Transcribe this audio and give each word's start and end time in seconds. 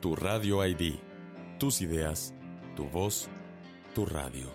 Tu 0.00 0.16
Radio 0.16 0.64
ID. 0.64 0.94
Tus 1.58 1.82
ideas, 1.82 2.32
tu 2.74 2.84
voz, 2.84 3.28
tu 3.94 4.06
radio. 4.06 4.48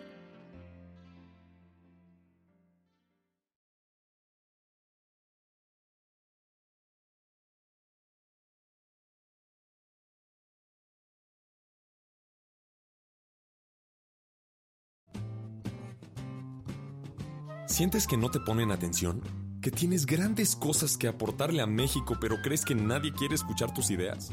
¿Sientes 17.67 18.07
que 18.07 18.17
no 18.17 18.31
te 18.31 18.39
ponen 18.39 18.71
atención? 18.71 19.21
¿Que 19.61 19.69
tienes 19.69 20.07
grandes 20.07 20.55
cosas 20.55 20.97
que 20.97 21.07
aportarle 21.07 21.61
a 21.61 21.67
México 21.67 22.17
pero 22.19 22.37
crees 22.41 22.65
que 22.65 22.73
nadie 22.73 23.13
quiere 23.13 23.35
escuchar 23.35 23.75
tus 23.75 23.91
ideas? 23.91 24.31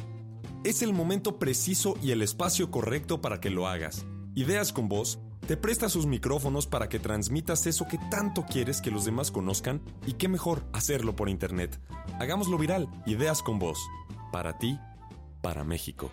Es 0.64 0.80
el 0.82 0.92
momento 0.92 1.40
preciso 1.40 1.94
y 2.00 2.12
el 2.12 2.22
espacio 2.22 2.70
correcto 2.70 3.20
para 3.20 3.40
que 3.40 3.50
lo 3.50 3.66
hagas. 3.66 4.06
Ideas 4.36 4.72
con 4.72 4.88
Voz 4.88 5.18
te 5.48 5.56
presta 5.56 5.88
sus 5.88 6.06
micrófonos 6.06 6.68
para 6.68 6.88
que 6.88 7.00
transmitas 7.00 7.66
eso 7.66 7.88
que 7.88 7.98
tanto 8.12 8.44
quieres 8.46 8.80
que 8.80 8.92
los 8.92 9.04
demás 9.04 9.32
conozcan 9.32 9.82
y 10.06 10.12
qué 10.12 10.28
mejor 10.28 10.62
hacerlo 10.72 11.16
por 11.16 11.28
internet. 11.28 11.80
Hagámoslo 12.20 12.58
viral, 12.58 12.88
Ideas 13.06 13.42
con 13.42 13.58
Voz. 13.58 13.80
Para 14.30 14.56
ti, 14.56 14.78
para 15.42 15.64
México. 15.64 16.12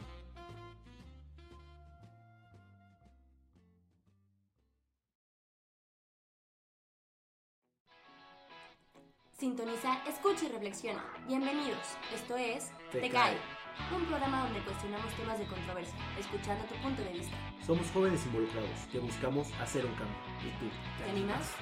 Sintoniza, 9.38 10.04
escucha 10.06 10.46
y 10.46 10.50
reflexiona. 10.50 11.02
Bienvenidos. 11.28 11.78
Esto 12.14 12.36
es 12.36 12.72
Te 12.92 13.00
Te, 13.00 13.10
Cae. 13.10 13.38
Cae, 13.38 13.38
un 13.96 14.06
programa 14.06 14.44
donde 14.44 14.60
cuestionamos 14.62 15.14
temas 15.14 15.40
de 15.40 15.46
controversia, 15.46 15.96
escuchando 16.20 16.64
tu 16.66 16.76
punto 16.76 17.02
de 17.02 17.14
vista. 17.14 17.36
Somos 17.66 17.90
jóvenes 17.92 18.26
involucrados 18.26 18.70
que 18.92 19.00
buscamos 19.00 19.52
hacer 19.62 19.86
un 19.86 19.94
cambio. 19.94 20.18
¿Y 20.42 20.52
tú? 20.60 20.70
¿Te 21.04 21.10
animas? 21.10 21.56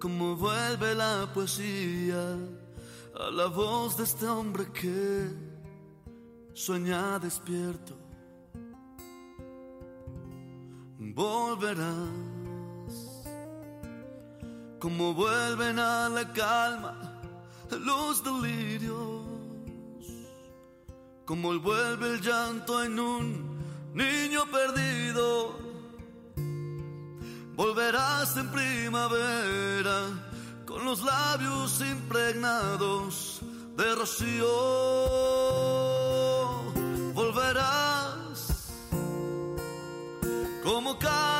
Como 0.00 0.34
vuelve 0.34 0.94
la 0.94 1.30
poesía 1.34 2.38
a 3.14 3.30
la 3.30 3.46
voz 3.46 3.98
de 3.98 4.04
este 4.04 4.26
hombre 4.26 4.66
que 4.72 5.28
sueña 6.54 7.18
despierto. 7.18 7.94
Volverás 10.98 12.08
como 14.78 15.12
vuelven 15.12 15.78
a 15.78 16.08
la 16.08 16.32
calma 16.32 17.20
los 17.70 18.24
delirios, 18.24 19.26
como 21.26 21.60
vuelve 21.60 22.14
el 22.14 22.20
llanto 22.20 22.82
en 22.82 22.98
un 22.98 23.60
niño 23.94 24.44
perdido. 24.50 25.69
Volverás 27.60 28.38
en 28.38 28.48
primavera 28.48 30.06
con 30.64 30.82
los 30.82 31.02
labios 31.02 31.82
impregnados 31.82 33.40
de 33.76 33.94
rocío. 33.96 34.46
Volverás 37.12 38.72
como 40.64 40.98
cada 40.98 41.39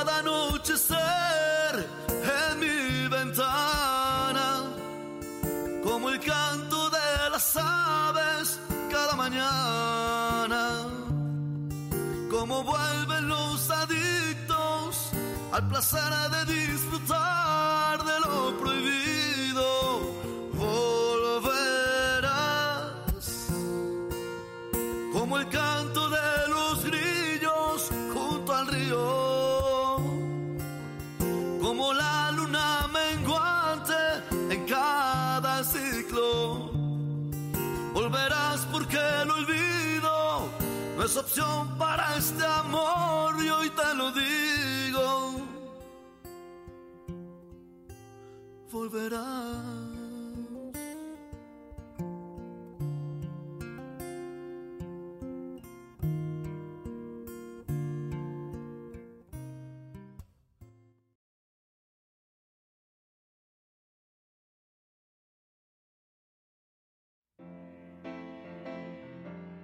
placer 15.80 16.12
de 16.30 16.44
disfrutar 16.52 18.04
de 18.04 18.20
lo 18.20 18.58
prohibido. 18.60 20.00
Volverás 20.52 21.86
como 25.10 25.38
el 25.38 25.48
canto 25.48 26.10
de 26.10 26.48
los 26.48 26.84
grillos 26.84 27.90
junto 28.12 28.54
al 28.54 28.66
río, 28.66 29.96
como 31.62 31.94
la 31.94 32.30
luna 32.32 32.86
menguante 32.92 33.94
en 34.50 34.66
cada 34.66 35.64
ciclo. 35.64 36.70
Volverás 37.94 38.66
porque 38.70 38.98
el 39.22 39.30
olvido 39.30 40.50
no 40.98 41.04
es 41.04 41.16
opción 41.16 41.78
para 41.78 42.16
este 42.16 42.44
amor 42.44 43.42
y 43.42 43.48
hoy 43.48 43.70
te 43.70 43.94
lo 43.94 44.12
digo. 44.12 45.29
Volverás. 48.70 50.00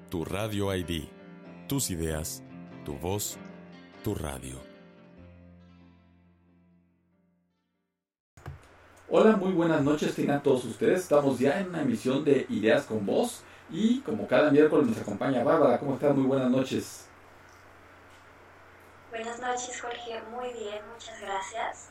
Tu 0.09 0.25
Radio 0.25 0.75
ID. 0.75 1.09
Tus 1.69 1.91
ideas, 1.91 2.43
tu 2.85 2.95
voz, 2.95 3.37
tu 4.03 4.15
radio. 4.15 4.76
Hola, 9.09 9.37
muy 9.37 9.53
buenas 9.53 9.85
noches 9.85 10.17
tengan 10.17 10.43
todos 10.43 10.65
ustedes. 10.65 11.03
Estamos 11.03 11.39
ya 11.39 11.61
en 11.61 11.69
una 11.69 11.83
emisión 11.83 12.25
de 12.25 12.45
Ideas 12.49 12.87
con 12.87 13.07
Voz 13.07 13.45
y 13.71 14.01
como 14.01 14.27
cada 14.27 14.51
miércoles 14.51 14.89
nos 14.89 14.99
acompaña 14.99 15.45
Bárbara. 15.45 15.79
¿Cómo 15.79 15.95
estás? 15.95 16.13
Muy 16.17 16.27
buenas 16.27 16.51
noches. 16.51 17.07
Buenas 19.11 19.39
noches, 19.39 19.81
Jorge. 19.81 20.21
Muy 20.35 20.49
bien, 20.55 20.81
muchas 20.93 21.21
gracias. 21.21 21.91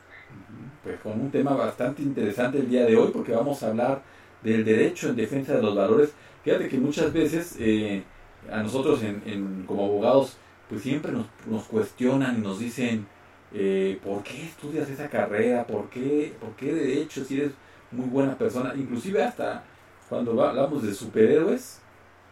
Pues 0.82 1.00
con 1.00 1.18
un 1.18 1.30
tema 1.30 1.54
bastante 1.54 2.02
interesante 2.02 2.58
el 2.58 2.68
día 2.68 2.84
de 2.84 2.94
hoy 2.94 3.10
porque 3.10 3.32
vamos 3.32 3.62
a 3.62 3.68
hablar 3.68 4.02
del 4.42 4.62
derecho 4.62 5.08
en 5.08 5.16
defensa 5.16 5.54
de 5.54 5.62
los 5.62 5.74
valores. 5.74 6.12
Fíjate 6.44 6.68
que 6.68 6.76
muchas 6.76 7.14
veces 7.14 7.56
eh, 7.58 8.04
a 8.52 8.62
nosotros 8.62 9.02
en, 9.02 9.64
como 9.66 9.86
abogados 9.86 10.36
pues 10.68 10.82
siempre 10.82 11.12
nos, 11.12 11.24
nos 11.46 11.64
cuestionan 11.64 12.36
y 12.36 12.40
nos 12.42 12.58
dicen 12.58 13.06
eh, 13.52 13.98
¿por 14.04 14.22
qué 14.22 14.44
estudias 14.44 14.88
esa 14.88 15.08
carrera? 15.08 15.66
¿Por 15.66 15.88
qué, 15.88 16.34
¿Por 16.40 16.50
qué 16.56 16.74
derecho 16.74 17.24
si 17.24 17.40
eres 17.40 17.52
muy 17.90 18.06
buena 18.06 18.36
persona? 18.36 18.74
Inclusive 18.76 19.22
hasta 19.22 19.62
cuando 20.08 20.40
hablamos 20.42 20.82
de 20.82 20.94
superhéroes, 20.94 21.80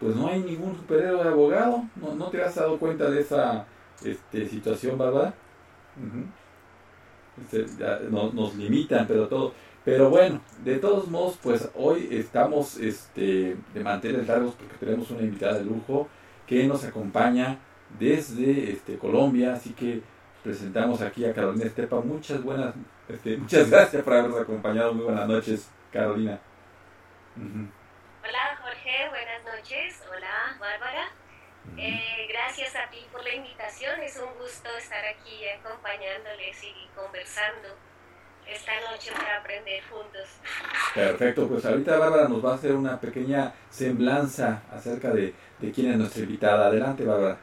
pues 0.01 0.17
no 0.17 0.29
hay 0.29 0.41
ningún 0.41 0.77
superhéroe 0.77 1.23
abogado. 1.23 1.85
¿No, 1.97 2.15
no 2.15 2.29
te 2.29 2.43
has 2.43 2.55
dado 2.55 2.79
cuenta 2.79 3.11
de 3.11 3.21
esa 3.21 3.67
este, 4.05 4.49
situación, 4.49 4.99
Bárbara? 4.99 5.35
Este, 7.43 7.67
nos, 8.11 8.55
limitan, 8.57 9.07
pero 9.07 9.29
todo. 9.29 9.53
Pero 9.85 10.09
bueno, 10.09 10.41
de 10.65 10.79
todos 10.79 11.09
modos, 11.09 11.39
pues 11.43 11.69
hoy 11.75 12.09
estamos 12.11 12.79
este, 12.79 13.57
de 13.75 13.85
mantener 13.85 14.27
largos 14.27 14.55
porque 14.55 14.77
tenemos 14.79 15.11
una 15.11 15.23
invitada 15.23 15.59
de 15.59 15.65
lujo 15.65 16.09
que 16.47 16.67
nos 16.67 16.85
acompaña 16.85 17.59
desde 17.99 18.73
este, 18.73 18.97
Colombia, 18.97 19.53
así 19.53 19.71
que 19.71 20.01
presentamos 20.45 21.01
aquí 21.01 21.25
a 21.25 21.35
Carolina 21.35 21.65
Estepa. 21.65 22.01
Muchas 22.01 22.43
buenas, 22.43 22.75
este, 23.09 23.39
muchas 23.39 23.71
gracias 23.71 24.03
por 24.03 24.13
habernos 24.13 24.41
acompañado. 24.41 24.93
Muy 24.93 25.05
buenas 25.05 25.27
noches, 25.27 25.71
Carolina. 25.91 26.39
Hola 27.35 28.59
Jorge, 28.63 29.09
buenas 29.09 29.43
noches. 29.45 30.03
Hola 30.09 30.57
Bárbara. 30.61 31.09
Eh, 31.79 32.29
gracias 32.29 32.77
a 32.77 32.91
ti 32.91 32.99
por 33.11 33.25
la 33.25 33.35
invitación. 33.35 33.99
Es 34.03 34.19
un 34.19 34.39
gusto 34.39 34.69
estar 34.77 35.03
aquí 35.07 35.49
acompañándoles 35.49 36.63
y 36.63 36.89
conversando 36.95 37.69
esta 38.47 38.73
noche 38.91 39.13
para 39.13 39.39
aprender 39.39 39.83
juntos. 39.91 40.29
Perfecto, 40.95 41.49
pues 41.49 41.65
ahorita 41.65 41.97
Bárbara 41.97 42.29
nos 42.29 42.45
va 42.45 42.53
a 42.53 42.55
hacer 42.57 42.75
una 42.75 43.01
pequeña 43.01 43.55
semblanza 43.71 44.63
acerca 44.71 45.11
de, 45.11 45.35
de 45.59 45.73
quién 45.73 45.93
es 45.93 45.97
nuestra 45.97 46.23
invitada. 46.23 46.67
Adelante, 46.67 47.03
Bárbara. 47.03 47.39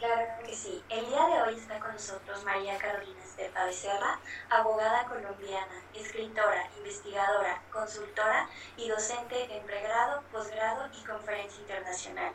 Claro 0.00 0.42
que 0.46 0.56
sí. 0.56 0.82
El 0.88 1.04
día 1.04 1.26
de 1.26 1.42
hoy 1.42 1.56
está 1.56 1.78
con 1.78 1.92
nosotros 1.92 2.42
María 2.42 2.78
Carolina 2.78 3.22
Estepa 3.22 3.66
Becerra, 3.66 4.18
abogada 4.48 5.04
colombiana, 5.04 5.82
escritora, 5.92 6.70
investigadora, 6.78 7.60
consultora 7.70 8.48
y 8.78 8.88
docente 8.88 9.54
en 9.54 9.62
pregrado, 9.66 10.22
posgrado 10.32 10.88
y 10.98 11.04
conferencia 11.04 11.60
internacional. 11.60 12.32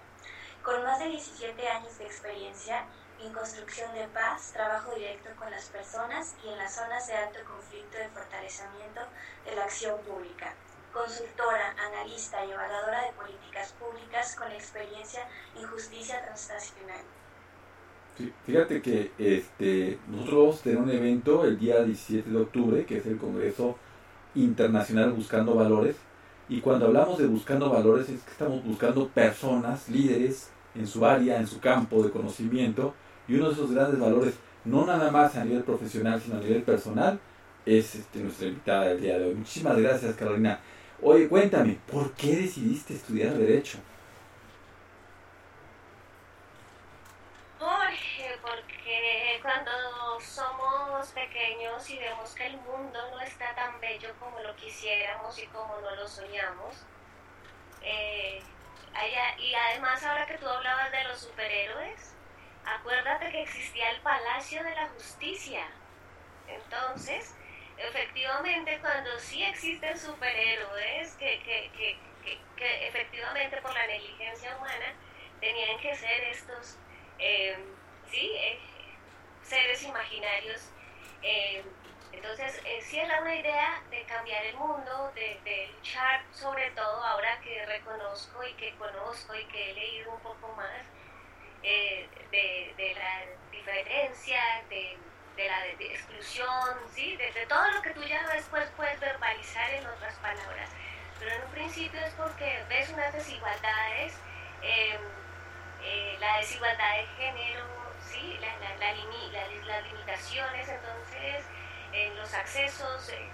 Con 0.62 0.84
más 0.84 1.00
de 1.00 1.08
17 1.08 1.68
años 1.68 1.98
de 1.98 2.06
experiencia 2.06 2.86
en 3.20 3.34
construcción 3.34 3.92
de 3.96 4.10
paz, 4.10 4.52
trabajo 4.54 4.94
directo 4.94 5.32
con 5.36 5.50
las 5.50 5.66
personas 5.70 6.36
y 6.44 6.50
en 6.50 6.60
las 6.60 6.76
zonas 6.76 7.08
de 7.08 7.16
alto 7.16 7.40
conflicto 7.46 7.98
de 7.98 8.10
fortalecimiento 8.10 9.02
de 9.44 9.56
la 9.56 9.64
acción 9.64 10.00
pública. 10.04 10.54
Consultora, 10.94 11.72
analista 11.80 12.46
y 12.46 12.52
evaluadora 12.52 13.06
de 13.06 13.14
políticas 13.14 13.74
públicas 13.74 14.36
con 14.36 14.52
experiencia 14.52 15.28
en 15.56 15.66
justicia 15.66 16.24
transnacional 16.24 17.04
fíjate 18.46 18.82
que 18.82 19.12
este, 19.18 19.98
nosotros 20.08 20.36
vamos 20.36 20.60
a 20.60 20.64
tener 20.64 20.78
un 20.80 20.90
evento 20.90 21.46
el 21.46 21.60
día 21.60 21.84
17 21.84 22.30
de 22.30 22.38
octubre, 22.38 22.86
que 22.86 22.98
es 22.98 23.06
el 23.06 23.18
Congreso 23.18 23.78
Internacional 24.36 25.12
Buscando 25.12 25.56
Valores. 25.56 25.96
Y 26.48 26.62
cuando 26.62 26.86
hablamos 26.86 27.18
de 27.18 27.28
buscando 27.28 27.70
valores 27.70 28.08
es 28.10 28.22
que 28.22 28.32
estamos 28.32 28.64
buscando 28.64 29.08
personas, 29.08 29.90
líderes 29.90 30.50
en 30.76 30.86
su 30.86 31.06
área, 31.06 31.40
en 31.40 31.48
su 31.48 31.60
campo 31.60 32.04
de 32.04 32.12
conocimiento. 32.12 32.94
Y 33.28 33.36
uno 33.36 33.48
de 33.48 33.54
esos 33.54 33.72
grandes 33.72 34.00
valores, 34.00 34.36
no 34.64 34.86
nada 34.86 35.12
más 35.12 35.36
a 35.36 35.44
nivel 35.44 35.64
profesional, 35.64 36.22
sino 36.22 36.38
a 36.38 36.42
nivel 36.42 36.62
personal, 36.62 37.20
es 37.66 37.96
este, 37.96 38.20
nuestra 38.20 38.48
invitada 38.48 38.86
del 38.86 39.02
día 39.02 39.18
de 39.18 39.26
hoy. 39.26 39.36
Muchísimas 39.36 39.78
gracias, 39.78 40.16
Carolina. 40.16 40.60
Oye, 41.02 41.28
cuéntame, 41.28 41.80
¿por 41.92 42.12
qué 42.12 42.36
decidiste 42.38 42.94
estudiar 42.94 43.34
Derecho? 43.34 43.80
Cuando 49.46 50.20
somos 50.22 51.08
pequeños 51.10 51.88
y 51.92 52.00
vemos 52.00 52.34
que 52.34 52.48
el 52.48 52.58
mundo 52.58 53.00
no 53.12 53.22
está 53.22 53.54
tan 53.54 53.80
bello 53.80 54.12
como 54.20 54.40
lo 54.40 54.56
quisiéramos 54.56 55.38
y 55.38 55.46
como 55.48 55.80
no 55.82 55.96
lo 55.96 56.08
soñamos. 56.08 56.84
Eh, 57.84 58.42
y 59.38 59.54
además 59.54 60.04
ahora 60.04 60.26
que 60.26 60.40
tú 60.40 60.48
hablabas 60.50 60.92
de 60.92 61.04
los 61.04 61.20
superhéroes, 61.20 62.16
acuérdate 62.66 63.30
que 63.30 63.44
existía 63.44 63.92
el 63.92 64.02
Palacio 64.02 64.64
de 64.64 64.74
la 64.74 64.88
Justicia. 64.88 65.68
Entonces, 66.48 67.36
efectivamente, 67.78 68.80
cuando 68.82 69.20
sí 69.20 69.44
existen 69.44 69.96
superhéroes 69.96 71.12
que, 71.18 71.40
que, 71.44 72.00
que, 72.56 72.88
efectivamente 72.88 73.62
por 73.62 73.76
la 73.76 73.86
negligencia 73.86 74.58
humana 74.58 74.96
tenían 75.40 75.78
que 75.78 75.96
ser 75.96 76.24
estos, 76.24 76.80
eh, 77.20 77.64
sí, 78.10 78.32
eh, 78.34 78.60
seres 79.46 79.84
imaginarios. 79.84 80.70
Eh, 81.22 81.64
entonces, 82.12 82.62
eh, 82.66 82.82
sí 82.82 83.00
es 83.00 83.10
una 83.22 83.36
idea 83.36 83.82
de 83.90 84.04
cambiar 84.04 84.44
el 84.46 84.56
mundo, 84.56 85.12
de, 85.14 85.70
luchar 85.76 86.24
sobre 86.32 86.72
todo 86.72 87.04
ahora 87.04 87.40
que 87.42 87.66
reconozco 87.66 88.44
y 88.44 88.54
que 88.54 88.74
conozco 88.76 89.36
y 89.36 89.46
que 89.46 89.72
he 89.72 89.74
leído 89.74 90.12
un 90.12 90.20
poco 90.22 90.54
más 90.56 90.82
eh, 91.64 92.08
de, 92.32 92.96
la 92.96 93.26
diferencia, 93.52 94.42
de, 94.70 94.98
la 95.38 95.68
exclusión, 95.68 96.80
¿sí? 96.94 97.16
de, 97.18 97.46
todo 97.48 97.70
lo 97.72 97.82
que 97.82 97.92
tú 97.92 98.02
ya 98.04 98.28
después 98.30 98.68
puedes 98.76 99.00
verbalizar 99.00 99.70
en 99.72 99.86
otras 99.86 100.16
palabras. 100.16 100.70
Pero 101.20 101.32
en 101.32 101.44
un 101.44 101.52
principio 101.52 102.00
es 102.00 102.14
porque 102.14 102.64
ves 102.70 102.90
unas 102.90 103.14
desigualdades, 103.14 104.14
la 106.20 106.38
desigualdad 106.38 106.98
de 106.98 107.08
género, 107.18 107.85
las 109.66 109.84
limitaciones, 109.84 110.70
entonces, 110.70 111.44
en 111.92 112.16
los 112.16 112.34
accesos 112.34 113.10
eh, 113.10 113.30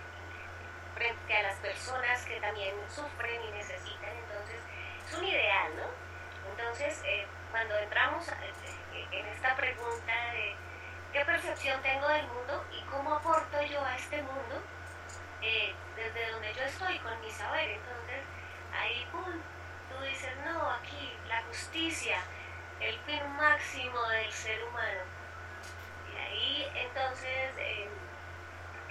frente 0.96 1.36
a 1.36 1.44
las 1.44 1.56
personas 1.58 2.26
que 2.26 2.40
también 2.40 2.76
sufren 2.90 3.42
y 3.44 3.52
necesitan, 3.52 4.10
entonces, 4.10 4.60
es 5.08 5.18
un 5.18 5.26
ideal, 5.26 5.76
¿no? 5.76 6.52
Entonces, 6.52 7.02
eh, 7.06 7.26
cuando 7.52 7.78
entramos 7.78 8.28
eh, 8.30 9.08
en 9.12 9.26
esta 9.28 9.56
pregunta 9.56 10.14
de 10.34 10.56
qué 11.14 11.26
percepción 11.26 11.82
tengo 11.82 12.08
del 12.08 12.28
mundo 12.28 12.66
y 12.72 12.82
cómo 12.90 13.16
aporto 13.16 13.62
yo 13.64 13.84
a 13.84 13.96
este 13.96 14.22
mundo, 14.22 14.62
desde 15.42 16.32
donde 16.32 16.54
yo 16.54 16.64
estoy 16.64 17.00
con 17.00 17.20
mi 17.20 17.32
saber, 17.32 17.72
entonces, 17.72 18.22
ahí, 18.80 19.08
pum, 19.12 19.42
tú 19.90 20.04
dices, 20.04 20.32
no, 20.46 20.72
aquí, 20.72 21.14
la 21.28 21.42
justicia, 21.44 22.20
el 22.82 23.00
fin 23.02 23.22
máximo 23.38 24.02
del 24.10 24.32
ser 24.32 24.64
humano. 24.64 25.02
Y 26.12 26.18
ahí 26.18 26.72
entonces 26.76 27.54
eh, 27.58 27.90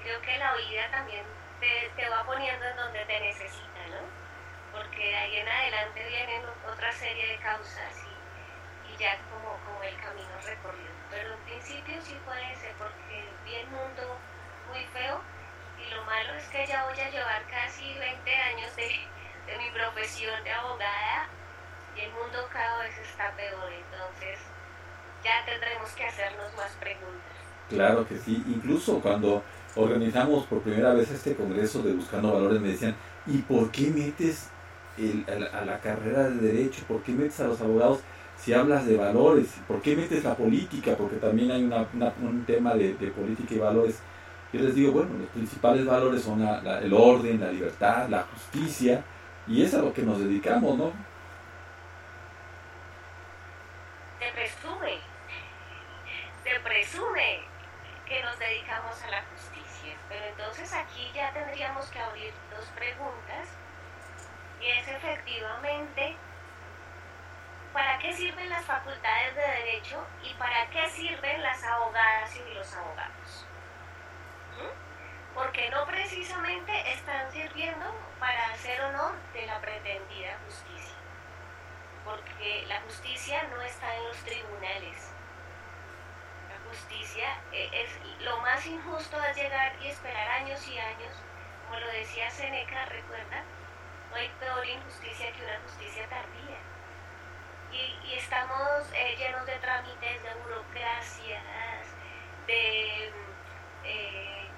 creo 0.02 0.20
que 0.22 0.38
la 0.38 0.54
vida 0.54 0.90
también 0.90 1.24
te, 1.60 2.08
va 2.08 2.24
poniendo 2.24 2.64
en 2.64 2.76
donde 2.76 3.04
te 3.04 3.20
necesita, 3.20 3.86
¿no? 3.90 4.00
Porque 4.72 5.16
ahí 5.16 5.36
en 5.36 5.48
adelante 5.48 6.08
vienen 6.08 6.42
otra 6.72 6.92
serie 6.92 7.26
de 7.28 7.36
causas 7.38 8.04
y, 8.06 8.92
y 8.92 8.96
ya 8.96 9.18
como, 9.30 9.58
como 9.64 9.82
el 9.82 9.96
camino 9.96 10.40
recorrido. 10.44 10.92
Pero 11.10 11.34
en 11.34 11.40
principio 11.40 12.00
sí 12.00 12.18
puede 12.24 12.54
ser 12.56 12.72
porque 12.76 13.28
vi 13.44 13.54
el 13.56 13.66
mundo 13.68 14.18
muy 14.68 14.84
feo 14.86 15.20
y 15.78 15.90
lo 15.90 16.04
malo 16.04 16.34
es 16.34 16.46
que 16.48 16.66
ya 16.66 16.84
voy 16.84 17.00
a 17.00 17.10
llevar 17.10 17.42
casi 17.46 17.92
20 17.98 18.34
años 18.36 18.76
de, 18.76 19.06
de 19.46 19.58
mi 19.58 19.70
profesión 19.70 20.42
de 20.44 20.52
abogada 20.52 21.28
y 21.96 22.00
el 22.00 22.12
mundo 22.12 22.38
cada 22.52 22.82
vez 22.82 22.92
está 22.98 23.34
peor, 23.36 23.70
entonces 23.72 24.38
ya 25.24 25.44
tendremos 25.44 25.90
que 25.92 26.04
hacernos 26.04 26.54
más 26.56 26.70
preguntas. 26.80 27.30
Claro 27.68 28.06
que 28.06 28.18
sí, 28.18 28.42
incluso 28.48 29.00
cuando 29.00 29.42
organizamos 29.76 30.46
por 30.46 30.60
primera 30.60 30.92
vez 30.92 31.10
este 31.10 31.34
congreso 31.34 31.82
de 31.82 31.92
Buscando 31.92 32.32
Valores 32.32 32.60
me 32.60 32.68
decían, 32.68 32.96
¿y 33.26 33.38
por 33.38 33.70
qué 33.70 33.90
metes 33.90 34.48
a, 35.52 35.64
la, 35.64 35.78
carrera 35.78 36.24
de 36.24 36.52
derecho? 36.52 36.82
¿Por 36.88 37.02
qué 37.02 37.12
metes 37.12 37.40
a 37.40 37.44
los 37.44 37.60
abogados 37.60 38.00
si 38.36 38.52
hablas 38.52 38.86
de 38.86 38.96
valores? 38.96 39.54
¿Por 39.68 39.80
qué 39.82 39.94
metes 39.94 40.24
la 40.24 40.34
política? 40.34 40.94
Porque 40.96 41.16
también 41.16 41.50
hay 41.50 41.62
un 41.62 42.44
tema 42.44 42.74
de, 42.74 42.92
política 43.16 43.54
y 43.54 43.58
valores. 43.58 44.00
Yo 44.52 44.60
les 44.60 44.74
digo, 44.74 44.92
bueno, 44.92 45.10
los 45.16 45.28
principales 45.28 45.86
valores 45.86 46.22
son 46.22 46.42
el 46.42 46.92
orden, 46.92 47.40
la 47.40 47.52
libertad, 47.52 48.08
la 48.08 48.22
justicia, 48.22 49.04
y 49.46 49.62
es 49.62 49.74
a 49.74 49.78
lo 49.78 49.92
que 49.92 50.02
nos 50.02 50.18
dedicamos, 50.18 50.76
¿no? 50.76 50.92
se 56.44 56.49
presume 56.62 57.40
que 58.06 58.22
nos 58.22 58.38
dedicamos 58.38 59.02
a 59.02 59.08
la 59.08 59.22
justicia. 59.24 59.96
Pero 60.08 60.24
entonces 60.26 60.72
aquí 60.72 61.10
ya 61.14 61.32
tendríamos 61.32 61.88
que 61.90 62.00
abrir 62.00 62.34
dos 62.50 62.66
preguntas. 62.76 63.48
Y 64.60 64.66
es 64.66 64.88
efectivamente, 64.88 66.16
¿para 67.72 67.98
qué 67.98 68.12
sirven 68.12 68.50
las 68.50 68.64
facultades 68.64 69.34
de 69.34 69.42
derecho 69.42 70.04
y 70.22 70.34
para 70.34 70.68
qué 70.70 70.88
sirven 70.90 71.42
las 71.42 71.62
abogadas 71.64 72.36
y 72.36 72.54
los 72.54 72.74
abogados? 72.74 73.46
¿Mm? 74.58 75.34
Porque 75.34 75.70
no 75.70 75.86
precisamente 75.86 76.92
están 76.92 77.30
sirviendo 77.30 77.86
para 78.18 78.50
hacer 78.50 78.80
honor 78.82 79.14
de 79.32 79.46
la 79.46 79.60
pretendida 79.60 80.36
justicia. 80.44 80.96
Porque 82.04 82.64
la 82.66 82.80
justicia 82.82 83.44
no 83.44 83.62
está 83.62 83.94
en 83.96 84.04
los 84.04 84.16
tribunales, 84.18 85.09
justicia, 86.70 87.36
eh, 87.52 87.68
es, 87.72 88.24
lo 88.24 88.38
más 88.40 88.64
injusto 88.64 89.22
es 89.24 89.36
llegar 89.36 89.72
y 89.82 89.88
esperar 89.88 90.28
años 90.42 90.66
y 90.68 90.78
años, 90.78 91.14
como 91.66 91.80
lo 91.80 91.86
decía 91.88 92.30
Seneca, 92.30 92.86
recuerda, 92.86 93.42
no 94.10 94.16
hay 94.16 94.28
peor 94.40 94.66
injusticia 94.66 95.32
que 95.32 95.44
una 95.44 95.60
justicia 95.64 96.08
tardía. 96.08 96.58
Y, 97.72 98.14
estamos 98.14 98.92
eh, 98.92 99.16
llenos 99.16 99.46
de 99.46 99.56
trámites, 99.56 100.22
de 100.22 100.34
burocracias, 100.42 101.42
de, 102.46 103.12
eh, 103.84 104.48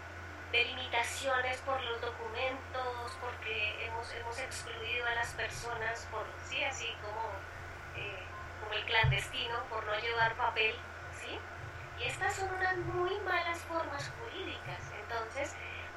de 0.51 0.65
limitaciones 0.65 1.59
por 1.61 1.81
los 1.83 2.01
documentos, 2.01 3.13
porque 3.21 3.87
hemos, 3.87 4.11
hemos 4.15 4.39
excluido 4.39 5.07
a 5.07 5.15
las 5.15 5.29
personas 5.35 6.09
por, 6.11 6.27
sí, 6.49 6.65
así 6.65 6.89
como, 7.03 7.23
como 8.63 8.73
el 8.73 8.85
clandestino, 8.87 9.63
por 9.69 9.85
no 9.85 9.95
llevar 9.99 10.35
papel. 10.35 10.75
Estas 12.07 12.35
son 12.35 12.49
unas 12.59 12.77
muy 12.95 13.11
malas 13.25 13.59
formas 13.61 14.11
jurídicas. 14.19 14.81
Entonces, 15.03 15.55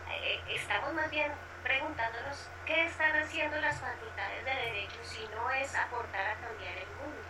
eh, 0.09 0.39
estamos 0.53 0.93
más 0.93 1.09
bien 1.09 1.31
preguntándonos 1.63 2.49
qué 2.65 2.85
están 2.85 3.15
haciendo 3.21 3.59
las 3.59 3.79
facultades 3.79 4.45
de 4.45 4.51
derecho 4.51 4.99
si 5.03 5.21
no 5.33 5.49
es 5.51 5.73
aportar 5.75 6.25
a 6.27 6.35
cambiar 6.35 6.77
el 6.77 6.89
mundo. 7.01 7.21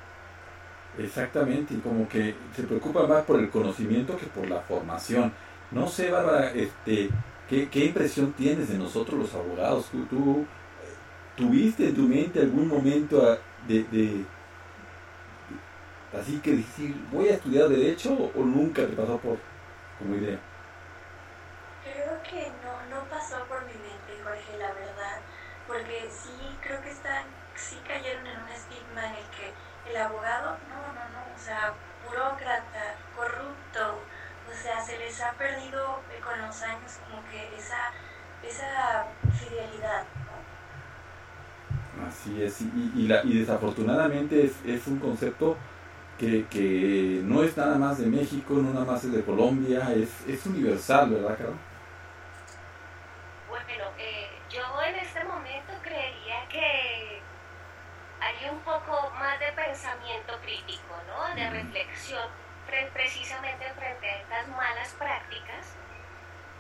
Exactamente, 0.98 1.74
y 1.74 1.79
como 1.79 2.08
que 2.08 2.36
se 2.55 2.63
preocupa 2.63 3.08
más 3.08 3.24
por 3.24 3.39
el 3.39 3.50
conocimiento 3.50 4.17
que 4.17 4.25
por 4.27 4.48
la 4.50 4.62
formación. 4.62 5.34
No 5.72 5.88
sé, 5.88 6.12
Bárbara, 6.12 6.51
este, 6.51 7.10
¿qué, 7.50 7.70
qué 7.70 7.86
impresión 7.86 8.34
tienes 8.34 8.70
de 8.70 8.77
nosotros 8.77 9.20
los 9.20 9.34
abogados? 9.34 9.89
¿Tú, 10.10 10.41
eh, 10.41 10.94
tuviste 11.36 11.88
en 11.89 11.96
tu 11.96 12.03
mente 12.03 12.39
algún 12.39 12.67
momento 12.67 13.29
ah, 13.29 13.38
de 13.67 14.25
Así 16.19 16.39
que 16.39 16.51
decir, 16.51 16.95
¿voy 17.12 17.27
a 17.29 17.34
estudiar 17.34 17.67
Derecho 17.67 18.13
o 18.13 18.39
nunca 18.39 18.86
te 18.86 18.93
pasó 18.93 19.17
por 19.17 19.38
como 20.00 20.15
idea? 20.15 20.39
Creo 21.84 22.22
que 22.24 22.51
no, 22.63 22.95
no 22.95 23.03
pasó 23.10 23.43
por 23.45 23.62
mi 23.65 23.74
mente, 23.74 24.24
Jorge, 24.24 24.57
la 24.57 24.74
verdad. 24.74 25.19
Porque 25.67 26.07
sí, 26.10 26.31
creo 26.62 26.81
que 26.81 26.91
están, 26.91 27.24
sí 27.55 27.77
cayeron 27.88 28.25
en 28.27 28.39
un 28.39 28.50
estigma 28.50 29.05
en 29.07 29.15
el 29.15 29.27
que 29.36 29.51
el 29.89 29.98
abogado, 29.98 30.57
no, 30.69 30.93
no, 30.93 31.03
no, 31.10 31.36
o 31.36 31.39
sea, 31.39 31.74
burócrata, 32.05 32.95
corrupto, 33.15 34.00
o 34.50 34.53
sea, 34.53 34.81
se 34.81 34.98
les 34.98 35.19
ha 35.22 35.31
perdido 35.34 36.00
con 36.24 36.41
los 36.41 36.62
años 36.62 37.00
como 37.10 37.22
que 37.29 37.55
esa, 37.55 37.91
esa 38.43 39.07
fidelidad, 39.31 40.05
Así 42.07 42.43
es, 42.43 42.62
y, 42.62 42.91
y, 42.93 43.07
la, 43.07 43.24
y 43.24 43.39
desafortunadamente 43.39 44.45
es, 44.45 44.53
es 44.65 44.86
un 44.86 45.00
concepto 45.00 45.55
que, 46.17 46.45
que, 46.48 47.22
no 47.24 47.43
es 47.43 47.55
nada 47.57 47.77
más 47.77 47.98
de 48.00 48.05
México, 48.07 48.53
no 48.55 48.74
nada 48.74 48.86
más 48.86 49.03
es 49.03 49.12
de 49.12 49.24
Colombia, 49.24 49.91
es, 49.93 50.25
es 50.27 50.45
universal, 50.45 51.10
¿verdad, 51.10 51.38
Carol? 51.38 51.57
Bueno, 53.50 53.86
eh, 53.98 54.29
yo 54.50 54.62
en 54.88 54.95
este 54.95 55.24
momento 55.24 55.74
creería 55.81 56.48
que 56.50 57.22
hay 58.19 58.50
un 58.50 58.60
poco 58.60 59.12
más 59.19 59.39
de 59.39 59.51
pensamiento 59.51 60.34
crítico, 60.41 60.95
¿no? 61.07 61.36
De 61.36 61.50
reflexión 61.50 62.27
precisamente 62.93 63.72
frente 63.74 64.10
a 64.10 64.22
estas 64.22 64.48
malas 64.50 64.89
prácticas, 64.98 65.75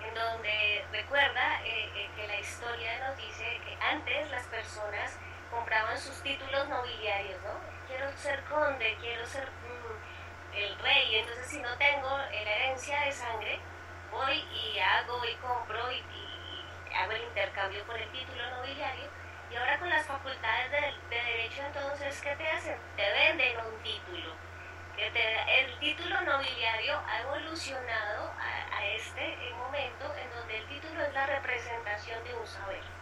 en 0.05 0.13
donde 0.13 0.85
recuerda 0.91 1.61
eh, 1.63 1.89
eh, 1.95 2.09
que 2.15 2.27
la 2.27 2.39
historia 2.39 3.07
nos 3.07 3.17
dice 3.17 3.59
que 3.65 3.75
antes 3.83 4.29
las 4.29 4.43
personas 4.47 5.17
compraban 5.49 5.97
sus 5.97 6.21
títulos 6.21 6.69
nobiliarios, 6.69 7.41
¿no? 7.41 7.74
Quiero 7.87 8.11
ser 8.17 8.43
conde, 8.45 8.97
quiero 8.99 9.25
ser 9.25 9.47
mm, 9.49 10.55
el 10.57 10.79
rey, 10.79 11.15
entonces 11.17 11.47
si 11.47 11.59
no 11.59 11.77
tengo 11.77 12.17
la 12.17 12.31
herencia 12.31 13.01
de 13.01 13.11
sangre, 13.11 13.59
voy 14.11 14.37
y 14.51 14.79
hago 14.79 15.25
y 15.25 15.35
compro 15.35 15.91
y, 15.91 16.03
hago 16.95 17.11
el 17.11 17.23
intercambio 17.23 17.83
por 17.85 17.97
el 17.97 18.09
título 18.11 18.49
nobiliario. 18.51 19.09
Y 19.51 19.55
ahora 19.57 19.77
con 19.79 19.89
las 19.89 20.05
facultades 20.05 20.71
de, 20.71 21.15
derecho, 21.15 21.61
entonces, 21.65 22.21
¿qué 22.21 22.35
te 22.35 22.47
hacen? 22.49 22.77
Te 22.95 23.09
venden 23.11 23.57
un 23.59 23.83
título. 23.83 24.33
Que 24.95 25.07
el 25.59 25.79
título 25.79 26.21
nobiliario 26.21 26.97
ha 27.05 27.21
evolucionado 27.21 28.31
a 28.39 28.85
este 28.85 29.37
momento 29.57 30.15
en 30.15 30.29
donde 30.31 30.57
el 30.57 30.65
título 30.67 31.03
es 31.03 31.13
la 31.13 31.25
representación 31.25 32.23
de 32.23 32.33
un 32.33 32.47
saber. 32.47 32.94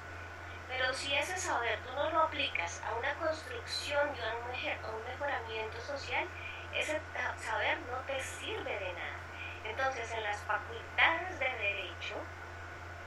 Pero 0.67 0.93
si 0.93 1.13
ese 1.13 1.37
saber 1.37 1.79
tú 1.79 1.93
no 1.93 2.09
lo 2.09 2.21
aplicas 2.21 2.81
a 2.85 2.93
una 2.95 3.13
construcción 3.15 4.09
y 4.15 4.19
a 4.19 4.35
un, 4.35 5.03
mejoramiento 5.05 5.79
social, 5.81 6.25
ese 6.73 6.99
saber 7.37 7.77
no 7.91 7.97
te 8.07 8.19
sirve 8.21 8.79
de 8.79 8.93
nada. 8.93 9.19
Entonces, 9.65 10.11
en 10.11 10.23
las 10.23 10.37
facultades 10.41 11.39
de 11.39 11.49
derecho 11.49 12.15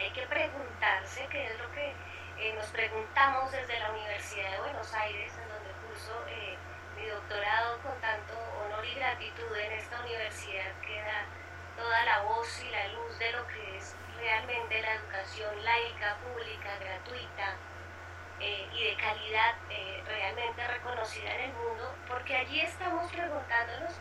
hay 0.01 0.11
que 0.11 0.27
preguntarse, 0.27 1.27
qué 1.31 1.47
es 1.47 1.59
lo 1.59 1.71
que 1.73 1.93
eh, 2.39 2.55
nos 2.55 2.67
preguntamos 2.67 3.51
desde 3.51 3.79
la 3.79 3.91
Universidad 3.91 4.53
de 4.53 4.59
Buenos 4.59 4.93
Aires, 4.95 5.33
en 5.43 5.49
donde 5.49 5.71
curso 5.87 6.25
eh, 6.29 6.57
mi 6.97 7.07
doctorado 7.07 7.79
con 7.81 7.99
tanto 8.01 8.35
honor 8.65 8.85
y 8.85 8.95
gratitud 8.95 9.57
en 9.57 9.73
esta 9.73 10.01
universidad 10.01 10.73
que 10.87 11.01
da 11.01 11.25
toda 11.77 12.05
la 12.05 12.21
voz 12.23 12.63
y 12.63 12.71
la 12.71 12.89
luz 12.89 13.19
de 13.19 13.33
lo 13.33 13.47
que 13.49 13.77
es 13.77 13.95
realmente 14.19 14.83
la 14.83 14.95
educación 14.95 15.65
laica, 15.65 16.17
pública, 16.17 16.77
gratuita 16.79 17.57
eh, 18.41 18.69
y 18.73 18.85
de 18.85 18.97
calidad 18.97 19.55
eh, 19.71 20.03
realmente 20.07 20.67
reconocida 20.67 21.35
en 21.35 21.51
el 21.51 21.53
mundo, 21.55 21.95
porque 22.09 22.37
allí 22.37 22.61
estamos 22.61 23.11
preguntándonos 23.11 23.93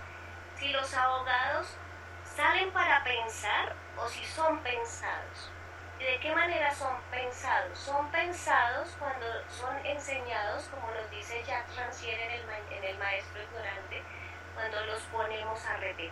si 0.56 0.70
los 0.70 0.94
abogados 0.94 1.78
salen 2.24 2.72
para 2.72 3.04
pensar 3.04 3.76
o 3.98 4.08
si 4.08 4.26
son 4.26 4.60
pensados. 4.60 5.52
¿Y 6.00 6.04
de 6.04 6.20
qué 6.20 6.36
manera 6.36 6.74
son 6.74 7.00
pensados? 7.10 7.80
Son 7.80 8.12
pensados 8.12 8.96
cuando 9.00 9.26
son 9.50 9.86
enseñados, 9.86 10.66
como 10.66 10.92
nos 10.92 11.10
dice 11.10 11.42
Jacques 11.46 11.78
Rancière 11.78 12.22
en 12.22 12.32
el, 12.32 12.74
en 12.74 12.84
el 12.84 12.98
Maestro 12.98 13.42
Ignorante, 13.42 14.04
cuando 14.54 14.86
los 14.86 15.02
ponemos 15.04 15.66
a 15.66 15.78
repetir. 15.78 16.12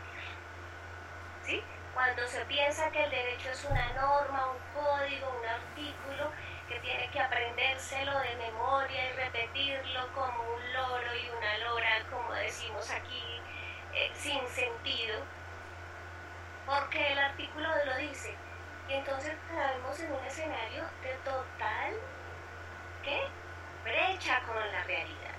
¿Sí? 1.44 1.62
Cuando 1.94 2.26
se 2.28 2.44
piensa 2.46 2.90
que 2.92 3.04
el 3.04 3.12
derecho 3.12 3.50
es 3.52 3.64
una 3.66 3.94
norma, 3.94 4.48
un 4.48 4.82
código, 4.82 5.40
un 5.40 5.46
artículo, 5.46 6.32
que 6.68 6.80
tiene 6.80 7.10
que 7.12 7.20
aprendérselo 7.20 8.20
de 8.20 8.36
memoria 8.36 9.10
y 9.10 9.14
repetirlo 9.14 10.12
como 10.14 10.42
un 10.56 10.74
loro 10.74 11.16
y 11.16 11.30
una 11.30 11.58
lora, 11.60 12.04
como 12.10 12.34
decimos 12.34 12.90
aquí, 12.90 13.42
eh, 13.94 14.12
sin 14.16 14.48
sentido, 14.48 15.20
porque 16.66 17.12
el 17.12 17.20
artículo 17.20 17.70
lo 17.86 17.98
dice. 17.98 18.36
Y 18.90 18.94
entonces 18.94 19.36
caemos 19.50 20.00
en 20.00 20.12
un 20.12 20.26
escenario 20.26 20.84
de 21.04 21.14
total, 21.24 21.94
¿qué? 23.04 23.22
Brecha 23.84 24.42
con 24.48 24.56
la 24.56 24.84
realidad, 24.84 25.36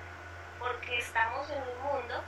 porque 0.59 0.99
estamos 0.99 1.51
en 1.51 1.63
un 1.63 1.83
mundo 1.83 2.23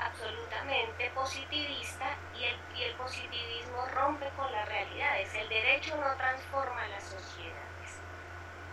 absolutamente 0.00 1.10
positivista 1.10 2.16
y 2.38 2.44
el, 2.44 2.56
y 2.76 2.82
el 2.84 2.94
positivismo 2.94 3.86
rompe 3.94 4.28
con 4.36 4.50
las 4.52 4.68
realidades. 4.68 5.34
El 5.34 5.48
derecho 5.48 5.96
no 5.96 6.14
transforma 6.16 6.86
las 6.88 7.04
sociedades, 7.04 7.98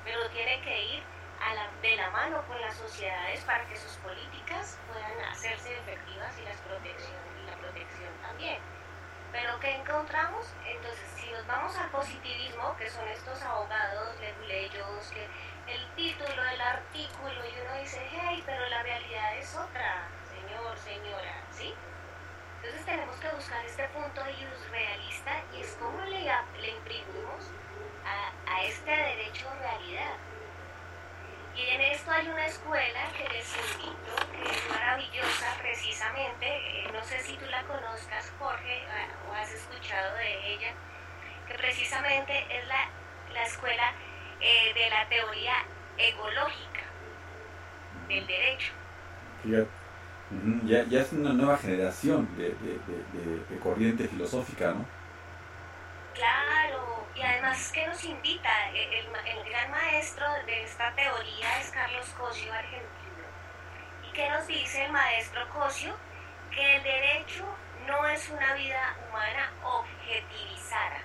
pero 0.03 0.29
tiene 0.29 0.61
que 0.61 0.83
ir 0.95 1.03
a 1.41 1.53
la, 1.53 1.67
de 1.81 1.95
la 1.95 2.09
mano 2.11 2.41
con 2.47 2.59
las 2.61 2.75
sociedades 2.75 3.41
para 3.41 3.65
que 3.65 3.75
sus 3.75 3.93
políticas 3.97 4.79
puedan 4.91 5.19
hacerse 5.31 5.77
efectivas 5.77 6.37
y, 6.39 6.43
las 6.43 6.57
protección, 6.61 7.21
y 7.41 7.49
la 7.49 7.57
protección 7.57 8.13
también. 8.21 8.59
Pero 9.31 9.59
¿qué 9.59 9.75
encontramos? 9.75 10.47
Entonces, 10.65 11.05
si 11.15 11.29
nos 11.31 11.45
vamos 11.45 11.75
al 11.77 11.89
positivismo, 11.89 12.75
que 12.77 12.89
son 12.89 13.05
estos 13.09 13.41
abogados, 13.41 14.17
leguleyos, 14.21 15.11
que 15.11 15.27
el 15.67 15.85
título, 15.95 16.43
el 16.43 16.61
artículo, 16.61 17.43
y 17.45 17.59
uno 17.59 17.81
dice, 17.81 18.07
hey, 18.11 18.41
pero 18.45 18.65
la 18.69 18.81
realidad 18.83 19.37
es 19.37 19.53
otra 19.55 20.07
señora, 20.77 21.43
¿sí? 21.51 21.73
Entonces 22.57 22.85
tenemos 22.85 23.15
que 23.17 23.29
buscar 23.29 23.63
este 23.65 23.87
punto 23.89 24.23
de 24.23 24.31
luz 24.31 24.69
realista 24.71 25.43
y 25.55 25.61
es 25.61 25.77
como 25.79 26.01
le, 26.05 26.19
imprimimos 26.19 27.51
a, 28.05 28.63
este 28.63 28.89
derecho 28.89 29.47
realidad. 29.59 30.15
Y 31.55 31.61
en 31.69 31.81
esto 31.81 32.11
hay 32.11 32.27
una 32.27 32.45
escuela 32.47 32.99
que 33.15 33.29
les 33.29 33.55
invito, 33.55 34.15
que 34.31 34.51
es 34.51 34.69
maravillosa 34.69 35.55
precisamente, 35.61 36.47
eh, 36.47 36.87
no 36.91 37.03
sé 37.03 37.19
si 37.19 37.37
tú 37.37 37.45
la 37.45 37.61
conozcas 37.63 38.33
Jorge 38.39 38.83
o 39.29 39.33
has 39.33 39.51
escuchado 39.51 40.15
de 40.15 40.53
ella, 40.53 40.73
precisamente 41.47 42.45
es 42.49 42.67
la, 42.67 42.89
la 43.31 43.43
escuela 43.43 43.93
eh, 44.41 44.73
de 44.73 44.89
la 44.89 45.07
teoría 45.07 45.53
ecológica 45.97 46.81
del 48.07 48.27
derecho. 48.27 48.73
Ya, 50.65 50.83
ya, 50.85 51.01
es 51.01 51.13
una 51.13 51.33
nueva 51.33 51.55
generación 51.57 52.27
de, 52.35 52.49
de, 52.49 53.45
de, 53.47 53.59
corriente 53.59 54.07
filosófica, 54.07 54.71
¿no? 54.71 54.83
Claro, 56.15 57.05
y 57.13 57.21
además 57.21 57.71
que 57.71 57.85
nos 57.85 58.03
invita, 58.03 58.49
el, 58.71 59.05
el, 59.05 59.49
gran 59.49 59.69
maestro 59.69 60.25
de 60.47 60.63
esta 60.63 60.91
teoría 60.95 61.59
es 61.59 61.69
Carlos 61.69 62.07
Cosio, 62.17 62.51
argentino. 62.51 62.89
¿Y 64.09 64.13
qué 64.13 64.27
nos 64.29 64.47
dice 64.47 64.85
el 64.85 64.91
maestro 64.91 65.47
Cosio? 65.49 65.95
Que 66.49 66.77
el 66.77 66.83
derecho 66.83 67.45
no 67.85 68.07
es 68.07 68.27
una 68.29 68.55
vida 68.55 68.97
humana 69.07 69.51
objetivizada, 69.63 71.01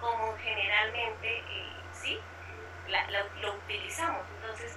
como 0.00 0.36
generalmente, 0.38 1.38
eh, 1.38 1.72
¿sí? 1.92 2.18
lo 3.40 3.54
utilizamos. 3.54 4.22
Entonces, 4.40 4.76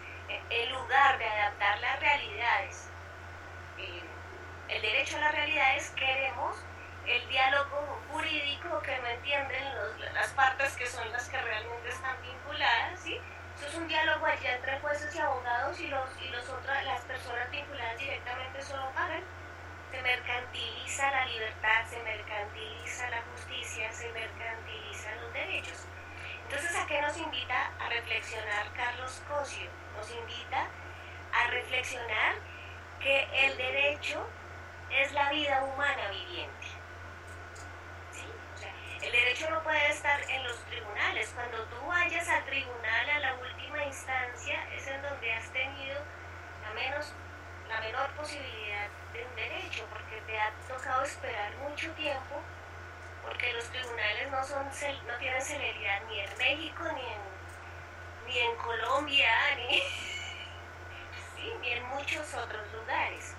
en 0.49 0.71
lugar 0.73 1.17
de 1.17 1.25
adaptar 1.25 1.79
las 1.79 1.99
realidades, 1.99 2.90
el 4.71 4.81
derecho 4.81 5.17
a 5.17 5.21
las 5.21 5.35
realidades, 5.35 5.89
queremos 5.91 6.55
el 7.05 7.27
diálogo 7.29 7.99
jurídico 8.11 8.81
que 8.81 8.97
no 8.99 9.07
entienden 9.07 9.63
las 10.13 10.29
partes 10.29 10.75
que 10.77 10.85
son 10.85 11.11
las 11.11 11.27
que 11.29 11.37
realmente 11.41 11.89
están 11.89 12.15
vinculadas, 12.21 12.99
¿sí? 12.99 13.19
Eso 13.57 13.67
es 13.67 13.75
un 13.75 13.87
diálogo 13.87 14.25
allí 14.25 14.47
entre 14.47 14.79
jueces 14.79 15.13
y 15.13 15.19
abogados 15.19 15.79
y, 15.79 15.87
los, 15.87 16.09
y 16.21 16.29
los 16.29 16.47
otras, 16.49 16.85
las 16.85 17.01
personas 17.01 17.51
vinculadas 17.51 17.97
directamente 17.97 18.61
solo 18.61 18.89
pagan. 18.93 19.23
Se 19.91 20.01
mercantiliza 20.01 21.11
la 21.11 21.25
libertad, 21.25 21.85
se 21.89 22.01
mercantiliza 22.01 23.09
la 23.09 23.21
justicia, 23.33 23.91
se 23.91 24.09
mercantilizan 24.13 25.21
los 25.21 25.33
derechos. 25.33 25.85
Entonces, 26.43 26.75
¿a 26.77 26.87
qué 26.87 27.01
nos 27.01 27.17
invita 27.17 27.71
a 27.77 27.89
reflexionar 27.89 28.71
Carlos 28.73 29.21
Cosio? 29.27 29.69
Nos 29.97 30.09
invita 30.11 30.67
a 31.33 31.47
reflexionar 31.47 32.35
que 33.01 33.27
el 33.45 33.57
derecho 33.57 34.25
es 34.99 35.11
la 35.13 35.29
vida 35.31 35.63
humana 35.63 36.09
viviente. 36.09 36.67
el 39.01 39.11
derecho 39.11 39.49
no 39.49 39.63
puede 39.63 39.89
estar 39.89 40.21
en 40.29 40.43
los 40.43 40.57
tribunales. 40.65 41.31
Cuando 41.33 41.63
tú 41.65 41.87
vayas 41.87 42.27
al 42.29 42.45
tribunal 42.45 43.09
a 43.09 43.19
la 43.19 43.33
última 43.35 43.83
instancia 43.83 44.67
es 44.75 44.87
en 44.87 45.01
donde 45.01 45.33
has 45.33 45.49
tenido 45.51 45.99
la, 46.61 46.73
menos, 46.73 47.13
la 47.67 47.81
menor 47.81 48.09
posibilidad 48.11 48.87
de 49.13 49.25
un 49.25 49.35
derecho, 49.35 49.85
porque 49.89 50.21
te 50.27 50.39
ha 50.39 50.51
tocado 50.67 51.03
esperar 51.03 51.51
mucho 51.57 51.91
tiempo, 51.93 52.41
porque 53.23 53.53
los 53.53 53.65
tribunales 53.69 54.29
no, 54.29 54.43
son, 54.43 54.65
no 54.65 55.17
tienen 55.17 55.41
celeridad 55.41 56.01
ni 56.07 56.19
en 56.19 56.37
México, 56.37 56.83
ni 56.93 57.01
en, 57.01 58.27
ni 58.27 58.37
en 58.39 58.55
Colombia, 58.57 59.31
ni 59.55 59.81
y 61.63 61.69
en 61.71 61.83
muchos 61.87 62.33
otros 62.35 62.71
lugares. 62.73 63.35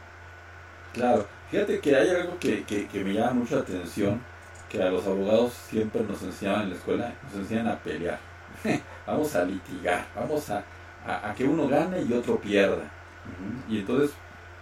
Claro, 0.92 1.26
fíjate 1.50 1.80
que 1.80 1.96
hay 1.96 2.10
algo 2.10 2.38
que, 2.38 2.64
que, 2.64 3.04
me 3.04 3.14
llama 3.14 3.32
mucho 3.32 3.56
la 3.56 3.62
atención, 3.62 4.20
que 4.68 4.82
a 4.82 4.90
los 4.90 5.06
abogados 5.06 5.52
siempre 5.52 6.02
nos 6.02 6.22
enseñaban 6.22 6.62
en 6.62 6.70
la 6.70 6.76
escuela, 6.76 7.14
nos 7.24 7.34
enseñan 7.34 7.68
a 7.68 7.78
pelear, 7.78 8.18
vamos 9.06 9.34
a 9.34 9.44
litigar, 9.44 10.06
vamos 10.14 10.50
a, 10.50 10.62
a, 11.06 11.34
que 11.34 11.44
uno 11.44 11.66
gane 11.68 12.02
y 12.02 12.12
otro 12.12 12.38
pierda. 12.38 12.82
Y 13.68 13.78
entonces, 13.78 14.10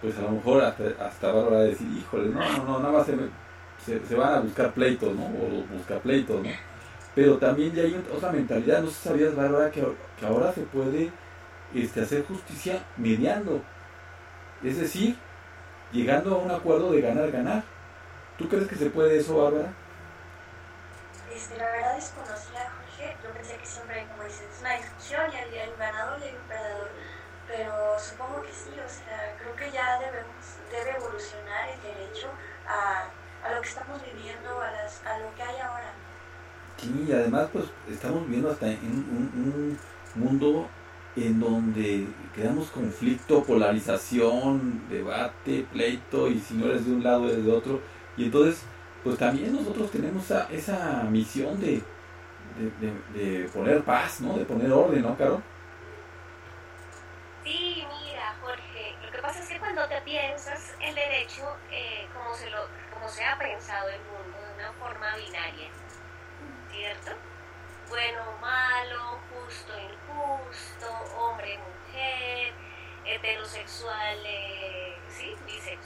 pues 0.01 0.17
a 0.17 0.21
lo 0.21 0.31
mejor 0.31 0.63
hasta, 0.63 0.83
hasta 1.05 1.31
va 1.31 1.57
a 1.57 1.63
decir, 1.63 1.87
híjole, 1.97 2.29
no, 2.29 2.39
no, 2.39 2.63
no, 2.63 2.79
nada 2.79 2.93
más 2.93 3.07
se, 3.85 4.05
se, 4.05 4.15
van 4.15 4.33
a 4.35 4.39
buscar 4.39 4.71
pleitos, 4.71 5.13
¿no? 5.13 5.25
O 5.25 5.75
buscar 5.75 5.99
pleitos, 5.99 6.41
¿no? 6.41 6.49
Pero 7.13 7.37
también 7.37 7.73
ya 7.73 7.83
hay 7.83 8.01
otra 8.15 8.31
mentalidad, 8.31 8.81
no 8.81 8.87
sé 8.87 8.93
si 8.93 9.09
sabías, 9.09 9.35
Bárbara, 9.35 9.69
que, 9.69 9.85
que 10.17 10.25
ahora 10.25 10.53
se 10.53 10.61
puede 10.61 11.11
este, 11.75 12.01
hacer 12.01 12.23
justicia 12.25 12.83
mediando. 12.95 13.61
Es 14.63 14.79
decir, 14.79 15.15
llegando 15.91 16.35
a 16.35 16.37
un 16.37 16.51
acuerdo 16.51 16.91
de 16.91 17.01
ganar-ganar. 17.01 17.63
¿Tú 18.37 18.47
crees 18.47 18.67
que 18.67 18.75
se 18.75 18.89
puede 18.89 19.17
eso, 19.17 19.37
Bárbara? 19.37 19.73
Este, 21.33 21.57
la 21.57 21.65
verdad 21.65 21.95
desconocía, 21.95 22.71
Jorge. 22.71 23.17
Yo 23.23 23.29
pensé 23.31 23.57
que 23.57 23.65
siempre, 23.65 24.07
como 24.11 24.23
dices, 24.23 24.47
es 24.53 24.61
una 24.61 24.77
discusión 24.77 25.21
y 25.31 25.35
había 25.37 25.69
un 25.71 25.77
ganador 25.77 26.19
y 26.19 26.35
un 26.35 26.43
perdedor. 26.47 26.89
Pero 27.47 27.99
supongo 27.99 28.41
que 28.41 28.51
sí, 28.51 28.71
o 28.71 28.89
sea, 28.89 29.35
creo 29.37 29.55
que 29.55 29.71
ya 29.71 29.99
debemos, 29.99 30.45
debe 30.71 30.95
evolucionar 30.95 31.69
el 31.69 31.81
derecho 31.81 32.27
a, 32.67 33.09
a 33.45 33.53
lo 33.53 33.61
que 33.61 33.67
estamos 33.67 34.01
viviendo, 34.03 34.61
a, 34.61 34.71
las, 34.71 35.01
a 35.05 35.19
lo 35.19 35.35
que 35.35 35.43
hay 35.43 35.59
ahora. 35.59 35.91
Sí, 36.77 37.05
y 37.07 37.11
además, 37.11 37.49
pues 37.51 37.65
estamos 37.89 38.23
viviendo 38.23 38.51
hasta 38.51 38.67
en 38.67 38.85
un, 38.85 39.77
un 40.15 40.23
mundo 40.23 40.67
en 41.15 41.39
donde 41.39 42.07
creamos 42.33 42.69
conflicto, 42.69 43.43
polarización, 43.43 44.87
debate, 44.89 45.65
pleito, 45.71 46.29
y 46.29 46.39
si 46.39 46.53
no 46.53 46.67
eres 46.67 46.85
de 46.85 46.93
un 46.93 47.03
lado 47.03 47.29
eres 47.29 47.45
de 47.45 47.51
otro. 47.51 47.81
Y 48.15 48.25
entonces, 48.25 48.63
pues 49.03 49.17
también 49.17 49.53
nosotros 49.53 49.91
tenemos 49.91 50.29
esa, 50.51 51.03
misión 51.03 51.59
de, 51.59 51.81
de, 53.13 53.49
poner 53.53 53.83
paz, 53.83 54.21
¿no? 54.21 54.37
De 54.37 54.45
poner 54.45 54.71
orden, 54.71 55.01
¿no, 55.01 55.17
Caro? 55.17 55.41
Sí, 57.43 57.83
mira, 58.03 58.35
Jorge, 58.41 58.95
lo 59.03 59.11
que 59.11 59.17
pasa 59.17 59.39
es 59.39 59.49
que 59.49 59.59
cuando 59.59 59.85
te 59.87 59.99
piensas 60.01 60.75
el 60.79 60.95
derecho, 60.95 61.43
eh, 61.71 62.07
como, 62.13 62.33
se 62.35 62.49
lo, 62.49 62.59
como 62.93 63.09
se 63.09 63.25
ha 63.25 63.37
pensado 63.37 63.89
el 63.89 63.99
mundo, 64.01 64.37
de 64.37 64.63
una 64.63 64.71
forma 64.73 65.15
binaria, 65.17 65.69
¿cierto? 66.71 67.30
Bueno, 67.91 68.23
malo, 68.39 69.19
justo, 69.29 69.73
injusto, 69.77 70.87
hombre, 71.17 71.59
mujer, 71.59 72.53
heterosexual, 73.05 74.17
eh, 74.25 74.97
¿sí? 75.09 75.35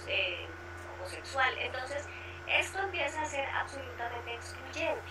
Eh, 0.07 0.47
homosexual. 0.93 1.51
Entonces, 1.57 2.07
esto 2.47 2.79
empieza 2.79 3.23
a 3.23 3.25
ser 3.25 3.49
absolutamente 3.49 4.35
excluyente, 4.35 5.01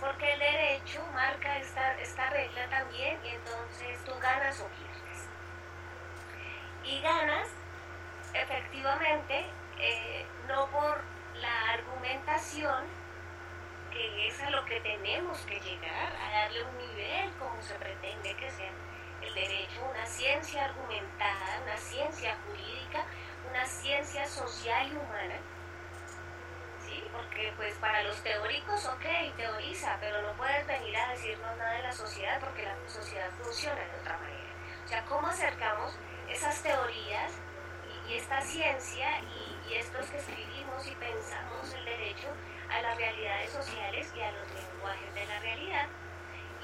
porque 0.00 0.32
el 0.32 0.40
derecho 0.40 1.00
marca 1.14 1.58
esta, 1.58 1.94
esta 2.00 2.28
regla 2.30 2.68
también 2.70 3.16
y 3.24 3.28
entonces 3.28 4.04
tú 4.04 4.12
ganas 4.20 4.60
o 4.60 4.66
pierdes. 4.66 5.28
Y 6.82 7.00
ganas, 7.02 7.48
efectivamente, 8.34 9.46
eh, 9.78 10.26
no 10.48 10.66
por 10.70 11.00
la 11.36 11.70
argumentación, 11.70 13.03
que 13.94 14.26
es 14.26 14.40
a 14.42 14.50
lo 14.50 14.64
que 14.64 14.80
tenemos 14.80 15.38
que 15.42 15.60
llegar, 15.60 16.12
a 16.16 16.30
darle 16.30 16.64
un 16.64 16.78
nivel 16.78 17.30
como 17.38 17.62
se 17.62 17.74
pretende 17.76 18.34
que 18.34 18.50
sea 18.50 18.70
el 19.22 19.34
derecho, 19.34 19.84
una 19.88 20.04
ciencia 20.04 20.64
argumentada, 20.64 21.60
una 21.62 21.76
ciencia 21.76 22.36
jurídica, 22.44 23.04
una 23.48 23.64
ciencia 23.64 24.26
social 24.26 24.92
y 24.92 24.96
humana. 24.96 25.36
¿Sí? 26.84 27.02
Porque 27.12 27.52
pues 27.56 27.74
para 27.76 28.02
los 28.02 28.20
teóricos, 28.22 28.84
ok, 28.84 29.36
teoriza, 29.36 29.96
pero 30.00 30.20
no 30.22 30.32
puedes 30.36 30.66
venir 30.66 30.96
a 30.96 31.10
decirnos 31.10 31.56
nada 31.56 31.72
de 31.74 31.82
la 31.82 31.92
sociedad 31.92 32.40
porque 32.40 32.64
la 32.64 32.76
sociedad 32.88 33.30
funciona 33.40 33.80
de 33.80 34.00
otra 34.00 34.18
manera. 34.18 34.52
O 34.84 34.88
sea, 34.88 35.04
¿cómo 35.04 35.28
acercamos 35.28 35.96
esas 36.28 36.62
teorías 36.62 37.32
y, 38.08 38.14
esta 38.14 38.40
ciencia 38.42 39.20
y, 39.20 39.70
y 39.70 39.74
estos 39.76 40.06
que 40.06 40.18
escribimos 40.18 40.86
y 40.86 40.94
pensamos 40.96 41.72
el 41.72 41.84
derecho 41.86 42.28
a 42.70 42.82
las 42.82 42.96
realidades 42.96 43.50
sociales 43.50 44.12
y 44.16 44.20
a 44.20 44.32
los 44.32 44.48
lenguajes 44.52 45.14
de 45.14 45.26
la 45.26 45.40
realidad. 45.40 45.86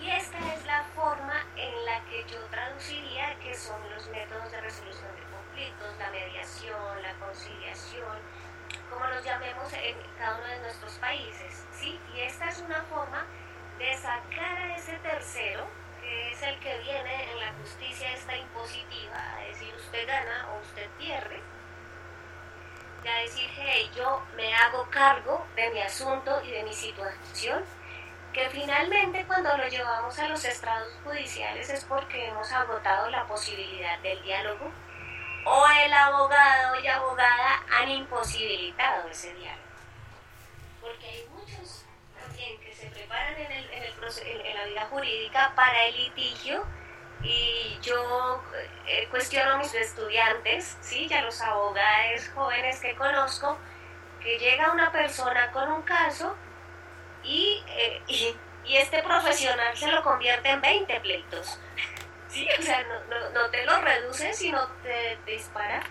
Y 0.00 0.10
esta 0.10 0.38
es 0.54 0.64
la 0.64 0.84
forma 0.94 1.44
en 1.56 1.84
la 1.84 2.00
que 2.04 2.24
yo 2.24 2.40
traduciría 2.46 3.38
que 3.40 3.54
son 3.54 3.78
los 3.90 4.08
métodos 4.08 4.50
de 4.50 4.60
resolución 4.60 5.14
de 5.14 5.22
conflictos, 5.36 5.98
la 5.98 6.10
mediación, 6.10 7.02
la 7.02 7.12
conciliación, 7.14 8.16
como 8.88 9.06
los 9.06 9.24
llamemos 9.24 9.72
en 9.74 9.96
cada 10.18 10.38
uno 10.38 10.46
de 10.46 10.58
nuestros 10.60 10.94
países. 10.94 11.66
¿sí? 11.72 11.98
Y 12.14 12.20
esta 12.20 12.48
es 12.48 12.60
una 12.60 12.82
forma 12.84 13.26
de 13.78 13.94
sacar 13.96 14.56
a 14.58 14.76
ese 14.76 14.96
tercero, 14.98 15.66
que 16.00 16.32
es 16.32 16.42
el 16.42 16.58
que 16.60 16.78
viene 16.78 17.32
en 17.32 17.40
la 17.40 17.52
justicia 17.60 18.12
esta 18.12 18.36
impositiva, 18.36 19.36
a 19.36 19.40
decir 19.44 19.74
usted 19.74 20.06
gana 20.06 20.48
o 20.52 20.60
usted 20.60 20.88
pierde, 20.98 21.40
ya 23.04 23.14
decir, 23.18 23.48
hey, 23.56 23.90
yo 23.96 24.22
me 24.36 24.54
hago 24.54 24.88
cargo 24.90 25.46
de 25.56 25.70
mi 25.70 25.80
asunto 25.80 26.40
y 26.44 26.50
de 26.50 26.62
mi 26.64 26.72
situación, 26.72 27.64
que 28.32 28.48
finalmente 28.50 29.24
cuando 29.26 29.56
lo 29.56 29.66
llevamos 29.68 30.18
a 30.18 30.28
los 30.28 30.44
estrados 30.44 30.92
judiciales 31.04 31.68
es 31.68 31.84
porque 31.84 32.28
hemos 32.28 32.50
agotado 32.52 33.10
la 33.10 33.26
posibilidad 33.26 33.98
del 34.00 34.22
diálogo 34.22 34.70
o 35.44 35.66
el 35.84 35.92
abogado 35.92 36.80
y 36.80 36.86
abogada 36.86 37.62
han 37.72 37.90
imposibilitado 37.90 39.08
ese 39.08 39.34
diálogo. 39.34 39.64
Porque 40.80 41.06
hay 41.06 41.26
muchos 41.30 41.84
también 42.20 42.60
que 42.60 42.72
se 42.74 42.86
preparan 42.88 43.36
en, 43.36 43.50
el, 43.50 43.70
en, 43.70 43.82
el, 43.82 44.46
en 44.46 44.56
la 44.56 44.64
vida 44.64 44.86
jurídica 44.90 45.52
para 45.56 45.86
el 45.86 45.96
litigio 45.96 46.64
y 47.22 47.78
yo 47.82 48.42
eh, 48.86 49.06
cuestiono 49.10 49.52
a 49.52 49.58
mis 49.58 49.74
estudiantes, 49.74 50.76
¿sí? 50.80 51.06
y 51.08 51.14
a 51.14 51.22
los 51.22 51.40
abogados 51.40 52.28
jóvenes 52.34 52.80
que 52.80 52.94
conozco, 52.94 53.58
que 54.22 54.38
llega 54.38 54.72
una 54.72 54.90
persona 54.92 55.50
con 55.52 55.70
un 55.70 55.82
caso 55.82 56.36
y, 57.22 57.62
eh, 57.68 58.02
este 58.70 59.02
profesional 59.02 59.76
se 59.76 59.90
lo 59.90 60.02
convierte 60.02 60.50
en 60.50 60.60
20 60.60 61.00
pleitos. 61.00 61.58
Sí, 62.30 62.46
o 62.56 62.62
sea, 62.62 62.80
no, 63.34 63.50
te 63.50 63.66
lo 63.66 63.80
reduce, 63.80 64.32
sino 64.34 64.64
te, 64.84 65.18
dispara. 65.26 65.82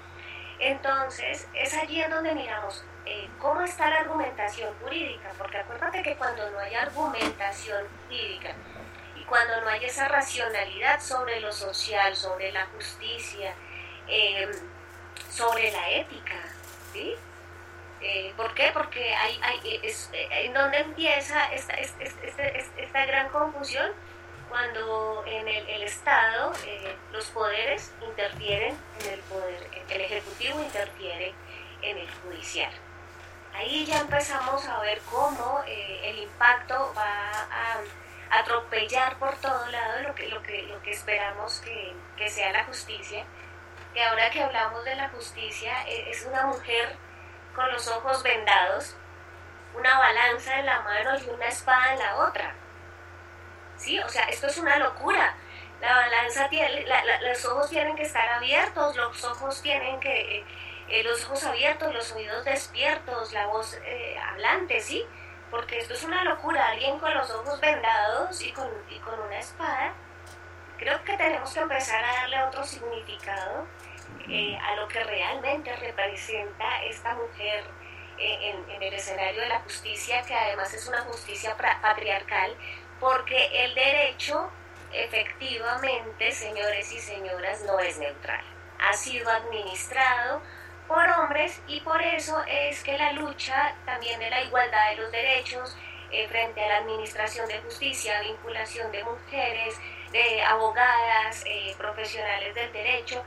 Entonces, 0.57 1.49
es 1.53 1.73
allí 1.73 2.01
en 2.01 2.11
donde 2.11 2.33
miramos 2.33 2.85
eh, 3.05 3.29
cómo 3.39 3.59
está 3.59 3.89
la 3.89 3.97
argumentación 3.97 4.73
jurídica, 4.81 5.33
porque 5.37 5.57
acuérdate 5.57 6.01
que 6.01 6.15
cuando 6.15 6.49
no 6.51 6.59
hay 6.59 6.75
argumentación 6.75 7.85
jurídica 8.05 8.51
y 8.51 8.78
cuando 9.29 9.61
no 9.61 9.69
hay 9.69 9.85
esa 9.85 10.07
racionalidad 10.07 10.99
sobre 10.99 11.39
lo 11.39 11.51
social, 11.51 12.15
sobre 12.15 12.51
la 12.51 12.65
justicia, 12.67 13.53
em, 14.07 14.51
sobre 15.29 15.71
la 15.71 15.89
ética, 15.91 16.41
¿sí? 16.91 17.15
Eh, 18.01 18.33
¿Por 18.35 18.53
qué? 18.53 18.71
Porque 18.73 19.13
hay, 19.13 19.39
hay 19.43 19.79
es, 19.83 20.09
eh, 20.13 20.27
en 20.45 20.53
donde 20.53 20.79
empieza 20.79 21.53
esta, 21.53 21.73
esta, 21.73 22.43
esta 22.47 23.05
gran 23.05 23.29
confusión 23.29 23.91
cuando 24.49 25.23
en 25.27 25.47
el, 25.47 25.83
Estado 25.83 26.51
eh, 26.65 26.95
los 27.11 27.25
poderes 27.27 27.93
interfieren 28.01 28.77
en 29.01 29.13
el 29.13 29.19
poder, 29.21 29.67
el 29.89 30.01
Ejecutivo 30.01 30.61
interfiere 30.61 31.33
en 31.81 31.97
el 31.97 32.09
judicial. 32.23 32.71
Ahí 33.53 33.85
ya 33.85 33.99
empezamos 33.99 34.65
a 34.67 34.79
ver 34.81 34.99
cómo 35.09 35.61
eh, 35.67 36.09
el 36.09 36.19
impacto 36.19 36.93
va 36.97 37.47
a 37.51 37.77
atropellar 38.31 39.17
por 39.17 39.35
todo 39.37 39.65
lado 39.67 40.01
lo 40.03 40.15
que, 40.15 40.27
lo 40.27 40.41
que, 40.43 40.63
lo 40.63 40.81
que 40.81 40.91
esperamos 40.91 41.59
que, 41.61 41.93
que 42.17 42.29
sea 42.29 42.51
la 42.51 42.65
justicia. 42.65 43.25
Que 43.93 44.03
ahora 44.03 44.29
que 44.29 44.43
hablamos 44.43 44.83
de 44.85 44.95
la 44.95 45.09
justicia, 45.09 45.73
e, 45.87 46.11
es 46.11 46.25
una 46.25 46.45
mujer 46.45 46.95
con 47.55 47.71
los 47.71 47.87
ojos 47.87 48.21
vendados, 48.23 48.95
una 49.75 49.97
balanza 49.97 50.59
en 50.59 50.65
la 50.65 50.81
mano 50.81 51.17
y 51.17 51.29
una 51.29 51.47
espada 51.47 51.93
en 51.93 51.99
la 51.99 52.15
otra 52.17 52.55
¿sí? 53.79 53.99
O 53.99 54.09
sea, 54.09 54.23
esto 54.23 54.47
es 54.47 54.57
una 54.57 54.77
locura. 54.77 55.35
La 55.81 55.93
balanza 55.93 56.49
tiene, 56.49 56.85
los 57.21 57.45
ojos 57.45 57.69
tienen 57.69 57.95
que 57.95 58.03
estar 58.03 58.27
abiertos, 58.29 58.95
los 58.95 59.23
ojos 59.23 59.61
tienen 59.61 59.99
que, 59.99 60.37
eh, 60.39 60.45
eh, 60.89 61.03
los 61.03 61.23
ojos 61.25 61.43
abiertos, 61.45 61.93
los 61.93 62.11
oídos 62.11 62.43
despiertos, 62.43 63.31
la 63.31 63.47
voz 63.47 63.79
eh, 63.85 64.17
hablante, 64.19 64.81
¿sí? 64.81 65.05
Porque 65.51 65.79
esto 65.79 65.93
es 65.93 66.03
una 66.03 66.23
locura. 66.23 66.67
Alguien 66.67 66.99
con 66.99 67.13
los 67.13 67.29
ojos 67.31 67.59
vendados 67.59 68.41
y 68.41 68.51
con, 68.51 68.67
y 68.89 68.99
con 68.99 69.19
una 69.19 69.39
espada. 69.39 69.93
Creo 70.77 71.03
que 71.03 71.17
tenemos 71.17 71.53
que 71.53 71.59
empezar 71.59 72.03
a 72.03 72.13
darle 72.21 72.43
otro 72.43 72.63
significado 72.63 73.65
a 74.62 74.75
lo 74.75 74.88
que 74.88 75.03
realmente 75.03 75.75
representa 75.75 76.83
esta 76.83 77.15
mujer 77.15 77.63
en, 78.19 78.69
en, 78.69 78.83
el 78.83 78.93
escenario 78.93 79.41
de 79.41 79.49
la 79.49 79.59
justicia, 79.62 80.21
que 80.21 80.35
además 80.35 80.71
es 80.73 80.88
una 80.88 81.01
justicia 81.01 81.57
patriarcal, 81.57 82.55
porque 82.99 83.65
el 83.65 83.73
derecho 83.73 84.51
efectivamente, 84.93 86.31
señores 86.31 86.91
y 86.91 86.99
señoras, 86.99 87.62
no 87.63 87.79
es 87.79 87.97
neutral. 87.97 88.43
Ha 88.79 88.93
sido 88.93 89.29
administrado 89.29 90.41
por 90.89 91.08
hombres 91.08 91.62
y 91.67 91.80
por 91.82 92.02
eso 92.02 92.43
es 92.47 92.84
que 92.84 92.97
la 92.97 93.13
lucha 93.13 93.75
también 93.86 94.19
de 94.19 94.30
la 94.32 94.41
igualdad 94.41 94.89
de 94.89 94.95
los 94.95 95.12
derechos 95.12 95.78
eh, 96.12 96.28
frente 96.28 96.65
a 96.65 96.67
la 96.67 96.78
administración 96.78 97.47
de 97.47 97.60
justicia, 97.60 98.19
vinculación 98.21 98.91
de 98.91 99.04
mujeres, 99.04 99.80
de 100.12 100.41
abogadas, 100.41 101.43
eh, 101.45 101.75
profesionales 101.78 102.56
del 102.56 102.73
derecho, 102.73 103.23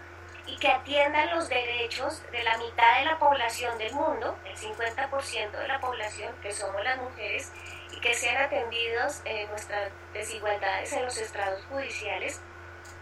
y 0.46 0.56
que 0.56 0.66
atiendan 0.66 1.30
los 1.30 1.48
derechos 1.48 2.20
de 2.32 2.42
la 2.42 2.58
mitad 2.58 2.98
de 2.98 3.04
la 3.04 3.18
población 3.20 3.78
del 3.78 3.94
mundo, 3.94 4.36
el 4.44 4.56
50% 4.56 5.52
de 5.52 5.68
la 5.68 5.80
población, 5.80 6.34
que 6.42 6.50
somos 6.50 6.82
las 6.82 6.98
mujeres, 6.98 7.52
y 7.92 8.00
que 8.00 8.12
sean 8.14 8.42
atendidos 8.42 9.22
eh, 9.24 9.46
nuestras 9.46 9.92
desigualdades 10.12 10.92
en 10.92 11.04
los 11.04 11.16
estrados 11.16 11.64
judiciales, 11.66 12.40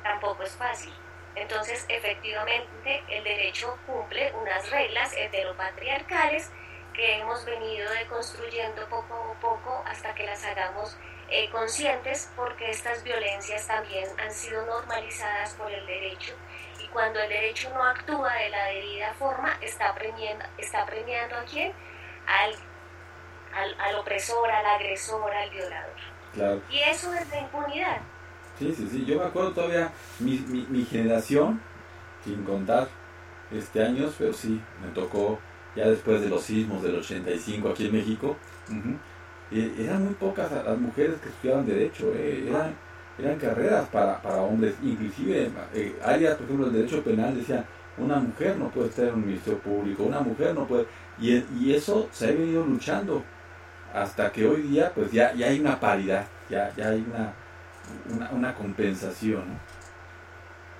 tampoco 0.02 0.42
es 0.42 0.54
fácil. 0.54 0.92
Entonces, 1.36 1.84
efectivamente, 1.88 3.02
el 3.08 3.24
derecho 3.24 3.78
cumple 3.86 4.32
unas 4.32 4.68
reglas 4.70 5.12
heteropatriarcales 5.16 6.50
que 6.92 7.18
hemos 7.18 7.44
venido 7.44 7.90
deconstruyendo 7.92 8.88
poco 8.88 9.14
a 9.14 9.40
poco 9.40 9.82
hasta 9.86 10.14
que 10.14 10.26
las 10.26 10.44
hagamos 10.44 10.96
eh, 11.30 11.48
conscientes 11.50 12.30
porque 12.34 12.70
estas 12.70 13.04
violencias 13.04 13.66
también 13.66 14.08
han 14.18 14.32
sido 14.32 14.66
normalizadas 14.66 15.54
por 15.54 15.70
el 15.70 15.86
derecho 15.86 16.34
y 16.80 16.88
cuando 16.88 17.20
el 17.20 17.28
derecho 17.28 17.70
no 17.70 17.84
actúa 17.84 18.34
de 18.34 18.50
la 18.50 18.64
debida 18.66 19.14
forma 19.14 19.56
está 19.60 19.94
premiando, 19.94 20.44
está 20.58 20.84
premiando 20.84 21.36
a 21.36 21.44
quién? 21.44 21.72
Al 22.26 22.56
al, 23.52 23.94
opresor, 23.96 24.50
al 24.50 24.66
agresor, 24.66 25.32
al 25.32 25.50
violador. 25.50 26.62
Y 26.70 26.78
eso 26.80 27.12
es 27.14 27.30
de 27.30 27.38
impunidad. 27.38 28.00
Sí, 28.60 28.74
sí, 28.76 28.86
sí. 28.92 29.04
Yo 29.06 29.18
me 29.18 29.24
acuerdo 29.24 29.52
todavía, 29.52 29.90
mi, 30.18 30.38
mi, 30.68 30.84
generación, 30.84 31.58
sin 32.22 32.44
contar 32.44 32.88
este 33.50 33.82
años, 33.82 34.14
pero 34.18 34.34
sí, 34.34 34.60
me 34.84 34.92
tocó 34.92 35.38
ya 35.74 35.88
después 35.88 36.20
de 36.20 36.28
los 36.28 36.42
sismos 36.42 36.82
del 36.82 36.96
85 36.96 37.70
aquí 37.70 37.86
en 37.86 37.92
México. 37.94 38.36
Eh, 39.50 39.74
eran 39.78 40.04
muy 40.04 40.12
pocas 40.12 40.52
las 40.52 40.78
mujeres 40.78 41.16
que 41.22 41.30
estudiaban 41.30 41.64
Derecho, 41.64 42.12
eh, 42.14 42.48
eran, 42.48 42.74
eran 43.18 43.38
carreras 43.38 43.88
para, 43.88 44.20
para 44.20 44.42
hombres, 44.42 44.74
inclusive 44.82 45.50
eh, 45.72 45.98
áreas, 46.04 46.34
por 46.36 46.44
ejemplo, 46.44 46.66
el 46.66 46.72
Derecho 46.74 47.02
Penal 47.02 47.34
decía, 47.34 47.64
una 47.96 48.16
mujer 48.16 48.58
no 48.58 48.68
puede 48.68 48.90
estar 48.90 49.06
en 49.06 49.14
un 49.14 49.26
ministerio 49.26 49.58
público, 49.58 50.02
una 50.02 50.20
mujer 50.20 50.54
no 50.54 50.66
puede... 50.66 50.84
Y, 51.18 51.42
y 51.58 51.74
eso 51.74 52.10
se 52.12 52.26
ha 52.26 52.32
venido 52.32 52.62
luchando 52.66 53.24
hasta 53.94 54.30
que 54.30 54.46
hoy 54.46 54.62
día 54.62 54.92
pues 54.94 55.10
ya, 55.10 55.32
ya 55.32 55.46
hay 55.46 55.60
una 55.60 55.80
paridad, 55.80 56.26
ya, 56.48 56.72
ya 56.76 56.90
hay 56.90 57.04
una, 57.08 57.34
una, 58.32 58.54
compensación. 58.54 59.60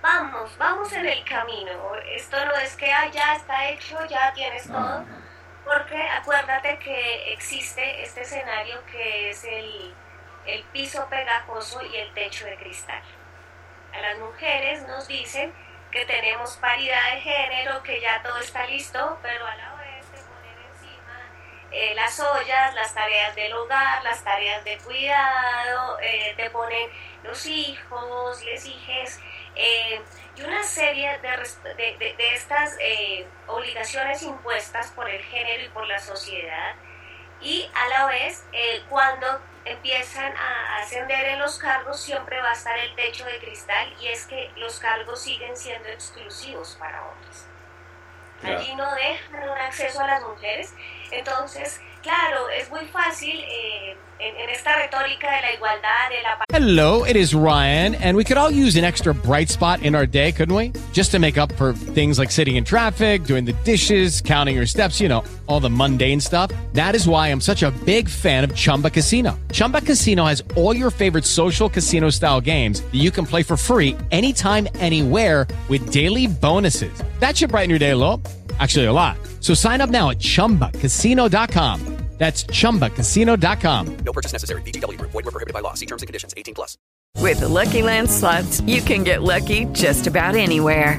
Vamos, 0.02 0.56
vamos 0.58 0.92
en 0.92 1.06
el 1.06 1.24
camino. 1.24 1.72
Esto 2.14 2.44
no 2.44 2.54
es 2.56 2.74
que 2.76 2.90
ah, 2.90 3.10
ya 3.10 3.34
está 3.34 3.68
hecho, 3.68 3.98
ya 4.06 4.32
tienes 4.32 4.66
todo. 4.66 5.04
Porque 5.64 6.02
acuérdate 6.02 6.78
que 6.78 7.32
existe 7.32 8.02
este 8.02 8.22
escenario 8.22 8.84
que 8.90 9.30
es 9.30 9.44
el, 9.44 9.94
el 10.46 10.62
piso 10.72 11.06
pegajoso 11.08 11.82
y 11.84 11.96
el 11.96 12.12
techo 12.14 12.46
de 12.46 12.56
cristal. 12.56 13.02
A 13.92 14.00
las 14.00 14.18
mujeres 14.18 14.86
nos 14.86 15.06
dicen 15.06 15.52
que 15.90 16.06
tenemos 16.06 16.56
paridad 16.56 17.14
de 17.14 17.20
género, 17.20 17.82
que 17.82 18.00
ya 18.00 18.22
todo 18.22 18.38
está 18.38 18.66
listo, 18.66 19.18
pero 19.22 19.46
a 19.46 19.56
la 19.56 19.79
eh, 21.72 21.94
las 21.94 22.18
ollas, 22.18 22.74
las 22.74 22.92
tareas 22.94 23.34
del 23.36 23.52
hogar, 23.52 24.02
las 24.02 24.24
tareas 24.24 24.64
de 24.64 24.76
cuidado, 24.78 25.98
eh, 26.00 26.34
te 26.36 26.50
ponen 26.50 26.90
los 27.22 27.46
hijos, 27.46 28.42
les 28.44 28.66
hijes, 28.66 29.20
eh, 29.54 30.00
y 30.36 30.42
una 30.42 30.62
serie 30.64 31.18
de, 31.18 32.14
de, 32.16 32.34
estas 32.34 32.76
obligaciones 33.46 34.22
impuestas 34.22 34.90
por 34.92 35.08
el 35.08 35.22
género 35.22 35.64
y 35.64 35.68
por 35.68 35.86
la 35.86 35.98
sociedad. 35.98 36.74
Y 37.40 37.70
a 37.74 37.88
la 37.88 38.06
vez, 38.06 38.44
cuando 38.88 39.40
empiezan 39.64 40.34
a 40.36 40.78
ascender 40.78 41.24
en 41.26 41.38
los 41.38 41.58
cargos, 41.58 42.00
siempre 42.00 42.40
va 42.40 42.50
a 42.50 42.52
estar 42.52 42.78
el 42.78 42.94
techo 42.94 43.24
de 43.24 43.38
cristal 43.38 43.94
y 44.00 44.08
es 44.08 44.26
que 44.26 44.50
los 44.56 44.78
cargos 44.78 45.22
siguen 45.22 45.56
siendo 45.56 45.88
exclusivos 45.88 46.76
para 46.78 47.02
hombres. 47.06 47.46
Allí 48.42 48.74
no 48.74 48.94
dejan 48.94 49.48
un 49.48 49.58
acceso 49.58 50.00
a 50.00 50.06
las 50.06 50.22
mujeres. 50.22 50.74
Entonces, 51.12 51.80
claro, 52.02 52.48
es 52.56 52.70
muy 52.70 52.86
fácil 52.86 53.36
eh, 53.36 53.96
en, 54.20 54.36
en 54.36 54.50
esta 54.50 54.76
retórica 54.76 55.26
de 55.36 55.42
la 55.42 55.54
igualdad, 55.54 56.08
de 56.10 56.22
la... 56.22 56.38
Hello, 56.52 57.04
it 57.04 57.16
is 57.16 57.34
Ryan, 57.34 57.94
and 57.96 58.16
we 58.16 58.24
could 58.24 58.36
all 58.36 58.50
use 58.50 58.76
an 58.76 58.84
extra 58.84 59.14
bright 59.14 59.48
spot 59.48 59.82
in 59.82 59.94
our 59.94 60.06
day, 60.06 60.30
couldn't 60.32 60.54
we? 60.54 60.72
Just 60.92 61.10
to 61.12 61.18
make 61.18 61.38
up 61.38 61.52
for 61.52 61.72
things 61.72 62.18
like 62.18 62.30
sitting 62.30 62.56
in 62.56 62.64
traffic, 62.64 63.24
doing 63.24 63.44
the 63.44 63.54
dishes, 63.64 64.20
counting 64.20 64.56
your 64.56 64.66
steps, 64.66 65.00
you 65.00 65.08
know, 65.08 65.24
all 65.46 65.60
the 65.60 65.70
mundane 65.70 66.20
stuff. 66.20 66.52
That 66.74 66.94
is 66.94 67.08
why 67.08 67.28
I'm 67.28 67.40
such 67.40 67.62
a 67.62 67.70
big 67.84 68.08
fan 68.08 68.44
of 68.44 68.54
Chumba 68.54 68.90
Casino. 68.90 69.38
Chumba 69.52 69.80
Casino 69.80 70.24
has 70.26 70.42
all 70.56 70.74
your 70.74 70.90
favorite 70.90 71.24
social 71.24 71.68
casino 71.68 72.10
style 72.10 72.40
games 72.40 72.82
that 72.82 72.94
you 72.98 73.10
can 73.10 73.24
play 73.24 73.42
for 73.42 73.56
free 73.56 73.96
anytime, 74.10 74.68
anywhere 74.76 75.46
with 75.68 75.92
daily 75.92 76.26
bonuses. 76.26 76.92
That 77.20 77.36
should 77.36 77.50
brighten 77.50 77.70
your 77.70 77.78
day 77.78 77.90
a 77.90 77.96
little. 77.96 78.20
Actually, 78.60 78.84
a 78.84 78.92
lot. 78.92 79.16
So 79.40 79.54
sign 79.54 79.80
up 79.80 79.90
now 79.90 80.10
at 80.10 80.18
ChumbaCasino.com. 80.18 82.00
That's 82.20 82.44
ChumbaCasino.com. 82.44 83.96
No 84.04 84.12
purchase 84.12 84.32
necessary. 84.32 84.60
VGW. 84.60 85.00
Void 85.00 85.24
were 85.24 85.30
prohibited 85.30 85.54
by 85.54 85.60
law. 85.60 85.72
See 85.72 85.86
terms 85.86 86.02
and 86.02 86.06
conditions. 86.06 86.34
18 86.36 86.52
plus. 86.52 86.76
With 87.16 87.40
the 87.40 87.48
Lucky 87.48 87.80
Land 87.80 88.10
Slots, 88.10 88.60
you 88.62 88.82
can 88.82 89.02
get 89.04 89.22
lucky 89.22 89.64
just 89.72 90.06
about 90.06 90.34
anywhere. 90.34 90.98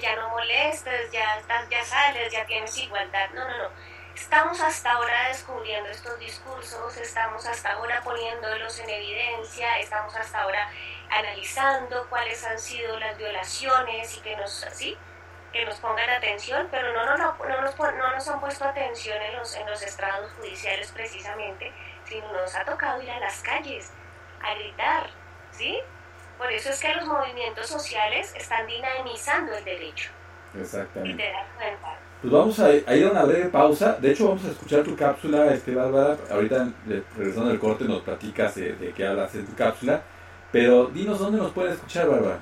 Ya 0.00 0.16
no 0.16 0.28
molestes, 0.30 1.10
ya, 1.12 1.40
ya 1.70 1.84
sales, 1.84 2.32
ya 2.32 2.44
tienes 2.46 2.76
igualdad. 2.78 3.30
No, 3.30 3.48
no, 3.48 3.58
no. 3.58 3.68
Estamos 4.14 4.60
hasta 4.60 4.92
ahora 4.92 5.28
descubriendo 5.28 5.88
estos 5.88 6.18
discursos, 6.18 6.96
estamos 6.98 7.46
hasta 7.46 7.72
ahora 7.72 8.02
poniéndolos 8.02 8.78
en 8.80 8.90
evidencia, 8.90 9.78
estamos 9.78 10.14
hasta 10.14 10.42
ahora 10.42 10.68
analizando 11.10 12.06
cuáles 12.10 12.44
han 12.44 12.58
sido 12.58 12.98
las 12.98 13.16
violaciones 13.16 14.16
y 14.16 14.20
que 14.20 14.36
nos, 14.36 14.52
¿sí? 14.72 14.98
que 15.50 15.64
nos 15.64 15.76
pongan 15.76 16.10
atención, 16.10 16.68
pero 16.70 16.92
no, 16.92 17.06
no, 17.06 17.16
no, 17.16 17.36
no, 17.48 17.60
nos, 17.62 17.78
no 17.78 18.12
nos 18.12 18.28
han 18.28 18.40
puesto 18.40 18.64
atención 18.64 19.20
en 19.22 19.36
los, 19.36 19.54
en 19.54 19.66
los 19.66 19.82
estrados 19.82 20.30
judiciales 20.32 20.92
precisamente, 20.92 21.72
sino 22.04 22.30
nos 22.32 22.54
ha 22.54 22.64
tocado 22.64 23.00
ir 23.00 23.10
a 23.10 23.18
las 23.18 23.40
calles 23.40 23.92
a 24.42 24.54
gritar, 24.54 25.08
¿sí? 25.52 25.80
Por 26.42 26.50
eso 26.50 26.70
es 26.70 26.80
que 26.80 26.92
los 26.92 27.06
movimientos 27.06 27.68
sociales 27.68 28.34
están 28.36 28.66
dinamizando 28.66 29.54
el 29.54 29.64
derecho. 29.64 30.10
Exactamente. 30.60 31.22
Y 31.22 31.26
te 31.26 31.30
das 31.30 31.46
cuenta. 31.56 31.98
Pues 32.20 32.32
vamos 32.32 32.58
a, 32.58 32.74
ir 32.74 33.06
a 33.06 33.10
una 33.12 33.22
breve 33.22 33.48
pausa. 33.48 33.92
De 33.92 34.10
hecho, 34.10 34.26
vamos 34.26 34.44
a 34.46 34.50
escuchar 34.50 34.82
tu 34.82 34.96
cápsula, 34.96 35.54
este, 35.54 35.72
Bárbara. 35.72 36.16
Ahorita, 36.32 36.68
regresando 37.16 37.50
del 37.50 37.60
corte, 37.60 37.84
nos 37.84 38.02
platicas 38.02 38.56
de, 38.56 38.72
de 38.72 38.92
qué 38.92 39.06
hablas 39.06 39.32
en 39.36 39.46
tu 39.46 39.54
cápsula. 39.54 40.02
Pero 40.50 40.86
dinos 40.86 41.20
dónde 41.20 41.38
nos 41.38 41.52
pueden 41.52 41.74
escuchar, 41.74 42.08
Bárbara. 42.08 42.40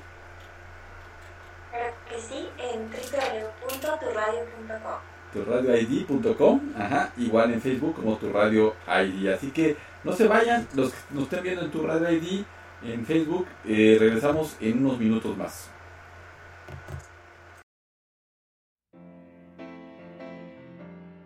Claro 1.69 1.93
que 2.09 2.19
sí, 2.19 2.49
en 2.57 2.89
www.turradio.com. 2.89 4.97
Turradioid.com, 5.31 6.73
ajá, 6.75 7.13
igual 7.17 7.53
en 7.53 7.61
Facebook 7.61 7.95
como 7.95 8.17
Tu 8.17 8.33
Radio 8.33 8.73
ID. 8.87 9.29
Así 9.29 9.51
que 9.51 9.77
no 10.03 10.11
se 10.11 10.27
vayan, 10.27 10.67
los 10.73 10.91
que 10.91 10.97
nos 11.11 11.25
estén 11.25 11.43
viendo 11.43 11.61
en 11.61 11.69
Tu 11.71 11.85
Radio 11.85 12.09
ID 12.09 12.43
en 12.83 13.05
Facebook, 13.05 13.47
eh, 13.65 13.97
regresamos 13.99 14.57
en 14.59 14.85
unos 14.85 14.99
minutos 14.99 15.37
más. 15.37 15.69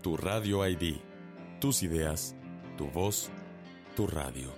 Tu 0.01 0.17
Radio 0.17 0.67
ID, 0.67 0.97
tus 1.59 1.81
ideas, 1.81 2.35
tu 2.77 2.87
voz, 2.87 3.31
tu 3.95 4.05
radio. 4.05 4.54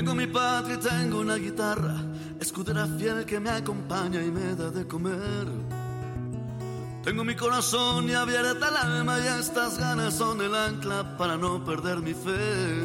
Tengo 0.00 0.14
mi 0.14 0.26
patria 0.26 0.76
y 0.76 0.78
tengo 0.78 1.20
una 1.20 1.34
guitarra, 1.34 1.94
escudera 2.40 2.86
fiel 2.86 3.26
que 3.26 3.38
me 3.38 3.50
acompaña 3.50 4.22
y 4.22 4.30
me 4.30 4.54
da 4.54 4.70
de 4.70 4.86
comer. 4.88 5.46
Tengo 7.04 7.22
mi 7.22 7.34
corazón 7.34 8.08
y 8.08 8.14
abierta 8.14 8.68
el 8.70 8.76
alma 8.76 9.18
y 9.18 9.26
estas 9.26 9.76
ganas 9.76 10.14
son 10.14 10.40
el 10.40 10.54
ancla 10.54 11.18
para 11.18 11.36
no 11.36 11.62
perder 11.62 11.98
mi 11.98 12.14
fe. 12.14 12.82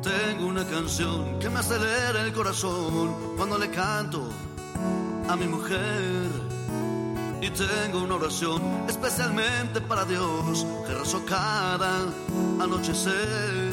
Tengo 0.00 0.46
una 0.46 0.64
canción 0.64 1.40
que 1.40 1.50
me 1.50 1.58
acelera 1.58 2.24
el 2.24 2.32
corazón 2.34 3.34
cuando 3.36 3.58
le 3.58 3.68
canto 3.70 4.28
a 5.28 5.34
mi 5.34 5.48
mujer. 5.48 6.30
Y 7.42 7.50
tengo 7.50 8.04
una 8.04 8.14
oración 8.14 8.62
especialmente 8.88 9.80
para 9.80 10.04
Dios 10.04 10.64
que 10.86 10.94
rezo 10.94 11.20
cada 11.26 12.04
anochecer. 12.60 13.69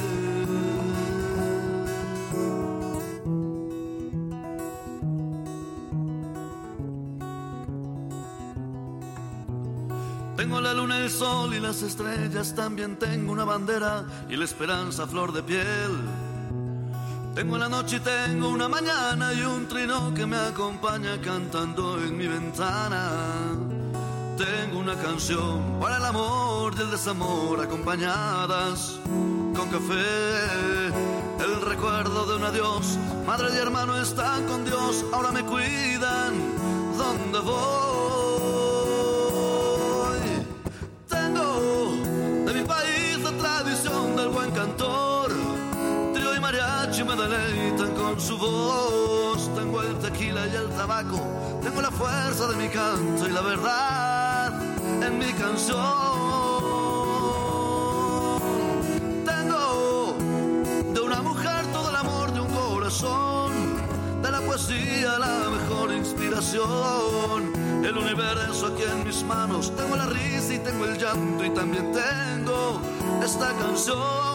Tengo 10.48 10.62
la 10.62 10.72
luna, 10.72 10.96
el 10.96 11.10
sol 11.10 11.52
y 11.52 11.60
las 11.60 11.82
estrellas, 11.82 12.54
también 12.54 12.98
tengo 12.98 13.32
una 13.32 13.44
bandera 13.44 14.02
y 14.30 14.36
la 14.36 14.46
esperanza 14.46 15.06
flor 15.06 15.30
de 15.34 15.42
piel. 15.42 15.92
Tengo 17.34 17.58
la 17.58 17.68
noche 17.68 17.96
y 17.96 18.00
tengo 18.00 18.48
una 18.48 18.66
mañana 18.66 19.34
y 19.34 19.42
un 19.42 19.68
trino 19.68 20.14
que 20.14 20.24
me 20.24 20.38
acompaña 20.38 21.20
cantando 21.20 22.02
en 22.02 22.16
mi 22.16 22.26
ventana. 22.26 23.10
Tengo 24.38 24.78
una 24.78 24.94
canción 24.94 25.78
para 25.82 25.98
el 25.98 26.04
amor 26.06 26.72
y 26.78 26.80
el 26.80 26.92
desamor 26.92 27.60
acompañadas 27.60 28.98
con 29.54 29.68
café. 29.68 30.86
El 31.44 31.60
recuerdo 31.60 32.24
de 32.24 32.36
un 32.36 32.44
adiós, 32.44 32.96
madre 33.26 33.48
y 33.52 33.58
hermano 33.58 33.98
están 33.98 34.46
con 34.46 34.64
Dios, 34.64 35.04
ahora 35.12 35.30
me 35.30 35.44
cuidan. 35.44 36.32
¿Dónde 36.96 37.38
voy? 37.40 38.27
Deleitan 47.28 47.94
con 47.94 48.20
su 48.20 48.36
voz. 48.38 49.54
Tengo 49.54 49.82
el 49.82 49.98
tequila 49.98 50.46
y 50.46 50.56
el 50.56 50.68
tabaco. 50.70 51.20
Tengo 51.62 51.82
la 51.82 51.90
fuerza 51.90 52.46
de 52.48 52.56
mi 52.56 52.68
canto 52.68 53.28
y 53.28 53.30
la 53.30 53.40
verdad 53.40 54.62
en 55.02 55.18
mi 55.18 55.32
canción. 55.32 55.78
Tengo 59.24 60.16
de 60.94 61.00
una 61.00 61.22
mujer 61.22 61.66
todo 61.72 61.90
el 61.90 61.96
amor 61.96 62.32
de 62.32 62.40
un 62.40 62.48
corazón. 62.48 63.52
De 64.22 64.30
la 64.30 64.40
poesía 64.40 65.18
la 65.18 65.50
mejor 65.50 65.92
inspiración 65.92 67.58
el 67.84 67.96
universo 67.96 68.66
aquí 68.66 68.82
en 68.82 69.04
mis 69.04 69.22
manos. 69.24 69.74
Tengo 69.76 69.96
la 69.96 70.06
risa 70.06 70.54
y 70.54 70.58
tengo 70.58 70.84
el 70.84 70.98
llanto 70.98 71.44
y 71.44 71.50
también 71.50 71.92
tengo 71.92 72.80
esta 73.22 73.52
canción. 73.54 74.27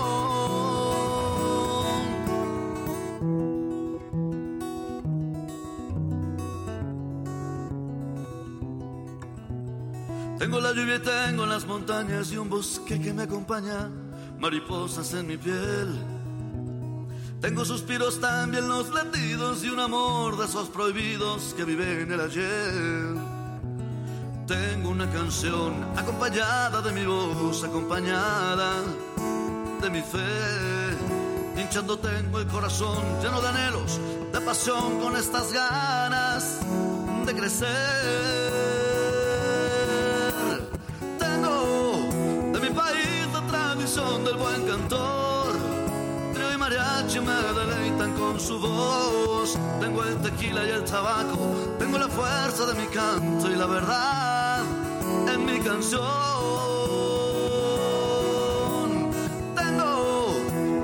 Tengo 10.85 10.99
tengo 10.99 11.45
las 11.45 11.65
montañas 11.65 12.29
y 12.33 12.37
un 12.37 12.49
bosque 12.49 12.99
que 12.99 13.13
me 13.13 13.23
acompaña, 13.23 13.89
mariposas 14.37 15.13
en 15.13 15.27
mi 15.27 15.37
piel. 15.37 15.87
Tengo 17.39 17.63
suspiros 17.63 18.19
también 18.19 18.67
los 18.67 18.89
latidos 18.89 19.63
y 19.63 19.69
un 19.69 19.79
amor 19.79 20.37
de 20.37 20.43
esos 20.43 20.67
prohibidos 20.67 21.53
que 21.55 21.63
vive 21.63 22.01
en 22.01 22.11
el 22.11 22.19
ayer. 22.19 23.15
Tengo 24.45 24.89
una 24.89 25.09
canción 25.09 25.73
acompañada 25.95 26.81
de 26.81 26.91
mi 26.91 27.05
voz, 27.05 27.63
acompañada 27.63 28.73
de 29.81 29.89
mi 29.89 30.01
fe. 30.01 31.61
Hinchando 31.61 31.97
tengo 31.97 32.39
el 32.39 32.47
corazón 32.47 33.01
lleno 33.21 33.41
de 33.41 33.47
anhelos, 33.47 34.01
de 34.33 34.41
pasión 34.41 34.99
con 34.99 35.15
estas 35.15 35.53
ganas 35.53 36.59
de 37.25 37.33
crecer. 37.33 38.42
Tradición 43.93 44.23
del 44.25 44.37
buen 44.37 44.65
cantor. 44.65 45.53
Trio 46.33 46.53
y 46.53 46.57
mariachi 46.57 47.19
me 47.19 47.33
deleitan 47.33 48.13
con 48.13 48.39
su 48.39 48.59
voz. 48.59 49.57
Tengo 49.79 50.03
el 50.03 50.17
tequila 50.17 50.65
y 50.65 50.69
el 50.69 50.83
tabaco, 50.83 51.75
tengo 51.77 51.97
la 51.97 52.07
fuerza 52.07 52.65
de 52.65 52.73
mi 52.73 52.87
canto 52.87 53.51
y 53.51 53.55
la 53.55 53.65
verdad 53.65 54.63
en 55.33 55.45
mi 55.45 55.59
canción. 55.59 56.01
Tengo 59.55 60.35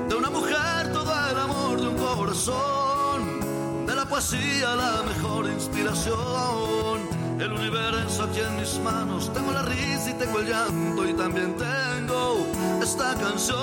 de 0.08 0.14
una 0.14 0.30
mujer 0.30 0.92
todo 0.92 1.12
el 1.30 1.38
amor 1.38 1.80
de 1.80 1.88
un 1.88 1.96
corazón, 1.96 3.86
de 3.86 3.94
la 3.94 4.04
poesía 4.06 4.76
la 4.76 5.02
mejor 5.02 5.46
inspiración. 5.46 7.19
El 7.40 7.52
universo 7.54 8.24
aquí 8.24 8.40
en 8.40 8.56
mis 8.56 8.78
manos, 8.80 9.32
tengo 9.32 9.50
la 9.50 9.62
risa 9.62 10.10
y 10.10 10.12
tengo 10.12 10.40
el 10.40 10.48
llanto 10.48 11.08
y 11.08 11.14
también 11.14 11.56
tengo 11.56 12.46
esta 12.82 13.14
canción. 13.14 13.56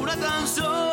Una 0.00 0.16
canción 0.16 0.89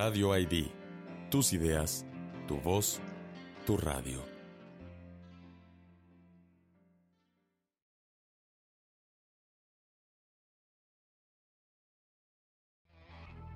Radio 0.00 0.38
ID. 0.38 0.68
Tus 1.28 1.52
ideas, 1.52 2.06
tu 2.46 2.60
voz, 2.60 3.00
tu 3.66 3.76
radio. 3.76 4.24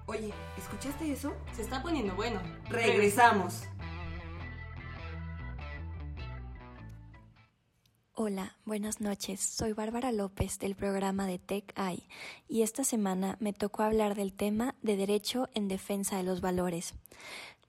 Oye, 0.07 0.33
¿escuchaste 0.59 1.13
eso? 1.13 1.33
Se 1.55 1.63
está 1.63 1.81
poniendo 1.81 2.17
bueno. 2.17 2.41
Regresamos. 2.69 3.63
Hola, 8.25 8.57
buenas 8.65 9.01
noches. 9.01 9.41
Soy 9.41 9.73
Bárbara 9.73 10.13
López 10.13 10.61
del 10.61 10.77
programa 10.77 11.27
de 11.27 11.41
Tech 11.41 11.77
Eye 11.77 12.07
y 12.49 12.63
esta 12.63 12.85
semana 12.85 13.37
me 13.41 13.53
tocó 13.53 13.83
hablar 13.83 14.15
del 14.15 14.33
tema 14.33 14.77
de 14.81 14.97
derecho 14.97 15.49
en 15.55 15.67
defensa 15.67 16.19
de 16.19 16.23
los 16.23 16.41
valores. 16.41 16.95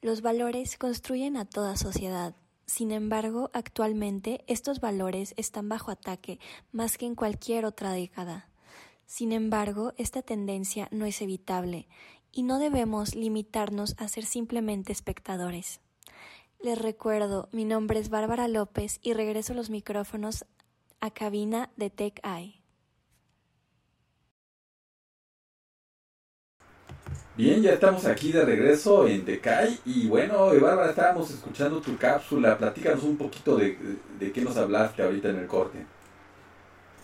Los 0.03 0.21
valores 0.21 0.77
construyen 0.77 1.37
a 1.37 1.45
toda 1.45 1.75
sociedad. 1.75 2.35
Sin 2.67 2.91
embargo, 2.91 3.49
actualmente 3.51 4.43
estos 4.45 4.79
valores 4.79 5.33
están 5.37 5.69
bajo 5.69 5.89
ataque 5.89 6.39
más 6.71 6.99
que 6.99 7.07
en 7.07 7.15
cualquier 7.15 7.65
otra 7.65 7.91
década. 7.91 8.47
Sin 9.07 9.31
embargo, 9.31 9.93
esta 9.97 10.21
tendencia 10.21 10.87
no 10.91 11.07
es 11.07 11.19
evitable 11.23 11.87
y 12.31 12.43
no 12.43 12.59
debemos 12.59 13.15
limitarnos 13.15 13.95
a 13.97 14.07
ser 14.07 14.23
simplemente 14.23 14.91
espectadores. 14.91 15.79
Les 16.63 16.82
recuerdo, 16.82 17.49
mi 17.52 17.65
nombre 17.65 17.99
es 17.99 18.10
Bárbara 18.10 18.47
López 18.47 18.99
y 19.02 19.12
regreso 19.12 19.54
los 19.54 19.69
micrófonos 19.69 20.45
a 21.02 21.12
cabina 21.12 21.69
de 21.76 21.89
Tech 21.89 22.21
Eye. 22.23 22.63
Bien, 27.36 27.62
ya 27.62 27.73
estamos 27.73 28.06
aquí 28.06 28.32
de 28.32 28.45
regreso 28.45 29.06
en 29.10 29.26
Tecay 29.26 29.78
y 29.84 30.08
bueno, 30.08 30.58
Bárbara, 30.58 30.91
estábamos 30.91 31.32
escuchando 31.32 31.82
tu 31.82 31.97
cápsula, 31.97 32.58
platícanos 32.58 33.04
un 33.04 33.17
poquito 33.17 33.58
de, 33.58 33.78
de 34.17 34.32
qué 34.32 34.39
nos 34.39 34.56
hablaste 34.56 35.04
ahorita 35.04 35.32
en 35.32 35.39
el 35.39 35.47
corte. 35.47 35.86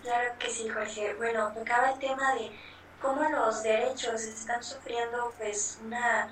Claro 0.03 0.35
que 0.39 0.49
sí, 0.49 0.69
Jorge. 0.69 1.15
Bueno, 1.15 1.51
tocaba 1.53 1.91
el 1.91 1.99
tema 1.99 2.33
de 2.35 2.49
cómo 3.01 3.29
los 3.29 3.61
derechos 3.61 4.21
están 4.21 4.63
sufriendo 4.63 5.33
pues 5.37 5.79
una 5.85 6.31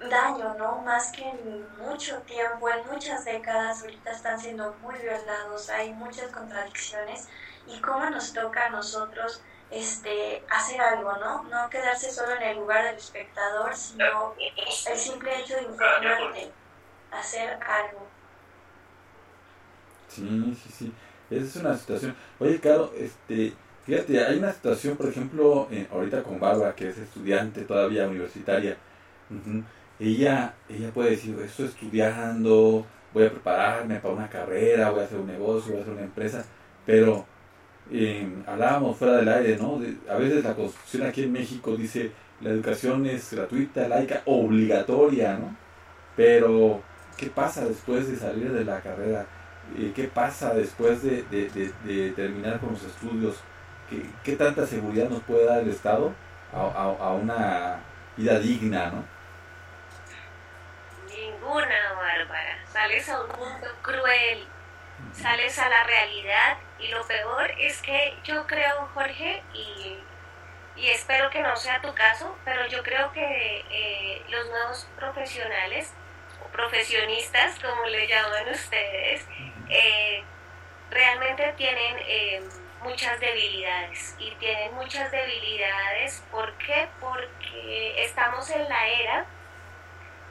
daño, 0.00 0.54
¿no? 0.58 0.78
Más 0.82 1.12
que 1.12 1.28
en 1.28 1.66
mucho 1.78 2.18
tiempo, 2.22 2.68
en 2.68 2.86
muchas 2.90 3.24
décadas, 3.24 3.82
ahorita 3.82 4.10
están 4.10 4.38
siendo 4.38 4.74
muy 4.82 4.94
violados, 4.96 5.68
hay 5.70 5.92
muchas 5.92 6.30
contradicciones 6.30 7.28
y 7.66 7.80
cómo 7.80 8.08
nos 8.10 8.32
toca 8.32 8.66
a 8.66 8.70
nosotros 8.70 9.42
este, 9.70 10.42
hacer 10.50 10.80
algo, 10.80 11.12
¿no? 11.18 11.44
No 11.44 11.70
quedarse 11.70 12.10
solo 12.10 12.32
en 12.36 12.42
el 12.42 12.56
lugar 12.58 12.84
del 12.84 12.96
espectador, 12.96 13.74
sino 13.74 14.34
el 14.38 14.96
simple 14.96 15.40
hecho 15.40 15.56
de 15.56 15.62
informarte, 15.62 16.52
hacer 17.10 17.58
algo. 17.62 18.06
Sí, 20.08 20.58
sí, 20.62 20.70
sí. 20.70 20.94
Esa 21.30 21.44
es 21.44 21.56
una 21.56 21.76
situación. 21.76 22.14
Oye, 22.38 22.60
claro, 22.60 22.92
este, 22.96 23.54
fíjate, 23.84 24.24
hay 24.24 24.38
una 24.38 24.52
situación, 24.52 24.96
por 24.96 25.08
ejemplo, 25.08 25.66
eh, 25.70 25.88
ahorita 25.90 26.22
con 26.22 26.38
Bárbara, 26.38 26.74
que 26.74 26.88
es 26.88 26.98
estudiante 26.98 27.62
todavía 27.62 28.06
universitaria. 28.06 28.76
Ella, 29.98 30.54
ella 30.68 30.90
puede 30.90 31.10
decir, 31.10 31.38
estoy 31.44 31.66
estudiando, 31.66 32.84
voy 33.12 33.26
a 33.26 33.30
prepararme 33.30 33.96
para 34.00 34.14
una 34.14 34.28
carrera, 34.28 34.90
voy 34.90 35.00
a 35.00 35.04
hacer 35.04 35.18
un 35.18 35.26
negocio, 35.26 35.72
voy 35.72 35.78
a 35.78 35.82
hacer 35.82 35.94
una 35.94 36.02
empresa, 36.02 36.44
pero 36.84 37.24
eh, 37.92 38.26
hablábamos 38.46 38.96
fuera 38.96 39.16
del 39.16 39.28
aire, 39.28 39.56
¿no? 39.56 39.80
a 40.10 40.16
veces 40.16 40.42
la 40.42 40.54
Constitución 40.54 41.06
aquí 41.06 41.22
en 41.24 41.32
México 41.32 41.76
dice 41.76 42.12
la 42.40 42.50
educación 42.50 43.06
es 43.06 43.32
gratuita, 43.32 43.88
laica, 43.88 44.22
obligatoria, 44.26 45.38
¿no? 45.38 45.56
Pero, 46.16 46.82
¿qué 47.16 47.26
pasa 47.26 47.64
después 47.64 48.10
de 48.10 48.16
salir 48.16 48.52
de 48.52 48.64
la 48.64 48.80
carrera? 48.80 49.26
Eh, 49.78 49.92
¿Qué 49.94 50.04
pasa 50.04 50.52
después 50.52 51.02
de, 51.02 51.22
de, 51.30 52.10
terminar 52.10 52.60
con 52.60 52.72
los 52.72 52.82
estudios? 52.82 53.36
¿Qué, 53.88 54.02
¿Qué, 54.22 54.36
tanta 54.36 54.66
seguridad 54.66 55.08
nos 55.08 55.22
puede 55.22 55.46
dar 55.46 55.62
el 55.62 55.70
Estado 55.70 56.12
a, 56.52 56.60
a, 56.60 57.08
a 57.08 57.12
una 57.14 57.80
vida 58.16 58.38
digna, 58.38 58.90
¿no? 58.90 59.13
Ninguna, 61.44 61.92
Bárbara. 61.92 62.58
Sales 62.72 63.08
a 63.08 63.20
un 63.20 63.28
mundo 63.38 63.66
cruel, 63.82 64.46
sales 65.12 65.58
a 65.58 65.68
la 65.68 65.84
realidad 65.84 66.56
y 66.78 66.88
lo 66.88 67.06
peor 67.06 67.50
es 67.58 67.82
que 67.82 68.16
yo 68.24 68.46
creo, 68.46 68.88
Jorge, 68.94 69.42
y, 69.52 69.98
y 70.76 70.88
espero 70.88 71.28
que 71.30 71.42
no 71.42 71.54
sea 71.56 71.82
tu 71.82 71.94
caso, 71.94 72.36
pero 72.46 72.66
yo 72.68 72.82
creo 72.82 73.12
que 73.12 73.64
eh, 73.70 74.22
los 74.28 74.48
nuevos 74.48 74.88
profesionales 74.96 75.92
o 76.42 76.48
profesionistas, 76.48 77.58
como 77.60 77.84
le 77.86 78.06
llaman 78.06 78.48
ustedes, 78.48 79.26
eh, 79.68 80.24
realmente 80.90 81.52
tienen 81.58 81.96
eh, 82.06 82.42
muchas 82.82 83.20
debilidades 83.20 84.16
y 84.18 84.30
tienen 84.36 84.74
muchas 84.74 85.10
debilidades. 85.10 86.24
¿Por 86.30 86.54
qué? 86.54 86.88
Porque 87.00 88.02
estamos 88.02 88.48
en 88.50 88.66
la 88.66 88.88
era 88.88 89.26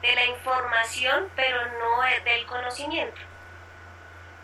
de 0.04 0.14
la 0.14 0.26
información, 0.26 1.30
pero 1.34 1.64
no 1.78 2.02
del 2.24 2.44
conocimiento. 2.44 3.20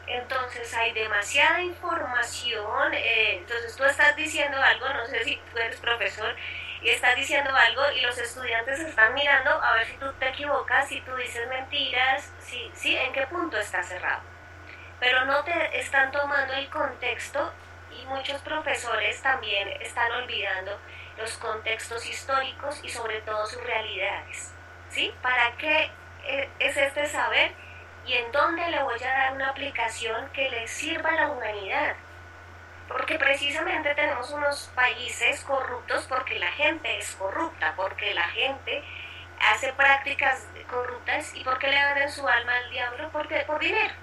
Entonces 0.06 0.72
hay 0.74 0.92
demasiada 0.92 1.60
información, 1.60 2.94
eh, 2.94 3.36
entonces 3.36 3.76
tú 3.76 3.84
estás 3.84 4.16
diciendo 4.16 4.60
algo, 4.60 4.88
no 4.88 5.06
sé 5.06 5.22
si 5.22 5.36
tú 5.36 5.58
eres 5.58 5.78
profesor, 5.78 6.34
y 6.80 6.88
estás 6.88 7.14
diciendo 7.14 7.54
algo 7.54 7.82
y 7.92 8.00
los 8.00 8.16
estudiantes 8.16 8.80
están 8.80 9.12
mirando 9.12 9.50
a 9.50 9.74
ver 9.74 9.86
si 9.86 9.98
tú 9.98 10.10
te 10.14 10.28
equivocas, 10.28 10.88
si 10.88 11.02
tú 11.02 11.14
dices 11.16 11.46
mentiras, 11.48 12.32
si, 12.40 12.70
si, 12.74 12.96
en 12.96 13.12
qué 13.12 13.26
punto 13.26 13.58
está 13.58 13.82
cerrado. 13.82 14.22
Pero 14.98 15.26
no 15.26 15.44
te 15.44 15.78
están 15.78 16.10
tomando 16.10 16.54
el 16.54 16.70
contexto 16.70 17.52
y 17.90 18.06
muchos 18.06 18.40
profesores 18.40 19.20
también 19.20 19.68
están 19.82 20.10
olvidando 20.12 20.78
los 21.18 21.36
contextos 21.36 22.06
históricos 22.06 22.80
y 22.82 22.88
sobre 22.88 23.20
todo 23.20 23.46
sus 23.46 23.62
realidades. 23.62 24.54
¿Sí? 24.90 25.12
¿Para 25.22 25.56
qué 25.56 25.90
eh, 26.24 26.48
es 26.58 26.76
este 26.76 27.06
saber? 27.06 27.52
y 28.06 28.14
en 28.14 28.32
dónde 28.32 28.68
le 28.68 28.82
voy 28.82 29.02
a 29.02 29.08
dar 29.08 29.32
una 29.34 29.50
aplicación 29.50 30.30
que 30.32 30.48
le 30.50 30.66
sirva 30.68 31.10
a 31.10 31.14
la 31.14 31.28
humanidad. 31.30 31.94
Porque 32.88 33.18
precisamente 33.18 33.94
tenemos 33.94 34.30
unos 34.30 34.70
países 34.74 35.44
corruptos 35.44 36.06
porque 36.08 36.38
la 36.38 36.50
gente 36.52 36.98
es 36.98 37.14
corrupta, 37.14 37.74
porque 37.76 38.12
la 38.14 38.28
gente 38.30 38.82
hace 39.40 39.72
prácticas 39.74 40.46
corruptas 40.68 41.32
y 41.34 41.44
porque 41.44 41.68
le 41.68 41.84
venden 41.84 42.10
su 42.10 42.26
alma 42.26 42.56
al 42.56 42.70
diablo 42.70 43.10
porque, 43.12 43.40
por 43.46 43.60
dinero. 43.60 43.94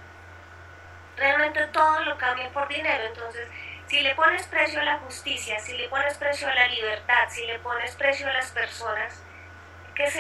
Realmente 1.18 1.68
todo 1.68 2.00
lo 2.06 2.18
cambian 2.18 2.52
por 2.54 2.68
dinero. 2.70 3.04
Entonces, 3.08 3.48
si 3.88 4.00
le 4.02 4.16
pones 4.16 4.48
precio 4.48 4.80
a 4.80 4.86
la 4.86 5.00
justicia, 5.00 5.60
si 5.60 5.78
le 5.78 5.90
pones 5.90 6.18
precio 6.18 6.48
a 6.48 6.54
la 6.54 6.68
libertad, 6.68 7.28
si 7.30 7.46
le 7.46 7.60
pones 7.60 7.96
precio 7.96 8.28
a 8.30 8.34
las 8.34 8.52
personas, 8.52 9.22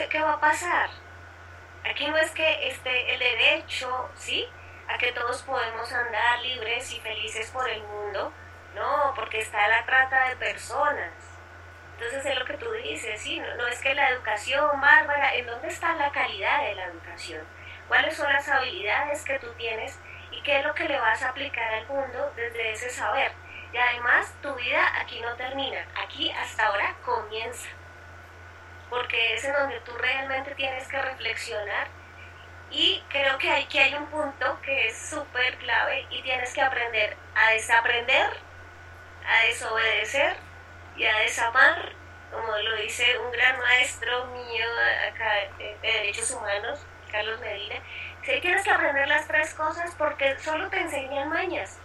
¿qué, 0.09 0.21
va 0.21 0.33
a 0.33 0.39
pasar? 0.39 0.89
Aquí 1.89 2.07
no 2.07 2.17
es 2.17 2.31
que 2.31 2.67
esté 2.67 3.13
el 3.13 3.19
derecho, 3.19 4.09
¿sí? 4.15 4.47
A 4.87 4.97
que 4.97 5.11
todos 5.11 5.43
podemos 5.43 5.91
andar 5.93 6.41
libres 6.41 6.91
y 6.93 6.99
felices 6.99 7.51
por 7.51 7.69
el 7.69 7.83
mundo. 7.83 8.33
No, 8.73 9.13
porque 9.15 9.39
está 9.39 9.67
la 9.67 9.85
trata 9.85 10.29
de 10.29 10.35
personas. 10.37 11.13
Entonces 11.93 12.25
es 12.25 12.37
lo 12.37 12.45
que 12.45 12.57
tú 12.57 12.71
dices, 12.71 13.21
sí, 13.21 13.39
no, 13.39 13.55
no 13.55 13.67
es 13.67 13.79
que 13.81 13.93
la 13.93 14.09
educación, 14.09 14.79
Bárbara, 14.79 15.33
¿en 15.35 15.47
dónde 15.47 15.67
está 15.67 15.95
la 15.95 16.11
calidad 16.11 16.63
de 16.63 16.75
la 16.75 16.85
educación? 16.85 17.43
¿Cuáles 17.87 18.15
son 18.15 18.31
las 18.31 18.47
habilidades 18.49 19.23
que 19.23 19.39
tú 19.39 19.51
tienes 19.53 19.97
y 20.31 20.41
qué 20.43 20.60
es 20.60 20.65
lo 20.65 20.75
que 20.75 20.87
le 20.87 20.99
vas 20.99 21.23
a 21.23 21.29
aplicar 21.29 21.73
al 21.73 21.87
mundo 21.87 22.31
desde 22.35 22.71
ese 22.71 22.89
saber? 22.89 23.31
Y 23.73 23.77
además 23.77 24.33
tu 24.41 24.54
vida 24.56 24.93
aquí 24.99 25.19
no 25.21 25.35
termina, 25.35 25.87
aquí 25.95 26.31
hasta 26.31 26.67
ahora 26.67 26.95
comienza 27.04 27.67
porque 28.90 29.35
es 29.35 29.44
en 29.44 29.54
donde 29.54 29.79
tú 29.81 29.92
realmente 29.98 30.56
tienes 30.56 30.88
que 30.88 31.02
reflexionar 31.02 31.88
y 32.69 33.02
creo 33.10 33.38
que 33.38 33.50
aquí 33.50 33.79
hay 33.79 33.94
un 33.94 34.08
punto 34.08 34.60
que 34.62 34.88
es 34.88 34.98
súper 34.98 35.58
clave 35.58 36.06
y 36.10 36.21
tienes 36.21 36.54
que 36.54 36.62
aprender 36.62 37.15
a 37.35 37.52
desaprender, 37.52 38.29
a 39.25 39.46
desobedecer 39.46 40.35
y 40.98 41.06
a 41.06 41.17
desamar, 41.19 41.94
como 42.31 42.58
lo 42.58 42.75
dice 42.77 43.17
un 43.19 43.31
gran 43.31 43.58
maestro 43.58 44.25
mío 44.25 44.65
acá 45.10 45.33
de 45.58 45.77
Derechos 45.81 46.31
Humanos, 46.31 46.85
Carlos 47.10 47.40
Medina. 47.40 47.75
Sí, 48.23 48.40
tienes 48.42 48.63
que 48.63 48.71
aprender 48.71 49.08
las 49.08 49.25
tres 49.27 49.54
cosas 49.54 49.96
porque 49.98 50.38
solo 50.40 50.69
te 50.69 50.81
enseñan 50.81 51.29
mañas. 51.29 51.79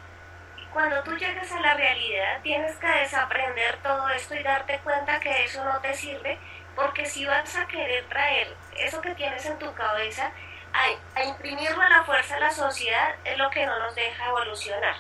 Y 0.57 0.67
cuando 0.67 1.01
tú 1.05 1.17
llegas 1.17 1.53
a 1.53 1.61
la 1.61 1.75
realidad, 1.75 2.41
tienes 2.43 2.77
que 2.77 2.89
desaprender 2.89 3.77
todo 3.85 4.09
esto 4.09 4.35
y 4.35 4.43
darte 4.43 4.81
cuenta 4.81 5.21
que 5.21 5.45
eso 5.45 5.65
no 5.65 5.81
te 5.81 5.95
sirve 5.95 6.39
porque 6.75 7.07
si 7.07 7.25
vas 7.27 7.57
a 7.57 7.67
querer 7.67 8.05
traer 8.09 8.55
eso 8.77 9.01
que 9.01 9.15
tienes 9.15 9.45
en 9.47 9.59
tu 9.59 9.73
cabeza 9.75 10.33
a, 10.73 11.23
imprimirlo 11.23 11.83
a 11.83 11.89
la 11.89 12.05
fuerza 12.05 12.35
de 12.35 12.41
la 12.41 12.51
sociedad, 12.51 13.15
es 13.25 13.37
lo 13.37 13.51
que 13.51 13.67
no 13.67 13.79
nos 13.79 13.95
deja 13.95 14.27
evolucionar. 14.27 14.97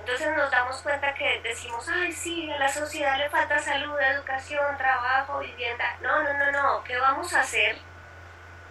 Entonces 0.00 0.36
nos 0.36 0.50
damos 0.50 0.80
cuenta 0.82 1.14
que 1.14 1.40
decimos, 1.42 1.86
ay, 1.88 2.12
sí, 2.12 2.50
a 2.50 2.58
la 2.58 2.68
sociedad 2.68 3.18
le 3.18 3.28
falta 3.28 3.58
salud, 3.58 3.98
educación, 4.00 4.76
trabajo, 4.76 5.38
vivienda. 5.40 5.96
No, 6.00 6.22
no, 6.22 6.32
no, 6.32 6.52
no. 6.52 6.84
¿Qué 6.84 6.96
vamos 6.96 7.32
a 7.34 7.40
hacer 7.40 7.76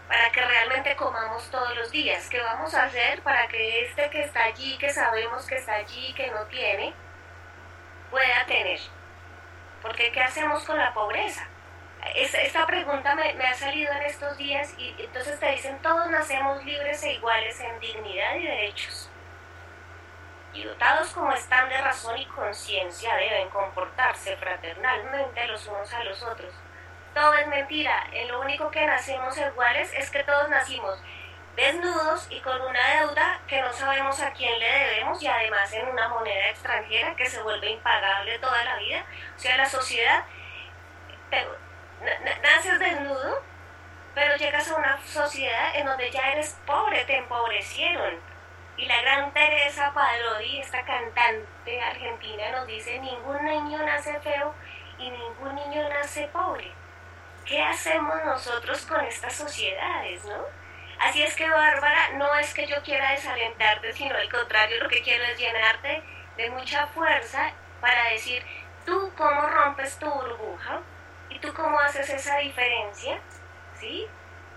para 0.08 0.30
que 0.32 0.42
realmente 0.42 0.96
comamos 0.96 1.50
todos 1.52 1.76
los 1.76 1.92
días? 1.92 2.28
¿Qué 2.30 2.42
vamos 2.42 2.74
a 2.74 2.86
hacer 2.86 3.22
para 3.22 3.48
que 3.48 3.86
este 3.86 4.10
que 4.10 4.24
está 4.24 4.46
allí, 4.46 4.78
que 4.78 4.90
sabemos 4.90 5.46
que 5.46 5.58
está 5.58 5.76
allí, 5.76 6.14
que 6.14 6.32
no 6.32 6.44
tiene, 6.46 6.94
pueda 8.10 8.46
tener? 8.48 8.80
Porque 9.82 10.12
¿qué 10.12 10.22
hacemos 10.22 10.64
con 10.64 10.78
la 10.78 10.94
pobreza? 10.94 11.48
Esta 12.16 12.66
pregunta 12.66 13.16
me, 13.16 13.32
ha 13.46 13.54
salido 13.54 13.92
en 13.94 14.04
estos 14.04 14.38
días 14.38 14.74
y 14.78 14.96
entonces 15.00 15.40
te 15.40 15.52
dicen 15.52 15.80
todos 15.82 16.10
nacemos 16.10 16.64
libres 16.64 17.04
e 17.04 17.14
iguales 17.14 17.60
en 17.60 17.80
dignidad 17.80 18.36
y 18.36 18.44
derechos. 18.44 19.10
Y 20.54 20.64
dotados 20.64 21.10
como 21.12 21.32
están 21.34 21.70
de 21.70 21.80
razón 21.80 22.18
y 22.18 22.26
conciencia 22.26 23.16
deben 23.16 23.50
comportarse 23.50 24.36
fraternalmente 24.38 25.48
los 25.48 25.68
unos 25.68 25.94
a 25.94 26.04
los 26.04 26.24
otros. 26.24 26.54
Todo 27.14 27.34
es 27.34 27.48
mentira, 27.48 28.08
en 28.12 28.28
lo 28.28 28.42
único 28.42 28.70
que 28.72 28.86
nacemos 28.86 29.38
iguales 29.38 29.92
es 29.94 30.10
que 30.10 30.24
todos 30.24 30.50
nacimos 30.50 31.00
desnudos 31.56 32.28
y 32.30 32.40
con 32.42 32.62
una 32.62 33.00
deuda 33.00 33.42
que 33.48 33.60
no 33.62 33.74
sabemos 33.74 34.22
a 34.22 34.32
quién 34.32 34.60
le 34.60 34.72
debemos 34.72 35.22
y 35.22 35.28
además 35.28 35.74
en 35.74 35.88
una 35.88 36.08
moneda 36.08 36.50
extranjera 36.50 37.16
que 37.16 37.26
se 37.26 37.42
vuelve 37.42 37.72
impagable 37.72 38.38
toda 38.40 38.64
la 38.64 38.78
vida. 38.78 39.04
O 39.36 39.40
sea, 39.40 39.58
la 39.58 39.66
sociedad, 39.66 40.24
naces 42.42 42.80
desnudo, 42.80 43.42
pero 44.14 44.36
llegas 44.36 44.70
a 44.72 44.76
una 44.76 45.00
sociedad 45.06 45.76
en 45.76 45.86
donde 45.86 46.10
ya 46.12 46.32
eres 46.32 46.58
pobre, 46.66 47.06
te 47.06 47.18
empobrecieron. 47.18 48.20
Y 48.78 48.86
la 48.86 49.02
gran 49.02 49.34
Teresa 49.34 49.92
Padrodi, 49.94 50.60
esta 50.60 50.84
cantante 50.86 51.82
argentina, 51.82 52.52
nos 52.52 52.68
dice, 52.68 53.00
ningún 53.00 53.44
niño 53.44 53.84
nace 53.84 54.20
feo 54.20 54.54
y 55.00 55.10
ningún 55.10 55.56
niño 55.56 55.90
nace 55.90 56.28
pobre. 56.28 56.72
¿Qué 57.46 57.62
hacemos 57.62 58.24
nosotros 58.26 58.86
con 58.86 59.04
estas 59.06 59.34
sociedades, 59.34 60.24
no? 60.26 60.44
Así 61.00 61.24
es 61.24 61.36
que, 61.36 61.50
Bárbara, 61.50 62.10
no 62.14 62.36
es 62.36 62.54
que 62.54 62.68
yo 62.68 62.82
quiera 62.84 63.12
desalentarte, 63.12 63.94
sino 63.94 64.16
al 64.16 64.30
contrario, 64.30 64.84
lo 64.84 64.90
que 64.90 65.02
quiero 65.02 65.24
es 65.26 65.38
llenarte 65.38 66.04
de 66.36 66.50
mucha 66.50 66.88
fuerza 66.88 67.52
para 67.80 68.10
decir, 68.10 68.44
tú 68.86 69.12
cómo 69.16 69.42
rompes 69.42 69.98
tu 70.00 70.10
burbuja 70.10 70.82
y 71.30 71.40
tú 71.40 71.54
cómo 71.54 71.80
haces 71.80 72.10
esa 72.10 72.38
diferencia, 72.38 73.20
¿sí? 73.80 74.06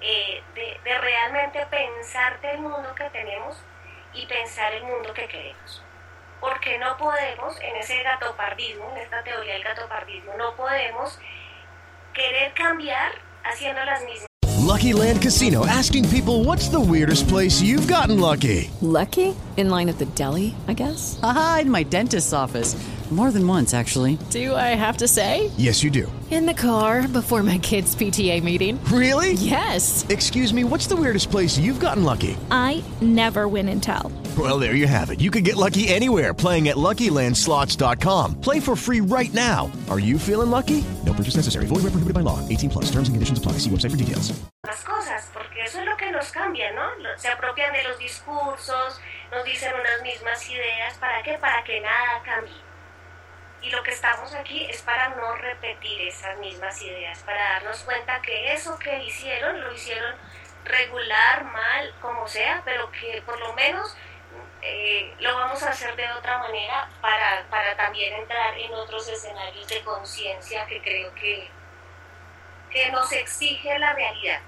Eh, 0.01 0.43
de, 0.55 0.81
de 0.83 0.99
realmente 0.99 1.67
pensarte 1.67 2.53
el 2.53 2.61
mundo 2.61 2.95
que 2.95 3.11
tenemos 3.11 3.57
y 4.15 4.27
pensar 4.27 4.73
el 4.73 4.85
mundo 4.85 5.13
que 5.13 5.29
queremos. 5.29 5.83
Porque 6.41 6.79
no 6.79 6.97
podemos, 6.97 7.61
en 7.61 7.77
ese 7.77 8.03
gatopardismo, 8.03 8.91
en 8.93 8.99
esta 8.99 9.23
teoría 9.23 9.55
del 9.55 9.65
gatopardismo, 9.65 10.35
no 10.39 10.57
podemos 10.57 11.19
querer 12.15 12.55
cambiar 12.55 13.13
haciendo 13.45 13.85
las 13.85 14.03
mismas 14.05 14.31
Lucky 14.71 14.93
Land 14.93 15.21
Casino 15.21 15.67
asking 15.67 16.09
people 16.11 16.45
what's 16.45 16.69
the 16.69 16.79
weirdest 16.79 17.27
place 17.27 17.61
you've 17.61 17.89
gotten 17.89 18.21
lucky? 18.21 18.71
Lucky? 18.81 19.35
In 19.57 19.69
line 19.69 19.89
at 19.89 19.99
the 19.99 20.07
deli, 20.15 20.55
I 20.69 20.75
guess? 20.75 21.19
Aha, 21.25 21.61
in 21.63 21.71
my 21.71 21.83
dentist's 21.83 22.33
office. 22.33 22.77
More 23.11 23.33
than 23.33 23.45
once, 23.45 23.75
actually. 23.75 24.19
Do 24.31 24.55
I 24.55 24.77
have 24.79 24.99
to 24.99 25.09
say? 25.09 25.51
Yes, 25.57 25.83
you 25.83 25.91
do. 25.91 26.11
In 26.31 26.47
the 26.47 26.55
car 26.55 27.09
before 27.09 27.43
my 27.43 27.59
kids' 27.59 27.97
PTA 27.97 28.41
meeting. 28.41 28.79
Really? 28.85 29.33
Yes. 29.33 30.07
Excuse 30.09 30.55
me, 30.55 30.63
what's 30.63 30.87
the 30.87 30.95
weirdest 30.95 31.29
place 31.29 31.59
you've 31.59 31.81
gotten 31.81 32.05
lucky? 32.05 32.37
I 32.53 32.85
never 33.01 33.49
win 33.49 33.69
and 33.69 33.83
tell. 33.83 34.13
Well, 34.39 34.61
there 34.61 34.77
you 34.77 34.87
have 34.87 35.11
it. 35.11 35.21
You 35.21 35.33
can 35.33 35.43
get 35.43 35.57
lucky 35.57 35.89
anywhere 35.89 36.33
playing 36.33 36.69
at 36.69 36.77
LuckyLandSlots.com. 36.77 38.41
Play 38.41 38.61
for 38.61 38.77
free 38.77 39.01
right 39.01 39.35
now. 39.35 39.73
Are 39.91 39.99
you 39.99 40.17
feeling 40.17 40.51
lucky? 40.51 40.85
No 41.05 41.13
purchase 41.13 41.35
necessary. 41.35 41.67
Void 41.67 41.83
where 41.83 41.91
prohibited 41.91 42.15
by 42.15 42.21
law. 42.21 42.39
18 42.49 42.71
plus. 42.71 42.85
Terms 42.93 43.09
and 43.09 43.17
conditions 43.17 43.39
apply. 43.41 43.59
See 43.59 43.71
website 43.71 43.91
for 43.91 43.97
details. 43.97 44.33
Las 44.65 44.85
cosas, 44.85 45.29
porque 45.35 45.65
eso 45.65 45.81
es 45.81 45.85
lo 45.85 45.97
que 45.97 46.13
nos 46.13 46.31
cambia, 46.31 46.71
¿no? 46.73 46.83
Se 47.19 47.27
apropian 47.29 47.73
de 47.73 47.83
los 47.89 47.99
discursos, 47.99 49.01
nos 49.33 49.45
dicen 49.45 49.73
unas 49.75 50.01
mismas 50.05 50.49
ideas. 50.49 50.97
¿Para 51.01 51.23
qué? 51.25 51.39
Para 51.41 51.65
que 51.65 51.81
nada 51.81 52.23
cambie. 52.25 52.70
Y 53.63 53.71
lo 53.71 53.83
que 53.83 53.91
estamos 53.91 54.35
aquí 54.35 54.67
es 54.71 54.81
para 54.83 55.11
no 55.11 55.35
repetir 55.37 56.01
esas 56.03 56.39
mismas 56.39 56.81
ideas, 56.81 57.19
para 57.21 57.43
darnos 57.55 57.81
cuenta 57.81 58.21
que 58.23 58.53
eso 58.53 58.79
que 58.79 59.05
hicieron, 59.05 59.61
lo 59.61 59.73
hicieron 59.73 60.15
regular, 60.65 61.45
mal, 61.45 61.95
como 62.01 62.27
sea, 62.27 62.63
pero 62.65 62.91
que 62.91 63.23
por 63.23 63.39
lo 63.39 63.53
menos 63.53 63.97
eh, 64.63 65.15
lo 65.21 65.35
vamos 65.35 65.63
a 65.63 65.71
hacer 65.71 65.95
de 65.97 66.11
otra 66.13 66.39
manera 66.39 66.89
para, 67.01 67.45
para 67.51 67.77
también 67.77 68.15
entrar 68.15 68.57
en 68.59 68.73
otros 68.75 69.09
escenarios 69.09 69.67
de 69.69 69.83
conciencia 69.83 70.67
que 70.67 70.81
creo 70.81 71.15
que, 71.15 71.49
que 72.71 72.91
nos 72.91 73.11
exige 73.13 73.79
la 73.79 73.93
realidad. 73.93 74.41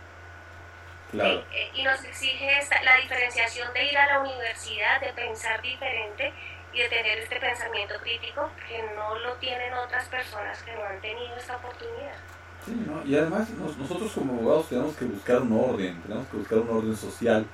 Eh, 1.14 1.70
y 1.74 1.82
nos 1.82 2.02
exige 2.04 2.58
la 2.82 2.96
diferenciación 2.96 3.70
de 3.74 3.84
ir 3.84 3.98
a 3.98 4.06
la 4.06 4.20
universidad, 4.20 4.98
de 5.00 5.12
pensar 5.12 5.60
diferente 5.60 6.32
y 6.72 6.78
de 6.78 6.88
tener 6.88 7.18
este 7.18 7.38
pensamiento 7.38 7.94
crítico 8.02 8.50
que 8.66 8.82
no 8.94 9.18
lo 9.18 9.34
tienen 9.34 9.72
otras 9.74 10.08
personas 10.08 10.62
que 10.62 10.74
no 10.74 10.84
han 10.84 11.00
tenido 11.00 11.36
esta 11.36 11.56
oportunidad. 11.56 12.16
Sí, 12.64 12.84
¿no? 12.86 13.04
y 13.04 13.16
además 13.16 13.50
nosotros 13.50 14.12
como 14.12 14.34
abogados 14.34 14.68
tenemos 14.68 14.96
que 14.96 15.04
buscar 15.04 15.42
un 15.42 15.52
orden, 15.52 16.00
tenemos 16.02 16.28
que 16.28 16.36
buscar 16.36 16.58
un 16.58 16.70
orden 16.70 16.96
social, 16.96 17.44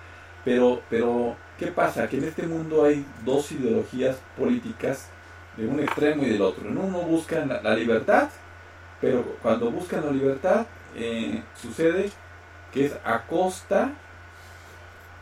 pero, 0.44 0.82
pero 0.90 1.34
¿qué 1.58 1.68
pasa? 1.68 2.06
Que 2.08 2.18
en 2.18 2.24
este 2.24 2.46
mundo 2.46 2.84
hay 2.84 3.04
dos 3.24 3.50
ideologías 3.52 4.18
políticas 4.36 5.08
de 5.56 5.66
un 5.66 5.80
extremo 5.80 6.22
y 6.24 6.30
del 6.30 6.42
otro. 6.42 6.68
En 6.68 6.78
uno 6.78 6.98
buscan 7.00 7.48
la, 7.48 7.74
libertad, 7.74 8.28
pero 9.00 9.22
cuando 9.42 9.70
buscan 9.70 10.04
la 10.04 10.12
libertad 10.12 10.66
eh, 10.94 11.42
sucede 11.60 12.10
que 12.72 12.86
es 12.86 12.96
a 13.04 13.22
costa 13.22 13.92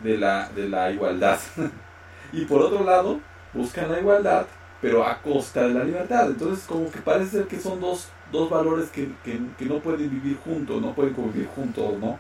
de 0.01 0.18
la, 0.18 0.49
de 0.51 0.68
la 0.68 0.90
igualdad. 0.90 1.38
y 2.32 2.44
por 2.44 2.61
otro 2.61 2.84
lado, 2.84 3.20
buscan 3.57 3.90
la 3.90 3.98
igualdad, 3.98 4.46
pero 4.80 5.04
a 5.04 5.20
costa 5.20 5.62
de 5.62 5.70
la 5.70 5.84
libertad. 5.84 6.26
Entonces, 6.26 6.64
como 6.66 6.90
que 6.90 6.98
parece 6.98 7.38
ser 7.38 7.46
que 7.46 7.59
son 7.59 7.80
dos, 7.80 8.09
dos 8.30 8.50
valores 8.50 8.90
que, 8.90 9.09
que, 9.24 9.64
no 9.64 9.80
pueden 9.80 10.11
vivir 10.11 10.38
juntos, 10.38 10.80
no 10.80 10.94
pueden 10.94 11.14
convivir 11.14 11.48
juntos, 11.48 11.94
¿no? 11.98 12.18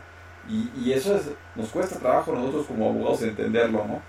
Y, 0.48 0.70
y 0.76 0.92
eso 0.92 1.16
es, 1.16 1.30
nos 1.54 1.68
cuesta 1.70 1.98
trabajo 1.98 2.32
a 2.32 2.36
nosotros 2.36 2.66
como 2.66 2.88
abogados 2.88 3.22
entenderlo, 3.22 3.84
¿no? 3.84 4.02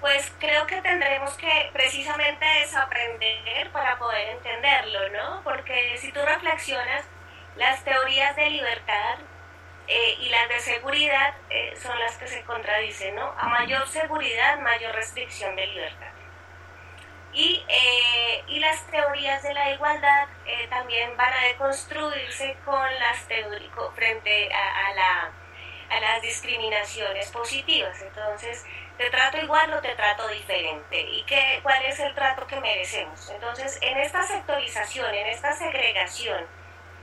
Pues 0.00 0.30
creo 0.38 0.66
que 0.66 0.80
tendremos 0.82 1.32
que 1.34 1.70
precisamente 1.72 2.44
desaprender 2.60 3.70
para 3.72 3.98
poder 3.98 4.36
entenderlo, 4.36 4.98
¿no? 5.10 5.42
Porque 5.42 5.96
si 5.98 6.12
tú 6.12 6.20
reflexionas, 6.26 7.04
las 7.56 7.82
teorías 7.84 8.36
de 8.36 8.50
libertad 8.50 9.16
eh, 9.86 10.16
y 10.20 10.28
las 10.30 10.48
de 10.48 10.60
seguridad 10.60 11.34
eh, 11.50 11.74
son 11.80 11.98
las 11.98 12.16
que 12.16 12.26
se 12.26 12.42
contradicen, 12.44 13.14
¿no? 13.14 13.34
A 13.36 13.48
mayor 13.48 13.86
seguridad, 13.88 14.58
mayor 14.60 14.94
restricción 14.94 15.54
de 15.56 15.66
libertad. 15.66 16.10
Y, 17.32 17.64
eh, 17.68 18.44
y 18.46 18.60
las 18.60 18.86
teorías 18.86 19.42
de 19.42 19.52
la 19.52 19.70
igualdad 19.70 20.28
también 20.70 21.16
van 21.16 21.32
a 21.32 21.44
deconstruirse 21.46 22.56
con 22.64 22.98
las 23.00 23.26
frente 23.94 24.52
a, 24.52 24.86
a, 24.86 24.94
la, 24.94 25.32
a 25.90 26.00
las 26.00 26.22
discriminaciones 26.22 27.30
positivas. 27.32 28.00
Entonces, 28.02 28.64
¿te 28.96 29.10
trato 29.10 29.38
igual 29.38 29.72
o 29.72 29.80
te 29.80 29.94
trato 29.96 30.28
diferente? 30.28 31.00
¿Y 31.00 31.24
qué, 31.24 31.58
cuál 31.62 31.84
es 31.84 31.98
el 31.98 32.14
trato 32.14 32.46
que 32.46 32.60
merecemos? 32.60 33.28
Entonces, 33.30 33.78
en 33.82 33.98
esta 33.98 34.22
sectorización, 34.22 35.12
en 35.12 35.26
esta 35.26 35.52
segregación, 35.52 36.46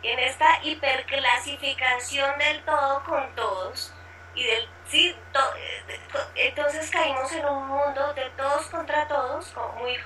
en 0.03 0.19
esta 0.19 0.63
hiperclasificación 0.63 2.37
del 2.39 2.63
todo 2.63 3.03
con 3.03 3.35
todos 3.35 3.93
y 4.33 4.43
del 4.45 4.67
sí 4.87 5.15
eh, 5.57 5.99
entonces 6.35 6.89
caímos 6.89 7.31
en 7.33 7.45
un 7.45 7.67
mundo 7.67 8.13
de 8.13 8.29
todos 8.31 8.65
contra 8.67 9.07
todos 9.07 9.53
muy 9.77 9.97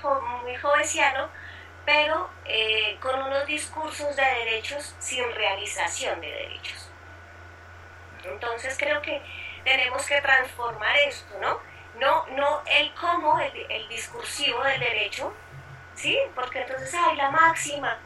muy 0.42 0.56
jovesiano 0.56 1.28
pero 1.84 2.28
eh, 2.44 2.98
con 3.00 3.22
unos 3.22 3.46
discursos 3.46 4.16
de 4.16 4.22
derechos 4.22 4.96
sin 4.98 5.24
realización 5.32 6.20
de 6.20 6.26
derechos. 6.26 6.90
Entonces 8.24 8.76
creo 8.76 9.00
que 9.00 9.22
tenemos 9.62 10.04
que 10.04 10.20
transformar 10.20 10.96
esto 10.96 11.38
no 11.40 11.60
no 11.98 12.26
no 12.28 12.62
el 12.66 12.92
cómo 12.94 13.38
el, 13.40 13.66
el 13.70 13.88
discursivo 13.88 14.62
del 14.64 14.80
derecho 14.80 15.32
sí 15.94 16.18
porque 16.34 16.60
entonces 16.60 16.92
hay 16.94 17.16
la 17.16 17.30
máxima 17.30 17.98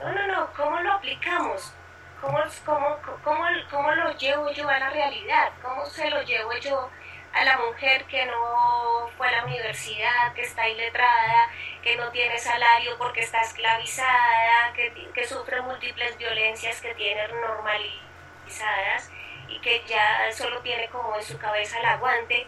no, 0.00 0.12
no, 0.12 0.26
no, 0.26 0.52
¿cómo 0.54 0.78
lo 0.80 0.92
aplicamos? 0.92 1.74
¿Cómo, 2.20 2.38
cómo, 2.64 2.98
cómo, 3.22 3.44
cómo 3.70 3.92
lo 3.92 4.12
llevo 4.16 4.50
yo 4.50 4.68
a 4.68 4.78
la 4.78 4.90
realidad? 4.90 5.52
¿Cómo 5.62 5.86
se 5.86 6.10
lo 6.10 6.22
llevo 6.22 6.52
yo 6.58 6.90
a 7.32 7.44
la 7.44 7.58
mujer 7.58 8.04
que 8.06 8.26
no 8.26 9.08
fue 9.16 9.28
a 9.28 9.32
la 9.32 9.44
universidad, 9.44 10.32
que 10.34 10.42
está 10.42 10.68
iletrada, 10.68 11.48
que 11.82 11.96
no 11.96 12.10
tiene 12.10 12.38
salario 12.38 12.96
porque 12.98 13.20
está 13.20 13.40
esclavizada, 13.40 14.72
que, 14.74 15.10
que 15.14 15.26
sufre 15.26 15.60
múltiples 15.62 16.16
violencias 16.18 16.80
que 16.80 16.94
tiene 16.94 17.28
normalizadas 17.28 19.10
y 19.48 19.60
que 19.60 19.84
ya 19.86 20.32
solo 20.32 20.60
tiene 20.60 20.88
como 20.88 21.16
en 21.16 21.22
su 21.22 21.38
cabeza 21.38 21.78
el 21.78 21.86
aguante 21.86 22.46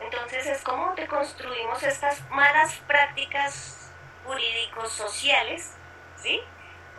Entonces 0.00 0.46
es 0.46 0.62
como 0.62 0.94
deconstruimos 0.94 1.82
estas 1.82 2.28
malas 2.30 2.76
prácticas 2.86 3.92
jurídicos 4.24 4.92
sociales, 4.92 5.76
¿sí? 6.16 6.40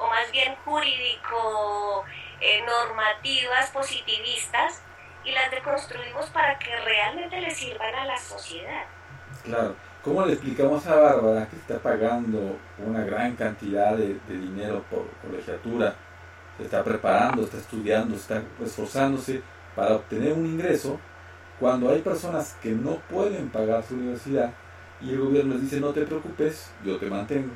O 0.02 0.10
más 0.10 0.32
bien 0.32 0.56
jurídico 0.66 2.04
eh, 2.40 2.64
normativas 2.66 3.70
positivistas 3.70 4.82
y 5.24 5.32
las 5.32 5.52
deconstruimos 5.52 6.26
para 6.32 6.58
que 6.58 6.76
realmente 6.76 7.40
le 7.40 7.52
sirvan 7.52 7.94
a 7.94 8.06
la 8.06 8.18
sociedad. 8.18 8.86
Claro. 9.44 9.76
¿Cómo 10.04 10.26
le 10.26 10.34
explicamos 10.34 10.88
a 10.88 10.96
Bárbara 10.96 11.48
que 11.48 11.58
está 11.58 11.78
pagando 11.78 12.58
una 12.80 13.04
gran 13.04 13.36
cantidad 13.36 13.96
de, 13.96 14.20
dinero 14.28 14.84
por 14.90 15.08
colegiatura, 15.22 15.94
se 16.58 16.64
está 16.64 16.84
preparando, 16.84 17.44
está 17.44 17.58
estudiando, 17.58 18.16
está 18.16 18.42
esforzándose 18.64 19.44
para 19.76 19.94
obtener 19.94 20.34
un 20.34 20.48
ingreso, 20.48 21.00
cuando 21.60 21.92
hay 21.92 22.02
personas 22.02 22.58
que 22.64 22.72
no 22.72 22.96
pueden 23.12 23.50
pagar 23.50 23.84
su 23.84 23.94
universidad 23.94 24.52
y 25.00 25.12
el 25.12 25.20
gobierno 25.20 25.54
les 25.54 25.64
dice 25.64 25.80
no 25.80 25.92
te 25.92 26.02
preocupes, 26.02 26.72
yo 26.84 26.98
te 26.98 27.06
mantengo. 27.06 27.54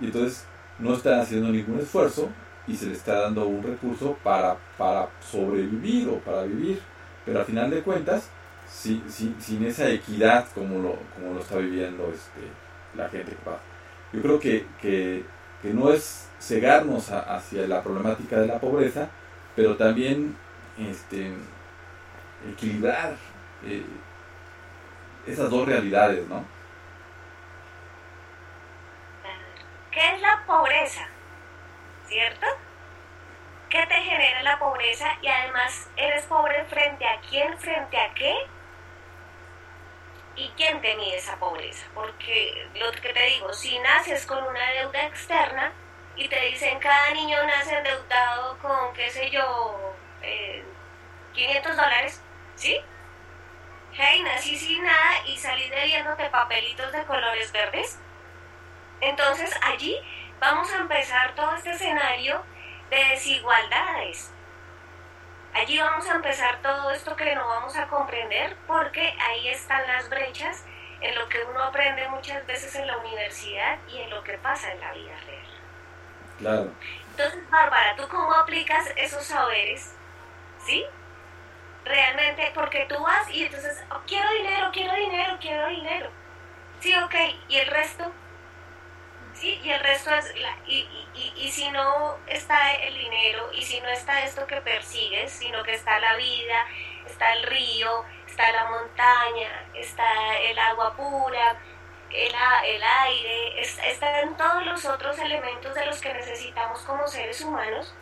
Y 0.00 0.06
entonces 0.06 0.44
no 0.78 0.94
están 0.94 1.20
haciendo 1.20 1.48
ningún 1.48 1.80
esfuerzo 1.80 2.28
y 2.66 2.76
se 2.76 2.86
le 2.86 2.92
está 2.94 3.20
dando 3.22 3.46
un 3.46 3.62
recurso 3.62 4.16
para, 4.22 4.56
para 4.78 5.08
sobrevivir 5.20 6.08
o 6.08 6.18
para 6.18 6.42
vivir. 6.42 6.80
Pero 7.24 7.40
al 7.40 7.44
final 7.44 7.70
de 7.70 7.82
cuentas, 7.82 8.28
sin 8.68 9.64
esa 9.64 9.88
equidad 9.90 10.46
como 10.54 10.78
lo, 10.80 10.98
como 11.14 11.34
lo 11.34 11.40
está 11.40 11.58
viviendo 11.58 12.10
este, 12.12 12.40
la 12.96 13.08
gente 13.08 13.32
que 13.32 13.38
pasa. 13.38 13.62
Yo 14.12 14.22
creo 14.22 14.38
que, 14.38 14.66
que, 14.80 15.24
no 15.72 15.90
es 15.90 16.28
cegarnos 16.38 17.10
hacia 17.10 17.66
la 17.66 17.82
problemática 17.82 18.38
de 18.38 18.46
la 18.46 18.60
pobreza, 18.60 19.08
pero 19.56 19.76
también 19.76 20.36
este, 20.78 21.32
equilibrar 22.52 23.16
eh, 23.64 23.82
esas 25.26 25.48
dos 25.48 25.66
realidades, 25.66 26.28
¿no? 26.28 26.44
¿Qué 29.94 30.14
es 30.14 30.20
la 30.20 30.42
pobreza? 30.44 31.06
¿Cierto? 32.08 32.46
¿Qué 33.70 33.86
te 33.86 33.94
genera 33.94 34.42
la 34.42 34.58
pobreza? 34.58 35.06
Y 35.22 35.28
además, 35.28 35.88
¿eres 35.96 36.24
pobre 36.24 36.64
frente 36.64 37.06
a 37.06 37.20
quién? 37.20 37.56
¿Frente 37.60 37.96
a 37.96 38.12
qué? 38.12 38.34
¿Y 40.34 40.48
quién 40.56 40.80
te 40.80 40.96
mide 40.96 41.16
esa 41.16 41.38
pobreza? 41.38 41.86
Porque 41.94 42.68
lo 42.74 42.90
que 42.90 43.12
te 43.12 43.22
digo, 43.26 43.52
si 43.52 43.78
naces 43.78 44.26
con 44.26 44.42
una 44.42 44.68
deuda 44.72 45.06
externa 45.06 45.72
y 46.16 46.28
te 46.28 46.40
dicen 46.40 46.80
cada 46.80 47.10
niño 47.12 47.38
nace 47.46 47.76
endeudado 47.76 48.58
con, 48.58 48.92
qué 48.94 49.08
sé 49.10 49.30
yo, 49.30 49.94
500 51.34 51.72
eh, 51.72 51.76
dólares, 51.76 52.20
¿sí? 52.56 52.80
Hey, 53.92 54.22
nací 54.24 54.58
sin 54.58 54.82
nada 54.82 55.24
y 55.26 55.38
salí 55.38 55.70
debiéndote 55.70 56.28
papelitos 56.30 56.90
de 56.90 57.04
colores 57.04 57.52
verdes. 57.52 58.00
Entonces 59.00 59.54
allí 59.62 59.98
vamos 60.40 60.72
a 60.72 60.78
empezar 60.78 61.34
todo 61.34 61.54
este 61.54 61.70
escenario 61.70 62.42
de 62.90 62.96
desigualdades. 63.10 64.32
Allí 65.54 65.78
vamos 65.78 66.08
a 66.08 66.16
empezar 66.16 66.60
todo 66.62 66.90
esto 66.90 67.14
que 67.14 67.34
no 67.34 67.46
vamos 67.46 67.76
a 67.76 67.86
comprender 67.86 68.56
porque 68.66 69.14
ahí 69.20 69.48
están 69.48 69.86
las 69.86 70.08
brechas 70.10 70.64
en 71.00 71.14
lo 71.14 71.28
que 71.28 71.44
uno 71.44 71.62
aprende 71.62 72.08
muchas 72.08 72.44
veces 72.46 72.74
en 72.74 72.86
la 72.86 72.96
universidad 72.96 73.78
y 73.88 73.98
en 73.98 74.10
lo 74.10 74.24
que 74.24 74.38
pasa 74.38 74.72
en 74.72 74.80
la 74.80 74.92
vida 74.92 75.14
real. 75.26 75.46
Claro. 76.38 76.72
Entonces, 77.10 77.48
Bárbara, 77.50 77.94
¿tú 77.96 78.08
cómo 78.08 78.32
aplicas 78.32 78.90
esos 78.96 79.22
saberes? 79.22 79.94
¿Sí? 80.66 80.84
Realmente, 81.84 82.50
porque 82.54 82.86
tú 82.88 83.00
vas 83.00 83.30
y 83.30 83.44
entonces, 83.44 83.84
oh, 83.90 84.00
quiero 84.06 84.28
dinero, 84.32 84.70
quiero 84.72 84.94
dinero, 84.94 85.36
quiero 85.40 85.68
dinero. 85.68 86.10
Sí, 86.80 86.94
ok, 86.96 87.14
¿y 87.48 87.58
el 87.58 87.66
resto? 87.68 88.10
¿Sí? 89.34 89.60
Y 89.62 89.70
el 89.70 89.80
resto 89.80 90.14
es, 90.14 90.34
la, 90.40 90.56
y, 90.66 90.88
y, 91.14 91.32
y, 91.36 91.50
si 91.50 91.70
no 91.70 92.16
está 92.26 92.74
el 92.74 92.96
dinero, 92.96 93.50
y 93.52 93.62
si 93.62 93.80
no 93.80 93.88
está 93.88 94.22
esto 94.24 94.46
que 94.46 94.60
persigues, 94.60 95.32
sino 95.32 95.62
que 95.62 95.74
está 95.74 95.98
la 96.00 96.16
vida, 96.16 96.66
está 97.06 97.32
el 97.34 97.42
río, 97.44 98.04
está 98.26 98.50
la 98.52 98.64
montaña, 98.64 99.66
está 99.74 100.38
el 100.38 100.58
agua 100.58 100.94
pura, 100.96 101.56
el, 102.10 102.34
el 102.64 102.82
aire, 102.82 103.60
están 103.60 104.36
todos 104.36 104.64
los 104.66 104.84
otros 104.84 105.18
elementos 105.18 105.74
de 105.74 105.86
los 105.86 106.00
que 106.00 106.14
necesitamos 106.14 106.80
como 106.82 107.06
seres 107.06 107.40
humanos, 107.40 107.94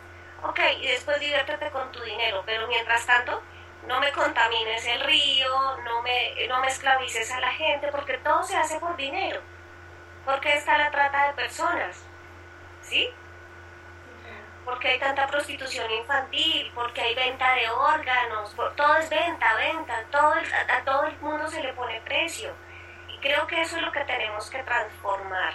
ok, 0.43 0.59
y 0.79 0.87
después 0.87 1.19
diviértete 1.19 1.71
con 1.71 1.91
tu 1.91 2.01
dinero, 2.03 2.43
pero 2.45 2.67
mientras 2.67 3.05
tanto, 3.05 3.41
no 3.87 3.99
me 3.99 4.11
contamines 4.11 4.85
el 4.85 5.01
río, 5.01 5.77
no 5.83 6.01
me, 6.01 6.47
no 6.47 6.59
me 6.61 6.67
esclavices 6.67 7.31
a 7.31 7.39
la 7.39 7.51
gente, 7.51 7.87
porque 7.91 8.17
todo 8.19 8.43
se 8.43 8.55
hace 8.55 8.79
por 8.79 8.95
dinero. 8.95 9.41
¿Por 10.25 10.39
qué 10.39 10.53
está 10.53 10.77
la 10.77 10.89
trata 10.89 11.27
de 11.27 11.33
personas? 11.33 12.01
¿Sí? 12.81 13.09
Porque 14.63 14.87
hay 14.87 14.99
tanta 14.99 15.27
prostitución 15.27 15.91
infantil, 15.91 16.71
porque 16.73 17.01
hay 17.01 17.15
venta 17.15 17.53
de 17.55 17.69
órganos, 17.69 18.55
todo 18.77 18.95
es 18.95 19.09
venta, 19.09 19.55
venta, 19.55 20.05
todo 20.09 20.33
a, 20.33 20.83
todo 20.85 21.07
el 21.07 21.19
mundo 21.19 21.49
se 21.49 21.61
le 21.61 21.73
pone 21.73 21.99
precio. 22.01 22.53
Y 23.09 23.17
creo 23.19 23.45
que 23.47 23.61
eso 23.61 23.75
es 23.75 23.83
lo 23.83 23.91
que 23.91 24.05
tenemos 24.05 24.49
que 24.49 24.63
transformar, 24.63 25.53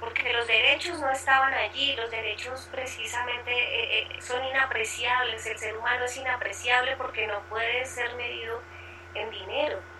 porque 0.00 0.32
los 0.32 0.48
derechos 0.48 0.98
no 0.98 1.08
estaban 1.10 1.54
allí, 1.54 1.94
los 1.94 2.10
derechos 2.10 2.68
precisamente 2.72 3.52
eh, 3.52 4.08
eh, 4.10 4.20
son 4.20 4.44
inapreciables, 4.44 5.46
el 5.46 5.58
ser 5.58 5.76
humano 5.76 6.04
es 6.04 6.16
inapreciable 6.16 6.96
porque 6.96 7.28
no 7.28 7.40
puede 7.42 7.86
ser 7.86 8.12
medido 8.16 8.60
en 9.14 9.30
dinero. 9.30 9.91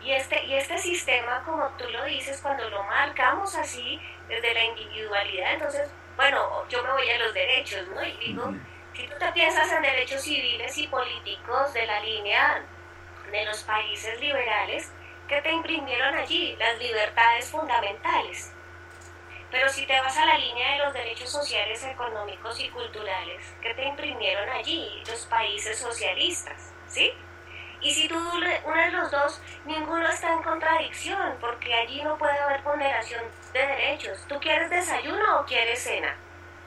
Y 0.00 0.12
este, 0.12 0.44
y 0.44 0.54
este 0.54 0.78
sistema, 0.78 1.42
como 1.44 1.68
tú 1.76 1.88
lo 1.90 2.04
dices, 2.04 2.40
cuando 2.40 2.68
lo 2.70 2.82
marcamos 2.84 3.54
así, 3.56 4.00
desde 4.28 4.54
la 4.54 4.64
individualidad, 4.64 5.54
entonces, 5.54 5.90
bueno, 6.16 6.66
yo 6.68 6.82
me 6.82 6.92
voy 6.92 7.10
a 7.10 7.18
los 7.18 7.34
derechos, 7.34 7.86
¿no? 7.88 8.04
Y 8.04 8.12
digo, 8.18 8.54
si 8.94 9.06
tú 9.06 9.14
te 9.18 9.32
piensas 9.32 9.72
en 9.72 9.82
derechos 9.82 10.22
civiles 10.22 10.76
y 10.78 10.86
políticos 10.86 11.72
de 11.72 11.86
la 11.86 12.00
línea 12.00 12.64
de 13.30 13.44
los 13.44 13.62
países 13.64 14.20
liberales, 14.20 14.90
¿qué 15.28 15.40
te 15.42 15.52
imprimieron 15.52 16.14
allí? 16.14 16.56
Las 16.56 16.78
libertades 16.78 17.50
fundamentales. 17.50 18.52
Pero 19.50 19.68
si 19.70 19.86
te 19.86 19.98
vas 20.00 20.16
a 20.16 20.26
la 20.26 20.36
línea 20.36 20.72
de 20.72 20.78
los 20.84 20.92
derechos 20.92 21.30
sociales, 21.30 21.82
económicos 21.84 22.60
y 22.60 22.68
culturales, 22.68 23.54
¿qué 23.62 23.72
te 23.74 23.84
imprimieron 23.84 24.48
allí? 24.50 25.02
Los 25.06 25.24
países 25.26 25.78
socialistas, 25.78 26.72
¿sí? 26.86 27.12
Y 27.80 27.94
si 27.94 28.08
tú 28.08 28.16
uno 28.18 28.76
de 28.76 28.90
los 28.90 29.10
dos, 29.10 29.40
ninguno 29.64 30.08
está 30.08 30.32
en 30.32 30.42
contradicción, 30.42 31.36
porque 31.40 31.72
allí 31.72 32.02
no 32.02 32.18
puede 32.18 32.38
haber 32.38 32.62
ponderación 32.62 33.22
de 33.52 33.66
derechos. 33.66 34.24
¿Tú 34.28 34.38
quieres 34.40 34.68
desayuno 34.68 35.40
o 35.40 35.44
quieres 35.44 35.82
cena? 35.82 36.16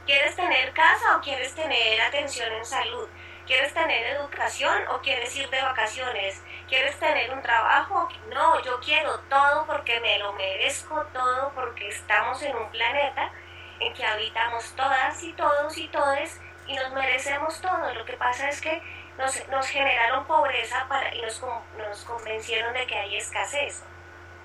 ¿Quieres 0.06 0.36
tener 0.36 0.72
casa 0.74 1.18
o 1.18 1.22
quieres 1.22 1.54
tener 1.54 2.02
atención 2.02 2.52
en 2.54 2.66
salud? 2.66 3.08
¿Quieres 3.46 3.74
tener 3.74 4.16
educación 4.16 4.88
o 4.90 5.02
quieres 5.02 5.36
ir 5.36 5.50
de 5.50 5.62
vacaciones? 5.62 6.42
¿Quieres 6.70 6.98
tener 7.00 7.32
un 7.32 7.42
trabajo? 7.42 8.08
No, 8.34 8.62
yo 8.62 8.80
quiero 8.80 9.20
todo 9.30 9.66
porque 9.66 10.00
me 10.00 10.18
lo 10.20 10.32
merezco 10.34 11.06
todo 11.14 11.52
porque 11.54 11.90
estamos 11.90 12.42
en 12.44 12.56
un 12.56 12.70
planeta 12.72 13.32
en 13.80 13.94
que 13.94 14.06
habitamos 14.06 14.74
todas 14.76 15.22
y 15.24 15.34
todos 15.34 15.78
y 15.78 15.88
todes 15.90 16.40
y 16.68 16.76
nos 16.76 16.92
merecemos 16.94 17.60
todo. 17.60 17.94
Lo 17.94 18.06
que 18.06 18.14
pasa 18.14 18.48
es 18.48 18.62
que 18.62 18.82
nos, 19.18 19.68
generaron 19.68 20.26
pobreza 20.26 20.86
para, 20.88 21.14
y 21.14 21.22
nos, 21.22 21.42
nos 21.78 22.04
convencieron 22.06 22.74
de 22.74 22.86
que 22.88 22.96
hay 22.96 23.18
escasez. 23.18 23.84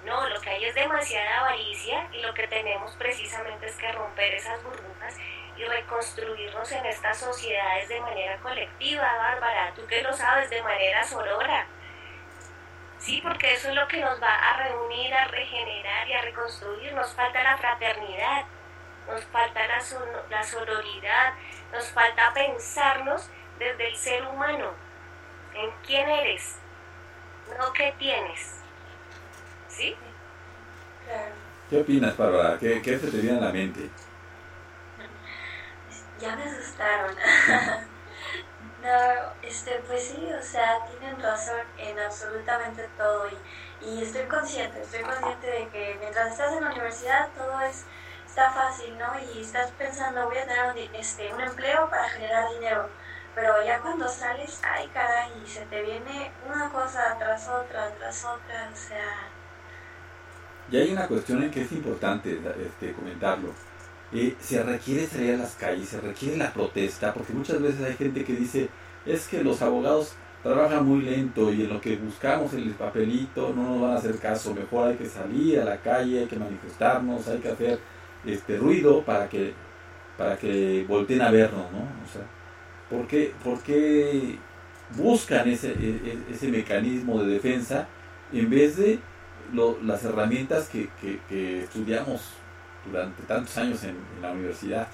No, 0.05 0.29
lo 0.29 0.41
que 0.41 0.51
hay 0.51 0.65
es 0.65 0.75
demasiada 0.75 1.41
avaricia 1.41 2.07
y 2.13 2.21
lo 2.23 2.33
que 2.33 2.47
tenemos 2.47 2.95
precisamente 2.97 3.67
es 3.67 3.77
que 3.77 3.91
romper 3.93 4.35
esas 4.35 4.63
burbujas 4.63 5.17
y 5.57 5.65
reconstruirnos 5.65 6.71
en 6.71 6.87
estas 6.87 7.19
sociedades 7.19 7.89
de 7.89 8.01
manera 8.01 8.37
colectiva, 8.39 9.17
Bárbara, 9.17 9.73
tú 9.75 9.87
que 9.87 10.03
lo 10.03 10.13
sabes, 10.13 10.51
de 10.51 10.63
manera 10.63 11.03
sonora. 11.03 11.67
Sí, 12.99 13.21
porque 13.23 13.55
eso 13.55 13.69
es 13.69 13.75
lo 13.75 13.89
que 13.89 14.01
nos 14.01 14.23
va 14.23 14.35
a 14.35 14.57
reunir, 14.65 15.13
a 15.15 15.25
regenerar 15.27 16.09
y 16.09 16.13
a 16.13 16.23
reconstruir. 16.23 16.93
Nos 16.93 17.15
falta 17.15 17.43
la 17.43 17.57
fraternidad, 17.57 18.45
nos 19.07 19.25
falta 19.27 19.67
la, 19.67 19.83
la 20.31 20.43
sororidad, 20.43 21.35
nos 21.73 21.91
falta 21.91 22.33
pensarnos 22.35 23.31
desde 23.59 23.89
el 23.89 23.97
ser 23.97 24.27
humano, 24.27 24.73
en 25.55 25.71
quién 25.87 26.09
eres, 26.09 26.57
no 27.59 27.73
qué 27.73 27.95
tienes. 27.99 28.57
¿Sí? 29.69 29.95
Claro. 31.05 31.35
¿Qué 31.71 31.81
opinas, 31.81 32.17
Bárbara? 32.17 32.59
¿Qué, 32.59 32.81
¿Qué, 32.81 32.99
se 32.99 33.11
te 33.11 33.19
viene 33.19 33.39
a 33.39 33.43
la 33.43 33.53
mente? 33.53 33.91
Ya 36.19 36.35
me 36.35 36.45
asustaron. 36.45 37.15
no, 38.83 39.33
este, 39.43 39.83
pues 39.87 40.03
sí, 40.03 40.33
o 40.33 40.43
sea, 40.43 40.79
tienen 40.87 41.21
razón 41.21 41.61
en 41.77 41.99
absolutamente 41.99 42.89
todo 42.97 43.29
y, 43.29 43.87
y 43.87 44.03
estoy 44.03 44.23
consciente, 44.23 44.81
estoy 44.81 45.03
consciente 45.03 45.47
de 45.47 45.69
que 45.69 45.97
mientras 46.01 46.33
estás 46.33 46.55
en 46.55 46.65
la 46.65 46.71
universidad 46.71 47.29
todo 47.37 47.61
es 47.61 47.85
está 48.37 48.51
fácil, 48.51 48.99
¿no? 48.99 49.13
Y 49.35 49.41
estás 49.41 49.71
pensando, 49.73 50.27
voy 50.27 50.37
a 50.37 50.47
tener 50.47 50.71
un, 50.71 50.95
este, 50.95 51.33
un 51.33 51.41
empleo 51.41 51.89
para 51.89 52.07
generar 52.11 52.51
dinero 52.51 52.91
pero 53.37 53.53
ya 53.67 53.79
cuando 53.81 54.09
sales, 54.09 54.59
ay 54.65 54.89
caray, 54.95 55.31
se 55.45 55.61
te 55.67 55.83
viene 55.83 56.33
una 56.49 56.71
cosa 56.71 57.17
tras 57.19 57.47
otra, 57.47 57.95
tras 57.99 58.25
otra, 58.25 58.71
o 58.73 58.77
sea... 58.77 59.29
Y 60.71 60.79
hay 60.79 60.93
una 60.93 61.07
cuestión 61.07 61.43
en 61.43 61.51
que 61.51 61.63
es 61.63 61.71
importante 61.71 62.41
este, 62.67 62.95
comentarlo. 62.95 63.51
Eh, 64.13 64.35
se 64.41 64.63
requiere 64.63 65.07
salir 65.07 65.35
a 65.35 65.37
las 65.37 65.55
calles, 65.55 65.91
se 65.91 66.01
requiere 66.01 66.39
la 66.39 66.51
protesta, 66.51 67.13
porque 67.13 67.35
muchas 67.35 67.61
veces 67.61 67.85
hay 67.85 67.95
gente 67.95 68.25
que 68.25 68.33
dice, 68.33 68.71
es 69.05 69.29
que 69.29 69.45
los 69.45 69.61
abogados 69.61 70.15
trabajan 70.43 70.87
muy 70.87 71.03
lento 71.03 71.53
y 71.53 71.65
en 71.65 71.75
lo 71.75 71.81
que 71.81 71.97
buscamos 71.97 72.55
el 72.55 72.71
papelito 72.71 73.53
no 73.55 73.65
nos 73.65 73.83
van 73.83 73.91
a 73.91 73.97
hacer 73.97 74.19
caso, 74.19 74.55
mejor 74.55 74.89
hay 74.89 74.97
que 74.97 75.07
salir 75.07 75.61
a 75.61 75.65
la 75.65 75.77
calle, 75.77 76.21
hay 76.21 76.27
que 76.27 76.37
manifestarnos, 76.37 77.29
hay 77.29 77.39
que 77.39 77.51
hacer 77.51 77.81
este 78.25 78.57
ruido 78.57 79.03
para 79.03 79.29
que 79.29 79.53
para 80.17 80.39
que 80.39 80.87
volteen 80.89 81.21
a 81.21 81.31
vernos, 81.31 81.71
¿no? 81.71 81.81
O 81.81 82.11
sea, 82.11 82.23
¿por 82.91 83.07
qué, 83.07 83.35
por 83.43 83.63
qué 83.63 84.39
buscan 84.91 85.49
ese, 85.49 85.69
e, 85.71 85.73
e, 85.73 86.33
ese 86.33 86.49
mecanismo 86.49 87.21
de 87.23 87.35
defensa 87.35 87.89
en 88.33 88.51
vez 88.51 88.77
de 88.77 88.99
lo, 89.53 89.79
las 89.83 90.05
herramientas 90.05 90.69
que, 90.69 90.89
que, 91.01 91.21
que, 91.29 91.65
estudiamos 91.65 92.35
durante 92.85 93.23
tantos 93.23 93.57
años 93.59 93.83
en, 93.85 93.91
en 93.91 94.23
la 94.23 94.33
universidad? 94.33 94.89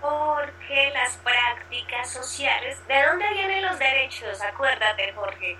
Porque 0.00 0.90
las 0.92 1.16
prácticas 1.18 2.10
sociales, 2.10 2.78
¿de 2.88 3.02
dónde 3.06 3.24
vienen 3.32 3.62
los 3.62 3.78
derechos? 3.78 4.40
Acuérdate, 4.42 5.12
Jorge. 5.14 5.56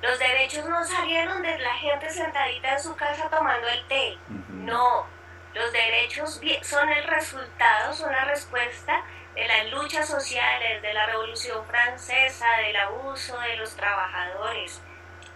Los 0.00 0.18
derechos 0.18 0.66
no 0.68 0.84
salieron 0.84 1.42
de 1.42 1.58
la 1.58 1.74
gente 1.74 2.10
sentadita 2.10 2.74
en 2.74 2.80
su 2.80 2.94
casa 2.94 3.28
tomando 3.30 3.68
el 3.68 3.86
té. 3.86 4.18
No, 4.50 5.06
los 5.54 5.72
derechos 5.72 6.40
son 6.62 6.88
el 6.88 7.04
resultado, 7.04 7.92
son 7.92 8.12
la 8.12 8.24
respuesta 8.24 9.02
de 9.34 9.48
las 9.48 9.66
luchas 9.66 10.08
sociales, 10.08 10.80
de 10.82 10.94
la 10.94 11.06
Revolución 11.06 11.66
Francesa, 11.66 12.46
del 12.58 12.76
abuso 12.76 13.38
de 13.40 13.56
los 13.56 13.74
trabajadores. 13.74 14.80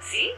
¿Sí? 0.01 0.33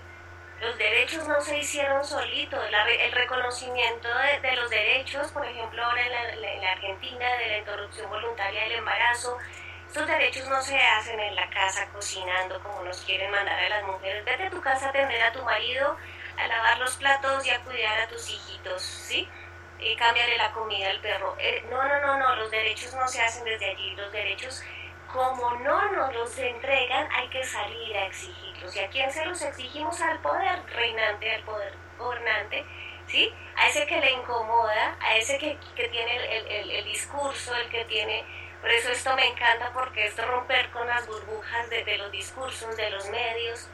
Los 0.60 0.76
derechos 0.76 1.26
no 1.26 1.40
se 1.40 1.58
hicieron 1.58 2.04
solitos. 2.04 2.62
el 2.64 3.12
reconocimiento 3.12 4.08
de, 4.42 4.56
los 4.56 4.68
derechos, 4.68 5.30
por 5.32 5.46
ejemplo, 5.46 5.82
ahora 5.82 6.02
en 6.04 6.60
la, 6.62 6.72
Argentina, 6.72 7.34
de 7.36 7.46
la 7.48 7.58
interrupción 7.58 8.10
voluntaria 8.10 8.64
del 8.64 8.72
embarazo, 8.72 9.38
estos 9.86 10.06
derechos 10.06 10.46
no 10.48 10.60
se 10.62 10.78
hacen 10.78 11.18
en 11.18 11.34
la 11.34 11.48
casa 11.50 11.88
cocinando 11.92 12.62
como 12.62 12.84
nos 12.84 13.00
quieren 13.00 13.30
mandar 13.30 13.58
a 13.58 13.68
las 13.70 13.84
mujeres. 13.84 14.24
Vete 14.24 14.44
a 14.44 14.50
tu 14.50 14.60
casa 14.60 14.86
a 14.86 14.88
atender 14.90 15.22
a 15.22 15.32
tu 15.32 15.42
marido, 15.42 15.96
a 16.36 16.46
lavar 16.46 16.78
los 16.78 16.94
platos 16.96 17.44
y 17.46 17.50
a 17.50 17.60
cuidar 17.62 18.00
a 18.00 18.08
tus 18.08 18.28
hijitos, 18.28 18.82
¿sí? 18.82 19.28
Y 19.82 19.96
cámbiale 19.96 20.36
la 20.36 20.52
comida 20.52 20.90
al 20.90 21.00
perro. 21.00 21.36
Eh, 21.38 21.64
no, 21.70 21.82
no, 21.82 22.00
no, 22.00 22.18
no, 22.18 22.36
los 22.36 22.50
derechos 22.50 22.94
no 22.94 23.06
se 23.08 23.20
hacen 23.22 23.44
desde 23.44 23.70
allí. 23.70 23.94
Los 23.96 24.12
derechos, 24.12 24.62
como 25.12 25.52
no 25.56 25.92
nos 25.92 26.14
los 26.14 26.38
entregan, 26.38 27.08
hay 27.12 27.28
que 27.28 27.42
salir 27.44 27.96
a 27.96 28.06
exigirlos. 28.06 28.74
¿Y 28.76 28.80
a 28.80 28.88
quién 28.88 29.10
se 29.10 29.24
los 29.24 29.40
exigimos? 29.42 30.00
Al 30.00 30.20
poder 30.20 30.62
reinante, 30.66 31.34
al 31.34 31.42
poder 31.42 31.74
gobernante, 31.98 32.64
¿sí? 33.06 33.32
A 33.56 33.68
ese 33.68 33.86
que 33.86 34.00
le 34.00 34.12
incomoda, 34.12 34.96
a 35.00 35.16
ese 35.16 35.38
que, 35.38 35.58
que 35.74 35.88
tiene 35.88 36.16
el, 36.16 36.46
el, 36.46 36.70
el, 36.70 36.84
discurso, 36.84 37.54
el 37.54 37.68
que 37.68 37.84
tiene... 37.84 38.24
Por 38.60 38.70
eso 38.70 38.90
esto 38.90 39.16
me 39.16 39.26
encanta 39.26 39.70
porque 39.72 40.04
es 40.04 40.16
romper 40.26 40.68
con 40.70 40.86
las 40.86 41.06
burbujas 41.06 41.70
de, 41.70 41.82
de 41.82 41.96
los 41.96 42.12
discursos, 42.12 42.76
de 42.76 42.90
los 42.90 43.08
medios, 43.08 43.70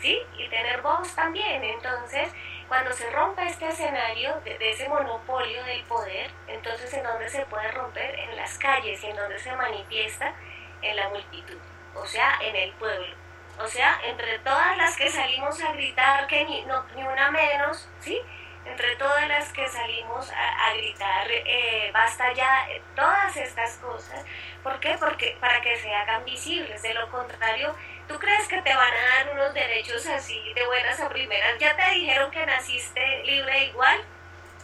¿sí? 0.00 0.20
Y 0.38 0.48
tener 0.48 0.80
voz 0.80 1.12
también. 1.14 1.64
Entonces, 1.64 2.28
cuando 2.72 2.90
se 2.94 3.10
rompa 3.10 3.44
este 3.44 3.68
escenario 3.68 4.40
de, 4.46 4.56
ese 4.70 4.88
monopolio 4.88 5.62
del 5.64 5.82
poder, 5.82 6.30
entonces 6.48 6.90
en 6.94 7.02
dónde 7.02 7.28
se 7.28 7.44
puede 7.44 7.70
romper 7.70 8.18
en 8.18 8.34
las 8.34 8.56
calles 8.56 9.04
y 9.04 9.08
en 9.08 9.16
donde 9.16 9.38
se 9.38 9.54
manifiesta 9.54 10.32
en 10.80 10.96
la 10.96 11.10
multitud, 11.10 11.58
o 11.94 12.06
sea, 12.06 12.38
en 12.40 12.56
el 12.56 12.72
pueblo. 12.72 13.14
O 13.58 13.66
sea, 13.66 14.00
entre 14.04 14.38
todas 14.38 14.74
las 14.78 14.96
que 14.96 15.10
salimos 15.10 15.62
a 15.62 15.72
gritar 15.72 16.26
que 16.26 16.46
ni 16.46 16.64
una 16.64 17.30
menos, 17.30 17.90
¿sí? 18.00 18.18
Entre 18.64 18.96
todas 18.96 19.28
las 19.28 19.52
que 19.52 19.68
salimos 19.68 20.30
a, 20.30 20.72
gritar, 20.72 21.26
eh, 21.30 21.90
basta 21.92 22.32
ya 22.32 22.70
eh, 22.70 22.80
todas 22.96 23.36
estas 23.36 23.76
cosas. 23.78 24.24
¿Por 24.62 24.80
qué? 24.80 24.96
Porque 24.98 25.36
para 25.40 25.60
que 25.60 25.76
se 25.76 25.92
hagan 25.92 26.24
visibles. 26.24 26.80
De 26.80 26.94
lo 26.94 27.10
contrario, 27.10 27.76
¿Tú 28.12 28.18
crees 28.18 28.46
que 28.46 28.60
te 28.60 28.74
van 28.74 28.92
a 28.92 29.24
dar 29.24 29.32
unos 29.32 29.54
derechos 29.54 30.06
así 30.06 30.38
de 30.52 30.66
buenas 30.66 31.00
a 31.00 31.08
primeras? 31.08 31.58
Ya 31.58 31.74
te 31.74 31.94
dijeron 31.94 32.30
que 32.30 32.44
naciste 32.44 33.22
libre 33.24 33.56
e 33.56 33.64
igual 33.68 34.04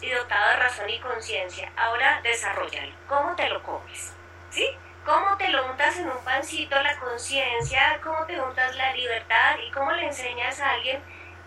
y 0.03 0.11
dotado 0.11 0.51
de 0.51 0.57
razón 0.57 0.91
y 0.91 0.99
conciencia. 0.99 1.73
Ahora 1.75 2.21
desarrollalo. 2.23 2.93
¿Cómo 3.09 3.35
te 3.37 3.49
lo 3.49 3.63
comes? 3.63 4.13
¿Sí? 4.51 4.69
¿Cómo 5.03 5.35
te 5.39 5.49
lo 5.49 5.65
untas 5.65 5.97
en 5.97 6.11
un 6.11 6.23
pancito 6.25 6.79
la 6.83 6.99
conciencia? 6.99 7.99
¿Cómo 8.05 8.27
te 8.27 8.39
untas 8.39 8.77
la 8.77 8.93
libertad? 8.93 9.57
¿Y 9.67 9.71
cómo 9.71 9.93
le 9.93 10.05
enseñas 10.05 10.61
a 10.61 10.73
alguien 10.73 11.03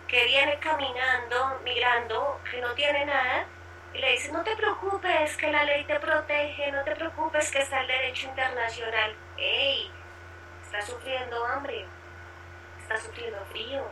que 0.08 0.24
viene 0.24 0.58
caminando, 0.58 1.60
mirando, 1.62 2.40
que 2.50 2.60
no 2.60 2.74
tiene 2.74 3.04
nada? 3.04 3.46
Y 3.94 3.98
le 3.98 4.10
dices, 4.10 4.32
no 4.32 4.42
te 4.42 4.56
preocupes, 4.56 5.36
que 5.36 5.52
la 5.52 5.62
ley 5.62 5.84
te 5.84 6.00
protege, 6.00 6.72
no 6.72 6.82
te 6.82 6.96
preocupes, 6.96 7.48
que 7.52 7.60
está 7.60 7.80
el 7.82 7.86
derecho 7.86 8.26
internacional. 8.26 9.14
¡Ey! 9.36 9.92
está 10.72 10.86
sufriendo 10.86 11.44
hambre, 11.44 11.86
está 12.82 13.00
sufriendo 13.00 13.38
frío, 13.46 13.84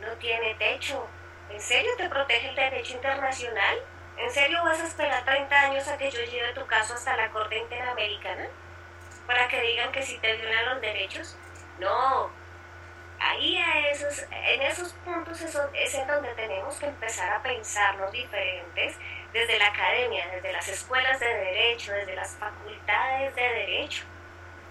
no 0.00 0.12
tiene 0.18 0.54
techo. 0.54 1.06
¿En 1.50 1.60
serio 1.60 1.90
te 1.96 2.08
protege 2.08 2.48
el 2.50 2.54
derecho 2.54 2.94
internacional? 2.94 3.78
¿En 4.18 4.30
serio 4.30 4.62
vas 4.64 4.80
a 4.80 4.86
esperar 4.86 5.24
30 5.24 5.60
años 5.60 5.88
a 5.88 5.96
que 5.96 6.10
yo 6.10 6.20
lleve 6.20 6.52
tu 6.54 6.66
caso 6.66 6.94
hasta 6.94 7.16
la 7.16 7.30
Corte 7.30 7.58
Interamericana? 7.58 8.48
¿Para 9.26 9.48
que 9.48 9.60
digan 9.60 9.92
que 9.92 10.02
si 10.02 10.18
te 10.18 10.36
violan 10.36 10.66
los 10.66 10.80
derechos? 10.80 11.36
No. 11.78 12.30
Ahí 13.18 13.56
a 13.56 13.88
esos, 13.88 14.26
en 14.30 14.62
esos 14.62 14.92
puntos 14.92 15.40
es 15.40 15.94
en 15.94 16.06
donde 16.06 16.34
tenemos 16.34 16.76
que 16.76 16.86
empezar 16.86 17.32
a 17.32 17.42
pensarnos 17.42 18.12
diferentes 18.12 18.96
desde 19.32 19.58
la 19.58 19.68
academia, 19.68 20.28
desde 20.28 20.52
las 20.52 20.68
escuelas 20.68 21.18
de 21.18 21.26
derecho, 21.26 21.92
desde 21.92 22.14
las 22.14 22.36
facultades 22.36 23.34
de 23.34 23.42
derecho 23.42 24.04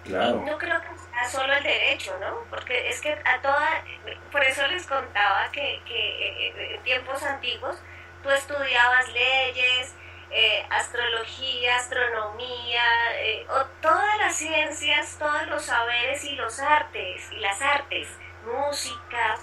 no 0.08 0.58
creo 0.58 0.80
que 0.80 0.98
sea 0.98 1.28
solo 1.30 1.52
el 1.52 1.62
derecho, 1.62 2.16
¿no? 2.20 2.38
Porque 2.50 2.88
es 2.88 3.00
que 3.00 3.12
a 3.12 3.40
toda, 3.40 3.82
por 4.30 4.42
eso 4.44 4.66
les 4.68 4.86
contaba 4.86 5.50
que, 5.52 5.80
que 5.86 6.48
eh, 6.48 6.74
en 6.74 6.82
tiempos 6.82 7.22
antiguos 7.22 7.76
tú 8.22 8.30
estudiabas 8.30 9.08
leyes, 9.12 9.94
eh, 10.30 10.66
astrología, 10.70 11.76
astronomía, 11.76 12.82
eh, 13.14 13.46
o 13.48 13.64
todas 13.80 14.18
las 14.18 14.34
ciencias, 14.34 15.16
todos 15.18 15.46
los 15.46 15.64
saberes 15.64 16.24
y 16.24 16.34
los 16.34 16.58
artes, 16.58 17.30
y 17.32 17.36
las 17.36 17.62
artes, 17.62 18.08
música, 18.44 19.36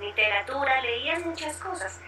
literatura, 0.00 0.80
leías 0.82 1.20
muchas 1.24 1.56
cosas. 1.56 2.00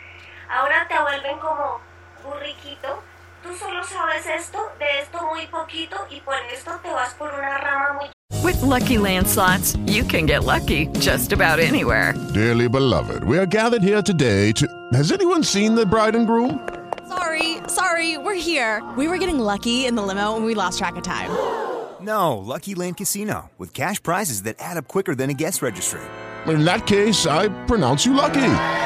Ahora 0.48 0.86
te 0.88 0.98
vuelven 0.98 1.38
como 1.38 1.80
burriquito 2.22 3.02
tú 3.42 3.54
solo 3.58 3.82
sabes 3.84 4.26
esto, 4.26 4.58
de 4.78 5.00
esto 5.00 5.18
muy 5.32 5.46
poquito 5.46 5.96
y 6.10 6.20
por 6.20 6.36
esto 6.52 6.72
te 6.82 6.90
vas 6.90 7.14
por 7.14 7.32
una 7.32 7.58
rama 7.58 7.92
muy 7.94 8.10
With 8.42 8.60
lucky 8.62 8.96
landslots, 8.96 9.76
you 9.90 10.04
can 10.04 10.26
get 10.26 10.44
lucky 10.44 10.86
just 11.00 11.32
about 11.32 11.58
anywhere. 11.58 12.14
Dearly 12.32 12.68
beloved, 12.68 13.24
we 13.24 13.38
are 13.38 13.46
gathered 13.46 13.82
here 13.82 14.02
today 14.02 14.52
to. 14.52 14.66
Has 14.92 15.10
anyone 15.10 15.42
seen 15.42 15.74
the 15.74 15.84
bride 15.84 16.14
and 16.14 16.26
groom? 16.26 16.60
Sorry, 17.08 17.58
sorry, 17.68 18.18
we're 18.18 18.34
here. 18.34 18.82
We 18.96 19.08
were 19.08 19.18
getting 19.18 19.38
lucky 19.38 19.86
in 19.86 19.94
the 19.96 20.02
limo 20.02 20.36
and 20.36 20.44
we 20.44 20.54
lost 20.54 20.78
track 20.78 20.96
of 20.96 21.02
time. 21.02 21.30
No, 22.00 22.38
Lucky 22.38 22.74
Land 22.74 22.98
Casino, 22.98 23.50
with 23.58 23.72
cash 23.72 24.02
prizes 24.02 24.42
that 24.42 24.56
add 24.58 24.76
up 24.76 24.86
quicker 24.86 25.14
than 25.14 25.30
a 25.30 25.34
guest 25.34 25.62
registry. 25.62 26.00
In 26.46 26.64
that 26.64 26.86
case, 26.86 27.26
I 27.26 27.48
pronounce 27.66 28.06
you 28.06 28.14
lucky. 28.14 28.85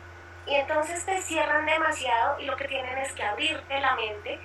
Y 0.51 0.55
entonces 0.55 1.05
te 1.05 1.21
cierran 1.21 1.65
demasiado 1.65 2.37
y 2.41 2.45
lo 2.45 2.57
que 2.57 2.67
tienen 2.67 2.97
es 2.97 3.13
que 3.13 3.23
abrirte 3.23 3.79
la 3.79 3.95
mente 3.95 4.37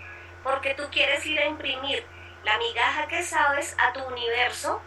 porque 0.44 0.74
tú 0.74 0.84
quieres 0.92 1.26
ir 1.26 1.36
a 1.40 1.46
imprimir 1.46 2.07
la 2.44 2.57
migaja 2.59 3.09
que 3.09 3.24
sabes 3.24 3.76
a 3.80 3.92
tu 3.92 4.04
universo 4.04 4.80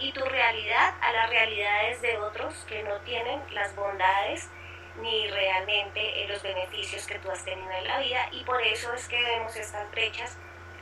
y 0.00 0.10
tu 0.10 0.24
realidad 0.24 0.94
a 1.00 1.12
las 1.12 1.30
realidades 1.30 2.02
de 2.02 2.18
otros 2.18 2.52
que 2.68 2.82
no 2.82 2.96
tienen 3.02 3.40
las 3.54 3.76
bondades 3.76 4.48
ni 4.96 5.28
realmente 5.28 6.24
eh, 6.24 6.26
los 6.26 6.42
beneficios 6.42 7.06
que 7.06 7.20
tú 7.20 7.30
has 7.30 7.44
tenido 7.44 7.70
en 7.70 7.86
la 7.86 8.00
vida. 8.00 8.28
Y 8.32 8.42
por 8.42 8.60
eso 8.60 8.92
es 8.92 9.06
que 9.06 9.22
vemos 9.22 9.54
estas 9.54 9.88
brechas 9.92 10.36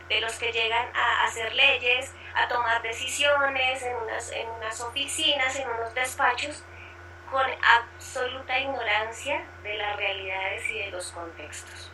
de 0.09 0.18
los 0.22 0.35
que 0.39 0.51
llegan 0.51 0.89
a 0.97 1.24
hacer 1.24 1.53
leyes, 1.53 2.11
a 2.35 2.49
tomar 2.49 2.80
decisiones 2.80 3.82
en 3.82 3.97
unas, 3.97 4.32
en 4.32 4.49
unas 4.49 4.80
oficinas, 4.80 5.55
en 5.57 5.68
unos 5.68 5.93
despachos, 5.93 6.64
con 7.35 7.51
absoluta 7.80 8.57
ignorancia 8.61 9.45
de 9.64 9.76
las 9.76 9.97
realidades 9.97 10.70
y 10.70 10.78
de 10.78 10.91
los 10.93 11.11
contextos. 11.11 11.91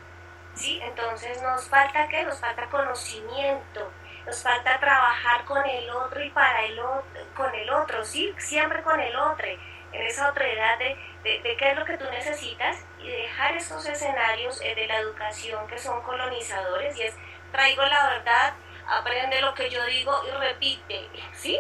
¿Sí? 0.55 0.79
Entonces 0.83 1.41
nos 1.41 1.67
falta 1.67 2.07
que 2.09 2.23
nos 2.25 2.39
falta 2.39 2.67
conocimiento, 2.67 3.91
nos 4.27 4.43
falta 4.43 4.79
trabajar 4.79 5.47
con 5.47 5.65
el 5.67 5.89
otro 5.89 6.23
y 6.23 6.29
para 6.29 6.67
el 6.67 6.79
otro, 6.79 7.27
con 7.35 7.55
el 7.55 7.71
otro, 7.71 8.05
¿sí? 8.05 8.35
Siempre 8.37 8.83
con 8.83 9.01
el 9.01 9.17
otro, 9.17 9.47
en 9.47 10.03
esa 10.03 10.29
otredad 10.29 10.79
de, 10.79 10.99
de, 11.23 11.41
de, 11.41 11.57
qué 11.57 11.71
es 11.71 11.79
lo 11.79 11.87
que 11.87 11.97
tú 11.97 12.05
necesitas 12.11 12.85
y 12.99 13.09
dejar 13.09 13.57
esos 13.57 13.87
escenarios 13.87 14.61
eh, 14.61 14.75
de 14.75 14.87
la 14.89 14.99
educación 14.99 15.67
que 15.69 15.79
son 15.79 16.03
colonizadores 16.03 16.99
y 16.99 17.03
es 17.05 17.15
traigo 17.51 17.83
la 17.87 18.11
verdad, 18.11 18.53
aprende 18.87 19.41
lo 19.41 19.55
que 19.55 19.71
yo 19.71 19.83
digo 19.87 20.21
y 20.29 20.31
repite, 20.33 21.09
¿sí? 21.33 21.59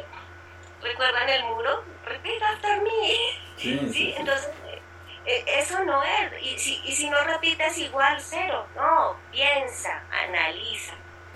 ¿Recuerdan 0.82 1.30
el 1.30 1.44
muro? 1.44 1.82
Repita 2.04 2.50
after 2.50 2.82
me. 2.82 3.49
Sí, 3.60 3.78
¿sí? 3.92 4.14
Entonces, 4.16 4.50
eh, 5.26 5.44
eso 5.58 5.84
no 5.84 6.02
es. 6.02 6.42
Y 6.42 6.58
si, 6.58 6.80
y 6.84 6.92
si 6.92 7.10
no 7.10 7.22
repites 7.24 7.76
igual, 7.78 8.16
cero. 8.20 8.66
No, 8.74 9.16
piensa, 9.30 10.02
analiza. 10.10 10.94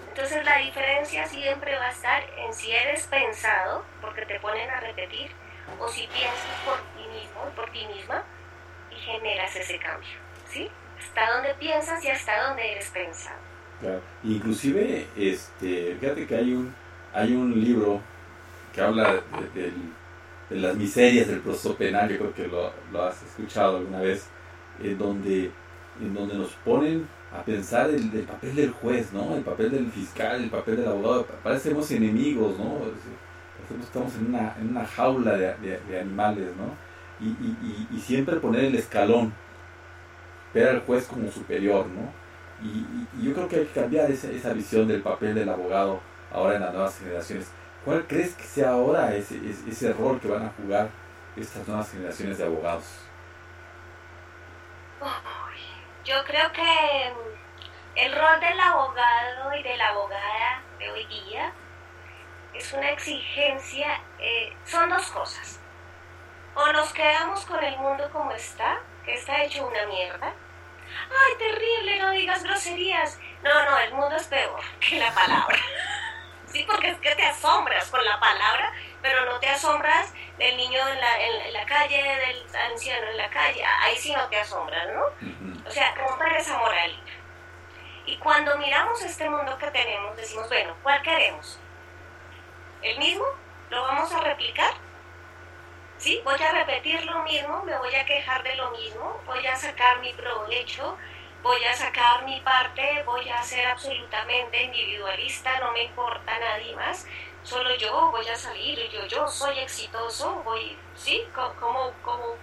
Entonces 0.09 0.45
la 0.45 0.59
diferencia 0.59 1.27
siempre 1.27 1.77
va 1.77 1.87
a 1.87 1.91
estar 1.91 2.23
en 2.39 2.55
si 2.55 2.71
eres 2.71 3.07
pensado, 3.09 3.85
porque 4.01 4.25
te 4.25 4.39
ponen 4.39 4.71
a 4.71 4.81
repetir, 4.81 5.33
o 5.81 5.89
si 5.89 6.07
piensas 6.07 6.61
por 6.65 6.79
ti 6.95 7.09
mismo, 7.09 7.41
por 7.57 7.71
ti 7.73 7.87
misma, 7.87 8.23
y 8.91 8.95
generas 8.95 9.55
ese 9.57 9.79
cambio. 9.79 10.17
¿Sí? 10.49 10.71
Hasta 10.99 11.33
dónde 11.33 11.55
piensas 11.55 12.03
y 12.05 12.11
hasta 12.11 12.47
dónde 12.47 12.73
eres 12.73 12.89
pensado. 12.91 13.39
Claro. 13.81 14.01
Inclusive, 14.23 15.09
este, 15.17 15.97
fíjate 16.01 16.27
que 16.27 16.37
hay 16.37 16.53
un, 16.53 16.75
hay 17.13 17.35
un 17.35 17.63
libro 17.63 18.01
que 18.73 18.81
habla 18.81 19.15
de, 19.15 19.63
de, 19.63 19.73
de, 20.55 20.61
las 20.61 20.77
miserias 20.77 21.29
del 21.29 21.41
proceso 21.41 21.77
penal, 21.77 22.09
yo 22.09 22.19
creo 22.19 22.35
que 22.35 22.49
lo, 22.49 22.71
lo 22.93 23.03
has 23.03 23.23
escuchado 23.23 23.79
alguna 23.79 24.01
vez, 24.01 24.27
en 24.83 24.99
donde, 24.99 25.51
en 26.01 26.15
donde 26.15 26.35
nos 26.35 26.51
ponen 26.65 27.07
a 27.33 27.43
pensar 27.43 27.91
el, 27.91 28.11
el, 28.15 28.23
papel 28.23 28.55
del 28.55 28.71
juez, 28.71 29.13
¿no? 29.13 29.35
El 29.35 29.43
papel 29.43 29.71
del 29.71 29.91
fiscal, 29.91 30.43
el 30.43 30.51
papel 30.51 30.77
del 30.77 30.89
abogado, 30.89 31.27
parecemos 31.43 31.91
enemigos, 31.91 32.59
¿no? 32.59 32.79
Parecemos 32.79 33.25
estamos 33.83 34.15
en 34.17 34.27
una, 34.27 34.55
en 34.61 34.71
una 34.71 34.85
jaula 34.85 35.37
de, 35.37 35.55
de, 35.57 35.81
de 35.89 36.01
animales, 36.01 36.49
¿no? 36.57 36.75
Y, 37.25 37.29
y, 37.29 37.57
y, 37.63 37.97
y, 37.97 38.01
siempre 38.01 38.37
poner 38.37 38.65
el 38.65 38.75
escalón, 38.75 39.33
ver 40.53 40.69
al 40.69 40.81
juez 40.81 41.07
como 41.07 41.31
superior, 41.31 41.87
¿no? 41.87 42.13
Y, 42.63 43.25
yo 43.25 43.33
creo 43.35 43.49
que 43.49 43.57
hay 43.57 43.67
que 43.67 43.81
cambiar 43.81 44.11
esa, 44.11 44.31
esa 44.31 44.53
visión 44.53 44.87
del 44.87 45.03
papel 45.03 45.35
del 45.35 45.49
abogado 45.49 46.01
ahora 46.33 46.57
en 46.57 46.63
las 46.63 46.73
nuevas 46.73 46.99
generaciones. 46.99 47.47
¿Cuál 47.85 48.07
crees 48.07 48.35
que 48.35 48.45
sea 48.45 48.71
ahora 48.71 49.15
ese, 49.15 49.37
ese, 49.37 49.69
ese 49.69 49.93
rol 49.93 50.19
que 50.21 50.29
van 50.29 50.47
a 50.47 50.53
jugar 50.57 50.89
estas 51.37 51.67
nuevas 51.69 51.91
generaciones 51.91 52.39
de 52.39 52.45
abogados? 52.45 52.85
Yo 56.05 56.25
creo 56.25 56.53
que 56.53 57.13
el 57.97 58.15
rol 58.15 58.41
del 58.41 58.61
abogado 58.61 59.55
y 59.55 59.63
de 59.63 59.77
la 59.77 59.89
abogada 59.89 60.63
de 60.79 60.91
hoy 60.91 61.05
día 61.07 61.53
es 62.55 62.73
una 62.73 62.91
exigencia, 62.91 64.01
eh, 64.19 64.57
son 64.65 64.89
dos 64.89 65.11
cosas. 65.11 65.61
O 66.55 66.73
nos 66.73 66.93
quedamos 66.93 67.45
con 67.45 67.63
el 67.63 67.77
mundo 67.79 68.09
como 68.13 68.33
está, 68.33 68.81
que 69.05 69.15
está 69.15 69.43
hecho 69.43 69.67
una 69.67 69.87
mierda. 69.87 70.33
Ay, 71.11 71.39
terrible, 71.39 71.99
no 71.99 72.11
digas 72.13 72.43
groserías. 72.45 73.19
No, 73.43 73.71
no, 73.71 73.79
el 73.79 73.93
mundo 73.93 74.17
es 74.17 74.27
peor 74.27 74.61
que 74.81 74.99
la 74.99 75.13
palabra. 75.13 75.59
Sí, 76.55 76.63
porque 76.71 76.91
es 76.91 76.99
que 76.99 77.17
te 77.17 77.25
asombras 77.25 77.91
con 77.91 78.05
la 78.05 78.21
palabra, 78.21 78.73
pero 79.03 79.25
no 79.25 79.41
te 79.41 79.49
asombras 79.49 80.15
del 80.39 80.57
niño 80.57 80.89
en 80.89 81.01
la, 81.01 81.21
en 81.21 81.53
la 81.53 81.67
calle, 81.67 82.01
del 82.01 82.47
anciano 82.71 83.09
en 83.09 83.17
la 83.17 83.29
calle. 83.29 83.65
Ahí 83.81 83.97
sí 83.97 84.13
no 84.13 84.29
te 84.29 84.39
asombras, 84.39 84.87
¿no? 84.95 85.03
O 85.67 85.71
sea, 85.73 85.93
romper 85.97 86.33
esa 86.35 86.57
moralidad. 86.59 87.03
Y 88.07 88.17
cuando 88.19 88.57
miramos 88.59 89.03
este 89.03 89.29
mundo 89.29 89.59
que 89.59 89.67
tenemos, 89.73 90.17
decimos, 90.17 90.47
bueno, 90.49 90.77
¿cuál 90.85 91.03
queremos? 91.03 91.59
¿El 92.83 92.99
mismo? 92.99 93.25
¿Lo 93.71 93.83
vamos 93.83 94.13
a 94.13 94.21
replicar? 94.21 94.75
¿Sí? 95.99 96.21
Voy 96.23 96.41
a 96.41 96.53
repetir 96.53 97.05
lo 97.05 97.25
mismo, 97.25 97.65
me 97.65 97.77
voy 97.79 97.97
a 97.97 98.07
quejar 98.07 98.45
de 98.45 98.55
lo 98.55 98.71
mismo, 98.71 99.21
voy 99.27 99.45
a 99.45 99.57
sacar 99.57 99.99
mi 99.99 100.13
provecho, 100.13 100.97
voy 101.45 101.63
a 101.63 101.75
sacar 101.75 102.25
mi 102.25 102.41
parte, 102.41 103.03
voy 103.05 103.29
a 103.29 103.43
ser 103.43 103.67
absolutamente 103.67 104.63
individualista, 104.63 105.61
no 105.61 105.73
me 105.73 105.85
importa 105.85 106.39
nadie 106.39 106.75
más, 106.75 107.07
solo 107.43 107.77
yo 107.77 108.11
voy 108.11 108.27
a 108.27 108.35
salir, 108.35 108.79
yo, 108.89 109.05
yo 109.07 109.29
soy 109.29 109.59
exitoso, 109.59 110.43
voy, 110.43 110.77
¿sí? 110.95 111.23
Como, 111.35 111.93
como, 112.03 112.37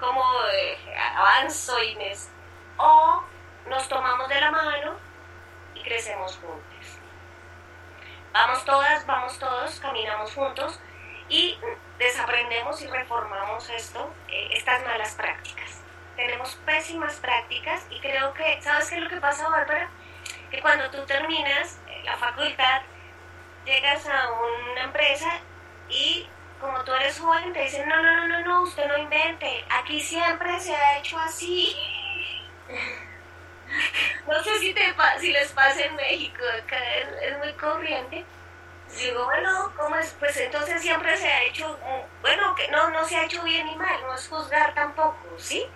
como 0.00 0.24
eh, 0.50 0.78
avanzo 1.14 1.76
me... 1.98 2.12
O 2.78 3.22
nos 3.66 3.86
tomamos 3.86 4.26
de 4.30 4.40
la 4.40 4.50
mano 4.50 4.96
y 5.74 5.82
crecemos 5.82 6.36
juntos. 6.38 6.98
Vamos 8.32 8.64
todas, 8.64 9.06
vamos 9.06 9.38
todos, 9.38 9.78
caminamos 9.78 10.34
juntos 10.34 10.80
y 11.28 11.58
desaprendemos 11.98 12.80
y 12.80 12.86
reformamos 12.86 13.68
esto, 13.68 14.10
eh, 14.28 14.48
estas 14.52 14.82
malas 14.86 15.14
prácticas 15.16 15.81
tenemos 16.16 16.54
pésimas 16.66 17.14
prácticas 17.16 17.86
y 17.90 18.00
creo 18.00 18.32
que, 18.34 18.60
¿sabes 18.62 18.88
qué 18.88 18.96
es 18.96 19.02
lo 19.02 19.08
que 19.08 19.16
pasa, 19.16 19.48
Bárbara? 19.48 19.88
Que 20.50 20.60
cuando 20.60 20.90
tú 20.90 21.04
terminas 21.06 21.78
la 22.04 22.16
facultad, 22.16 22.82
llegas 23.64 24.06
a 24.06 24.30
una 24.32 24.84
empresa 24.84 25.40
y 25.88 26.26
como 26.60 26.84
tú 26.84 26.92
eres 26.92 27.18
joven 27.18 27.52
te 27.52 27.62
dicen, 27.62 27.88
no, 27.88 28.02
no, 28.02 28.16
no, 28.16 28.28
no, 28.28 28.40
no, 28.40 28.62
usted 28.62 28.86
no 28.86 28.96
invente, 28.96 29.64
aquí 29.68 30.00
siempre 30.00 30.60
se 30.60 30.74
ha 30.74 30.98
hecho 30.98 31.18
así. 31.18 31.76
No 34.26 34.42
sé 34.44 34.58
si, 34.58 34.74
te, 34.74 34.94
si 35.18 35.32
les 35.32 35.50
pasa 35.52 35.80
en 35.80 35.96
México, 35.96 36.42
acá 36.62 36.76
es, 37.22 37.38
muy 37.38 37.52
corriente. 37.54 38.22
Digo, 38.98 39.24
bueno, 39.24 39.72
¿cómo 39.76 39.96
es? 39.96 40.14
Pues 40.18 40.36
entonces 40.36 40.82
siempre 40.82 41.16
se 41.16 41.26
ha 41.26 41.42
hecho, 41.44 41.78
bueno, 42.20 42.54
que 42.54 42.68
no, 42.68 42.90
no 42.90 43.02
se 43.06 43.16
ha 43.16 43.24
hecho 43.24 43.42
bien 43.42 43.66
ni 43.66 43.76
mal, 43.76 43.98
no 44.02 44.14
es 44.14 44.28
juzgar 44.28 44.74
tampoco, 44.74 45.26
¿sí? 45.38 45.66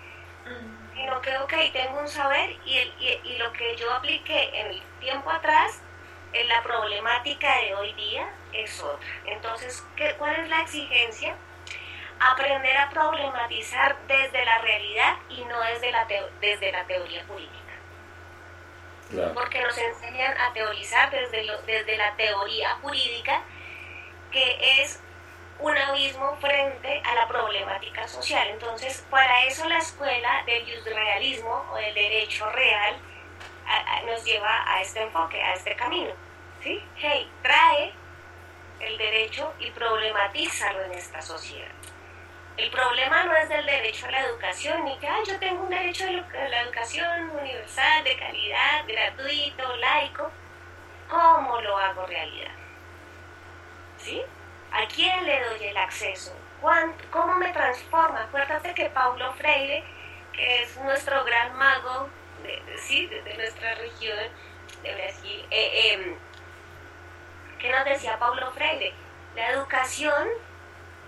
Sino 0.97 1.21
que, 1.21 1.37
ok, 1.37 1.53
tengo 1.71 1.99
un 1.99 2.07
saber 2.07 2.57
y, 2.65 2.77
el, 2.77 2.93
y, 2.99 3.19
y, 3.23 3.37
lo 3.37 3.53
que 3.53 3.75
yo 3.75 3.93
apliqué 3.93 4.49
en 4.59 4.67
el 4.67 4.81
tiempo 4.99 5.29
atrás, 5.29 5.79
en 6.33 6.47
la 6.47 6.61
problemática 6.63 7.61
de 7.61 7.75
hoy 7.75 7.93
día 7.93 8.27
es 8.51 8.81
otra. 8.81 9.07
Entonces, 9.25 9.85
¿qué, 9.95 10.15
¿cuál 10.17 10.35
es 10.35 10.49
la 10.49 10.61
exigencia? 10.61 11.35
Aprender 12.19 12.75
a 12.77 12.89
problematizar 12.89 13.95
desde 14.07 14.43
la 14.43 14.57
realidad 14.57 15.17
y 15.29 15.45
no 15.45 15.61
desde 15.61 15.91
la, 15.91 16.07
teo, 16.07 16.27
desde 16.41 16.71
la 16.71 16.83
teoría 16.85 17.23
jurídica. 17.27 17.53
Claro. 19.11 19.33
Porque 19.35 19.61
nos 19.61 19.77
enseñan 19.77 20.35
a 20.37 20.51
teorizar 20.53 21.11
desde, 21.11 21.43
lo, 21.43 21.61
desde 21.61 21.95
la 21.95 22.15
teoría 22.15 22.75
jurídica, 22.81 23.43
que 24.31 24.81
es 24.81 24.99
un 25.59 25.77
abismo 25.77 26.35
frente 26.37 27.01
a 27.03 27.15
la 27.15 27.27
problemática 27.27 28.07
social. 28.07 28.47
Entonces, 28.49 29.05
para 29.09 29.45
eso 29.45 29.67
la 29.67 29.79
escuela 29.79 30.43
del 30.45 30.65
realismo 30.85 31.65
o 31.71 31.75
del 31.75 31.93
derecho 31.93 32.49
real 32.51 32.95
a, 33.67 33.97
a, 33.97 34.01
nos 34.03 34.23
lleva 34.23 34.63
a 34.71 34.81
este 34.81 35.01
enfoque, 35.01 35.41
a 35.41 35.53
este 35.53 35.75
camino. 35.75 36.13
¿sí? 36.61 36.81
Hey, 36.97 37.29
trae 37.41 37.93
el 38.79 38.97
derecho 38.97 39.53
y 39.59 39.71
problematízalo 39.71 40.83
en 40.83 40.93
esta 40.93 41.21
sociedad. 41.21 41.71
El 42.57 42.71
problema 42.71 43.23
no 43.23 43.35
es 43.35 43.49
del 43.49 43.65
derecho 43.65 44.07
a 44.07 44.11
la 44.11 44.21
educación, 44.21 44.83
ni 44.83 44.97
que 44.97 45.07
yo 45.27 45.37
tengo 45.39 45.63
un 45.63 45.69
derecho 45.69 46.05
a 46.05 46.47
la 46.47 46.61
educación 46.61 47.29
universal, 47.29 48.03
de 48.03 48.17
calidad, 48.17 48.83
gratuito, 48.87 49.75
laico. 49.77 50.31
¿Cómo 51.07 51.61
lo 51.61 51.77
hago 51.77 52.05
realidad? 52.05 52.51
¿Sí? 53.97 54.23
¿A 54.71 54.85
quién 54.87 55.25
le 55.25 55.43
doy 55.45 55.65
el 55.65 55.77
acceso? 55.77 56.35
¿Cómo 57.11 57.35
me 57.35 57.51
transforma? 57.53 58.23
Acuérdate 58.23 58.73
que 58.73 58.89
Paulo 58.89 59.33
Freire, 59.33 59.83
que 60.33 60.63
es 60.63 60.75
nuestro 60.77 61.23
gran 61.23 61.55
mago 61.55 62.09
de, 62.43 62.61
sí, 62.77 63.07
de, 63.07 63.33
nuestra 63.35 63.75
región, 63.75 64.17
de 64.83 64.95
Brasil, 64.95 65.47
eh, 65.49 65.93
eh, 65.93 66.17
¿qué 67.59 67.71
nos 67.71 67.85
decía 67.85 68.19
Paulo 68.19 68.51
Freire? 68.51 68.93
La 69.35 69.51
educación 69.51 70.27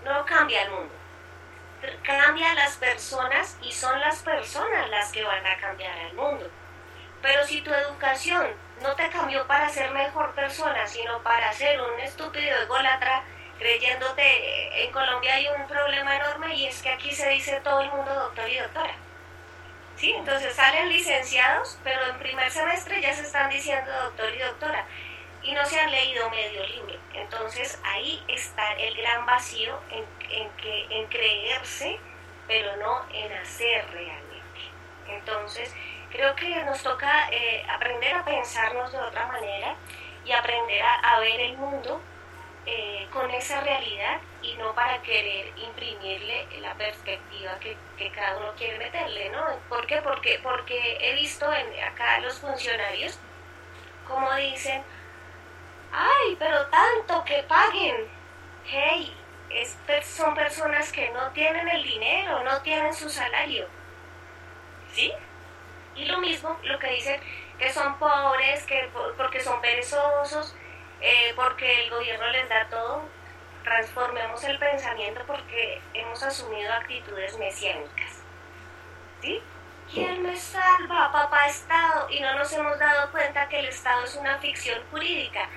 no 0.04 0.24
cambia 0.24 0.62
el 0.62 0.70
mundo, 0.70 0.94
cambia 2.02 2.54
las 2.54 2.76
personas 2.76 3.58
y 3.62 3.72
son 3.72 4.00
las 4.00 4.20
personas 4.22 4.88
las 4.88 5.12
que 5.12 5.24
van 5.24 5.46
a 5.46 5.58
cambiar 5.58 5.96
el 5.98 6.14
mundo. 6.14 6.48
Pero 7.22 7.44
si 7.44 7.60
tu 7.60 7.72
educación 7.72 8.46
no 8.82 8.94
te 8.94 9.08
cambió 9.10 9.46
para 9.46 9.68
ser 9.68 9.90
mejor 9.90 10.32
persona, 10.34 10.86
sino 10.86 11.22
para 11.22 11.52
ser 11.52 11.80
un 11.80 12.00
estúpido 12.00 12.56
ególatra, 12.62 13.24
creyéndote, 13.60 14.84
en 14.84 14.90
Colombia 14.90 15.34
hay 15.34 15.46
un 15.48 15.66
problema 15.68 16.16
enorme 16.16 16.54
y 16.54 16.66
es 16.66 16.82
que 16.82 16.88
aquí 16.88 17.12
se 17.12 17.28
dice 17.28 17.60
todo 17.62 17.80
el 17.82 17.90
mundo 17.90 18.12
doctor 18.12 18.48
y 18.48 18.56
doctora. 18.56 18.94
¿Sí? 19.96 20.12
Entonces 20.12 20.54
salen 20.54 20.88
licenciados, 20.88 21.78
pero 21.84 22.06
en 22.06 22.18
primer 22.18 22.50
semestre 22.50 23.02
ya 23.02 23.12
se 23.12 23.22
están 23.22 23.50
diciendo 23.50 23.92
doctor 24.04 24.34
y 24.34 24.38
doctora 24.38 24.86
y 25.42 25.52
no 25.52 25.64
se 25.66 25.78
han 25.78 25.90
leído 25.90 26.30
medio 26.30 26.66
libro. 26.66 26.98
Entonces 27.12 27.78
ahí 27.84 28.24
está 28.28 28.72
el 28.72 28.96
gran 28.96 29.26
vacío 29.26 29.78
en, 29.90 30.06
en, 30.30 30.48
que, 30.56 30.86
en 30.88 31.06
creerse, 31.08 32.00
pero 32.48 32.76
no 32.76 33.04
en 33.12 33.30
hacer 33.34 33.86
realmente. 33.90 34.60
Entonces 35.06 35.74
creo 36.10 36.34
que 36.34 36.48
nos 36.64 36.82
toca 36.82 37.28
eh, 37.30 37.62
aprender 37.68 38.14
a 38.14 38.24
pensarnos 38.24 38.90
de 38.90 38.98
otra 38.98 39.26
manera 39.26 39.76
y 40.24 40.32
aprender 40.32 40.80
a, 40.80 40.94
a 40.94 41.20
ver 41.20 41.40
el 41.40 41.58
mundo 41.58 42.00
eh, 42.72 43.08
con 43.12 43.28
esa 43.32 43.60
realidad 43.62 44.20
y 44.42 44.54
no 44.54 44.72
para 44.76 45.02
querer 45.02 45.52
imprimirle 45.58 46.46
la 46.60 46.72
perspectiva 46.74 47.58
que, 47.58 47.76
cada 48.14 48.36
uno 48.36 48.52
quiere 48.56 48.78
meterle, 48.78 49.28
¿no? 49.30 49.44
¿Por 49.68 49.86
qué? 49.88 50.00
Porque, 50.02 50.38
porque 50.40 50.98
he 51.00 51.14
visto 51.14 51.52
en, 51.52 51.82
acá 51.82 52.20
los 52.20 52.38
funcionarios 52.38 53.18
como 54.06 54.32
dicen, 54.36 54.84
ay, 55.92 56.36
pero 56.38 56.66
tanto 56.66 57.24
que 57.24 57.42
paguen, 57.42 58.06
hey, 58.66 59.16
es, 59.50 59.76
son 60.04 60.36
personas 60.36 60.92
que 60.92 61.10
no 61.10 61.30
tienen 61.32 61.68
el 61.68 61.82
dinero, 61.82 62.44
no 62.44 62.62
tienen 62.62 62.94
su 62.94 63.10
salario, 63.10 63.66
¿sí? 64.92 65.12
Y 65.96 66.04
lo 66.04 66.18
mismo, 66.18 66.56
lo 66.62 66.78
que 66.78 66.92
dicen 66.92 67.20
que 67.58 67.72
son 67.72 67.98
pobres, 67.98 68.64
que 68.64 68.88
porque 69.16 69.40
son 69.40 69.60
perezosos, 69.60 70.54
eh, 71.00 71.32
porque 71.36 71.84
el 71.84 71.90
gobierno 71.90 72.26
les 72.28 72.48
da 72.48 72.68
todo, 72.68 73.02
transformemos 73.64 74.42
el 74.44 74.58
pensamiento 74.58 75.22
porque 75.26 75.80
hemos 75.94 76.22
asumido 76.22 76.72
actitudes 76.72 77.38
mesiánicas. 77.38 78.22
¿Sí? 79.20 79.42
¿Quién 79.92 80.22
me 80.22 80.36
salva, 80.36 81.10
papá 81.10 81.48
Estado? 81.48 82.08
Y 82.10 82.20
no 82.20 82.34
nos 82.38 82.52
hemos 82.52 82.78
dado 82.78 83.10
cuenta 83.10 83.48
que 83.48 83.58
el 83.58 83.66
Estado 83.66 84.04
es 84.04 84.14
una 84.14 84.38
ficción 84.38 84.80
jurídica. 84.90 85.48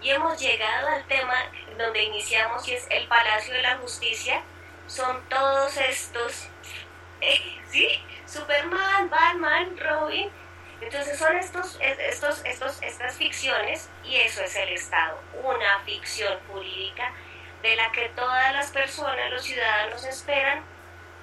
Y 0.00 0.10
hemos 0.10 0.40
llegado 0.40 0.88
al 0.88 1.04
tema 1.06 1.34
donde 1.76 2.04
iniciamos 2.04 2.66
y 2.68 2.74
es 2.74 2.86
el 2.90 3.08
Palacio 3.08 3.52
de 3.52 3.62
la 3.62 3.76
Justicia. 3.78 4.42
Son 4.86 5.22
todos 5.28 5.76
estos, 5.76 6.48
eh, 7.20 7.60
¿sí? 7.70 8.00
Superman, 8.26 9.10
Batman, 9.10 9.76
Robin, 9.76 10.30
entonces 10.80 11.18
son 11.18 11.36
estos, 11.36 11.78
estos, 11.80 12.42
estos, 12.44 12.82
estas 12.82 13.14
ficciones 13.16 13.88
y 14.04 14.16
eso 14.16 14.42
es 14.42 14.56
el 14.56 14.70
Estado, 14.70 15.18
una 15.42 15.80
ficción 15.84 16.38
jurídica 16.48 17.12
de 17.62 17.76
la 17.76 17.92
que 17.92 18.10
todas 18.16 18.52
las 18.54 18.70
personas, 18.70 19.30
los 19.30 19.42
ciudadanos 19.42 20.04
esperan, 20.04 20.62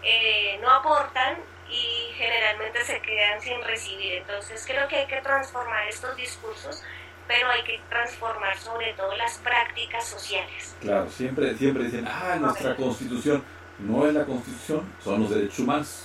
eh, 0.03 0.59
no 0.61 0.69
aportan 0.69 1.37
y 1.69 2.13
generalmente 2.13 2.83
se 2.85 3.01
quedan 3.01 3.41
sin 3.41 3.61
recibir. 3.63 4.13
Entonces 4.13 4.63
creo 4.67 4.87
que 4.87 4.97
hay 4.97 5.07
que 5.07 5.21
transformar 5.21 5.87
estos 5.87 6.15
discursos, 6.15 6.83
pero 7.27 7.49
hay 7.49 7.63
que 7.63 7.81
transformar 7.89 8.57
sobre 8.59 8.93
todo 8.93 9.15
las 9.15 9.39
prácticas 9.39 10.05
sociales. 10.05 10.75
Claro, 10.79 11.09
siempre, 11.09 11.57
siempre 11.57 11.85
dicen, 11.85 12.07
ah, 12.07 12.37
nuestra 12.39 12.75
constitución 12.75 13.43
no 13.79 14.05
es 14.05 14.13
la 14.13 14.25
constitución, 14.25 14.93
son 15.03 15.21
los 15.21 15.31
derechos 15.31 15.59
humanos 15.59 16.03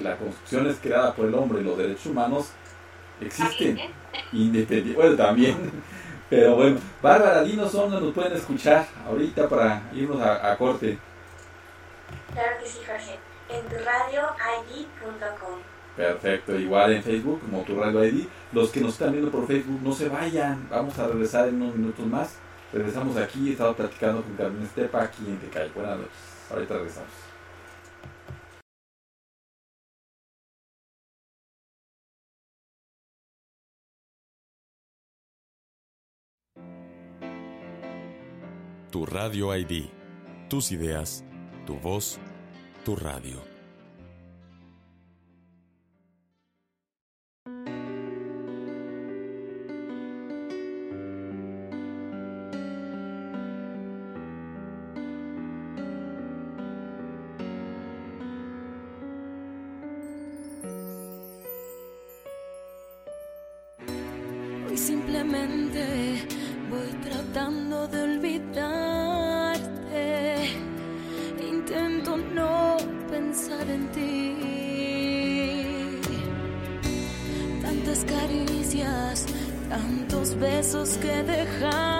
la 0.00 0.16
Constitución 0.16 0.68
es 0.68 0.76
creada 0.76 1.14
por 1.14 1.26
el 1.26 1.34
hombre 1.34 1.60
y 1.60 1.64
los 1.64 1.76
derechos 1.76 2.06
humanos 2.06 2.50
existen 3.20 3.78
independientemente. 4.32 4.94
Bueno, 4.94 5.16
también. 5.16 5.56
Pero 6.30 6.54
bueno, 6.54 6.78
Bárbara, 7.02 7.42
dinos 7.42 7.72
dónde 7.72 8.00
nos 8.00 8.14
pueden 8.14 8.32
escuchar 8.34 8.86
ahorita 9.04 9.48
para 9.48 9.82
irnos 9.92 10.22
a, 10.22 10.56
corte. 10.56 10.96
Claro 12.32 12.56
que 12.62 12.68
sí, 12.68 12.78
Jorge. 12.86 13.18
En 13.48 13.84
radioid.com. 13.84 15.58
Perfecto, 15.96 16.56
igual 16.56 16.92
en 16.92 17.02
Facebook 17.02 17.40
como 17.40 17.62
tu 17.64 17.74
radio 17.74 18.04
ID. 18.04 18.26
Los 18.52 18.70
que 18.70 18.80
nos 18.80 18.92
están 18.92 19.10
viendo 19.10 19.28
por 19.32 19.44
Facebook, 19.48 19.80
no 19.82 19.92
se 19.92 20.08
vayan. 20.08 20.68
Vamos 20.70 20.96
a 21.00 21.08
regresar 21.08 21.48
en 21.48 21.60
unos 21.60 21.74
minutos 21.74 22.06
más. 22.06 22.36
Regresamos 22.72 23.16
aquí. 23.16 23.48
He 23.48 23.52
estado 23.52 23.74
platicando 23.74 24.22
con 24.22 24.36
Carmen 24.36 24.62
Estepa 24.62 25.02
aquí 25.02 25.24
en 25.26 25.36
Tecay. 25.38 25.70
Buenas 25.74 25.96
noches. 25.98 26.12
Ahorita 26.48 26.74
regresamos. 26.74 27.29
Tu 38.90 39.06
Radio 39.06 39.54
ID. 39.54 39.88
Tus 40.48 40.72
ideas, 40.72 41.24
tu 41.64 41.74
voz, 41.74 42.18
tu 42.84 42.96
radio. 42.96 43.38
Hoy 64.66 64.76
simplemente 64.76 66.26
voy 66.68 66.90
tratando 67.04 67.59
tantos 80.10 80.34
besos 80.34 80.96
que 80.96 81.22
dejaste. 81.22 81.99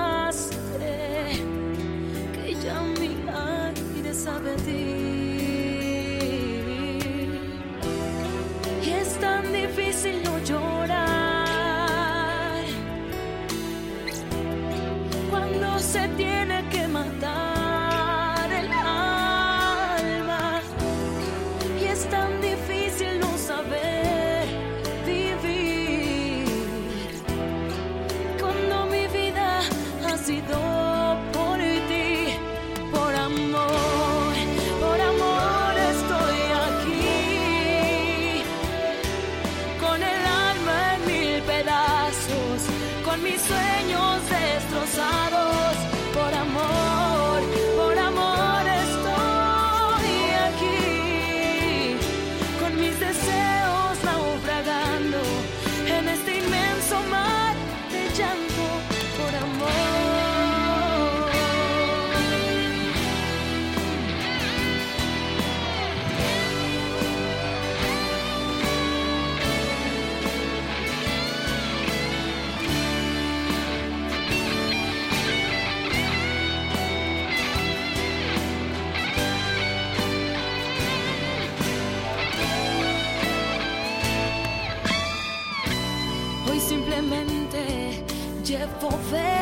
Llevo 89.11 89.40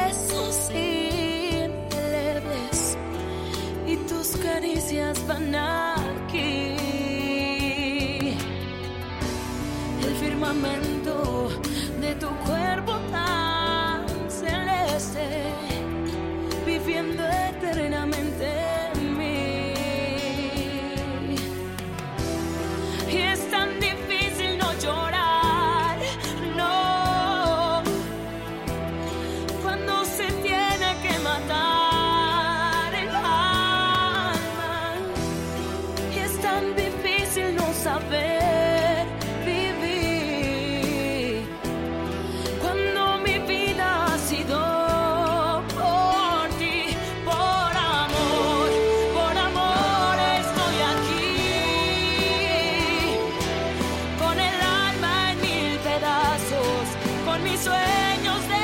mis 57.42 57.60
sueños 57.60 58.48
destrozados, 58.48 58.57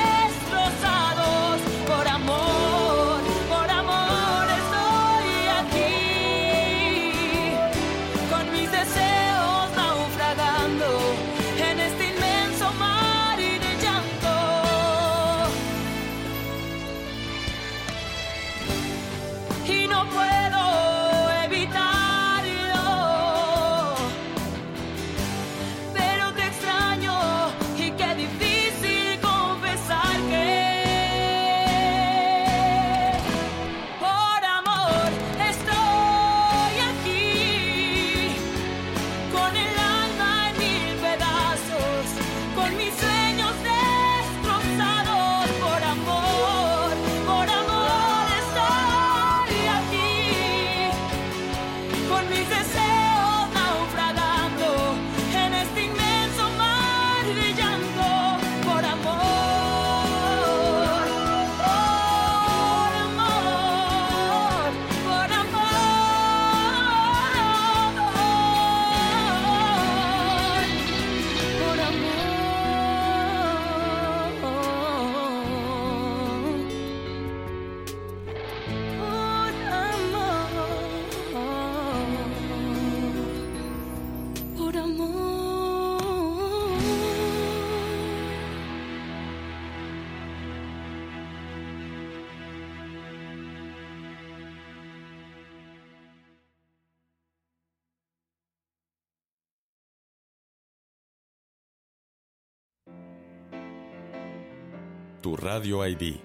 Radio 105.45 105.85
ID. 105.85 106.15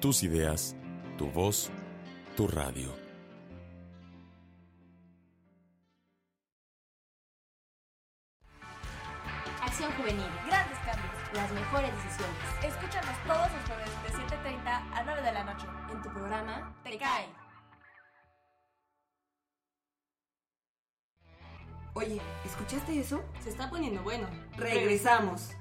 Tus 0.00 0.24
ideas, 0.24 0.74
tu 1.16 1.30
voz, 1.30 1.70
tu 2.36 2.48
radio. 2.48 2.92
Acción 9.62 9.92
Juvenil. 9.92 10.26
Grandes 10.48 10.78
cambios. 10.78 11.14
Las 11.34 11.52
mejores 11.52 11.92
decisiones. 11.94 12.36
Escúchanos 12.64 13.16
todos 13.24 13.52
los 13.52 13.64
jueves 13.68 13.90
de 14.02 14.34
7.30 14.34 14.66
a 14.66 15.02
9 15.04 15.22
de 15.22 15.32
la 15.32 15.44
noche. 15.44 15.66
En 15.92 16.02
tu 16.02 16.08
programa 16.12 16.74
Te 16.82 16.98
Cae. 16.98 17.28
Oye, 21.94 22.20
¿escuchaste 22.44 22.98
eso? 22.98 23.22
Se 23.38 23.50
está 23.50 23.70
poniendo 23.70 24.02
bueno. 24.02 24.28
Regresamos. 24.56 25.54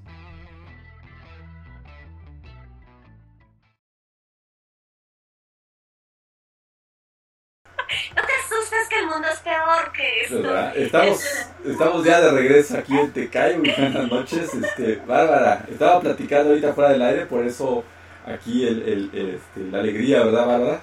Mundo 9.15 9.27
es 9.33 9.39
peor 9.39 9.91
que 9.91 10.21
esto. 10.21 10.41
¿Verdad? 10.41 10.77
Estamos, 10.77 11.23
estamos 11.65 12.03
ya 12.03 12.21
de 12.21 12.31
regreso 12.31 12.77
aquí 12.77 12.97
en 12.97 13.11
Tecay. 13.11 13.57
Muy 13.57 13.71
buenas 13.77 14.11
noches. 14.11 14.53
Este, 14.53 14.97
Bárbara, 15.05 15.65
estaba 15.69 15.99
platicando 16.01 16.49
ahorita 16.49 16.73
fuera 16.73 16.91
del 16.91 17.01
aire, 17.01 17.25
por 17.25 17.43
eso 17.45 17.83
aquí 18.25 18.67
el, 18.67 18.81
el- 19.13 19.35
este, 19.35 19.59
la 19.71 19.79
alegría, 19.79 20.23
¿verdad, 20.23 20.45
Bárbara? 20.47 20.79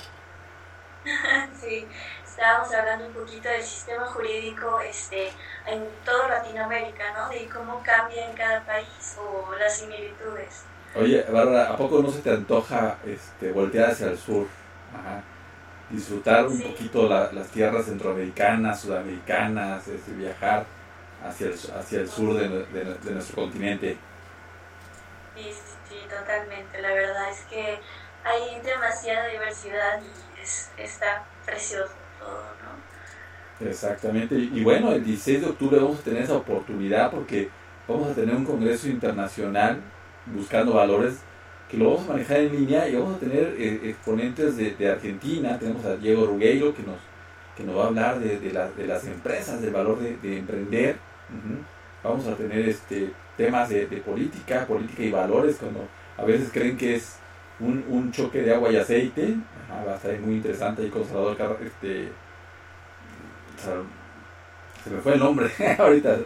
Sí, 1.60 1.86
estábamos 2.24 2.72
hablando 2.74 3.06
un 3.06 3.12
poquito 3.12 3.48
del 3.48 3.62
sistema 3.62 4.04
jurídico 4.06 4.80
este, 4.80 5.28
en 5.66 5.84
toda 6.04 6.28
Latinoamérica, 6.28 7.04
¿no? 7.16 7.28
De 7.28 7.48
cómo 7.48 7.82
cambia 7.84 8.28
en 8.28 8.36
cada 8.36 8.60
país 8.64 9.16
o 9.18 9.54
las 9.58 9.78
similitudes. 9.78 10.62
Oye, 10.94 11.24
Bárbara, 11.30 11.70
¿a 11.72 11.76
poco 11.76 12.02
no 12.02 12.10
se 12.10 12.20
te 12.20 12.30
antoja 12.30 12.98
este, 13.06 13.50
voltear 13.52 13.90
hacia 13.90 14.08
el 14.08 14.18
sur? 14.18 14.46
Ajá. 14.94 15.22
Disfrutar 15.92 16.46
un 16.46 16.60
poquito 16.60 17.08
la- 17.08 17.30
las 17.32 17.48
tierras 17.48 17.84
centroamericanas, 17.86 18.80
sudamericanas, 18.80 19.86
este, 19.88 20.12
viajar 20.12 20.64
hacia 21.24 21.48
el, 21.48 21.54
hacia 21.78 22.00
el 22.00 22.08
sur 22.08 22.34
de, 22.34 22.48
de- 22.48 22.94
de 22.94 23.10
nuestro 23.12 23.36
continente. 23.36 23.96
Sí, 25.36 25.52
sí, 25.88 25.96
totalmente. 26.08 26.80
La 26.80 26.92
verdad 26.94 27.30
es 27.30 27.40
que 27.42 27.78
hay 28.24 28.60
demasiada 28.62 29.28
diversidad 29.28 30.00
y 30.02 30.40
es, 30.42 30.70
está 30.78 31.24
precioso 31.44 31.92
todo, 32.18 32.42
¿no? 32.62 33.68
Exactamente. 33.68 34.34
Y, 34.36 34.50
y 34.54 34.64
bueno, 34.64 34.92
el 34.92 35.04
16 35.04 35.42
de 35.42 35.46
octubre 35.48 35.78
vamos 35.78 36.00
a 36.00 36.02
tener 36.02 36.22
esa 36.22 36.34
oportunidad 36.34 37.10
porque 37.10 37.50
vamos 37.86 38.10
a 38.10 38.14
tener 38.14 38.34
un 38.34 38.44
congreso 38.44 38.88
internacional 38.88 39.80
buscando 40.26 40.74
valores 40.74 41.18
que 41.72 41.78
lo 41.78 41.86
vamos 41.92 42.08
a 42.10 42.12
manejar 42.14 42.38
en 42.38 42.52
línea 42.52 42.88
y 42.88 42.96
vamos 42.96 43.16
a 43.16 43.20
tener 43.20 43.56
eh, 43.58 43.80
exponentes 43.84 44.58
de, 44.58 44.90
Argentina. 44.90 45.58
Tenemos 45.58 45.84
a 45.86 45.96
Diego 45.96 46.26
Rugueiro 46.26 46.74
que 46.74 46.84
nos, 46.84 46.98
que 47.56 47.64
nos 47.64 47.76
va 47.78 47.84
a 47.84 47.88
hablar 47.88 48.20
de, 48.20 48.38
de, 48.40 48.52
la- 48.52 48.70
de 48.70 48.86
las 48.86 49.06
empresas, 49.06 49.62
del 49.62 49.72
valor 49.72 50.00
de, 50.00 50.18
de 50.18 50.38
emprender. 50.38 50.96
Vamos 52.04 52.26
a 52.28 52.36
tener 52.36 52.68
este 52.68 53.12
temas 53.36 53.70
de, 53.70 53.86
política, 54.04 54.66
política 54.66 55.02
y 55.02 55.10
valores, 55.10 55.56
cuando 55.56 55.88
a 56.18 56.24
veces 56.24 56.50
creen 56.52 56.76
que 56.76 56.96
es 56.96 57.16
un, 57.60 57.84
un 57.88 58.12
choque 58.12 58.42
de 58.42 58.54
agua 58.54 58.70
y 58.72 58.76
aceite. 58.76 59.36
Ajá, 59.70 59.84
va 59.84 59.92
a 59.94 59.96
estar 59.96 60.20
muy 60.20 60.36
interesante 60.36 60.82
ahí 60.82 60.90
con 60.90 61.04
Salvador 61.06 61.36
Car- 61.38 61.58
este, 61.64 62.12
se 64.84 64.90
me 64.90 65.00
fue 65.00 65.14
el 65.14 65.20
nombre 65.20 65.50
ahorita, 65.78 66.18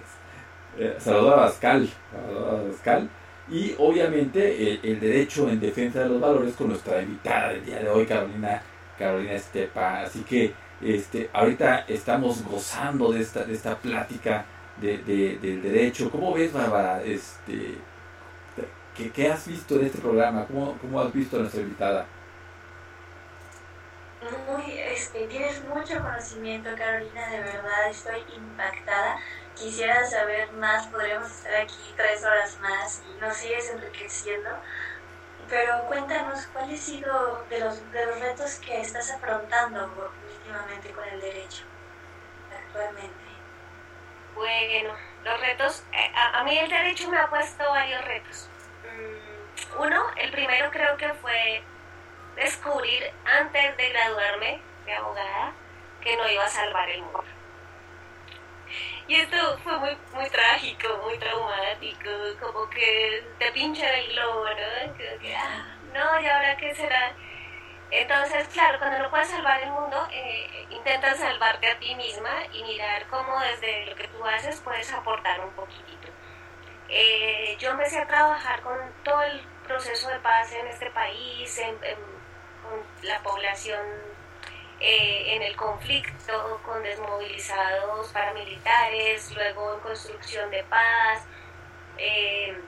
eh, 0.79 0.97
Salvador 0.99 1.35
Abascal, 1.35 1.91
Salvador 2.13 2.61
Abascal, 2.61 3.11
y 3.49 3.75
obviamente 3.79 4.73
el, 4.73 4.81
el 4.83 5.01
derecho 5.01 5.49
en 5.49 5.61
defensa 5.61 6.01
de 6.01 6.09
los 6.09 6.21
valores 6.21 6.55
con 6.57 6.69
nuestra 6.69 7.01
invitada 7.03 7.51
del 7.51 7.65
día 7.65 7.79
de 7.81 7.89
hoy, 7.89 8.07
Carolina, 8.07 8.63
Carolina 8.99 9.33
Estepa. 9.35 10.01
Así 10.03 10.23
que 10.25 10.55
este, 10.81 11.31
ahorita 11.33 11.81
estamos 11.89 12.43
gozando 12.45 13.13
de 13.13 13.21
esta, 13.23 13.45
de 13.45 13.55
esta 13.55 13.77
plática 13.81 14.45
de, 14.77 14.99
de- 14.99 15.39
del 15.39 15.63
derecho. 15.63 16.11
¿Cómo 16.11 16.35
ves, 16.35 16.53
Bárbara? 16.53 17.03
Este, 17.03 17.85
¿qué, 18.95 19.13
qué 19.13 19.29
has 19.31 19.47
visto 19.47 19.77
en 19.79 19.87
este 19.87 19.99
programa? 20.01 20.47
¿Cómo, 20.47 20.79
cómo 20.79 21.01
has 21.01 21.13
visto 21.13 21.37
a 21.37 21.41
nuestra 21.41 21.61
invitada? 21.63 22.07
Muy, 24.47 24.79
este, 24.79 25.27
tienes 25.29 25.63
mucho 25.65 26.01
conocimiento, 26.03 26.71
Carolina, 26.77 27.29
de 27.31 27.39
verdad 27.41 27.91
estoy 27.91 28.21
impactada. 28.35 29.17
Quisiera 29.57 30.05
saber 30.05 30.53
más, 30.53 30.87
podríamos 30.89 31.31
estar 31.31 31.55
aquí 31.57 31.95
tres 31.97 32.23
horas 32.25 32.59
más 32.61 33.03
y 33.09 33.21
nos 33.21 33.37
sigues 33.37 33.71
enriqueciendo. 33.71 34.51
Pero 35.49 35.83
cuéntanos, 35.87 36.47
¿cuál 36.53 36.73
ha 36.73 36.77
sido 36.77 37.45
de 37.49 37.61
los, 37.61 37.93
de 37.93 38.07
los 38.07 38.21
retos 38.21 38.57
que 38.57 38.81
estás 38.81 39.11
afrontando 39.13 40.13
últimamente 40.29 40.91
con 40.91 41.05
el 41.09 41.21
derecho 41.21 41.65
actualmente? 42.55 43.15
Bueno, 44.35 44.95
los 45.25 45.41
retos, 45.41 45.85
eh, 45.93 46.13
a, 46.15 46.41
a 46.41 46.45
mí 46.45 46.59
el 46.59 46.69
derecho 46.69 47.09
me 47.09 47.19
ha 47.19 47.29
puesto 47.29 47.65
varios 47.71 48.05
retos. 48.05 48.49
Mm, 48.85 49.81
Uno, 49.83 50.05
el 50.17 50.31
primero 50.33 50.71
creo 50.71 50.97
que 50.97 51.13
fue 51.15 51.63
descubrir 52.35 53.11
antes 53.25 53.77
de 53.77 53.89
graduarme 53.89 54.61
de 54.85 54.93
abogada 54.95 55.53
que 56.03 56.17
no 56.17 56.29
iba 56.29 56.45
a 56.45 56.49
salvar 56.49 56.91
el 56.91 57.03
mundo. 57.03 57.25
Y 59.09 59.15
esto 59.15 59.59
fue 59.63 59.79
muy, 59.79 59.97
muy 60.15 60.29
trágico, 60.31 60.89
muy 61.05 61.17
traumático, 61.19 62.11
como 62.41 62.69
que 62.69 63.25
te 63.39 63.53
pinchan 63.53 63.95
el 63.95 64.13
globo, 64.13 64.45
¿no? 64.45 64.95
Ah, 65.37 65.77
no, 65.95 66.21
¿y 66.21 66.27
ahora 66.27 66.57
qué 66.57 66.75
será? 66.75 67.13
Entonces, 67.91 68.49
claro, 68.49 68.79
cuando 68.81 68.99
no 68.99 69.11
puedes 69.11 69.29
salvar 69.29 69.63
el 69.63 69.71
mundo, 69.71 70.09
eh, 70.11 70.67
intenta 70.71 71.15
salvarte 71.15 71.69
a 71.71 71.79
ti 71.79 71.95
misma 71.95 72.33
y 72.53 72.65
mirar 72.65 73.07
cómo 73.07 73.39
desde 73.41 73.87
lo 73.87 73.95
que 73.95 74.09
tú 74.09 74.25
haces 74.25 74.61
puedes 74.61 74.93
aportar 74.93 75.41
un 75.41 75.53
poquitito. 75.53 76.09
Eh, 76.89 77.57
yo 77.61 77.71
empecé 77.71 78.01
a 78.01 78.07
trabajar 78.07 78.61
con 78.63 78.77
todo 79.05 79.23
el 79.23 79.41
proceso 79.67 80.09
de 80.09 80.19
paz 80.19 80.53
en 80.53 80.67
este 80.67 80.91
país, 80.91 81.61
con 82.63 82.83
la 83.03 83.23
población 83.23 83.81
eh, 84.81 85.35
en 85.35 85.43
el 85.43 85.57
conflicto, 85.57 86.61
con 86.65 86.83
desmovilizados 86.83 88.09
paramilitares, 88.13 89.35
luego 89.35 89.75
en 89.75 89.81
construcción 89.81 90.51
de 90.51 90.65
paz, 90.65 91.25
eh, 91.99 92.59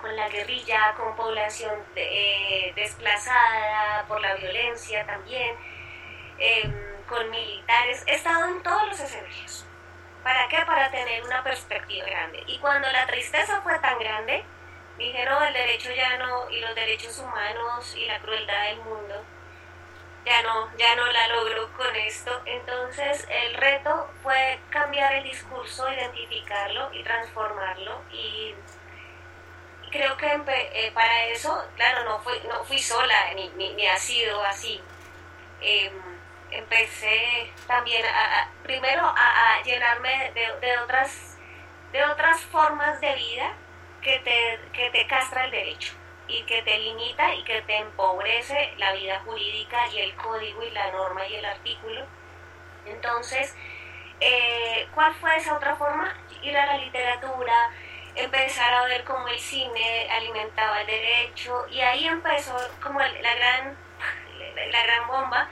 con 0.00 0.14
la 0.14 0.28
guerrilla, 0.28 0.94
con 0.96 1.16
población 1.16 1.72
eh, 1.96 2.72
desplazada 2.76 4.04
por 4.06 4.20
la 4.20 4.34
violencia 4.34 5.06
también, 5.06 5.56
em, 6.38 6.72
con 7.08 7.30
militares. 7.30 8.04
He 8.06 8.14
estado 8.14 8.46
en 8.46 8.62
todos 8.62 8.88
los 8.88 9.00
escenarios. 9.00 9.66
¿Para 10.22 10.48
qué? 10.48 10.58
Para 10.66 10.90
tener 10.90 11.22
una 11.24 11.42
perspectiva 11.42 12.04
grande. 12.06 12.42
Y 12.46 12.58
cuando 12.58 12.90
la 12.92 13.06
tristeza 13.06 13.62
fue 13.62 13.78
tan 13.78 13.98
grande, 13.98 14.44
dije, 14.98 15.24
no, 15.24 15.42
el 15.44 15.54
derecho 15.54 15.90
ya 15.92 16.18
no, 16.18 16.50
y 16.50 16.60
los 16.60 16.74
derechos 16.74 17.18
humanos 17.18 17.94
y 17.96 18.06
la 18.06 18.18
crueldad 18.20 18.64
del 18.64 18.78
mundo, 18.78 19.24
ya 20.26 20.42
no, 20.42 20.76
ya 20.76 20.96
no 20.96 21.06
la 21.06 21.28
logro 21.28 21.72
con 21.76 21.94
esto. 21.94 22.42
Entonces 22.44 23.26
el 23.30 23.54
reto 23.54 24.10
fue 24.22 24.58
cambiar 24.70 25.14
el 25.14 25.24
discurso, 25.24 25.90
identificarlo 25.90 26.92
y 26.92 27.02
transformarlo. 27.04 28.02
Y 28.12 28.54
creo 29.90 30.16
que 30.16 30.26
eh, 30.26 30.90
para 30.92 31.26
eso, 31.26 31.64
claro, 31.76 32.04
no 32.04 32.18
fui, 32.20 32.40
no 32.48 32.64
fui 32.64 32.78
sola, 32.80 33.32
ni, 33.34 33.48
ni, 33.50 33.86
ha 33.86 33.96
sido 33.96 34.42
así. 34.42 34.82
Em, 35.60 35.92
empecé 36.50 37.52
también 37.66 38.04
a, 38.04 38.50
primero 38.62 39.02
a, 39.04 39.62
llenarme 39.64 40.32
de, 40.32 40.78
otras, 40.78 41.38
de 41.92 42.04
otras 42.04 42.40
formas 42.42 43.00
de 43.00 43.14
vida 43.14 43.52
que 44.02 44.18
te, 44.20 44.60
que 44.72 44.90
te 44.90 45.06
castra 45.06 45.44
el 45.44 45.50
derecho 45.52 45.94
y 46.28 46.42
que 46.44 46.62
te 46.62 46.78
limita 46.78 47.34
y 47.34 47.44
que 47.44 47.62
te 47.62 47.76
empobrece 47.76 48.74
la 48.78 48.92
vida 48.92 49.20
jurídica 49.24 49.86
y 49.88 50.00
el 50.00 50.14
código 50.16 50.62
y 50.62 50.70
la 50.70 50.90
norma 50.92 51.26
y 51.26 51.36
el 51.36 51.44
artículo. 51.44 52.04
Entonces, 52.86 53.54
eh, 54.20 54.88
¿cuál 54.94 55.14
fue 55.14 55.36
esa 55.36 55.56
otra 55.56 55.76
forma? 55.76 56.14
Ir 56.42 56.56
a 56.56 56.66
la 56.66 56.78
literatura, 56.78 57.70
empezar 58.14 58.72
a 58.72 58.84
ver 58.84 59.04
cómo 59.04 59.28
el 59.28 59.38
cine 59.38 60.08
alimentaba 60.10 60.80
el 60.80 60.86
derecho 60.86 61.66
y 61.70 61.80
ahí 61.80 62.06
empezó 62.06 62.56
como 62.82 63.00
la 63.00 63.34
gran, 63.34 63.76
la 64.70 64.82
gran 64.82 65.06
bomba 65.06 65.48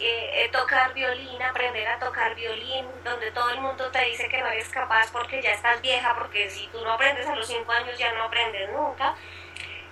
eh, 0.00 0.44
eh, 0.44 0.48
tocar 0.50 0.94
violín, 0.94 1.42
aprender 1.42 1.88
a 1.88 1.98
tocar 1.98 2.32
violín, 2.36 2.86
donde 3.02 3.32
todo 3.32 3.50
el 3.50 3.60
mundo 3.60 3.90
te 3.90 4.04
dice 4.04 4.28
que 4.28 4.38
no 4.40 4.46
eres 4.46 4.68
capaz 4.68 5.10
porque 5.10 5.42
ya 5.42 5.50
estás 5.50 5.82
vieja, 5.82 6.14
porque 6.14 6.48
si 6.48 6.68
tú 6.68 6.80
no 6.84 6.92
aprendes 6.92 7.26
a 7.26 7.34
los 7.34 7.48
5 7.48 7.72
años 7.72 7.98
ya 7.98 8.12
no 8.12 8.24
aprendes 8.24 8.70
nunca, 8.70 9.16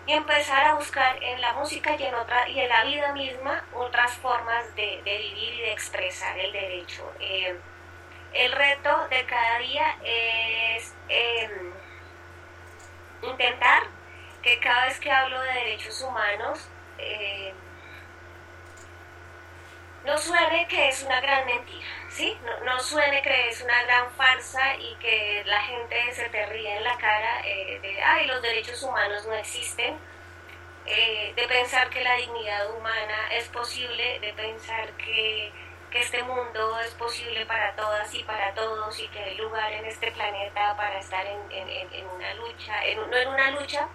y 0.06 0.12
empezar 0.12 0.66
a 0.68 0.74
buscar 0.74 1.22
en 1.22 1.40
la 1.40 1.52
música 1.54 1.96
y 1.96 2.02
en, 2.04 2.14
otra, 2.14 2.48
y 2.48 2.60
en 2.60 2.68
la 2.68 2.84
vida 2.84 3.12
misma 3.12 3.64
otras 3.74 4.12
formas 4.14 4.74
de, 4.76 5.02
vivir 5.04 5.54
y 5.54 5.60
de 5.62 5.72
expresar 5.72 6.38
el 6.38 6.52
derecho. 6.52 7.12
Eh, 7.18 7.58
el 8.32 8.52
reto 8.52 9.08
de 9.08 9.24
cada 9.24 9.58
día 9.58 9.96
es 10.04 10.94
em, 11.08 11.72
intentar 13.22 13.82
que 14.42 14.60
cada 14.60 14.86
vez 14.86 15.00
que 15.00 15.10
hablo 15.10 15.40
de 15.40 15.52
derechos 15.52 16.00
humanos, 16.02 16.68
eh, 16.98 17.52
no 20.04 20.16
suene 20.18 20.68
que 20.68 20.88
es 20.88 21.02
una 21.02 21.20
gran 21.20 21.46
mentira, 21.46 21.86
¿sí? 22.16 22.34
No, 22.64 22.80
suene 22.80 23.20
que 23.20 23.48
es 23.48 23.60
una 23.60 23.82
gran 23.84 24.10
farsa 24.12 24.74
y 24.76 24.94
que 24.96 25.42
la 25.44 25.60
gente 25.60 26.12
se 26.14 26.28
te 26.30 26.46
ríe 26.46 26.76
en 26.76 26.84
la 26.84 26.96
cara 26.96 27.42
eh, 27.44 27.78
de, 27.82 28.02
ay, 28.02 28.26
los 28.26 28.40
derechos 28.40 28.82
humanos 28.82 29.26
no 29.26 29.34
existen, 29.34 29.98
eh, 30.86 31.32
de 31.36 31.46
pensar 31.46 31.90
que 31.90 32.02
la 32.02 32.14
dignidad 32.14 32.74
humana 32.74 33.28
es 33.32 33.48
posible, 33.48 34.18
de 34.20 34.32
pensar 34.32 34.90
que, 34.92 35.52
este 35.96 36.22
mundo 36.24 36.78
es 36.80 36.92
posible 36.92 37.46
para 37.46 37.74
todas 37.74 38.12
y 38.12 38.22
para 38.24 38.52
todos 38.52 39.00
y 39.00 39.08
que 39.08 39.18
hay 39.18 39.34
lugar 39.38 39.72
en 39.72 39.86
este 39.86 40.12
planeta 40.12 40.76
para 40.76 40.98
estar 40.98 41.24
en, 41.24 42.06
una 42.14 42.34
lucha, 42.34 42.74
no 43.08 43.16
en 43.16 43.28
una 43.28 43.50
lucha, 43.52 43.88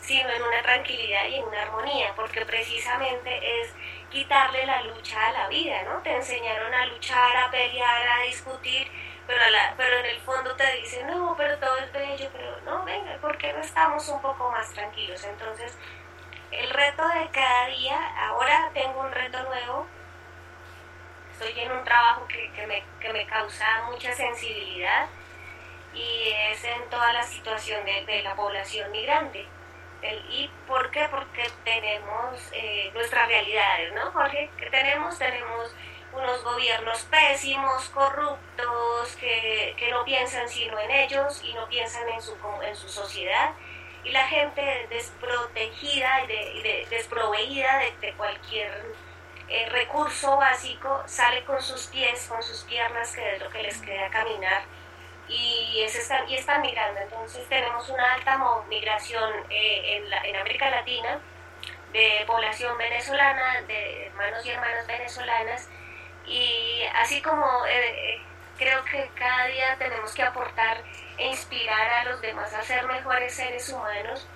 sino 0.00 0.30
en 0.30 0.42
una 0.42 0.62
tranquilidad 0.62 1.26
y 1.28 1.34
en 1.34 1.44
una 1.44 1.60
armonía, 1.60 2.14
porque 2.16 2.46
precisamente 2.46 3.60
es 3.60 3.74
quitarle 4.12 4.66
la 4.66 4.82
lucha 4.82 5.28
a 5.28 5.32
la 5.32 5.48
vida, 5.48 5.82
¿no? 5.84 6.02
Te 6.02 6.14
enseñaron 6.14 6.72
a 6.72 6.86
luchar, 6.86 7.34
a 7.34 7.50
pelear, 7.50 8.08
a 8.08 8.22
discutir, 8.24 8.86
pero, 9.26 9.40
pero 9.76 9.98
en 10.00 10.06
el 10.06 10.20
fondo 10.20 10.54
te 10.54 10.70
dicen, 10.76 11.06
no, 11.06 11.34
pero 11.36 11.58
todo 11.58 11.78
es 11.78 11.90
bello, 11.92 12.28
pero 12.30 12.60
no, 12.60 12.84
venga, 12.84 13.16
¿por 13.16 13.38
qué 13.38 13.52
no 13.54 13.60
estamos 13.60 14.06
un 14.10 14.20
poco 14.20 14.50
más 14.50 14.70
tranquilos? 14.72 15.24
Entonces, 15.24 15.76
el 16.50 16.68
reto 16.70 17.08
de 17.08 17.28
cada 17.30 17.66
día, 17.68 18.28
ahora 18.28 18.70
tengo 18.74 19.00
un 19.00 19.10
reto 19.10 19.42
nuevo, 19.44 19.86
estoy 21.32 21.58
en 21.58 21.72
un 21.72 21.82
trabajo 21.82 22.28
que, 22.28 22.66
me, 22.66 22.84
que 23.00 23.12
me 23.14 23.26
causa 23.26 23.84
mucha 23.90 24.12
sensibilidad 24.12 25.06
y 25.94 26.34
es 26.50 26.62
en 26.64 26.88
toda 26.90 27.12
la 27.14 27.22
situación 27.22 27.84
de 27.86 28.22
la 28.22 28.34
población 28.34 28.92
migrante 28.92 29.48
¿Y 30.02 30.50
por 30.66 30.90
qué? 30.90 31.06
Porque 31.10 31.48
tenemos 31.64 32.40
eh, 32.52 32.90
nuestras 32.92 33.28
realidades, 33.28 33.92
¿no, 33.92 34.10
Jorge? 34.10 34.50
¿Qué 34.58 34.68
tenemos? 34.70 35.16
Tenemos 35.16 35.74
unos 36.12 36.42
gobiernos 36.42 37.02
pésimos, 37.04 37.88
corruptos, 37.90 39.16
que, 39.16 39.74
que, 39.78 39.90
no 39.90 40.04
piensan 40.04 40.48
sino 40.48 40.78
en 40.78 40.90
ellos 40.90 41.42
y 41.44 41.54
no 41.54 41.68
piensan 41.68 42.08
en 42.08 42.20
su, 42.20 42.36
en 42.62 42.74
su 42.74 42.88
sociedad. 42.88 43.52
Y 44.04 44.10
la 44.10 44.26
gente 44.26 44.86
desprotegida 44.90 46.24
y, 46.24 46.26
de, 46.26 46.86
desproveída 46.90 47.82
de, 48.00 48.12
cualquier 48.14 48.94
eh, 49.48 49.68
recurso 49.70 50.36
básico 50.36 51.02
sale 51.06 51.44
con 51.44 51.62
sus 51.62 51.86
pies, 51.86 52.26
con 52.28 52.42
sus 52.42 52.64
piernas, 52.64 53.14
que 53.14 53.36
es 53.36 53.40
lo 53.40 53.48
que 53.50 53.62
les 53.62 53.78
queda 53.78 54.10
caminar 54.10 54.64
y, 55.32 55.82
es, 55.82 55.94
están, 55.96 56.28
y 56.28 56.36
están 56.36 56.60
migrando. 56.60 57.00
Entonces 57.00 57.48
tenemos 57.48 57.88
una 57.88 58.14
alta 58.14 58.38
migración 58.68 59.32
eh, 59.50 59.96
en, 59.96 60.12
en, 60.12 60.36
América 60.36 60.70
Latina 60.70 61.18
de 61.92 62.24
población 62.26 62.76
venezolana, 62.78 63.62
de 63.62 64.06
hermanos 64.06 64.44
y 64.46 64.50
hermanas 64.50 64.86
venezolanas 64.86 65.68
y 66.26 66.82
así 66.94 67.20
como 67.20 67.66
eh, 67.66 68.14
eh, 68.14 68.20
creo 68.56 68.84
que 68.84 69.10
cada 69.14 69.46
día 69.46 69.76
tenemos 69.78 70.14
que 70.14 70.22
aportar 70.22 70.82
e 71.18 71.26
inspirar 71.26 71.88
a 71.90 72.04
los 72.04 72.20
demás 72.20 72.52
a 72.54 72.62
ser 72.62 72.86
mejores 72.86 73.34
seres 73.34 73.68
humanos. 73.68 74.26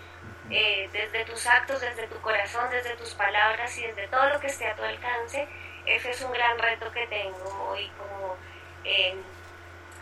desde 0.48 1.24
tus 1.24 1.44
actos, 1.47 1.81
desde 1.81 2.06
tu 2.06 2.20
corazón, 2.20 2.70
desde 2.70 2.94
tus 2.97 3.14
palabras 3.14 3.77
y 3.78 3.82
desde 3.86 4.06
todo 4.09 4.28
lo 4.28 4.39
que 4.39 4.47
esté 4.47 4.68
a 4.68 4.77
tu 4.77 4.85
alcance, 4.85 5.48
ese 5.85 6.10
es 6.10 6.23
un 6.23 6.32
gran 6.32 6.56
reto 6.59 6.90
que 6.93 7.05
tengo 7.09 7.68
hoy 7.68 7.90
como 7.98 8.36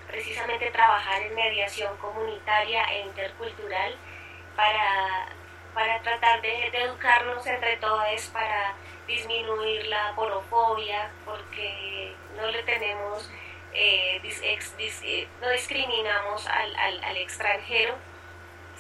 precisamente 0.07 0.71
trabajar 0.71 1.23
en 1.23 1.35
mediación 1.35 1.97
comunitaria 1.99 2.85
e 2.85 3.01
intercultural 3.07 3.97
para, 4.57 5.27
para 5.75 6.01
tratar 6.03 6.41
de, 6.41 6.67
educarnos 6.69 7.47
entre 7.47 7.77
todos 7.79 8.27
para 8.33 8.75
disminuir 9.07 9.87
la 9.87 10.13
porofobia, 10.15 11.11
porque 11.25 12.15
no 12.37 12.47
le 12.49 12.63
tenemos, 12.63 13.31
eh, 13.73 14.21
eh, 14.23 15.29
no 15.41 15.51
discriminamos 15.51 16.47
al, 16.47 16.77
al, 16.77 17.05
al, 17.05 17.17
extranjero, 17.19 17.95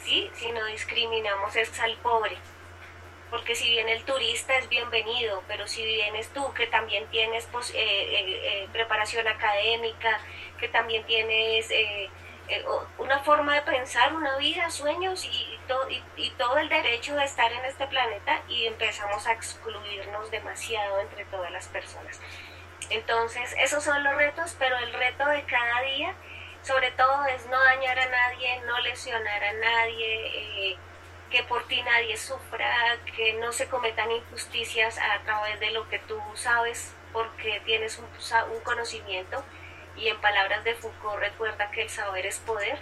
¿sí? 0.03 0.31
sino 0.35 0.65
discriminamos 0.67 1.55
es 1.57 1.79
al 1.81 1.97
pobre. 1.97 2.39
Porque 3.35 3.56
si 3.56 3.69
bien 3.69 3.89
el 3.89 4.05
turista 4.05 4.56
es 4.56 4.69
bienvenido, 4.69 5.43
pero 5.48 5.66
si 5.66 5.85
vienes 5.85 6.28
tú 6.32 6.55
que 6.55 6.69
también 6.69 7.05
tienes 7.11 7.48
pues, 7.51 7.73
eh, 7.74 8.69
preparación 8.73 9.27
académica, 9.27 10.20
que 10.61 10.69
también 10.69 11.05
tienes 11.05 11.69
eh, 11.73 12.09
eh, 12.47 12.65
una 12.97 13.19
forma 13.24 13.56
de 13.56 13.62
pensar, 13.62 14.15
una 14.15 14.36
vida, 14.36 14.70
sueños 14.70 15.24
y, 15.24 15.59
y, 16.16 16.31
todo 16.39 16.59
el 16.59 16.69
derecho 16.69 17.16
de 17.16 17.24
estar 17.24 17.51
en 17.51 17.65
este 17.65 17.89
planeta 17.89 18.40
y 18.47 18.66
empezamos 18.66 19.27
a 19.27 19.32
excluirnos 19.32 20.31
demasiado 20.31 21.01
entre 21.01 21.24
todas 21.24 21.51
las 21.51 21.66
personas. 21.66 22.20
Entonces, 22.89 23.52
esos 23.59 23.82
son 23.82 24.05
los 24.05 24.15
retos, 24.15 24.55
pero 24.61 24.78
el 24.78 24.93
reto 24.93 25.27
de 25.27 25.43
cada 25.43 25.81
día, 25.81 26.15
sobre 26.62 26.93
todo, 26.93 27.24
es 27.27 27.44
no 27.47 27.59
dañar 27.65 27.98
a 27.98 28.06
nadie, 28.06 28.61
no 28.61 28.78
lesionar 28.78 29.43
a 29.43 29.52
nadie, 29.55 30.70
eh, 30.70 30.77
que 31.35 31.43
por 31.43 31.66
ti 31.66 31.82
nadie 31.82 32.16
sufra, 32.16 32.97
que 33.16 33.32
no 33.32 33.51
se 33.51 33.69
cometan 33.69 34.09
injusticias 34.09 34.98
a 34.98 35.19
través 35.24 35.59
de 35.59 35.73
lo 35.73 35.89
que 35.89 35.98
tú 35.98 36.16
sabes 36.35 36.94
porque 37.12 37.61
tienes 37.65 37.98
un, 37.98 38.61
conocimiento. 38.62 39.43
Y 39.97 40.06
en 40.06 40.20
palabras 40.20 40.62
de 40.62 40.77
Foucault 40.77 41.19
recuerda 41.19 41.73
que 41.73 41.82
el 41.82 41.90
saber 41.90 42.24
es 42.24 42.39
poder. 42.39 42.78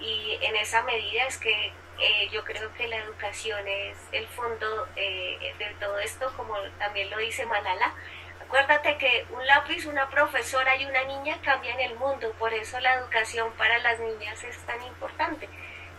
Y 0.00 0.36
en 0.42 0.56
esa 0.56 0.82
medida 0.82 1.24
es 1.26 1.38
que 1.38 1.72
eh, 2.00 2.28
yo 2.32 2.44
creo 2.44 2.74
que 2.74 2.88
la 2.88 2.96
educación 2.96 3.60
es 3.68 3.96
el 4.10 4.26
fondo 4.26 4.88
eh, 4.96 5.54
de 5.56 5.66
todo 5.78 5.96
esto, 6.00 6.32
como 6.36 6.56
también 6.80 7.08
lo 7.08 7.18
dice 7.18 7.46
Malala. 7.46 7.94
Acuérdate 8.42 8.98
que 8.98 9.26
un 9.30 9.46
lápiz, 9.46 9.86
una 9.86 10.10
profesora 10.10 10.74
y 10.74 10.86
una 10.86 11.04
niña 11.04 11.38
cambian 11.44 11.78
el 11.78 11.94
mundo, 11.94 12.32
por 12.36 12.52
eso 12.52 12.80
la 12.80 12.94
educación 12.94 13.52
para 13.52 13.78
las 13.78 14.00
niñas 14.00 14.42
es 14.42 14.58
tan 14.66 14.82
importante, 14.82 15.48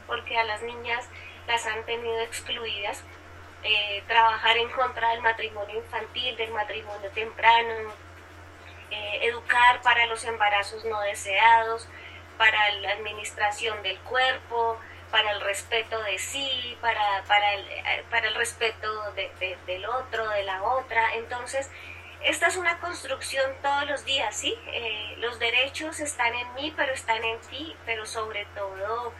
porque 0.05 0.37
a 0.37 0.43
las 0.43 0.61
niñas 0.63 1.07
las 1.51 1.65
han 1.65 1.83
tenido 1.85 2.19
excluidas. 2.21 3.03
Eh, 3.63 4.03
trabajar 4.07 4.57
en 4.57 4.69
contra 4.71 5.09
del 5.09 5.21
matrimonio 5.21 5.77
infantil, 5.77 6.35
del 6.35 6.51
matrimonio 6.51 7.11
temprano, 7.11 7.93
educar 9.21 9.81
para 9.83 10.05
los 10.07 10.25
embarazos 10.25 10.83
no 10.83 10.99
deseados, 11.01 11.87
para 12.37 12.71
la 12.73 12.93
administración 12.93 13.83
del 13.83 13.99
cuerpo, 13.99 14.79
para 15.11 15.31
el 15.31 15.41
respeto 15.41 16.01
de 16.03 16.17
sí, 16.17 16.75
para, 16.81 17.23
para, 17.27 17.53
el, 17.53 17.67
eh, 17.69 18.03
para 18.09 18.29
el 18.29 18.35
respeto 18.35 18.87
del 19.67 19.85
otro, 19.85 20.27
de 20.29 20.43
la 20.43 20.63
otra. 20.63 21.13
Entonces, 21.15 21.69
esta 22.23 22.47
es 22.47 22.57
una 22.57 22.79
construcción 22.79 23.51
todos 23.61 23.87
los 23.87 24.05
días, 24.05 24.35
¿sí? 24.35 24.57
Eh, 24.67 25.15
los 25.17 25.37
derechos 25.37 25.99
están 25.99 26.33
en 26.33 26.53
mí, 26.55 26.73
pero 26.75 26.93
están 26.93 27.23
en 27.23 27.39
ti, 27.41 27.75
pero 27.85 28.05
sobre 28.05 28.45
todo 28.55 29.13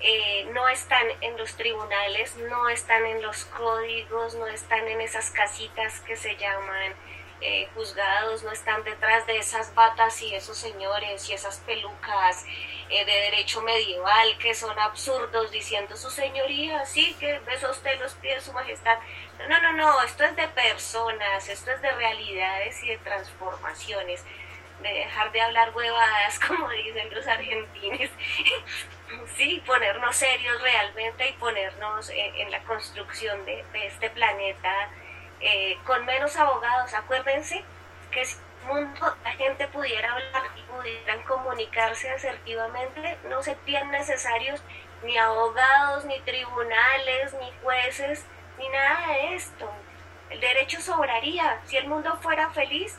eh, 0.00 0.48
no 0.52 0.68
están 0.68 1.06
en 1.20 1.36
los 1.36 1.54
tribunales, 1.56 2.36
no 2.36 2.68
están 2.68 3.04
en 3.06 3.22
los 3.22 3.44
códigos, 3.46 4.34
no 4.34 4.46
están 4.46 4.86
en 4.88 5.00
esas 5.00 5.30
casitas 5.30 6.00
que 6.00 6.16
se 6.16 6.36
llaman 6.36 6.94
eh, 7.42 7.68
juzgados 7.74 8.42
no 8.44 8.50
están 8.50 8.82
detrás 8.82 9.26
de 9.26 9.36
esas 9.36 9.74
batas 9.74 10.22
y 10.22 10.34
esos 10.34 10.56
señores 10.56 11.28
y 11.28 11.34
esas 11.34 11.58
pelucas 11.58 12.46
eh, 12.88 13.04
de 13.04 13.12
derecho 13.12 13.60
medieval 13.60 14.38
que 14.38 14.54
son 14.54 14.78
absurdos 14.78 15.50
diciendo 15.50 15.96
su 15.96 16.10
señoría, 16.10 16.86
sí, 16.86 17.14
que 17.20 17.38
beso 17.40 17.70
usted 17.70 18.00
los 18.00 18.14
pies, 18.14 18.42
su 18.42 18.54
majestad. 18.54 18.98
No, 19.50 19.60
no, 19.60 19.74
no, 19.74 20.02
esto 20.02 20.24
es 20.24 20.34
de 20.34 20.48
personas, 20.48 21.46
esto 21.50 21.72
es 21.72 21.82
de 21.82 21.92
realidades 21.92 22.82
y 22.82 22.88
de 22.88 22.98
transformaciones, 22.98 24.24
de 24.80 24.88
dejar 24.88 25.30
de 25.30 25.42
hablar 25.42 25.76
huevadas 25.76 26.40
como 26.46 26.70
dicen 26.70 27.14
los 27.14 27.26
argentinos. 27.26 28.10
Sí, 29.36 29.62
ponernos 29.66 30.16
serios 30.16 30.60
realmente 30.62 31.28
y 31.28 31.32
ponernos 31.34 32.10
en, 32.10 32.50
la 32.50 32.62
construcción 32.64 33.44
de, 33.44 33.64
este 33.74 34.10
planeta 34.10 34.88
eh, 35.40 35.78
con 35.84 36.04
menos 36.04 36.36
abogados. 36.36 36.94
Acuérdense 36.94 37.64
que 38.10 38.24
si 38.24 38.36
mundo 38.66 39.16
la 39.24 39.32
gente 39.32 39.68
pudiera 39.68 40.12
hablar 40.12 40.50
y 40.56 40.62
pudieran 40.62 41.22
comunicarse 41.22 42.10
asertivamente, 42.10 43.18
no 43.28 43.42
se 43.42 43.54
tienen 43.56 43.90
necesarios 43.90 44.60
ni 45.02 45.16
abogados, 45.18 46.04
ni 46.04 46.18
tribunales, 46.20 47.34
ni 47.34 47.52
jueces, 47.62 48.24
ni 48.58 48.68
nada 48.68 49.06
de 49.08 49.34
esto. 49.34 49.70
El 50.30 50.40
derecho 50.40 50.80
sobraría. 50.80 51.60
Si 51.64 51.76
el 51.76 51.86
mundo 51.86 52.18
fuera 52.20 52.50
feliz, 52.50 52.98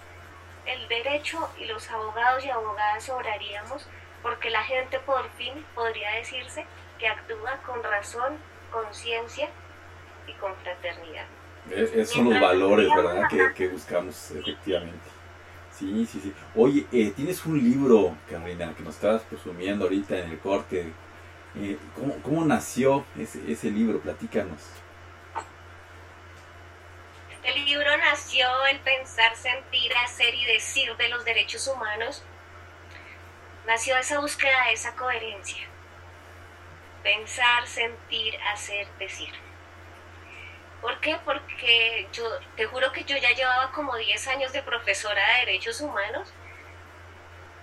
el 0.65 0.87
derecho 0.87 1.49
y 1.57 1.65
los 1.65 1.89
abogados 1.89 2.45
y 2.45 2.49
abogadas 2.49 3.03
sobraríamos 3.03 3.87
porque 4.27 4.49
la 4.49 4.61
gente 4.63 4.99
por 4.99 5.29
fin 5.37 5.53
podría 5.73 6.11
decirse 6.15 6.65
que 6.99 7.07
actúa 7.07 7.61
con 7.65 7.81
razón, 7.81 8.37
conciencia 8.71 9.47
y 10.27 10.33
con 10.33 10.53
fraternidad. 10.57 11.25
Es, 11.71 12.09
son 12.09 12.29
los 12.29 12.41
valores, 12.41 12.89
¿verdad? 12.93 13.29
Que, 13.29 13.53
que, 13.53 13.67
buscamos 13.69 14.31
efectivamente. 14.31 15.07
Sí, 15.71 16.05
sí, 16.05 16.19
sí. 16.21 16.33
Oye, 16.55 16.85
eh, 16.91 17.13
tienes 17.15 17.45
un 17.45 17.57
libro, 17.57 18.17
Carolina, 18.29 18.73
que 18.75 18.83
nos 18.83 18.95
estabas 18.95 19.21
presumiendo 19.21 19.85
ahorita 19.85 20.17
en 20.17 20.31
el 20.31 20.39
corte. 20.39 20.91
Eh, 21.55 21.77
¿cómo, 21.95 22.21
¿cómo, 22.21 22.43
nació 22.43 23.05
ese, 23.17 23.49
ese 23.49 23.71
libro? 23.71 23.99
Platícanos. 23.99 24.61
Este 27.31 27.59
libro 27.59 27.95
nació 27.97 28.47
el 28.71 28.79
pensar, 28.79 29.37
sentir, 29.37 29.91
hacer 30.03 30.33
y 30.35 30.45
decir 30.45 30.93
de 30.97 31.07
los 31.07 31.23
derechos 31.23 31.65
humanos. 31.67 32.23
Nació 33.67 33.97
esa 33.97 34.19
búsqueda 34.19 34.65
de 34.67 34.73
esa 34.73 34.95
coherencia. 34.95 35.67
Pensar, 37.03 37.67
sentir, 37.67 38.33
hacer, 38.53 38.87
decir. 38.97 39.29
¿Por 40.81 40.97
qué? 41.01 41.17
Porque 41.25 42.07
yo 42.13 42.23
te 42.55 42.65
juro 42.65 42.93
que 42.93 43.03
yo 43.03 43.17
ya 43.17 43.31
llevaba 43.35 43.71
como 43.73 43.95
10 43.97 44.27
años 44.29 44.53
de 44.53 44.63
profesora 44.63 45.21
de 45.33 45.45
derechos 45.45 45.81
humanos 45.81 46.29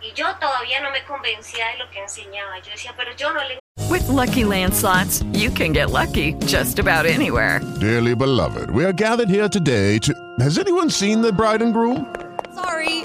y 0.03 0.13
yo 0.13 0.27
todavía 0.37 0.83
no 0.83 0.91
me 0.91 1.03
convencía 1.05 1.69
de 1.69 1.79
lo 1.79 1.91
que 1.91 2.01
enseñaba. 2.01 2.59
Yo 2.59 2.73
decía, 2.73 2.93
pero 2.97 3.13
yo 3.17 3.33
no 3.33 3.43
le 3.43 3.59
With 3.89 4.07
lucky 4.09 4.45
landslots, 4.45 5.25
you 5.33 5.51
can 5.51 5.73
get 5.73 5.91
lucky 5.91 6.35
just 6.47 6.79
about 6.79 7.07
anywhere. 7.07 7.61
Dearly 7.81 8.15
beloved, 8.15 8.71
we 8.71 8.85
are 8.85 8.93
gathered 8.93 9.31
here 9.31 9.49
today 9.49 9.99
to. 10.01 10.13
Has 10.41 10.59
anyone 10.59 10.91
seen 10.91 11.23
the 11.23 11.33
bride 11.33 11.63
and 11.63 11.73
groom? 11.73 12.15
Sorry, 12.55 13.04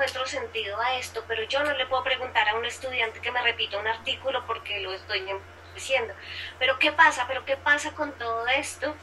Encuentro 0.00 0.26
sentido 0.26 0.80
a 0.80 0.96
esto, 0.96 1.22
pero 1.28 1.42
yo 1.42 1.62
no 1.62 1.74
le 1.74 1.84
puedo 1.84 2.02
preguntar 2.02 2.48
a 2.48 2.54
un 2.54 2.64
estudiante 2.64 3.20
que 3.20 3.30
me 3.30 3.42
repita 3.42 3.76
un 3.76 3.86
artículo 3.86 4.46
porque 4.46 4.80
lo 4.80 4.94
estoy 4.94 5.22
diciendo. 5.74 6.14
Pero 6.58 6.78
¿qué 6.78 6.90
pasa? 6.90 7.26
¿Pero 7.28 7.44
qué 7.44 7.58
pasa 7.58 7.92
con 7.92 8.10
todo 8.12 8.46
esto? 8.46 8.94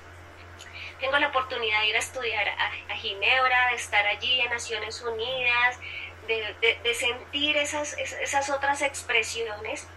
Tengo 0.99 1.19
la 1.19 1.27
oportunidad 1.27 1.81
de 1.81 1.89
ir 1.89 1.95
a 1.95 1.99
estudiar 1.99 2.49
a, 2.49 2.71
a 2.91 2.95
Ginebra, 2.95 3.69
de 3.69 3.75
estar 3.75 4.07
allí 4.07 4.41
en 4.41 4.49
Naciones 4.49 4.99
Unidas, 5.03 5.77
de, 6.25 6.95
sentir 6.95 7.57
esas, 7.57 7.93
esas 7.93 8.49
otras 8.49 8.81
expresiones 8.81 9.87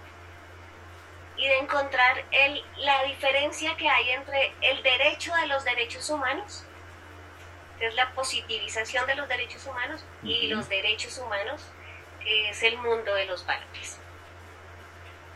y 1.38 1.48
de 1.48 1.58
encontrar 1.60 2.26
el, 2.30 2.62
la 2.76 3.04
diferencia 3.04 3.74
que 3.78 3.88
hay 3.88 4.10
entre 4.10 4.52
el 4.60 4.82
derecho 4.82 5.34
de 5.36 5.46
los 5.46 5.64
derechos 5.64 6.10
humanos, 6.10 6.66
es 7.80 7.94
la 7.94 8.12
positivización 8.12 9.06
de 9.06 9.14
los 9.14 9.28
derechos 9.28 9.66
humanos, 9.66 10.04
y 10.22 10.48
los 10.48 10.68
derechos 10.68 11.18
humanos, 11.18 11.62
que 12.20 12.50
es 12.50 12.62
el 12.62 12.76
mundo 12.78 13.14
de 13.14 13.26
los 13.26 13.44
valores. 13.46 13.98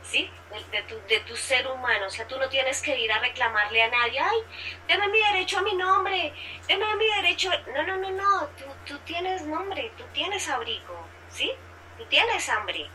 ¿Sí? 0.02 0.30
De, 0.70 0.82
tu, 0.82 1.00
de 1.08 1.20
tu 1.20 1.34
ser 1.34 1.66
humano. 1.66 2.06
O 2.06 2.10
sea, 2.10 2.28
tú 2.28 2.38
no 2.38 2.48
tienes 2.50 2.82
que 2.82 2.98
ir 2.98 3.10
a 3.10 3.20
reclamarle 3.20 3.82
a 3.82 3.88
nadie, 3.88 4.20
ay, 4.20 4.38
deme 4.86 5.08
mi 5.08 5.18
derecho 5.18 5.58
a 5.58 5.62
mi 5.62 5.74
nombre, 5.74 6.34
deme 6.68 6.94
mi 6.96 7.06
derecho. 7.06 7.50
No, 7.74 7.82
no, 7.84 7.96
no, 7.96 8.10
no, 8.10 8.46
tú, 8.48 8.64
tú 8.84 8.98
tienes 8.98 9.42
nombre, 9.42 9.90
tú 9.96 10.04
tienes 10.12 10.46
abrigo, 10.48 11.06
¿sí? 11.30 11.50
Tú 11.96 12.04
tienes 12.06 12.48
hambre. 12.50 12.90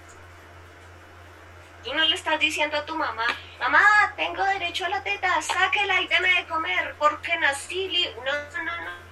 Tú 1.84 1.94
no 1.94 2.04
le 2.04 2.14
estás 2.14 2.40
diciendo 2.40 2.78
a 2.78 2.86
tu 2.86 2.96
mamá, 2.96 3.26
mamá, 3.58 4.14
tengo 4.16 4.44
derecho 4.44 4.86
a 4.86 4.90
la 4.90 5.02
teta, 5.02 5.42
sáquela 5.42 6.02
y 6.02 6.08
deme 6.08 6.34
de 6.36 6.46
comer, 6.46 6.94
porque 7.00 7.36
nací 7.38 8.14
No, 8.18 8.64
no, 8.64 8.78
no. 8.84 9.09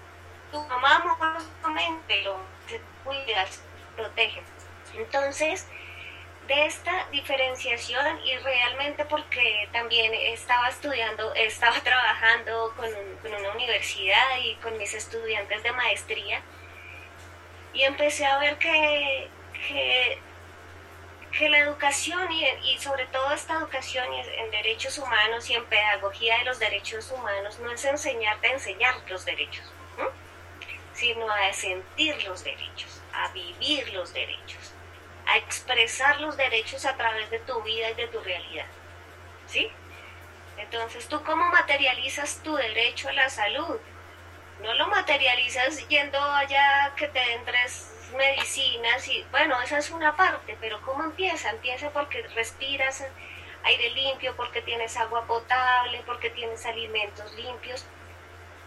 Tu 0.51 0.61
mamá 0.63 0.95
amorosamente 0.95 2.21
lo 2.23 2.39
cuidas, 3.03 3.61
protege. 3.95 4.41
Entonces, 4.95 5.67
de 6.47 6.65
esta 6.65 7.07
diferenciación 7.11 8.19
y 8.25 8.37
realmente 8.37 9.05
porque 9.05 9.67
también 9.73 10.13
estaba 10.13 10.69
estudiando, 10.69 11.33
estaba 11.35 11.79
trabajando 11.83 12.73
con, 12.75 12.89
una 12.89 13.51
universidad 13.51 14.37
y 14.41 14.55
con 14.55 14.77
mis 14.77 14.93
estudiantes 14.93 15.61
de 15.63 15.71
maestría 15.73 16.41
y 17.73 17.83
empecé 17.83 18.25
a 18.25 18.39
ver 18.39 18.57
que, 18.57 19.29
que, 19.67 21.49
la 21.49 21.59
educación 21.59 22.31
y, 22.31 22.45
y, 22.63 22.79
sobre 22.79 23.05
todo 23.07 23.31
esta 23.31 23.53
educación 23.59 24.11
en 24.11 24.49
derechos 24.49 24.97
humanos 24.97 25.47
y 25.49 25.53
en 25.53 25.63
pedagogía 25.65 26.39
de 26.39 26.45
los 26.45 26.57
derechos 26.57 27.11
humanos 27.11 27.59
no 27.59 27.71
es 27.71 27.85
enseñarte 27.85 28.47
a 28.47 28.53
enseñar 28.53 28.95
los 29.07 29.23
derechos, 29.23 29.71
sino 30.97 31.29
a 31.29 31.53
sentir 31.53 32.23
los 32.23 32.43
derechos, 32.43 33.01
a 33.13 33.29
vivir 33.29 33.93
los 33.93 34.13
derechos, 34.13 34.73
a 35.27 35.37
expresar 35.37 36.19
los 36.19 36.35
derechos 36.35 36.85
a 36.85 36.97
través 36.97 37.29
de 37.29 37.39
tu 37.39 37.61
vida 37.61 37.91
y 37.91 37.93
de 37.93 38.07
tu 38.07 38.19
realidad. 38.21 38.65
¿Sí? 39.45 39.71
Entonces, 40.57 41.07
¿tú 41.07 41.23
cómo 41.23 41.45
materializas 41.49 42.41
tu 42.43 42.55
derecho 42.55 43.09
a 43.09 43.13
la 43.13 43.29
salud? 43.29 43.77
No 44.63 44.73
lo 44.73 44.87
materializas 44.87 45.87
yendo 45.87 46.19
allá 46.19 46.93
que 46.95 47.07
te 47.07 47.19
den 47.19 47.45
tres 47.45 47.93
medicinas 48.17 49.07
y 49.07 49.23
bueno, 49.29 49.61
esa 49.61 49.77
es 49.77 49.91
una 49.91 50.15
parte, 50.15 50.57
pero 50.59 50.81
¿cómo 50.81 51.03
empieza? 51.03 51.51
Empieza 51.51 51.91
porque 51.91 52.23
respiras 52.29 53.05
aire 53.65 53.89
limpio, 53.91 54.35
porque 54.35 54.61
tienes 54.63 54.97
agua 54.97 55.27
potable, 55.27 56.01
porque 56.07 56.31
tienes 56.31 56.65
alimentos 56.65 57.31
limpios. 57.35 57.85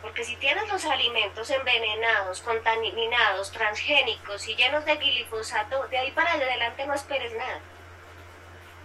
Porque 0.03 0.25
si 0.25 0.37
tienes 0.37 0.67
los 0.69 0.85
alimentos 0.87 1.51
envenenados, 1.51 2.41
contaminados, 2.41 3.53
transgénicos 3.53 4.49
y 4.49 4.57
llenos 4.57 4.85
de 4.85 4.97
glifosato, 4.97 5.87
de 5.89 5.99
ahí 5.99 6.11
para 6.13 6.33
adelante 6.33 6.87
no 6.87 6.95
esperes 6.95 7.33
nada. 7.35 7.61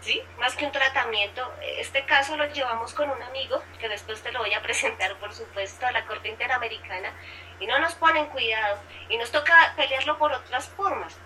¿Sí? 0.01 0.21
Más 0.37 0.55
que 0.55 0.65
un 0.65 0.71
tratamiento. 0.71 1.51
Este 1.79 2.05
caso 2.05 2.35
lo 2.37 2.45
llevamos 2.45 2.93
con 2.93 3.09
un 3.09 3.23
amigo, 3.23 3.63
que 3.79 3.89
después 3.89 4.21
te 4.21 4.31
lo 4.31 4.39
voy 4.39 4.53
a 4.53 4.61
presentar, 4.61 5.15
por 5.15 5.33
supuesto, 5.33 5.87
a 5.87 5.91
la 5.91 6.05
Corte 6.05 6.29
Interamericana, 6.29 7.11
y 7.59 7.65
no 7.65 7.79
nos 7.79 7.95
ponen 7.95 8.27
cuidado, 8.27 8.79
y 9.09 9.17
nos 9.17 9.31
toca 9.31 9.73
pelearlo 9.75 10.17
por 10.17 10.31
otras 10.31 10.67
formas. 10.69 11.17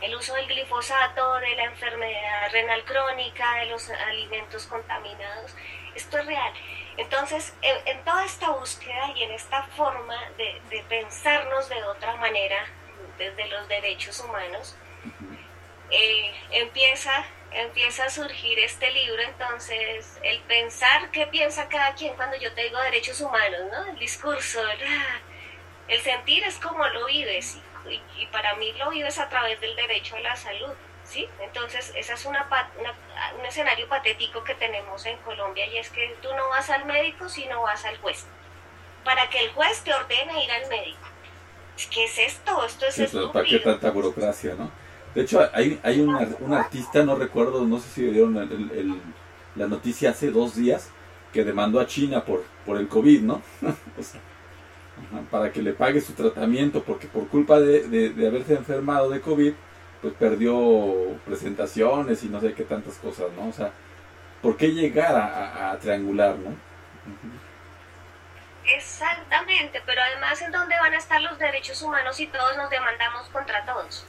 El 0.00 0.14
uso 0.14 0.32
del 0.34 0.46
glifosato, 0.46 1.34
de 1.40 1.56
la 1.56 1.64
enfermedad 1.64 2.52
renal 2.52 2.84
crónica, 2.84 3.56
de 3.56 3.66
los 3.66 3.90
alimentos 3.90 4.66
contaminados, 4.66 5.56
esto 5.96 6.18
es 6.18 6.26
real. 6.26 6.52
Entonces, 6.98 7.54
en, 7.62 8.04
toda 8.04 8.24
esta 8.24 8.50
búsqueda 8.50 9.12
y 9.14 9.22
en 9.22 9.30
esta 9.30 9.62
forma 9.68 10.16
de, 10.36 10.84
pensarnos 10.88 11.68
de 11.68 11.80
otra 11.84 12.16
manera, 12.16 12.66
desde 13.16 13.46
los 13.46 13.68
derechos 13.68 14.18
humanos, 14.18 14.76
eh, 15.92 16.34
empieza, 16.50 17.24
empieza 17.52 18.04
a 18.04 18.10
surgir 18.10 18.58
este 18.58 18.90
libro, 18.90 19.22
entonces, 19.22 20.18
el 20.24 20.40
pensar 20.40 21.12
qué 21.12 21.28
piensa 21.28 21.68
cada 21.68 21.94
quien 21.94 22.14
cuando 22.16 22.36
yo 22.36 22.52
te 22.52 22.64
digo 22.64 22.80
derechos 22.80 23.20
humanos, 23.20 23.60
¿no? 23.70 23.92
El 23.92 23.98
discurso, 24.00 24.60
el, 24.68 24.80
el 25.86 26.00
sentir 26.02 26.42
es 26.42 26.58
como 26.58 26.84
lo 26.88 27.06
vives, 27.06 27.58
y, 27.88 28.02
y 28.20 28.26
para 28.26 28.56
mí 28.56 28.72
lo 28.72 28.90
vives 28.90 29.20
a 29.20 29.28
través 29.28 29.60
del 29.60 29.76
derecho 29.76 30.16
a 30.16 30.20
la 30.20 30.34
salud. 30.34 30.74
¿Sí? 31.08 31.26
Entonces, 31.40 31.92
ese 31.96 32.12
es 32.12 32.26
una, 32.26 32.48
un 33.38 33.46
escenario 33.46 33.88
patético 33.88 34.44
que 34.44 34.54
tenemos 34.54 35.04
en 35.06 35.16
Colombia 35.18 35.66
y 35.66 35.78
es 35.78 35.90
que 35.90 36.16
tú 36.22 36.28
no 36.36 36.48
vas 36.50 36.68
al 36.70 36.84
médico 36.84 37.28
sino 37.28 37.62
vas 37.62 37.84
al 37.84 37.96
juez. 37.98 38.26
Para 39.04 39.28
que 39.30 39.38
el 39.44 39.52
juez 39.52 39.82
te 39.82 39.92
ordene 39.94 40.44
ir 40.44 40.50
al 40.50 40.68
médico. 40.68 41.08
¿Qué 41.90 42.04
es 42.04 42.18
esto? 42.18 42.64
Esto 42.64 42.86
es 42.86 42.98
estúpido. 42.98 43.32
¿Para 43.32 43.44
qué 43.46 43.58
tanta 43.60 43.90
burocracia, 43.90 44.54
no? 44.54 44.70
De 45.14 45.22
hecho, 45.22 45.48
hay, 45.52 45.80
hay 45.82 46.00
un 46.00 46.52
artista, 46.52 47.02
no 47.02 47.16
recuerdo, 47.16 47.64
no 47.64 47.78
sé 47.78 47.88
si 47.88 48.02
vieron 48.02 48.36
el, 48.36 49.00
la 49.54 49.66
noticia 49.66 50.10
hace 50.10 50.30
dos 50.30 50.54
días, 50.56 50.90
que 51.32 51.44
demandó 51.44 51.80
a 51.80 51.86
China 51.86 52.24
por, 52.24 52.44
por 52.66 52.76
el 52.76 52.88
COVID, 52.88 53.22
¿no? 53.22 53.42
para 55.30 55.52
que 55.52 55.62
le 55.62 55.72
pague 55.72 56.00
su 56.00 56.12
tratamiento, 56.12 56.82
porque 56.82 57.06
por 57.06 57.28
culpa 57.28 57.60
de, 57.60 57.88
de, 57.88 58.10
de 58.10 58.26
haberse 58.26 58.54
enfermado 58.54 59.08
de 59.08 59.20
COVID, 59.20 59.54
pues 60.00 60.14
perdió 60.14 61.18
presentaciones 61.24 62.22
y 62.22 62.28
no 62.28 62.40
sé 62.40 62.54
qué 62.54 62.64
tantas 62.64 62.94
cosas, 62.96 63.32
¿no? 63.32 63.48
O 63.48 63.52
sea, 63.52 63.72
¿por 64.42 64.56
qué 64.56 64.68
llegar 64.68 65.14
a, 65.16 65.76
triangular, 65.80 66.36
no? 66.36 66.56
Exactamente, 68.64 69.82
pero 69.86 70.02
además 70.02 70.40
en 70.42 70.52
dónde 70.52 70.76
van 70.78 70.92
a 70.92 70.98
estar 70.98 71.20
los 71.20 71.38
derechos 71.38 71.80
humanos 71.82 72.16
si 72.16 72.26
todos 72.26 72.56
nos 72.56 72.70
demandamos 72.70 73.28
contra 73.28 73.64
todos. 73.64 74.06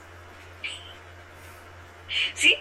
¿Sí? 2.34 2.58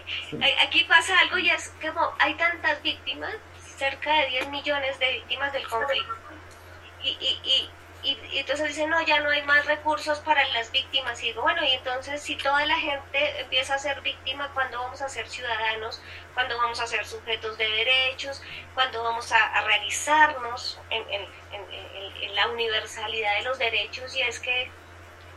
Aquí 0.65 0.83
pasa 0.83 1.19
algo 1.19 1.37
y 1.39 1.49
es 1.49 1.73
como 1.81 2.13
hay 2.19 2.35
tantas 2.35 2.81
víctimas, 2.81 3.33
cerca 3.77 4.13
de 4.19 4.27
10 4.27 4.49
millones 4.49 4.99
de 4.99 5.11
víctimas 5.13 5.51
del 5.53 5.67
conflicto. 5.67 6.13
Y, 7.03 7.09
y, 7.09 7.39
y, 7.43 7.69
y, 8.03 8.17
entonces 8.37 8.69
dicen, 8.69 8.89
no, 8.89 9.01
ya 9.01 9.19
no 9.19 9.29
hay 9.29 9.41
más 9.43 9.65
recursos 9.65 10.19
para 10.19 10.45
las 10.49 10.71
víctimas. 10.71 11.21
Y 11.21 11.27
digo, 11.27 11.41
bueno, 11.41 11.63
y 11.63 11.71
entonces 11.71 12.21
si 12.21 12.35
toda 12.35 12.65
la 12.65 12.77
gente 12.77 13.41
empieza 13.41 13.75
a 13.75 13.79
ser 13.79 14.01
víctima, 14.01 14.49
¿cuándo 14.53 14.79
vamos 14.79 15.01
a 15.01 15.09
ser 15.09 15.27
ciudadanos? 15.27 16.01
¿Cuándo 16.33 16.57
vamos 16.57 16.79
a 16.79 16.87
ser 16.87 17.05
sujetos 17.05 17.57
de 17.57 17.69
derechos? 17.69 18.41
¿Cuándo 18.73 19.03
vamos 19.03 19.31
a, 19.31 19.61
realizarnos 19.61 20.79
en, 20.89 21.05
la 22.35 22.47
universalidad 22.47 23.35
de 23.37 23.43
los 23.43 23.59
derechos? 23.59 24.15
Y 24.15 24.21
es 24.21 24.39
que 24.39 24.71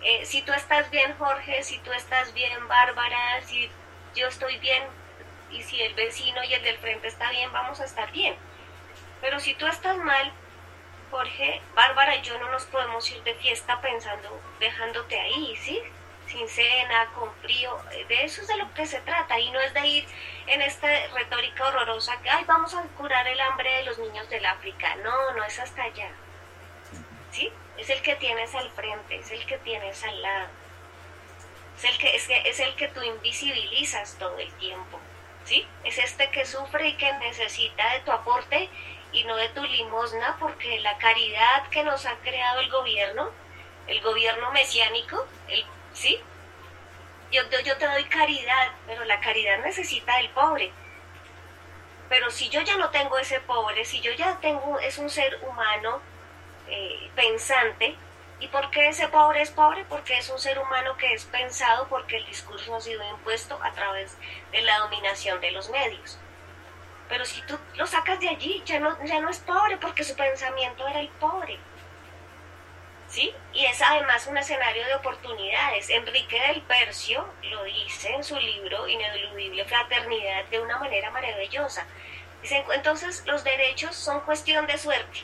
eh, 0.02 0.24
si 0.24 0.42
tú 0.42 0.52
estás 0.52 0.90
bien, 0.90 1.14
Jorge, 1.18 1.62
si 1.64 1.78
tú 1.80 1.92
estás 1.92 2.32
bien, 2.32 2.68
Bárbara, 2.68 3.42
si 3.42 3.70
yo 4.14 4.28
estoy 4.28 4.58
bien, 4.58 4.84
y 5.52 5.62
si 5.62 5.80
el 5.82 5.94
vecino 5.94 6.42
y 6.44 6.54
el 6.54 6.62
del 6.62 6.78
frente 6.78 7.08
está 7.08 7.30
bien, 7.30 7.52
vamos 7.52 7.80
a 7.80 7.84
estar 7.84 8.10
bien. 8.12 8.34
Pero 9.20 9.38
si 9.38 9.54
tú 9.54 9.66
estás 9.66 9.96
mal, 9.98 10.32
Jorge, 11.12 11.60
Bárbara 11.74 12.16
y 12.16 12.22
yo 12.22 12.38
no 12.38 12.50
nos 12.50 12.64
podemos 12.64 13.08
ir 13.10 13.22
de 13.22 13.34
fiesta 13.34 13.78
pensando, 13.82 14.40
dejándote 14.58 15.20
ahí, 15.20 15.54
¿sí? 15.60 15.78
Sin 16.26 16.48
cena, 16.48 17.12
con 17.14 17.30
frío, 17.42 17.78
de 18.08 18.24
eso 18.24 18.40
es 18.40 18.48
de 18.48 18.56
lo 18.56 18.72
que 18.72 18.86
se 18.86 18.98
trata 19.00 19.38
y 19.38 19.50
no 19.50 19.60
es 19.60 19.74
de 19.74 19.86
ir 19.86 20.06
en 20.46 20.62
esta 20.62 20.88
retórica 21.08 21.68
horrorosa 21.68 22.18
que, 22.22 22.30
ay, 22.30 22.44
vamos 22.46 22.74
a 22.74 22.82
curar 22.96 23.28
el 23.28 23.38
hambre 23.42 23.70
de 23.76 23.82
los 23.82 23.98
niños 23.98 24.26
del 24.30 24.46
África. 24.46 24.96
No, 24.96 25.34
no 25.34 25.44
es 25.44 25.58
hasta 25.58 25.82
allá. 25.82 26.08
¿Sí? 27.30 27.52
Es 27.76 27.90
el 27.90 28.00
que 28.00 28.14
tienes 28.16 28.54
al 28.54 28.70
frente, 28.70 29.16
es 29.16 29.30
el 29.30 29.44
que 29.44 29.58
tienes 29.58 30.02
al 30.04 30.22
lado. 30.22 30.48
Es 31.76 31.84
el 31.84 31.98
que, 31.98 32.16
es, 32.16 32.26
que, 32.26 32.48
es 32.48 32.58
el 32.58 32.74
que 32.74 32.88
tú 32.88 33.02
invisibilizas 33.02 34.16
todo 34.18 34.38
el 34.38 34.50
tiempo. 34.54 34.98
¿Sí? 35.44 35.66
Es 35.84 35.98
este 35.98 36.30
que 36.30 36.46
sufre 36.46 36.88
y 36.88 36.94
que 36.94 37.12
necesita 37.14 37.92
de 37.92 38.00
tu 38.00 38.12
aporte 38.12 38.70
y 39.12 39.24
no 39.24 39.36
de 39.36 39.48
tu 39.50 39.62
limosna, 39.62 40.36
porque 40.38 40.80
la 40.80 40.96
caridad 40.98 41.68
que 41.68 41.84
nos 41.84 42.06
ha 42.06 42.16
creado 42.16 42.60
el 42.60 42.70
gobierno, 42.70 43.30
el 43.86 44.00
gobierno 44.00 44.50
mesiánico, 44.52 45.26
el, 45.48 45.64
¿sí? 45.92 46.18
Yo, 47.30 47.42
yo 47.64 47.76
te 47.76 47.86
doy 47.86 48.04
caridad, 48.04 48.72
pero 48.86 49.04
la 49.04 49.20
caridad 49.20 49.58
necesita 49.58 50.16
del 50.16 50.30
pobre. 50.30 50.72
Pero 52.08 52.30
si 52.30 52.50
yo 52.50 52.60
ya 52.60 52.76
no 52.76 52.90
tengo 52.90 53.18
ese 53.18 53.40
pobre, 53.40 53.84
si 53.84 54.00
yo 54.00 54.12
ya 54.12 54.38
tengo, 54.40 54.78
es 54.80 54.98
un 54.98 55.08
ser 55.08 55.38
humano 55.42 56.00
eh, 56.68 57.10
pensante, 57.14 57.96
¿y 58.38 58.48
por 58.48 58.70
qué 58.70 58.88
ese 58.88 59.08
pobre 59.08 59.40
es 59.42 59.50
pobre? 59.50 59.84
Porque 59.88 60.18
es 60.18 60.28
un 60.28 60.38
ser 60.38 60.58
humano 60.58 60.96
que 60.96 61.12
es 61.14 61.24
pensado 61.24 61.86
porque 61.88 62.18
el 62.18 62.26
discurso 62.26 62.74
ha 62.74 62.80
sido 62.80 63.02
impuesto 63.08 63.58
a 63.62 63.72
través 63.72 64.16
de 64.50 64.60
la 64.62 64.78
dominación 64.78 65.40
de 65.40 65.52
los 65.52 65.70
medios. 65.70 66.18
Pero 67.12 67.26
si 67.26 67.42
tú 67.42 67.58
lo 67.74 67.86
sacas 67.86 68.18
de 68.20 68.30
allí, 68.30 68.62
ya 68.64 68.80
no, 68.80 68.96
ya 69.04 69.20
no 69.20 69.28
es 69.28 69.38
pobre 69.40 69.76
porque 69.76 70.02
su 70.02 70.16
pensamiento 70.16 70.88
era 70.88 70.98
el 70.98 71.10
pobre. 71.10 71.58
¿Sí? 73.06 73.34
Y 73.52 73.66
es 73.66 73.82
además 73.82 74.26
un 74.28 74.38
escenario 74.38 74.86
de 74.86 74.94
oportunidades. 74.94 75.90
Enrique 75.90 76.40
del 76.40 76.62
Percio 76.62 77.28
lo 77.42 77.64
dice 77.64 78.14
en 78.14 78.24
su 78.24 78.34
libro 78.38 78.88
Ineludible 78.88 79.66
Fraternidad 79.66 80.46
de 80.46 80.60
una 80.60 80.78
manera 80.78 81.10
maravillosa. 81.10 81.86
Dice, 82.40 82.64
entonces 82.72 83.22
los 83.26 83.44
derechos 83.44 83.94
son 83.94 84.22
cuestión 84.22 84.66
de 84.66 84.78
suerte. 84.78 85.20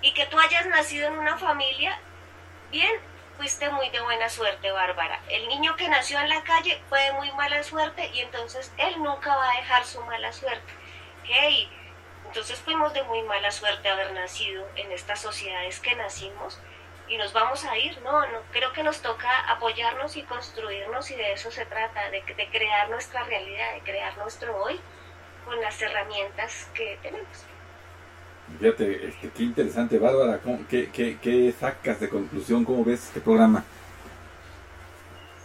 Y 0.00 0.14
que 0.14 0.26
tú 0.26 0.38
hayas 0.38 0.66
nacido 0.66 1.08
en 1.08 1.18
una 1.18 1.36
familia, 1.38 1.98
bien, 2.70 3.00
fuiste 3.38 3.70
muy 3.70 3.88
de 3.90 4.00
buena 4.00 4.28
suerte, 4.28 4.72
Bárbara. 4.72 5.20
El 5.28 5.46
niño 5.46 5.76
que 5.76 5.88
nació 5.88 6.18
en 6.18 6.28
la 6.28 6.42
calle 6.42 6.82
fue 6.88 7.00
de 7.04 7.12
muy 7.12 7.30
mala 7.32 7.62
suerte 7.62 8.10
y 8.12 8.20
entonces 8.20 8.72
él 8.76 9.00
nunca 9.00 9.34
va 9.36 9.52
a 9.52 9.56
dejar 9.56 9.86
su 9.86 10.02
mala 10.02 10.32
suerte. 10.32 10.72
Hey, 11.22 11.70
entonces 12.26 12.58
fuimos 12.58 12.92
de 12.92 13.04
muy 13.04 13.22
mala 13.22 13.52
suerte 13.52 13.88
haber 13.88 14.12
nacido 14.12 14.66
en 14.74 14.90
estas 14.90 15.20
sociedades 15.20 15.78
que 15.78 15.94
nacimos 15.94 16.58
y 17.06 17.16
nos 17.16 17.32
vamos 17.32 17.64
a 17.64 17.78
ir. 17.78 18.02
No, 18.02 18.26
no, 18.26 18.42
creo 18.50 18.72
que 18.72 18.82
nos 18.82 19.00
toca 19.02 19.30
apoyarnos 19.48 20.16
y 20.16 20.24
construirnos 20.24 21.08
y 21.12 21.14
de 21.14 21.32
eso 21.32 21.52
se 21.52 21.64
trata, 21.64 22.10
de, 22.10 22.22
de 22.22 22.48
crear 22.50 22.90
nuestra 22.90 23.22
realidad, 23.22 23.72
de 23.74 23.80
crear 23.82 24.18
nuestro 24.18 24.60
hoy 24.60 24.80
con 25.44 25.60
las 25.60 25.80
herramientas 25.80 26.68
que 26.74 26.98
tenemos. 27.02 27.47
Fíjate, 28.58 29.08
este, 29.08 29.30
qué 29.30 29.42
interesante, 29.44 29.98
Bárbara, 29.98 30.40
qué, 30.68 30.90
qué, 30.90 31.18
qué, 31.22 31.54
sacas 31.58 32.00
de 32.00 32.08
conclusión? 32.08 32.64
¿Cómo 32.64 32.84
ves 32.84 33.04
este 33.04 33.20
programa? 33.20 33.62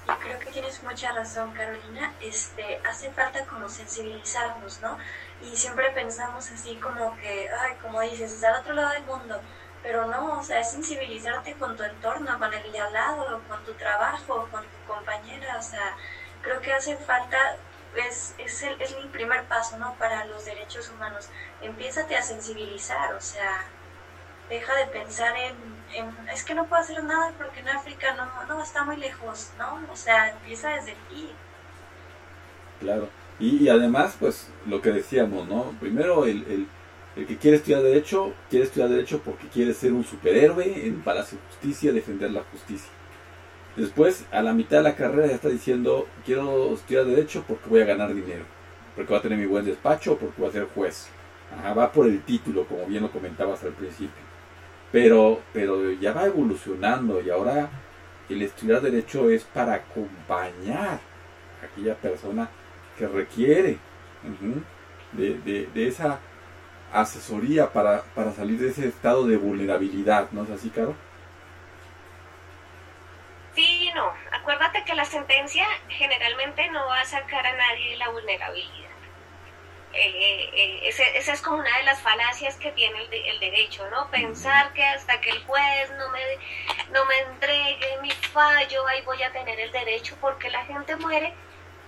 Yo 0.07 0.13
creo 0.19 0.39
que 0.39 0.45
tienes 0.47 0.81
mucha 0.83 1.11
razón, 1.11 1.51
Carolina. 1.51 2.11
Este, 2.21 2.79
hace 2.89 3.11
falta 3.11 3.45
como 3.45 3.69
sensibilizarnos, 3.69 4.81
¿no? 4.81 4.97
Y 5.43 5.55
siempre 5.55 5.91
pensamos 5.91 6.49
así 6.49 6.75
como 6.77 7.15
que, 7.17 7.49
ay, 7.49 7.73
como 7.81 8.01
dices, 8.01 8.33
es 8.33 8.43
al 8.43 8.61
otro 8.61 8.73
lado 8.73 8.93
del 8.93 9.03
mundo. 9.03 9.39
Pero 9.83 10.07
no, 10.07 10.39
o 10.39 10.43
sea, 10.43 10.61
es 10.61 10.71
sensibilizarte 10.71 11.53
con 11.53 11.77
tu 11.77 11.83
entorno, 11.83 12.39
con 12.39 12.53
el 12.53 12.71
de 12.71 12.79
al 12.79 12.93
lado, 12.93 13.41
con 13.47 13.63
tu 13.65 13.73
trabajo, 13.73 14.47
con 14.49 14.61
tu 14.63 14.87
compañera. 14.87 15.57
O 15.59 15.61
sea, 15.61 15.95
creo 16.41 16.59
que 16.61 16.73
hace 16.73 16.95
falta 16.97 17.37
es, 17.95 18.33
es, 18.37 18.63
el, 18.63 18.81
es 18.81 18.91
el 18.93 19.07
primer 19.09 19.43
paso, 19.45 19.77
¿no? 19.77 19.95
Para 19.95 20.25
los 20.25 20.45
derechos 20.45 20.89
humanos. 20.89 21.29
Empiézate 21.61 22.15
a 22.15 22.21
sensibilizar, 22.21 23.13
o 23.13 23.21
sea, 23.21 23.65
deja 24.49 24.75
de 24.75 24.85
pensar 24.87 25.33
en, 25.37 25.55
en, 25.95 26.29
es 26.29 26.43
que 26.43 26.55
no 26.55 26.65
puedo 26.65 26.81
hacer 26.81 27.03
nada 27.03 27.33
porque 27.37 27.61
en 27.61 27.69
África 27.69 28.15
no, 28.15 28.45
no 28.47 28.61
está 28.63 28.83
muy 28.83 28.97
lejos, 28.97 29.51
¿no? 29.57 29.79
O 29.91 29.95
sea, 29.95 30.31
empieza 30.31 30.69
desde 30.69 30.91
aquí. 30.91 31.29
Claro. 32.79 33.09
Y, 33.39 33.63
y 33.63 33.69
además, 33.69 34.15
pues, 34.19 34.47
lo 34.67 34.81
que 34.81 34.91
decíamos, 34.91 35.47
¿no? 35.47 35.75
Primero, 35.79 36.25
el, 36.25 36.43
el, 36.43 36.67
el, 37.15 37.27
que 37.27 37.37
quiere 37.37 37.57
estudiar 37.57 37.81
Derecho, 37.81 38.33
quiere 38.49 38.65
estudiar 38.65 38.89
Derecho 38.89 39.21
porque 39.23 39.47
quiere 39.47 39.73
ser 39.73 39.93
un 39.93 40.03
superhéroe 40.03 40.85
en 40.85 41.01
Palacio 41.01 41.37
de 41.37 41.43
Justicia, 41.47 41.91
defender 41.91 42.31
la 42.31 42.43
justicia. 42.51 42.89
Después, 43.75 44.25
a 44.31 44.43
la 44.43 44.53
mitad 44.53 44.77
de 44.77 44.83
la 44.83 44.95
carrera 44.95 45.27
ya 45.27 45.35
está 45.35 45.49
diciendo, 45.49 46.07
quiero 46.25 46.73
estudiar 46.73 47.05
Derecho 47.05 47.43
porque 47.47 47.69
voy 47.69 47.81
a 47.81 47.85
ganar 47.85 48.13
dinero, 48.13 48.45
porque 48.95 49.09
voy 49.09 49.19
a 49.19 49.23
tener 49.23 49.39
mi 49.39 49.47
buen 49.47 49.65
despacho, 49.65 50.17
porque 50.17 50.39
voy 50.39 50.49
a 50.49 50.53
ser 50.53 50.67
juez. 50.75 51.07
Ajá, 51.57 51.73
va 51.73 51.91
por 51.91 52.05
el 52.05 52.21
título, 52.21 52.65
como 52.65 52.85
bien 52.85 53.01
lo 53.01 53.11
comentabas 53.11 53.63
al 53.63 53.73
principio. 53.73 54.21
Pero, 54.91 55.41
pero 55.53 55.91
ya 55.93 56.13
va 56.13 56.25
evolucionando 56.25 57.19
y 57.21 57.31
ahora 57.31 57.69
el 58.29 58.43
estudiar 58.43 58.81
Derecho 58.81 59.29
es 59.29 59.43
para 59.43 59.73
acompañar 59.73 60.99
a 61.61 61.65
aquella 61.65 61.95
persona 61.95 62.49
que 62.97 63.07
requiere 63.07 63.77
de, 65.13 65.87
esa 65.87 66.19
asesoría 66.91 67.73
para, 67.73 68.03
para 68.15 68.31
salir 68.33 68.59
de 68.59 68.69
ese 68.69 68.87
estado 68.87 69.25
de 69.25 69.37
vulnerabilidad, 69.37 70.29
¿no 70.31 70.43
es 70.43 70.51
así, 70.51 70.69
Caro? 70.69 70.95
Sí, 73.55 73.91
no. 73.93 74.11
Acuérdate 74.31 74.83
que 74.83 74.95
la 74.95 75.05
sentencia 75.05 75.65
generalmente 75.89 76.67
no 76.69 76.87
va 76.87 77.01
a 77.01 77.05
sacar 77.05 77.45
a 77.45 77.55
nadie 77.55 77.91
de 77.91 77.97
la 77.97 78.09
vulnerabilidad. 78.09 78.89
Eh, 79.95 80.49
eh, 80.55 80.79
ese, 80.87 81.03
esa 81.15 81.33
es 81.33 81.41
como 81.41 81.57
una 81.57 81.77
de 81.77 81.83
las 81.83 82.01
falacias 82.01 82.55
que 82.55 82.71
tiene 82.71 82.99
el, 82.99 83.09
de, 83.11 83.29
el, 83.29 83.39
derecho, 83.39 83.87
¿no? 83.91 84.09
Pensar 84.09 84.73
que 84.73 84.83
hasta 84.83 85.21
que 85.21 85.29
el 85.29 85.43
juez 85.43 85.91
no 85.99 86.09
me, 86.09 86.19
no 86.91 87.05
me 87.05 87.31
entregue 87.31 88.01
mi 88.01 88.09
fallo, 88.09 88.87
ahí 88.87 89.03
voy 89.03 89.21
a 89.21 89.31
tener 89.31 89.59
el 89.59 89.71
derecho, 89.71 90.17
porque 90.19 90.49
la 90.49 90.65
gente 90.65 90.95
muere 90.95 91.35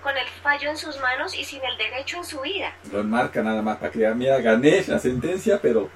con 0.03 0.15
el 0.15 0.27
fallo 0.27 0.69
en 0.69 0.77
sus 0.77 0.99
manos 0.99 1.33
y 1.35 1.43
sin 1.43 1.65
el 1.65 1.75
derecho 1.77 2.17
en 2.17 2.25
su 2.25 2.41
vida. 2.41 2.75
Lo 2.91 2.99
enmarca 2.99 3.41
nada 3.41 3.63
más 3.63 3.77
para 3.77 3.91
que 3.91 4.07
mira, 4.13 4.37
gané 4.37 4.83
la 4.85 4.99
sentencia, 4.99 5.59
pero 5.59 5.89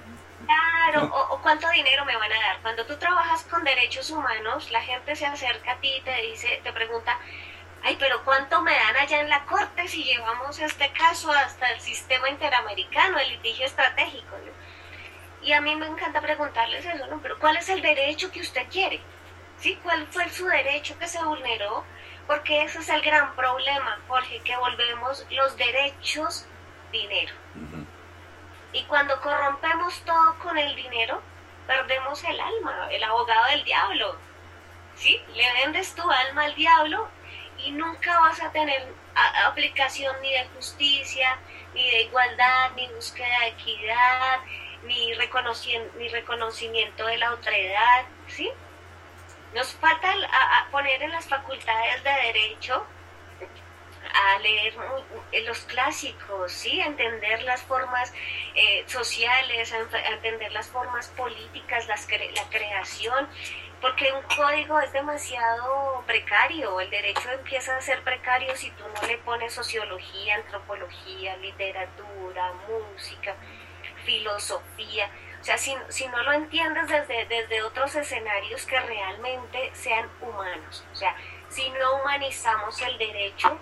Claro, 0.49 1.05
o, 1.13 1.39
cuánto 1.43 1.69
dinero 1.69 2.03
me 2.05 2.17
van 2.17 2.31
a 2.31 2.39
dar. 2.39 2.61
Cuando 2.63 2.83
tú 2.83 2.97
trabajas 2.97 3.43
con 3.43 3.63
derechos 3.63 4.09
humanos, 4.09 4.71
la 4.71 4.81
gente 4.81 5.15
se 5.15 5.27
acerca 5.27 5.73
a 5.73 5.79
ti 5.79 5.93
y 5.95 6.01
te 6.01 6.21
dice, 6.23 6.59
te 6.63 6.73
pregunta, 6.73 7.19
ay, 7.83 7.95
pero 7.99 8.23
cuánto 8.23 8.59
me 8.61 8.73
dan 8.73 8.95
allá 8.97 9.21
en 9.21 9.29
la 9.29 9.45
corte 9.45 9.87
si 9.87 10.03
llevamos 10.03 10.57
este 10.57 10.91
caso 10.91 11.31
hasta 11.31 11.69
el 11.71 11.79
sistema 11.79 12.29
interamericano, 12.29 13.19
el 13.19 13.29
litigio 13.29 13.67
estratégico. 13.67 14.35
Y 15.43 15.53
a 15.53 15.61
mí 15.61 15.75
me 15.75 15.85
encanta 15.85 16.19
preguntarles 16.19 16.83
eso, 16.83 17.05
¿no? 17.05 17.21
Pero 17.21 17.37
¿cuál 17.37 17.57
es 17.57 17.69
el 17.69 17.83
derecho 17.83 18.31
que 18.31 18.41
usted 18.41 18.67
quiere? 18.71 18.99
¿Sí? 19.59 19.79
¿Cuál 19.83 20.07
fue 20.07 20.27
su 20.29 20.47
derecho 20.47 20.97
que 20.97 21.07
se 21.07 21.23
vulneró? 21.23 21.83
Porque 22.25 22.63
ese 22.63 22.79
es 22.79 22.89
el 22.89 23.03
gran 23.03 23.35
problema, 23.35 23.99
Jorge, 24.07 24.39
que 24.39 24.57
volvemos 24.57 25.27
los 25.29 25.55
derechos 25.57 26.47
dinero. 26.91 27.33
Y 28.71 28.83
cuando 28.83 29.19
corrompemos 29.21 29.99
todo 30.01 30.37
con 30.39 30.57
el 30.57 30.75
dinero, 30.75 31.21
perdemos 31.65 32.23
el 32.23 32.39
alma, 32.39 32.87
el 32.91 33.03
abogado 33.03 33.45
del 33.47 33.63
diablo. 33.63 34.15
¿Sí? 34.95 35.21
Le 35.33 35.53
vendes 35.53 35.95
tu 35.95 36.09
alma 36.09 36.43
al 36.43 36.55
diablo 36.55 37.07
y 37.57 37.71
nunca 37.71 38.19
vas 38.19 38.41
a 38.41 38.51
tener 38.51 38.93
aplicación 39.45 40.15
ni 40.21 40.31
de 40.31 40.47
justicia, 40.55 41.37
ni 41.73 41.89
de 41.89 42.01
igualdad, 42.03 42.71
ni 42.75 42.87
búsqueda 42.89 43.39
de 43.41 43.47
equidad, 43.47 44.39
ni, 44.83 45.11
ni 45.97 46.09
reconocimiento 46.09 47.05
de 47.05 47.17
la 47.17 47.33
otredad. 47.33 48.05
¿Sí? 48.27 48.51
Nos 49.53 49.73
falta 49.73 50.13
poner 50.71 51.01
en 51.01 51.11
las 51.11 51.27
facultades 51.27 52.03
de 52.03 52.11
derecho 52.11 52.85
a 54.13 54.39
leer 54.39 54.73
los 55.45 55.59
clásicos, 55.61 56.51
¿sí? 56.51 56.81
a 56.81 56.87
entender 56.87 57.43
las 57.43 57.61
formas 57.63 58.13
eh, 58.55 58.83
sociales, 58.87 59.73
a, 59.73 60.13
entender 60.13 60.51
las 60.51 60.67
formas 60.67 61.07
políticas, 61.09 61.87
la 61.87 61.97
creación, 62.49 63.27
porque 63.81 64.11
un 64.11 64.21
código 64.35 64.79
es 64.79 64.91
demasiado 64.91 66.03
precario, 66.05 66.79
el 66.81 66.89
derecho 66.89 67.31
empieza 67.31 67.77
a 67.77 67.81
ser 67.81 68.03
precario 68.03 68.55
si 68.55 68.71
tú 68.71 68.83
no 68.93 69.07
le 69.07 69.17
pones 69.19 69.53
sociología, 69.53 70.35
antropología, 70.35 71.37
literatura, 71.37 72.53
música, 72.67 73.35
filosofía, 74.03 75.09
o 75.39 75.43
sea, 75.43 75.57
si, 75.57 75.73
si 75.87 76.07
no 76.07 76.21
lo 76.23 76.33
entiendes 76.33 76.87
desde, 76.89 77.25
desde 77.25 77.63
otros 77.63 77.95
escenarios 77.95 78.65
que 78.65 78.79
realmente 78.79 79.71
sean 79.73 80.09
humanos, 80.19 80.83
o 80.91 80.95
sea, 80.95 81.15
si 81.47 81.69
no 81.69 81.95
humanizamos 81.95 82.81
el 82.81 82.97
derecho, 82.97 83.57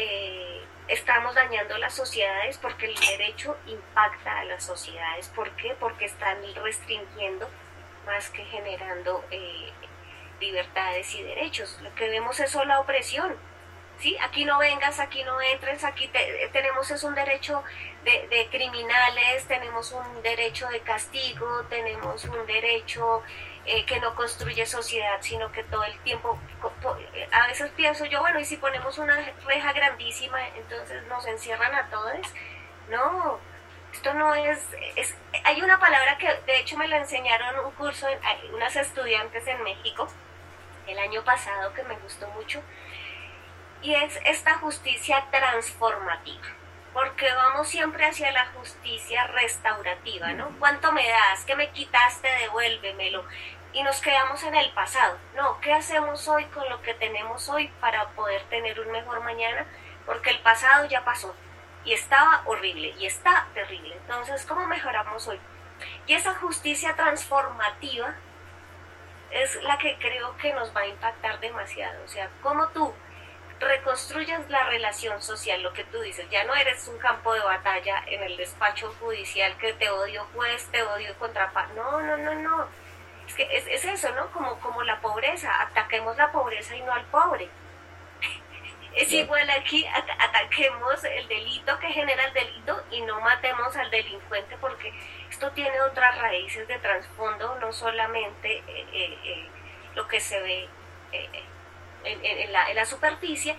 eh, 0.00 0.64
estamos 0.86 1.34
dañando 1.34 1.76
las 1.78 1.92
sociedades 1.94 2.56
porque 2.58 2.86
el 2.86 2.94
derecho 2.94 3.56
impacta 3.66 4.38
a 4.38 4.44
las 4.44 4.62
sociedades. 4.64 5.28
¿Por 5.28 5.50
qué? 5.56 5.74
Porque 5.80 6.04
están 6.04 6.38
restringiendo 6.62 7.48
más 8.06 8.30
que 8.30 8.44
generando 8.44 9.24
eh, 9.32 9.72
libertades 10.40 11.12
y 11.16 11.22
derechos. 11.22 11.80
Lo 11.82 11.92
que 11.96 12.08
vemos 12.08 12.38
es 12.38 12.50
solo 12.50 12.66
la 12.66 12.80
opresión. 12.80 13.36
¿Sí? 13.98 14.16
Aquí 14.20 14.44
no 14.44 14.60
vengas, 14.60 15.00
aquí 15.00 15.24
no 15.24 15.40
entres, 15.40 15.82
aquí 15.82 16.06
te, 16.06 16.48
tenemos 16.52 16.88
es 16.88 17.02
un 17.02 17.16
derecho 17.16 17.64
de, 18.04 18.28
de, 18.28 18.46
criminales, 18.48 19.44
tenemos 19.48 19.90
un 19.90 20.22
derecho 20.22 20.68
de 20.68 20.78
castigo, 20.82 21.64
tenemos 21.68 22.24
un 22.26 22.46
derecho 22.46 23.24
eh, 23.68 23.84
que 23.84 24.00
no 24.00 24.14
construye 24.14 24.64
sociedad, 24.66 25.18
sino 25.20 25.52
que 25.52 25.62
todo 25.64 25.84
el 25.84 25.98
tiempo, 26.00 26.38
a 27.32 27.46
veces 27.46 27.70
pienso 27.76 28.04
yo, 28.06 28.20
bueno, 28.20 28.40
y 28.40 28.44
si 28.44 28.56
ponemos 28.56 28.96
una 28.98 29.16
reja 29.46 29.72
grandísima, 29.72 30.38
entonces 30.56 31.04
nos 31.06 31.26
encierran 31.26 31.74
a 31.74 31.88
todos. 31.90 32.34
No, 32.88 33.38
esto 33.92 34.14
no 34.14 34.34
es, 34.34 34.66
es, 34.96 35.14
hay 35.44 35.60
una 35.60 35.78
palabra 35.78 36.16
que 36.18 36.32
de 36.46 36.60
hecho 36.60 36.78
me 36.78 36.88
la 36.88 36.98
enseñaron 36.98 37.54
en 37.54 37.60
un 37.66 37.72
curso 37.72 38.06
unas 38.54 38.74
estudiantes 38.76 39.46
en 39.46 39.62
México 39.62 40.08
el 40.86 40.98
año 40.98 41.22
pasado 41.22 41.72
que 41.74 41.82
me 41.82 41.96
gustó 41.98 42.26
mucho, 42.28 42.62
y 43.82 43.94
es 43.94 44.18
esta 44.24 44.54
justicia 44.54 45.26
transformativa 45.30 46.58
porque 46.98 47.32
vamos 47.32 47.68
siempre 47.68 48.04
hacia 48.06 48.32
la 48.32 48.46
justicia 48.46 49.26
restaurativa, 49.28 50.32
¿no? 50.32 50.50
¿Cuánto 50.58 50.90
me 50.90 51.06
das? 51.08 51.44
¿Qué 51.44 51.54
me 51.54 51.70
quitaste? 51.70 52.28
Devuélvemelo. 52.40 53.24
Y 53.72 53.82
nos 53.82 54.00
quedamos 54.00 54.42
en 54.42 54.54
el 54.54 54.70
pasado. 54.72 55.18
No, 55.34 55.60
¿qué 55.60 55.72
hacemos 55.72 56.26
hoy 56.28 56.44
con 56.46 56.68
lo 56.68 56.80
que 56.82 56.94
tenemos 56.94 57.48
hoy 57.48 57.68
para 57.80 58.08
poder 58.10 58.42
tener 58.44 58.80
un 58.80 58.90
mejor 58.90 59.22
mañana? 59.22 59.66
Porque 60.06 60.30
el 60.30 60.40
pasado 60.40 60.86
ya 60.86 61.04
pasó 61.04 61.34
y 61.84 61.92
estaba 61.92 62.42
horrible 62.46 62.94
y 62.98 63.06
está 63.06 63.46
terrible. 63.54 63.94
Entonces, 63.94 64.44
¿cómo 64.46 64.66
mejoramos 64.66 65.28
hoy? 65.28 65.38
Y 66.06 66.14
esa 66.14 66.34
justicia 66.36 66.96
transformativa 66.96 68.14
es 69.30 69.62
la 69.62 69.78
que 69.78 69.96
creo 69.98 70.36
que 70.38 70.52
nos 70.54 70.74
va 70.74 70.80
a 70.80 70.86
impactar 70.86 71.38
demasiado. 71.40 72.02
O 72.04 72.08
sea, 72.08 72.30
¿cómo 72.42 72.68
tú 72.68 72.92
reconstruyes 73.60 74.48
la 74.50 74.64
relación 74.64 75.20
social, 75.20 75.62
lo 75.62 75.72
que 75.72 75.84
tú 75.84 76.00
dices, 76.00 76.28
ya 76.30 76.44
no 76.44 76.54
eres 76.54 76.86
un 76.88 76.98
campo 76.98 77.34
de 77.34 77.40
batalla 77.40 78.02
en 78.06 78.22
el 78.22 78.36
despacho 78.36 78.94
judicial 79.00 79.56
que 79.58 79.72
te 79.72 79.90
odio 79.90 80.26
juez, 80.34 80.68
te 80.70 80.82
odio 80.82 81.14
contra... 81.18 81.50
No, 81.74 82.00
no, 82.00 82.16
no, 82.16 82.34
no. 82.34 82.66
Es 83.28 83.34
que 83.34 83.42
es, 83.56 83.66
es 83.66 83.84
eso, 83.84 84.10
¿no? 84.14 84.30
Como, 84.32 84.58
como 84.60 84.82
la 84.82 85.00
pobreza, 85.02 85.62
ataquemos 85.62 86.16
la 86.16 86.32
pobreza 86.32 86.74
y 86.74 86.80
no 86.82 86.92
al 86.92 87.04
pobre. 87.06 87.48
Es 88.94 89.12
igual 89.12 89.48
aquí, 89.50 89.86
at 89.86 90.08
ataquemos 90.18 91.04
el 91.04 91.28
delito 91.28 91.78
que 91.78 91.88
genera 91.88 92.24
el 92.24 92.32
delito 92.32 92.82
y 92.90 93.02
no 93.02 93.20
matemos 93.20 93.76
al 93.76 93.90
delincuente 93.90 94.56
porque 94.60 94.92
esto 95.30 95.52
tiene 95.52 95.78
otras 95.82 96.18
raíces 96.18 96.66
de 96.66 96.78
trasfondo, 96.78 97.54
no 97.60 97.72
solamente 97.72 98.56
eh, 98.56 98.86
eh, 98.92 99.18
eh, 99.24 99.48
lo 99.94 100.08
que 100.08 100.18
se 100.20 100.40
ve 100.40 100.68
en, 101.12 102.24
en, 102.24 102.52
la, 102.52 102.70
en, 102.70 102.76
la, 102.76 102.86
superficie 102.86 103.56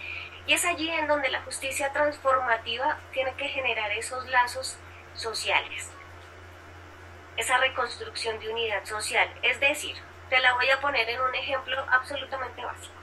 y 0.48 0.54
es 0.54 0.66
allí 0.66 0.90
en 0.90 1.08
donde 1.08 1.30
la 1.30 1.42
justicia 1.44 1.94
transformativa 1.94 2.98
tiene 3.14 3.34
que 3.36 3.48
generar 3.48 3.92
esos 3.92 4.28
lazos 4.30 4.78
sociales, 5.14 5.92
esa 7.40 7.58
reconstrucción 7.58 8.38
de 8.40 8.50
unidad 8.50 8.84
social. 8.84 9.34
Es 9.42 9.60
decir, 9.62 9.96
te 10.30 10.40
la 10.40 10.54
voy 10.56 10.70
a 10.70 10.80
poner 10.82 11.10
en 11.10 11.22
un 11.22 11.34
ejemplo 11.34 11.86
absolutamente 11.90 12.64
básico. 12.64 12.94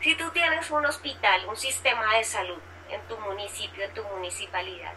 Si 0.00 0.14
tú 0.14 0.30
tienes 0.30 0.70
un 0.70 0.84
hospital, 0.84 1.46
un 1.46 1.56
sistema 1.56 2.16
de 2.16 2.24
salud 2.24 2.60
en 2.90 3.00
tu 3.08 3.16
municipio, 3.18 3.82
en 3.82 3.94
tu 3.94 4.04
municipalidad, 4.04 4.92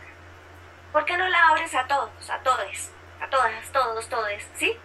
¿por 0.91 1.05
qué 1.05 1.15
no 1.15 1.27
la 1.29 1.47
abres 1.47 1.73
a 1.73 1.87
todos, 1.87 2.29
a 2.29 2.39
todos, 2.39 2.91
a 3.21 3.29
todas, 3.29 3.71
todos, 3.71 4.09
todes, 4.09 4.47
¿sí? 4.55 4.77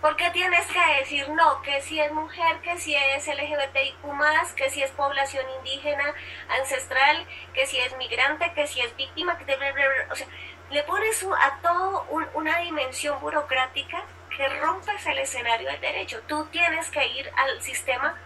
¿Por 0.00 0.16
qué 0.16 0.30
tienes 0.30 0.64
que 0.66 0.98
decir 1.00 1.28
no? 1.28 1.60
Que 1.62 1.82
si 1.82 2.00
es 2.00 2.10
mujer, 2.12 2.60
que 2.62 2.78
si 2.78 2.94
es 2.94 3.26
LGBTIQ, 3.26 4.54
que 4.56 4.70
si 4.70 4.82
es 4.82 4.90
población 4.92 5.44
indígena 5.58 6.14
ancestral, 6.48 7.26
que 7.52 7.66
si 7.66 7.78
es 7.78 7.94
migrante, 7.98 8.52
que 8.54 8.66
si 8.68 8.80
es 8.80 8.94
víctima, 8.96 9.36
que 9.36 9.44
o 10.10 10.14
sea, 10.14 10.26
le 10.70 10.82
pones 10.84 11.22
a 11.24 11.58
todo 11.62 12.06
una 12.34 12.58
dimensión 12.58 13.20
burocrática 13.20 14.04
que 14.36 14.48
rompes 14.60 15.06
el 15.06 15.18
escenario 15.18 15.70
del 15.70 15.80
derecho. 15.80 16.20
Tú 16.26 16.46
tienes 16.46 16.90
que 16.90 17.06
ir 17.06 17.30
al 17.36 17.60
sistema. 17.62 18.16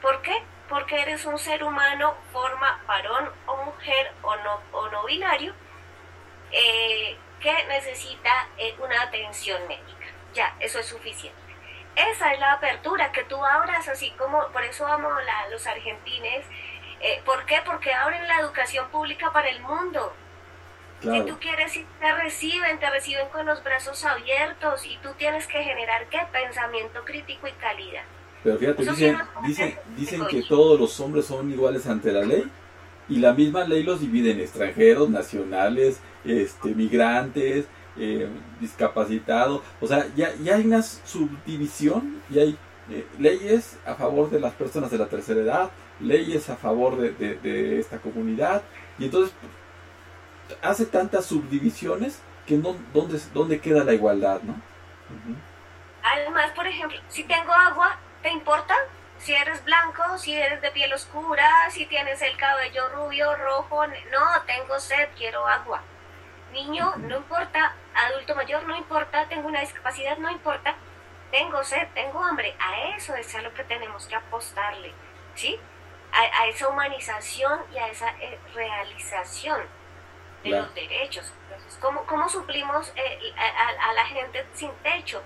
¿Por 0.00 0.22
qué? 0.22 0.42
Porque 0.68 1.00
eres 1.00 1.24
un 1.24 1.38
ser 1.38 1.62
humano, 1.64 2.14
forma 2.32 2.82
varón 2.86 3.30
o 3.46 3.56
mujer 3.64 4.12
o 4.22 4.36
no, 4.36 4.60
o 4.72 4.88
no 4.88 5.04
binario, 5.04 5.54
eh, 6.52 7.16
que 7.40 7.64
necesita 7.66 8.48
eh, 8.56 8.74
una 8.78 9.02
atención 9.02 9.66
médica 9.68 9.96
ya, 10.36 10.54
eso 10.60 10.78
es 10.78 10.86
suficiente. 10.86 11.40
Esa 11.96 12.32
es 12.34 12.38
la 12.38 12.52
apertura, 12.52 13.10
que 13.10 13.24
tú 13.24 13.42
abras 13.42 13.88
así 13.88 14.10
como, 14.12 14.46
por 14.48 14.62
eso 14.62 14.86
amo 14.86 15.08
a 15.08 15.48
los 15.48 15.66
argentines. 15.66 16.46
Eh, 17.00 17.22
¿Por 17.24 17.46
qué? 17.46 17.62
Porque 17.64 17.92
abren 17.92 18.28
la 18.28 18.40
educación 18.40 18.88
pública 18.90 19.32
para 19.32 19.48
el 19.48 19.60
mundo. 19.60 20.14
Si 21.00 21.08
tú 21.08 21.38
quieres 21.38 21.76
ir, 21.76 21.86
te 22.00 22.14
reciben, 22.14 22.78
te 22.80 22.90
reciben 22.90 23.28
con 23.28 23.46
los 23.46 23.62
brazos 23.62 24.04
abiertos 24.04 24.84
y 24.86 24.96
tú 25.02 25.10
tienes 25.18 25.46
que 25.46 25.62
generar 25.62 26.08
qué? 26.08 26.18
Pensamiento 26.32 27.04
crítico 27.04 27.46
y 27.46 27.52
calidad. 27.52 28.02
Pero 28.42 28.58
fíjate, 28.58 28.84
dicen, 28.84 29.18
dicen, 29.44 29.78
dicen 29.96 30.26
que 30.26 30.42
todos 30.42 30.80
los 30.80 30.98
hombres 31.00 31.26
son 31.26 31.50
iguales 31.50 31.86
ante 31.86 32.12
la 32.12 32.22
ley 32.22 32.50
y 33.08 33.16
la 33.16 33.32
misma 33.32 33.64
ley 33.64 33.82
los 33.82 34.00
divide 34.00 34.32
en 34.32 34.40
extranjeros, 34.40 35.10
nacionales, 35.10 36.00
este, 36.24 36.74
migrantes, 36.74 37.66
eh, 37.98 38.28
discapacitado, 38.60 39.62
o 39.80 39.86
sea, 39.86 40.06
ya, 40.14 40.34
ya 40.42 40.56
hay 40.56 40.66
una 40.66 40.82
subdivisión 40.82 42.20
y 42.30 42.38
hay 42.38 42.58
eh, 42.90 43.06
leyes 43.18 43.78
a 43.86 43.94
favor 43.94 44.30
de 44.30 44.38
las 44.38 44.52
personas 44.54 44.90
de 44.90 44.98
la 44.98 45.06
tercera 45.06 45.40
edad, 45.40 45.70
leyes 46.00 46.50
a 46.50 46.56
favor 46.56 46.98
de, 46.98 47.80
esta 47.80 47.98
comunidad, 47.98 48.62
y 48.98 49.06
entonces 49.06 49.34
hace 50.62 50.86
tantas 50.86 51.26
subdivisiones 51.26 52.20
que 52.46 52.56
no, 52.56 52.76
¿dónde, 52.92 53.20
dónde 53.32 53.60
queda 53.60 53.84
la 53.84 53.94
igualdad, 53.94 54.40
no? 54.42 54.54
Además, 56.02 56.52
por 56.52 56.66
ejemplo, 56.66 56.98
si 57.08 57.24
tengo 57.24 57.52
agua, 57.52 57.98
¿te 58.22 58.30
importa? 58.30 58.74
Si 59.18 59.32
eres 59.32 59.64
blanco, 59.64 60.18
si 60.18 60.34
eres 60.34 60.60
de 60.62 60.70
piel 60.70 60.92
oscura, 60.92 61.48
si 61.70 61.86
tienes 61.86 62.22
el 62.22 62.36
cabello 62.36 62.88
rubio, 62.90 63.34
rojo, 63.36 63.86
no, 63.86 64.42
tengo 64.46 64.78
sed, 64.78 65.08
quiero 65.16 65.46
agua 65.46 65.82
niño, 66.56 66.94
no 66.96 67.16
importa, 67.16 67.74
adulto 67.94 68.34
mayor, 68.34 68.64
no 68.64 68.76
importa, 68.76 69.28
tengo 69.28 69.46
una 69.48 69.60
discapacidad, 69.60 70.16
no 70.18 70.30
importa, 70.30 70.74
tengo 71.30 71.62
sed, 71.62 71.86
tengo 71.94 72.22
hambre. 72.22 72.54
A 72.58 72.96
eso 72.96 73.14
es 73.14 73.34
a 73.34 73.42
lo 73.42 73.52
que 73.54 73.64
tenemos 73.64 74.06
que 74.06 74.16
apostarle, 74.16 74.92
¿sí? 75.34 75.58
A, 76.12 76.46
esa 76.46 76.68
humanización 76.68 77.60
y 77.74 77.78
a 77.78 77.88
esa 77.88 78.08
eh, 78.20 78.38
realización 78.54 79.60
de 80.50 80.60
los 80.60 80.74
derechos. 80.74 81.32
Entonces, 81.44 81.78
¿cómo, 81.80 82.04
cómo 82.06 82.28
suplimos 82.28 82.92
eh, 82.96 83.34
a, 83.36 83.92
la 83.92 84.06
gente 84.06 84.46
sin 84.52 84.72
techo? 84.82 85.22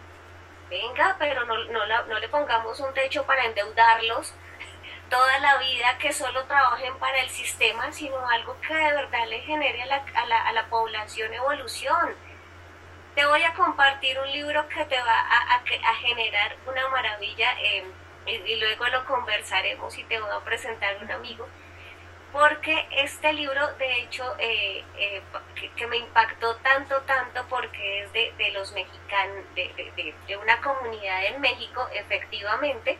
Venga, 0.68 1.16
pero 1.18 1.44
no, 1.47 1.56
no, 1.64 2.05
no 2.05 2.18
le 2.18 2.28
pongamos 2.28 2.78
un 2.80 2.94
techo 2.94 3.24
para 3.24 3.44
endeudarlos 3.44 4.34
toda 5.10 5.38
la 5.38 5.59
vida 5.59 5.98
que 5.98 6.12
solo 6.12 6.44
trabajen 6.44 6.97
para 6.98 7.20
el 7.20 7.28
sistema, 7.28 7.92
sino 7.92 8.16
algo 8.28 8.56
que 8.60 8.74
de 8.74 8.92
verdad 8.94 9.26
le 9.28 9.40
genere 9.40 9.82
a 9.82 9.86
la, 9.86 10.05
a 10.14 10.26
la, 10.26 10.48
a 10.48 10.52
la 10.52 10.66
población 10.66 11.34
evolución. 11.34 12.14
Te 13.14 13.26
voy 13.26 13.42
a 13.42 13.52
compartir 13.55 14.18
un 14.20 14.30
libro 14.30 14.68
que 14.68 14.84
te 14.84 15.01
va 15.01 15.20
a, 15.20 15.56
a, 15.56 15.94
generar 15.94 16.56
una 16.64 16.88
maravilla 16.88 17.51
eh, 17.60 17.84
y, 18.26 18.56
luego 18.56 18.86
lo 18.88 19.05
conversaremos 19.05 19.97
y 19.98 20.05
te 20.05 20.20
voy 20.20 20.30
a 20.30 20.44
presentar 20.44 20.97
un 21.02 21.10
amigo, 21.10 21.48
porque 22.32 22.86
este 22.93 23.32
libro 23.32 23.74
de 23.74 24.02
hecho 24.02 24.24
eh, 24.39 24.85
eh, 24.97 25.23
que, 25.77 25.86
me 25.86 25.97
impactó 25.97 26.57
tanto, 26.57 27.01
tanto 27.02 27.44
porque 27.48 28.05
es 28.05 28.12
de, 28.12 28.32
de 28.39 28.51
los 28.52 28.73
mexicanos, 28.73 29.44
de, 29.55 29.93
de, 29.97 30.15
de, 30.27 30.36
una 30.36 30.61
comunidad 30.61 31.27
en 31.27 31.40
México, 31.40 31.86
efectivamente. 31.93 32.98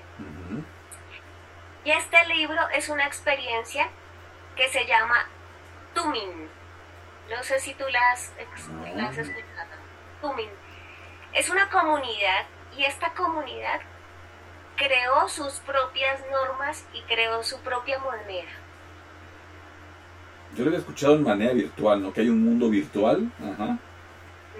Y 1.85 1.91
este 1.93 2.27
libro 2.27 2.69
es 2.71 2.89
una 2.89 3.07
experiencia 3.07 3.89
que 4.57 4.69
se 4.69 4.85
llama 4.85 5.27
Tumin. 5.95 6.51
No 7.31 7.43
sé 7.43 7.61
si 7.61 7.75
tú 7.75 7.85
la 7.89 8.11
has, 8.11 8.33
escuchado. 8.37 8.91
Tumin. 10.21 10.51
Es 11.33 11.49
una 11.49 11.71
comunidad 11.71 12.47
y 12.77 12.85
esta 12.85 13.15
comunidad 13.15 13.81
creó 14.77 15.29
sus 15.29 15.61
propias 15.61 16.21
normas 16.31 16.85
y 16.93 17.03
creó 17.03 17.43
su 17.43 17.61
propia 17.61 17.99
moneda. 17.99 18.51
Yo 20.57 20.65
lo 20.65 20.73
he 20.73 20.79
escuchado 20.79 21.15
en 21.15 21.23
manera 21.23 21.53
virtual, 21.53 22.03
¿no? 22.03 22.13
Que 22.13 22.23
hay 22.23 22.29
un 22.29 22.45
mundo 22.45 22.69
virtual. 22.69 23.31
Ajá. 23.39 23.79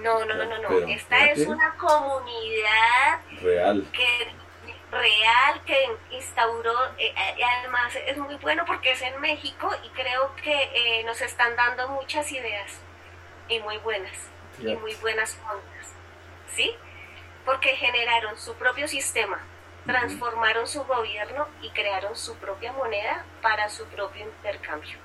No, 0.03 0.25
no, 0.25 0.35
no, 0.35 0.45
no, 0.45 0.59
no. 0.59 0.89
Esta 0.89 1.27
es 1.27 1.47
una 1.47 1.75
comunidad 1.77 3.21
real 3.43 3.85
que 3.93 4.41
real 4.91 5.63
que 5.65 5.77
instauró, 6.11 6.75
eh, 6.99 7.15
eh, 7.17 7.35
y 7.39 7.43
además 7.43 7.95
es 8.07 8.17
muy 8.19 8.35
bueno 8.37 8.65
porque 8.67 8.93
es 8.93 9.03
en 9.03 9.21
México 9.21 9.71
y 9.85 9.89
creo 9.91 10.35
que 10.37 10.71
eh, 10.75 11.05
nos 11.05 11.21
están 11.21 11.55
dando 11.57 11.89
muchas 11.89 12.31
ideas 12.33 12.81
y 13.49 13.61
muy 13.61 13.79
buenas, 13.79 14.29
y 14.59 14.75
muy 14.77 14.95
buenas 14.97 15.39
ondas, 15.45 15.95
¿sí? 16.55 16.75
Porque 17.45 17.71
generaron 17.77 18.37
su 18.37 18.55
propio 18.55 18.87
sistema, 18.89 19.41
transformaron 19.87 20.67
su 20.67 20.85
gobierno 20.85 21.49
y 21.63 21.71
crearon 21.71 22.17
su 22.17 22.37
propia 22.37 22.73
moneda 22.73 23.25
para 23.43 23.69
su 23.69 23.85
propio 23.87 24.25
intercambio. 24.25 24.99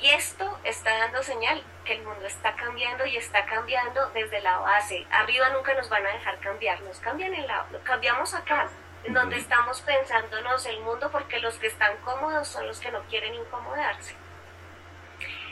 Y 0.00 0.10
esto 0.10 0.58
está 0.62 0.96
dando 0.96 1.22
señal 1.22 1.62
que 1.84 1.94
el 1.94 2.04
mundo 2.04 2.24
está 2.26 2.54
cambiando 2.54 3.04
y 3.04 3.16
está 3.16 3.44
cambiando 3.46 4.10
desde 4.10 4.40
la 4.40 4.58
base. 4.58 5.04
Arriba 5.10 5.48
nunca 5.50 5.74
nos 5.74 5.88
van 5.88 6.06
a 6.06 6.12
dejar 6.12 6.38
cambiar, 6.38 6.80
nos 6.82 7.00
cambian 7.00 7.34
en 7.34 7.46
la, 7.46 7.66
cambiamos 7.82 8.32
acá, 8.34 8.68
en 9.04 9.12
donde 9.12 9.36
estamos 9.36 9.80
pensándonos 9.80 10.66
el 10.66 10.80
mundo 10.80 11.10
porque 11.10 11.40
los 11.40 11.58
que 11.58 11.66
están 11.66 11.96
cómodos 11.98 12.46
son 12.46 12.66
los 12.68 12.78
que 12.78 12.92
no 12.92 13.02
quieren 13.04 13.34
incomodarse. 13.34 14.14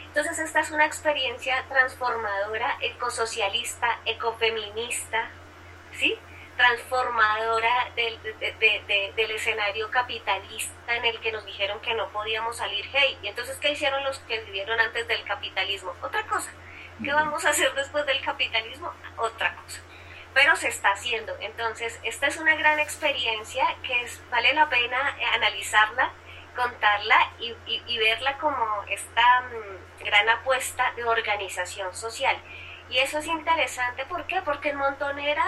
Entonces 0.06 0.38
esta 0.38 0.60
es 0.60 0.70
una 0.70 0.86
experiencia 0.86 1.64
transformadora, 1.68 2.78
ecosocialista, 2.80 3.98
ecofeminista, 4.04 5.28
¿sí? 5.92 6.18
Transformadora 6.56 7.90
del, 7.94 8.18
del 9.14 9.30
escenario 9.30 9.90
capitalista 9.90 10.96
en 10.96 11.04
el 11.04 11.20
que 11.20 11.32
nos 11.32 11.44
dijeron 11.44 11.80
que 11.80 11.94
no 11.94 12.08
podíamos 12.08 12.56
salir. 12.56 12.84
Hey, 12.92 13.18
y 13.22 13.28
entonces, 13.28 13.56
¿qué 13.58 13.72
hicieron 13.72 14.02
los 14.04 14.18
que 14.20 14.40
vivieron 14.40 14.80
antes 14.80 15.06
del 15.06 15.22
capitalismo? 15.24 15.94
Otra 16.02 16.26
cosa. 16.26 16.50
¿Qué 17.02 17.12
vamos 17.12 17.44
a 17.44 17.50
hacer 17.50 17.72
después 17.74 18.06
del 18.06 18.20
capitalismo? 18.22 18.90
Otra 19.18 19.54
cosa. 19.56 19.80
Pero 20.32 20.56
se 20.56 20.68
está 20.68 20.92
haciendo. 20.92 21.34
Entonces, 21.40 22.00
esta 22.02 22.26
es 22.26 22.38
una 22.38 22.54
gran 22.56 22.78
experiencia 22.78 23.64
que 23.82 24.02
es, 24.02 24.22
vale 24.30 24.54
la 24.54 24.68
pena 24.68 25.16
analizarla, 25.34 26.10
contarla 26.54 27.32
y, 27.38 27.54
y, 27.66 27.98
verla 27.98 28.38
como 28.38 28.82
esta 28.88 29.42
mm, 29.42 30.04
gran 30.04 30.28
apuesta 30.30 30.90
de 30.96 31.04
organización 31.04 31.94
social. 31.94 32.36
Y 32.88 32.98
eso 32.98 33.18
es 33.18 33.26
interesante, 33.26 34.06
¿por 34.06 34.26
qué? 34.26 34.40
Porque 34.42 34.70
en 34.70 34.76
Montonera 34.76 35.44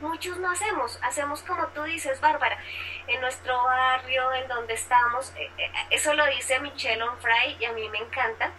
muchos 0.00 0.38
no 0.38 0.50
hacemos, 0.50 0.98
hacemos 1.02 1.42
como 1.42 1.66
tú 1.68 1.82
dices, 1.84 2.20
Bárbara, 2.20 2.58
en 3.06 3.20
nuestro 3.20 3.62
barrio, 3.64 4.32
en 4.34 4.48
donde 4.48 4.74
estamos, 4.74 5.32
eh, 5.36 5.50
eh, 5.58 5.70
eso 5.90 6.14
lo 6.14 6.26
dice 6.26 6.58
Michelle 6.60 7.02
Onfray 7.02 7.56
y 7.60 7.64
a 7.64 7.72
mí 7.72 7.88
me 7.88 7.98
encanta, 7.98 8.50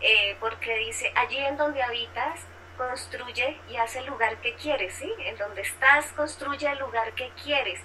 eh, 0.00 0.36
porque 0.40 0.76
dice, 0.78 1.12
allí 1.14 1.38
en 1.38 1.56
donde 1.56 1.82
habitas, 1.82 2.46
construye 2.76 3.60
y 3.68 3.76
hace 3.76 4.00
el 4.00 4.06
lugar 4.06 4.36
que 4.38 4.54
quieres, 4.54 4.94
¿sí? 4.94 5.12
En 5.20 5.36
donde 5.36 5.62
estás, 5.62 6.06
construye 6.12 6.68
el 6.68 6.78
lugar 6.78 7.12
que 7.12 7.30
quieres. 7.42 7.80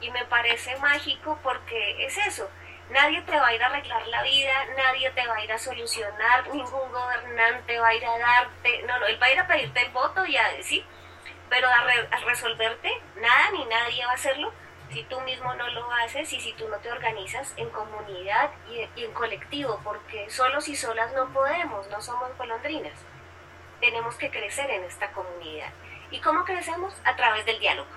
Y 0.00 0.10
me 0.10 0.24
parece 0.26 0.76
mágico 0.76 1.38
porque 1.42 2.04
es 2.04 2.16
eso, 2.18 2.48
nadie 2.90 3.22
te 3.22 3.34
va 3.36 3.48
a 3.48 3.54
ir 3.54 3.62
a 3.62 3.66
arreglar 3.66 4.06
la 4.08 4.22
vida, 4.22 4.52
nadie 4.76 5.10
te 5.10 5.26
va 5.26 5.36
a 5.36 5.44
ir 5.44 5.52
a 5.52 5.58
solucionar, 5.58 6.46
ningún 6.48 6.92
gobernante 6.92 7.78
va 7.78 7.88
a 7.88 7.94
ir 7.94 8.04
a 8.04 8.18
darte, 8.18 8.82
no, 8.82 8.98
no, 8.98 9.06
él 9.06 9.20
va 9.20 9.26
a 9.26 9.32
ir 9.32 9.40
a 9.40 9.46
pedirte 9.46 9.82
el 9.82 9.90
voto 9.90 10.24
y 10.26 10.36
a 10.36 10.48
decir, 10.50 10.84
pero 11.48 11.68
a, 11.68 12.26
resolverte, 12.26 12.90
nada 13.20 13.50
ni 13.52 13.64
nadie 13.66 14.04
va 14.04 14.12
a 14.12 14.14
hacerlo 14.14 14.52
si 14.90 15.02
tú 15.04 15.20
mismo 15.22 15.52
no 15.54 15.68
lo 15.68 15.90
haces 15.92 16.32
y 16.32 16.40
si 16.40 16.52
tú 16.52 16.68
no 16.68 16.76
te 16.78 16.90
organizas 16.90 17.52
en 17.56 17.68
comunidad 17.70 18.50
y, 18.70 19.02
en 19.02 19.12
colectivo, 19.12 19.80
porque 19.82 20.30
solos 20.30 20.68
y 20.68 20.76
solas 20.76 21.12
no 21.14 21.32
podemos, 21.32 21.88
no 21.90 22.00
somos 22.00 22.28
golondrinas. 22.38 22.94
Tenemos 23.80 24.14
que 24.14 24.30
crecer 24.30 24.70
en 24.70 24.84
esta 24.84 25.10
comunidad. 25.12 25.70
¿Y 26.10 26.20
cómo 26.20 26.44
crecemos? 26.44 26.94
A 27.04 27.16
través 27.16 27.44
del 27.46 27.58
diálogo. 27.58 27.88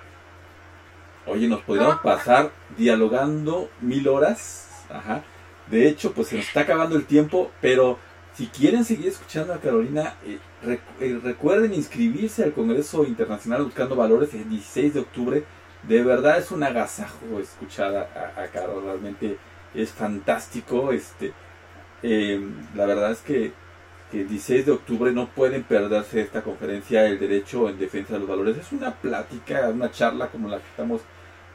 Oye, 1.26 1.46
nos 1.46 1.62
podríamos 1.62 2.00
pasar 2.00 2.50
dialogando 2.76 3.70
mil 3.80 4.08
horas. 4.08 4.84
Ajá. 4.90 5.22
De 5.68 5.88
hecho, 5.88 6.12
pues 6.12 6.28
se 6.28 6.36
nos 6.36 6.46
está 6.46 6.60
acabando 6.62 6.96
el 6.96 7.06
tiempo, 7.06 7.50
pero 7.60 7.98
Si 8.32 8.46
quieren 8.46 8.84
seguir 8.84 9.08
escuchando 9.08 9.52
a 9.52 9.60
Carolina, 9.60 10.14
eh, 10.24 10.38
recuerden 10.62 11.74
inscribirse 11.74 12.44
al 12.44 12.52
Congreso 12.52 13.04
Internacional 13.04 13.64
Buscando 13.64 13.96
Valores 13.96 14.34
el 14.34 14.48
16 14.48 14.94
de 14.94 15.00
octubre. 15.00 15.44
De 15.82 16.02
verdad 16.02 16.38
es 16.38 16.50
un 16.50 16.62
agasajo 16.62 17.40
escuchar 17.40 17.96
a, 17.96 18.42
a, 18.42 18.46
Carol, 18.48 18.84
realmente 18.84 19.38
es 19.74 19.90
fantástico. 19.90 20.92
Este, 20.92 21.32
eh, 22.02 22.40
la 22.74 22.84
verdad 22.86 23.12
es 23.12 23.20
que, 23.20 23.52
que 24.10 24.22
el 24.22 24.28
16 24.28 24.66
de 24.66 24.72
octubre 24.72 25.12
no 25.12 25.28
pueden 25.28 25.62
perderse 25.62 26.20
esta 26.20 26.42
conferencia, 26.42 27.06
El 27.06 27.18
Derecho 27.18 27.68
en 27.68 27.78
Defensa 27.78 28.14
de 28.14 28.20
los 28.20 28.28
Valores. 28.28 28.58
Es 28.58 28.72
una 28.72 28.94
plática, 28.94 29.68
una 29.70 29.90
charla 29.90 30.28
como 30.28 30.48
la 30.48 30.58
que 30.58 30.68
estamos 30.68 31.00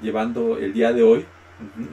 llevando 0.01 0.57
el 0.57 0.73
día 0.73 0.91
de 0.91 1.03
hoy. 1.03 1.25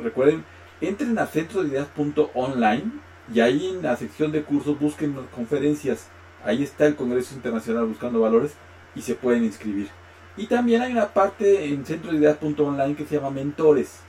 Recuerden, 0.02 0.44
entren 0.80 1.18
a 1.18 1.26
centrodideas.online 1.26 2.84
y 3.32 3.40
ahí 3.40 3.68
en 3.68 3.82
la 3.82 3.96
sección 3.96 4.32
de 4.32 4.42
cursos 4.42 4.78
busquen 4.80 5.14
conferencias. 5.34 6.08
Ahí 6.44 6.62
está 6.62 6.86
el 6.86 6.96
Congreso 6.96 7.34
Internacional 7.34 7.86
Buscando 7.86 8.20
Valores 8.20 8.52
y 8.94 9.02
se 9.02 9.14
pueden 9.14 9.44
inscribir. 9.44 9.88
Y 10.36 10.46
también 10.46 10.82
hay 10.82 10.92
una 10.92 11.08
parte 11.08 11.66
en 11.66 11.84
centrodideas.online 11.84 12.96
que 12.96 13.06
se 13.06 13.16
llama 13.16 13.30
Mentores. 13.30 14.00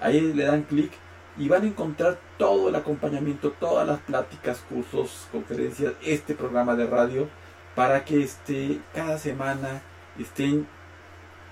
Ahí 0.00 0.20
le 0.32 0.44
dan 0.44 0.62
clic 0.62 0.92
y 1.36 1.48
van 1.48 1.62
a 1.62 1.66
encontrar 1.66 2.18
todo 2.38 2.68
el 2.68 2.74
acompañamiento, 2.74 3.52
todas 3.52 3.86
las 3.86 4.00
pláticas, 4.00 4.62
cursos, 4.68 5.26
conferencias, 5.32 5.94
este 6.02 6.34
programa 6.34 6.76
de 6.76 6.86
radio 6.86 7.28
para 7.74 8.04
que 8.04 8.22
este, 8.22 8.80
cada 8.94 9.18
semana 9.18 9.82
estén 10.18 10.66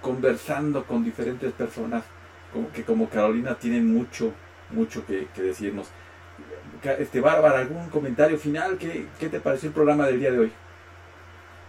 conversando 0.02 0.84
con 0.84 1.04
diferentes 1.04 1.52
personas 1.52 2.04
como 2.52 2.70
que 2.70 2.84
como 2.84 3.08
Carolina 3.08 3.56
tienen 3.56 3.92
mucho, 3.92 4.32
mucho 4.70 5.04
que 5.04 5.28
decirnos. 5.36 5.88
Este, 6.82 7.20
Bárbara, 7.20 7.58
¿algún 7.58 7.90
comentario 7.90 8.38
final? 8.38 8.78
¿Qué, 8.78 9.06
¿Qué 9.18 9.28
te 9.28 9.40
pareció 9.40 9.68
el 9.68 9.74
programa 9.74 10.06
del 10.06 10.20
día 10.20 10.30
de 10.30 10.38
hoy? 10.38 10.52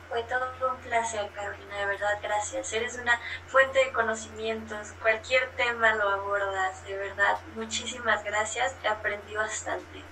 Fue 0.10 0.24
todo 0.24 0.72
un 0.72 0.78
placer, 0.78 1.30
Carolina, 1.36 1.78
de 1.78 1.86
verdad, 1.86 2.20
gracias. 2.22 2.74
Eres 2.74 2.98
una 2.98 3.20
fuente 3.48 3.78
de 3.86 3.92
conocimientos, 3.92 4.94
cualquier 5.02 5.50
tema 5.52 5.94
lo 5.96 6.10
abordas, 6.10 6.84
de 6.86 6.98
verdad. 6.98 7.38
Muchísimas 7.56 8.24
gracias, 8.24 8.76
aprendí 8.90 9.36
bastante. 9.36 10.04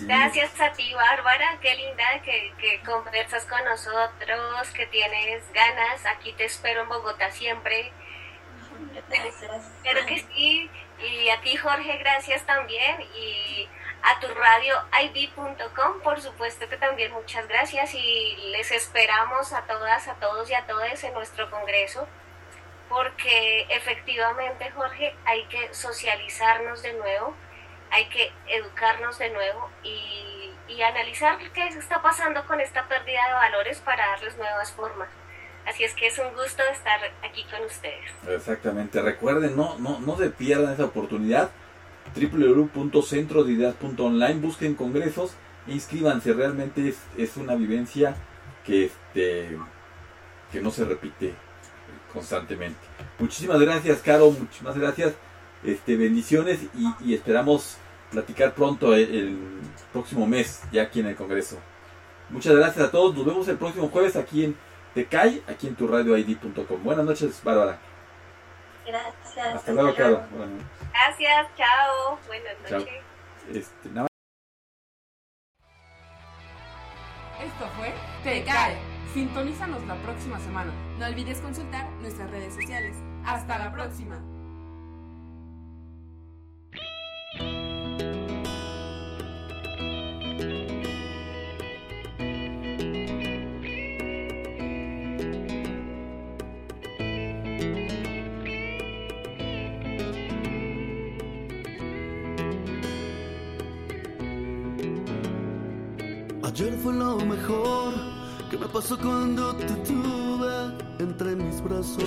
Gracias 0.00 0.58
a 0.60 0.72
ti, 0.72 0.92
Bárbara. 0.94 1.58
Qué 1.60 1.74
linda 1.74 2.04
que, 2.24 2.52
que 2.58 2.80
conversas 2.82 3.44
con 3.44 3.62
nosotros, 3.64 4.70
que 4.74 4.86
tienes 4.86 5.44
ganas. 5.52 6.06
Aquí 6.06 6.32
te 6.32 6.44
espero 6.46 6.82
en 6.82 6.88
Bogotá 6.88 7.30
siempre. 7.30 7.92
Espero 9.12 10.06
que 10.06 10.26
sí. 10.34 10.70
Y 11.02 11.28
a 11.30 11.40
ti, 11.40 11.56
Jorge, 11.56 11.98
gracias 11.98 12.44
también. 12.46 13.00
Y 13.14 13.68
a 14.02 14.20
tu 14.20 14.28
radio 14.34 14.74
id.com, 15.02 16.00
por 16.02 16.20
supuesto 16.20 16.68
que 16.68 16.76
también 16.76 17.12
muchas 17.12 17.46
gracias. 17.48 17.94
Y 17.94 18.36
les 18.52 18.70
esperamos 18.70 19.52
a 19.52 19.62
todas, 19.62 20.08
a 20.08 20.14
todos 20.14 20.50
y 20.50 20.54
a 20.54 20.66
todas 20.66 21.02
en 21.04 21.14
nuestro 21.14 21.50
congreso. 21.50 22.06
Porque 22.88 23.66
efectivamente, 23.70 24.70
Jorge, 24.70 25.14
hay 25.24 25.44
que 25.46 25.72
socializarnos 25.72 26.82
de 26.82 26.92
nuevo 26.94 27.34
hay 27.92 28.06
que 28.06 28.32
educarnos 28.48 29.18
de 29.18 29.28
nuevo 29.28 29.70
y, 29.82 30.50
y 30.66 30.82
analizar 30.82 31.38
qué 31.52 31.66
está 31.68 32.00
pasando 32.00 32.44
con 32.46 32.58
esta 32.60 32.88
pérdida 32.88 33.26
de 33.28 33.34
valores 33.34 33.80
para 33.80 34.06
darles 34.06 34.36
nuevas 34.38 34.72
formas. 34.72 35.10
Así 35.66 35.84
es 35.84 35.94
que 35.94 36.08
es 36.08 36.18
un 36.18 36.34
gusto 36.34 36.62
estar 36.72 37.00
aquí 37.22 37.44
con 37.50 37.62
ustedes. 37.64 38.10
Exactamente, 38.28 39.00
recuerden, 39.00 39.56
no, 39.56 39.78
no, 39.78 40.00
no 40.00 40.18
se 40.18 40.30
pierdan 40.30 40.74
esa 40.74 40.86
oportunidad. 40.86 41.50
www.centrodideas.online, 42.16 44.40
busquen 44.40 44.74
congresos 44.74 45.34
e 45.68 45.72
inscríbanse. 45.72 46.32
Realmente 46.32 46.88
es, 46.88 46.98
es 47.16 47.36
una 47.36 47.54
vivencia 47.54 48.16
que, 48.64 48.86
este, 48.86 49.56
que 50.50 50.60
no 50.60 50.70
se 50.70 50.84
repite 50.84 51.34
constantemente. 52.12 52.80
Muchísimas 53.18 53.60
gracias, 53.60 54.00
Caro, 54.00 54.30
muchísimas 54.30 54.76
gracias. 54.76 55.14
Este, 55.64 55.96
bendiciones 55.96 56.60
y, 56.74 57.08
y 57.08 57.14
esperamos 57.14 57.76
platicar 58.10 58.54
pronto 58.54 58.94
el, 58.94 59.14
el 59.14 59.38
próximo 59.92 60.26
mes, 60.26 60.62
ya 60.72 60.82
aquí 60.82 61.00
en 61.00 61.06
el 61.06 61.14
Congreso. 61.14 61.58
Muchas 62.30 62.56
gracias 62.56 62.88
a 62.88 62.90
todos. 62.90 63.14
Nos 63.14 63.24
vemos 63.24 63.46
el 63.48 63.56
próximo 63.56 63.88
jueves 63.88 64.16
aquí 64.16 64.44
en 64.44 64.56
Tecay, 64.94 65.42
aquí 65.48 65.68
en 65.68 65.74
tu 65.74 65.86
radioid.com. 65.88 66.82
Buenas 66.82 67.04
noches, 67.04 67.42
Bárbara. 67.42 67.78
Gracias. 68.86 69.54
Hasta 69.54 69.72
luego, 69.72 69.94
Caro. 69.94 70.22
Buenas 70.30 70.50
noches. 70.50 70.66
Gracias, 70.92 71.46
chao, 71.56 72.18
buenas 72.26 72.54
Chao. 72.68 72.78
noches. 72.80 72.94
Este, 73.52 73.88
nada 73.88 74.08
Esto 77.42 77.66
fue 77.76 77.92
Te 78.22 78.44
Cae. 78.44 78.76
Sintonízanos 79.14 79.82
la 79.86 79.96
próxima 79.96 80.38
semana. 80.40 80.72
No 80.98 81.06
olvides 81.06 81.38
consultar 81.40 81.88
nuestras 82.00 82.30
redes 82.30 82.54
sociales. 82.54 82.96
Hasta 83.24 83.58
la 83.58 83.72
próxima. 83.72 84.20
Ayer 106.62 106.78
fue 106.78 106.92
lo 106.92 107.16
mejor 107.16 107.92
que 108.48 108.56
me 108.56 108.68
pasó 108.68 108.96
cuando 108.96 109.52
te 109.56 109.66
tuve 109.66 110.76
entre 111.00 111.34
mis 111.34 111.60
brazos. 111.60 112.04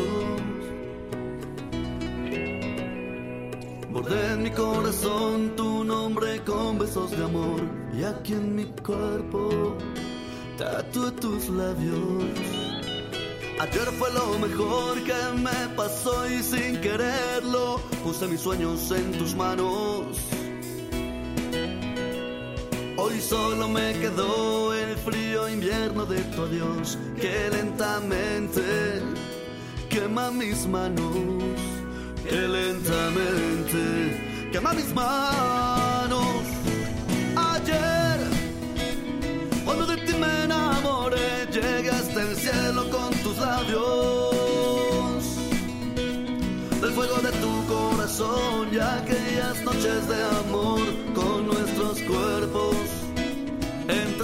Bordé 3.91 4.31
en 4.31 4.43
mi 4.43 4.51
corazón 4.51 5.57
tu 5.57 5.83
nombre 5.83 6.39
con 6.45 6.79
besos 6.79 7.11
de 7.11 7.25
amor 7.25 7.63
y 7.93 8.05
aquí 8.05 8.31
en 8.31 8.55
mi 8.55 8.63
cuerpo 8.81 9.75
tatué 10.57 11.11
tus 11.11 11.49
labios. 11.49 12.23
Ayer 13.59 13.87
fue 13.99 14.09
lo 14.13 14.39
mejor 14.39 15.03
que 15.03 15.41
me 15.41 15.75
pasó 15.75 16.29
y 16.29 16.41
sin 16.41 16.79
quererlo 16.79 17.81
puse 18.05 18.25
mis 18.27 18.39
sueños 18.39 18.89
en 18.91 19.17
tus 19.17 19.35
manos. 19.35 20.44
Hoy 23.05 23.21
solo 23.21 23.69
me 23.69 23.93
quedó 23.99 24.73
el 24.73 24.97
frío 24.97 25.47
invierno 25.47 26.07
de 26.07 26.21
tu 26.21 26.41
adiós. 26.41 26.97
Que 27.21 27.51
lentamente 27.51 28.63
quema 29.89 30.31
mis 30.31 30.65
manos, 30.65 31.15
que 32.23 32.47
lentamente 32.47 34.49
quema 34.51 34.73
mis 34.73 34.91
manos. 34.95 36.41
Ayer, 37.35 38.21
cuando 39.63 39.85
de 39.85 39.97
ti 39.97 40.13
me 40.15 40.45
enamoré, 40.45 41.45
llegué 41.51 41.91
hasta 41.91 42.23
el 42.23 42.35
cielo 42.35 42.89
con 42.89 43.13
tus 43.21 43.37
labios, 43.37 45.25
del 46.81 46.91
fuego 46.91 47.17
de 47.17 47.31
tu 47.33 47.65
corazón 47.67 48.69
y 48.71 48.79
aquellas 48.79 49.61
noches 49.63 50.07
de 50.07 50.23
amor 50.39 50.94
entrelazados. 53.87 54.14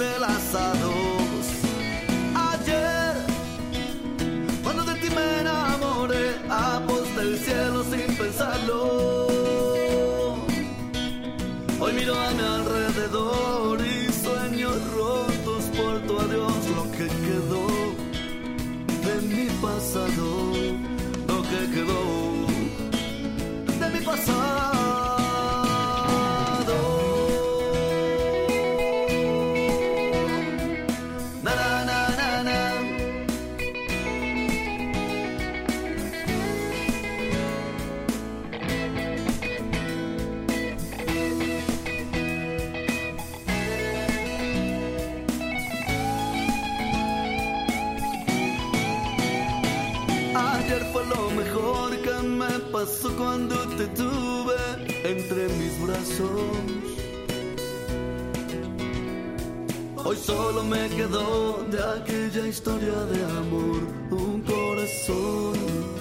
Solo 60.24 60.62
me 60.62 60.88
quedó 60.88 61.64
de 61.70 61.78
aquella 61.82 62.46
historia 62.46 62.94
de 63.12 63.24
amor 63.24 63.80
un 64.10 64.42
corazón 64.42 65.92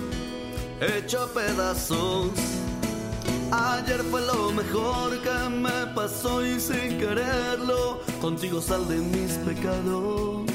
hecho 0.81 1.27
pedazos. 1.33 2.31
Ayer 3.51 4.01
fue 4.09 4.21
lo 4.21 4.51
mejor 4.51 5.19
que 5.21 5.49
me 5.49 5.93
pasó 5.93 6.45
y 6.45 6.59
sin 6.59 6.97
quererlo, 6.99 8.01
contigo 8.21 8.61
sal 8.61 8.87
de 8.87 8.97
mis 8.97 9.33
pecados. 9.47 10.45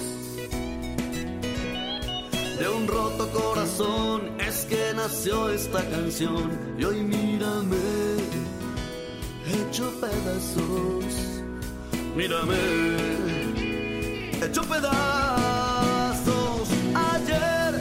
De 2.59 2.69
un 2.69 2.89
roto 2.89 3.29
corazón 3.33 4.33
es 4.41 4.65
que 4.65 4.95
nació 4.95 5.51
esta 5.51 5.85
canción 5.91 6.51
y 6.79 6.85
hoy 6.85 7.03
mírame, 7.03 7.77
hecho 9.47 9.93
pedazos. 10.01 11.05
Mírame, 12.17 13.36
hecho 14.43 14.63
pedazos. 14.63 16.27
Ayer, 16.95 17.75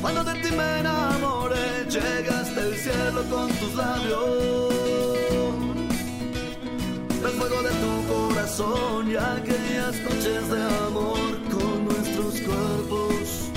cuando 0.00 0.24
de 0.24 0.34
ti 0.40 0.50
me 0.54 0.80
enamoré, 0.80 1.84
llegaste 1.88 2.60
al 2.60 2.74
cielo 2.74 3.22
con 3.30 3.48
tus 3.52 3.74
labios. 3.74 4.74
El 7.24 7.30
fuego 7.30 7.62
de 7.62 7.70
tu 7.70 8.06
corazón 8.12 9.10
y 9.10 9.16
aquellas 9.16 9.94
noches 10.02 10.50
de 10.50 10.62
amor 10.86 11.30
con 11.50 11.84
nuestros 11.86 12.40
cuerpos 12.40 13.50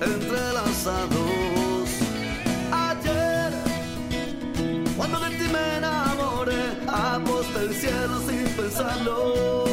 entrelazados. 0.00 1.20
Ayer, 2.72 3.52
cuando 4.96 5.20
de 5.20 5.30
ti 5.30 5.44
me 5.52 5.76
enamoré, 5.78 6.62
aposté 6.88 7.60
el 7.60 7.74
cielo 7.74 8.20
sin 8.28 8.44
pensarlo. 8.56 9.69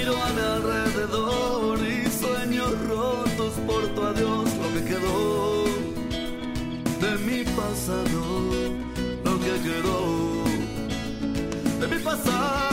Miro 0.00 0.16
a 0.16 0.28
mi 0.32 0.40
alrededor 0.40 1.78
y 1.80 2.08
sueños 2.10 2.70
rotos 2.88 3.52
por 3.66 3.86
tu 3.88 4.02
adiós, 4.02 4.48
lo 4.62 4.68
que 4.72 4.84
quedó 4.88 5.64
de 7.02 7.18
mi 7.18 7.44
pasado, 7.44 8.22
lo 9.22 9.38
que 9.40 9.60
quedó 9.60 10.44
de 11.80 11.86
mi 11.86 12.02
pasado. 12.02 12.69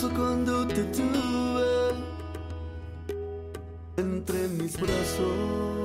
Cuando 0.00 0.66
te 0.66 0.84
tuve 0.84 1.92
entre 3.98 4.48
mis 4.48 4.80
brazos. 4.80 5.81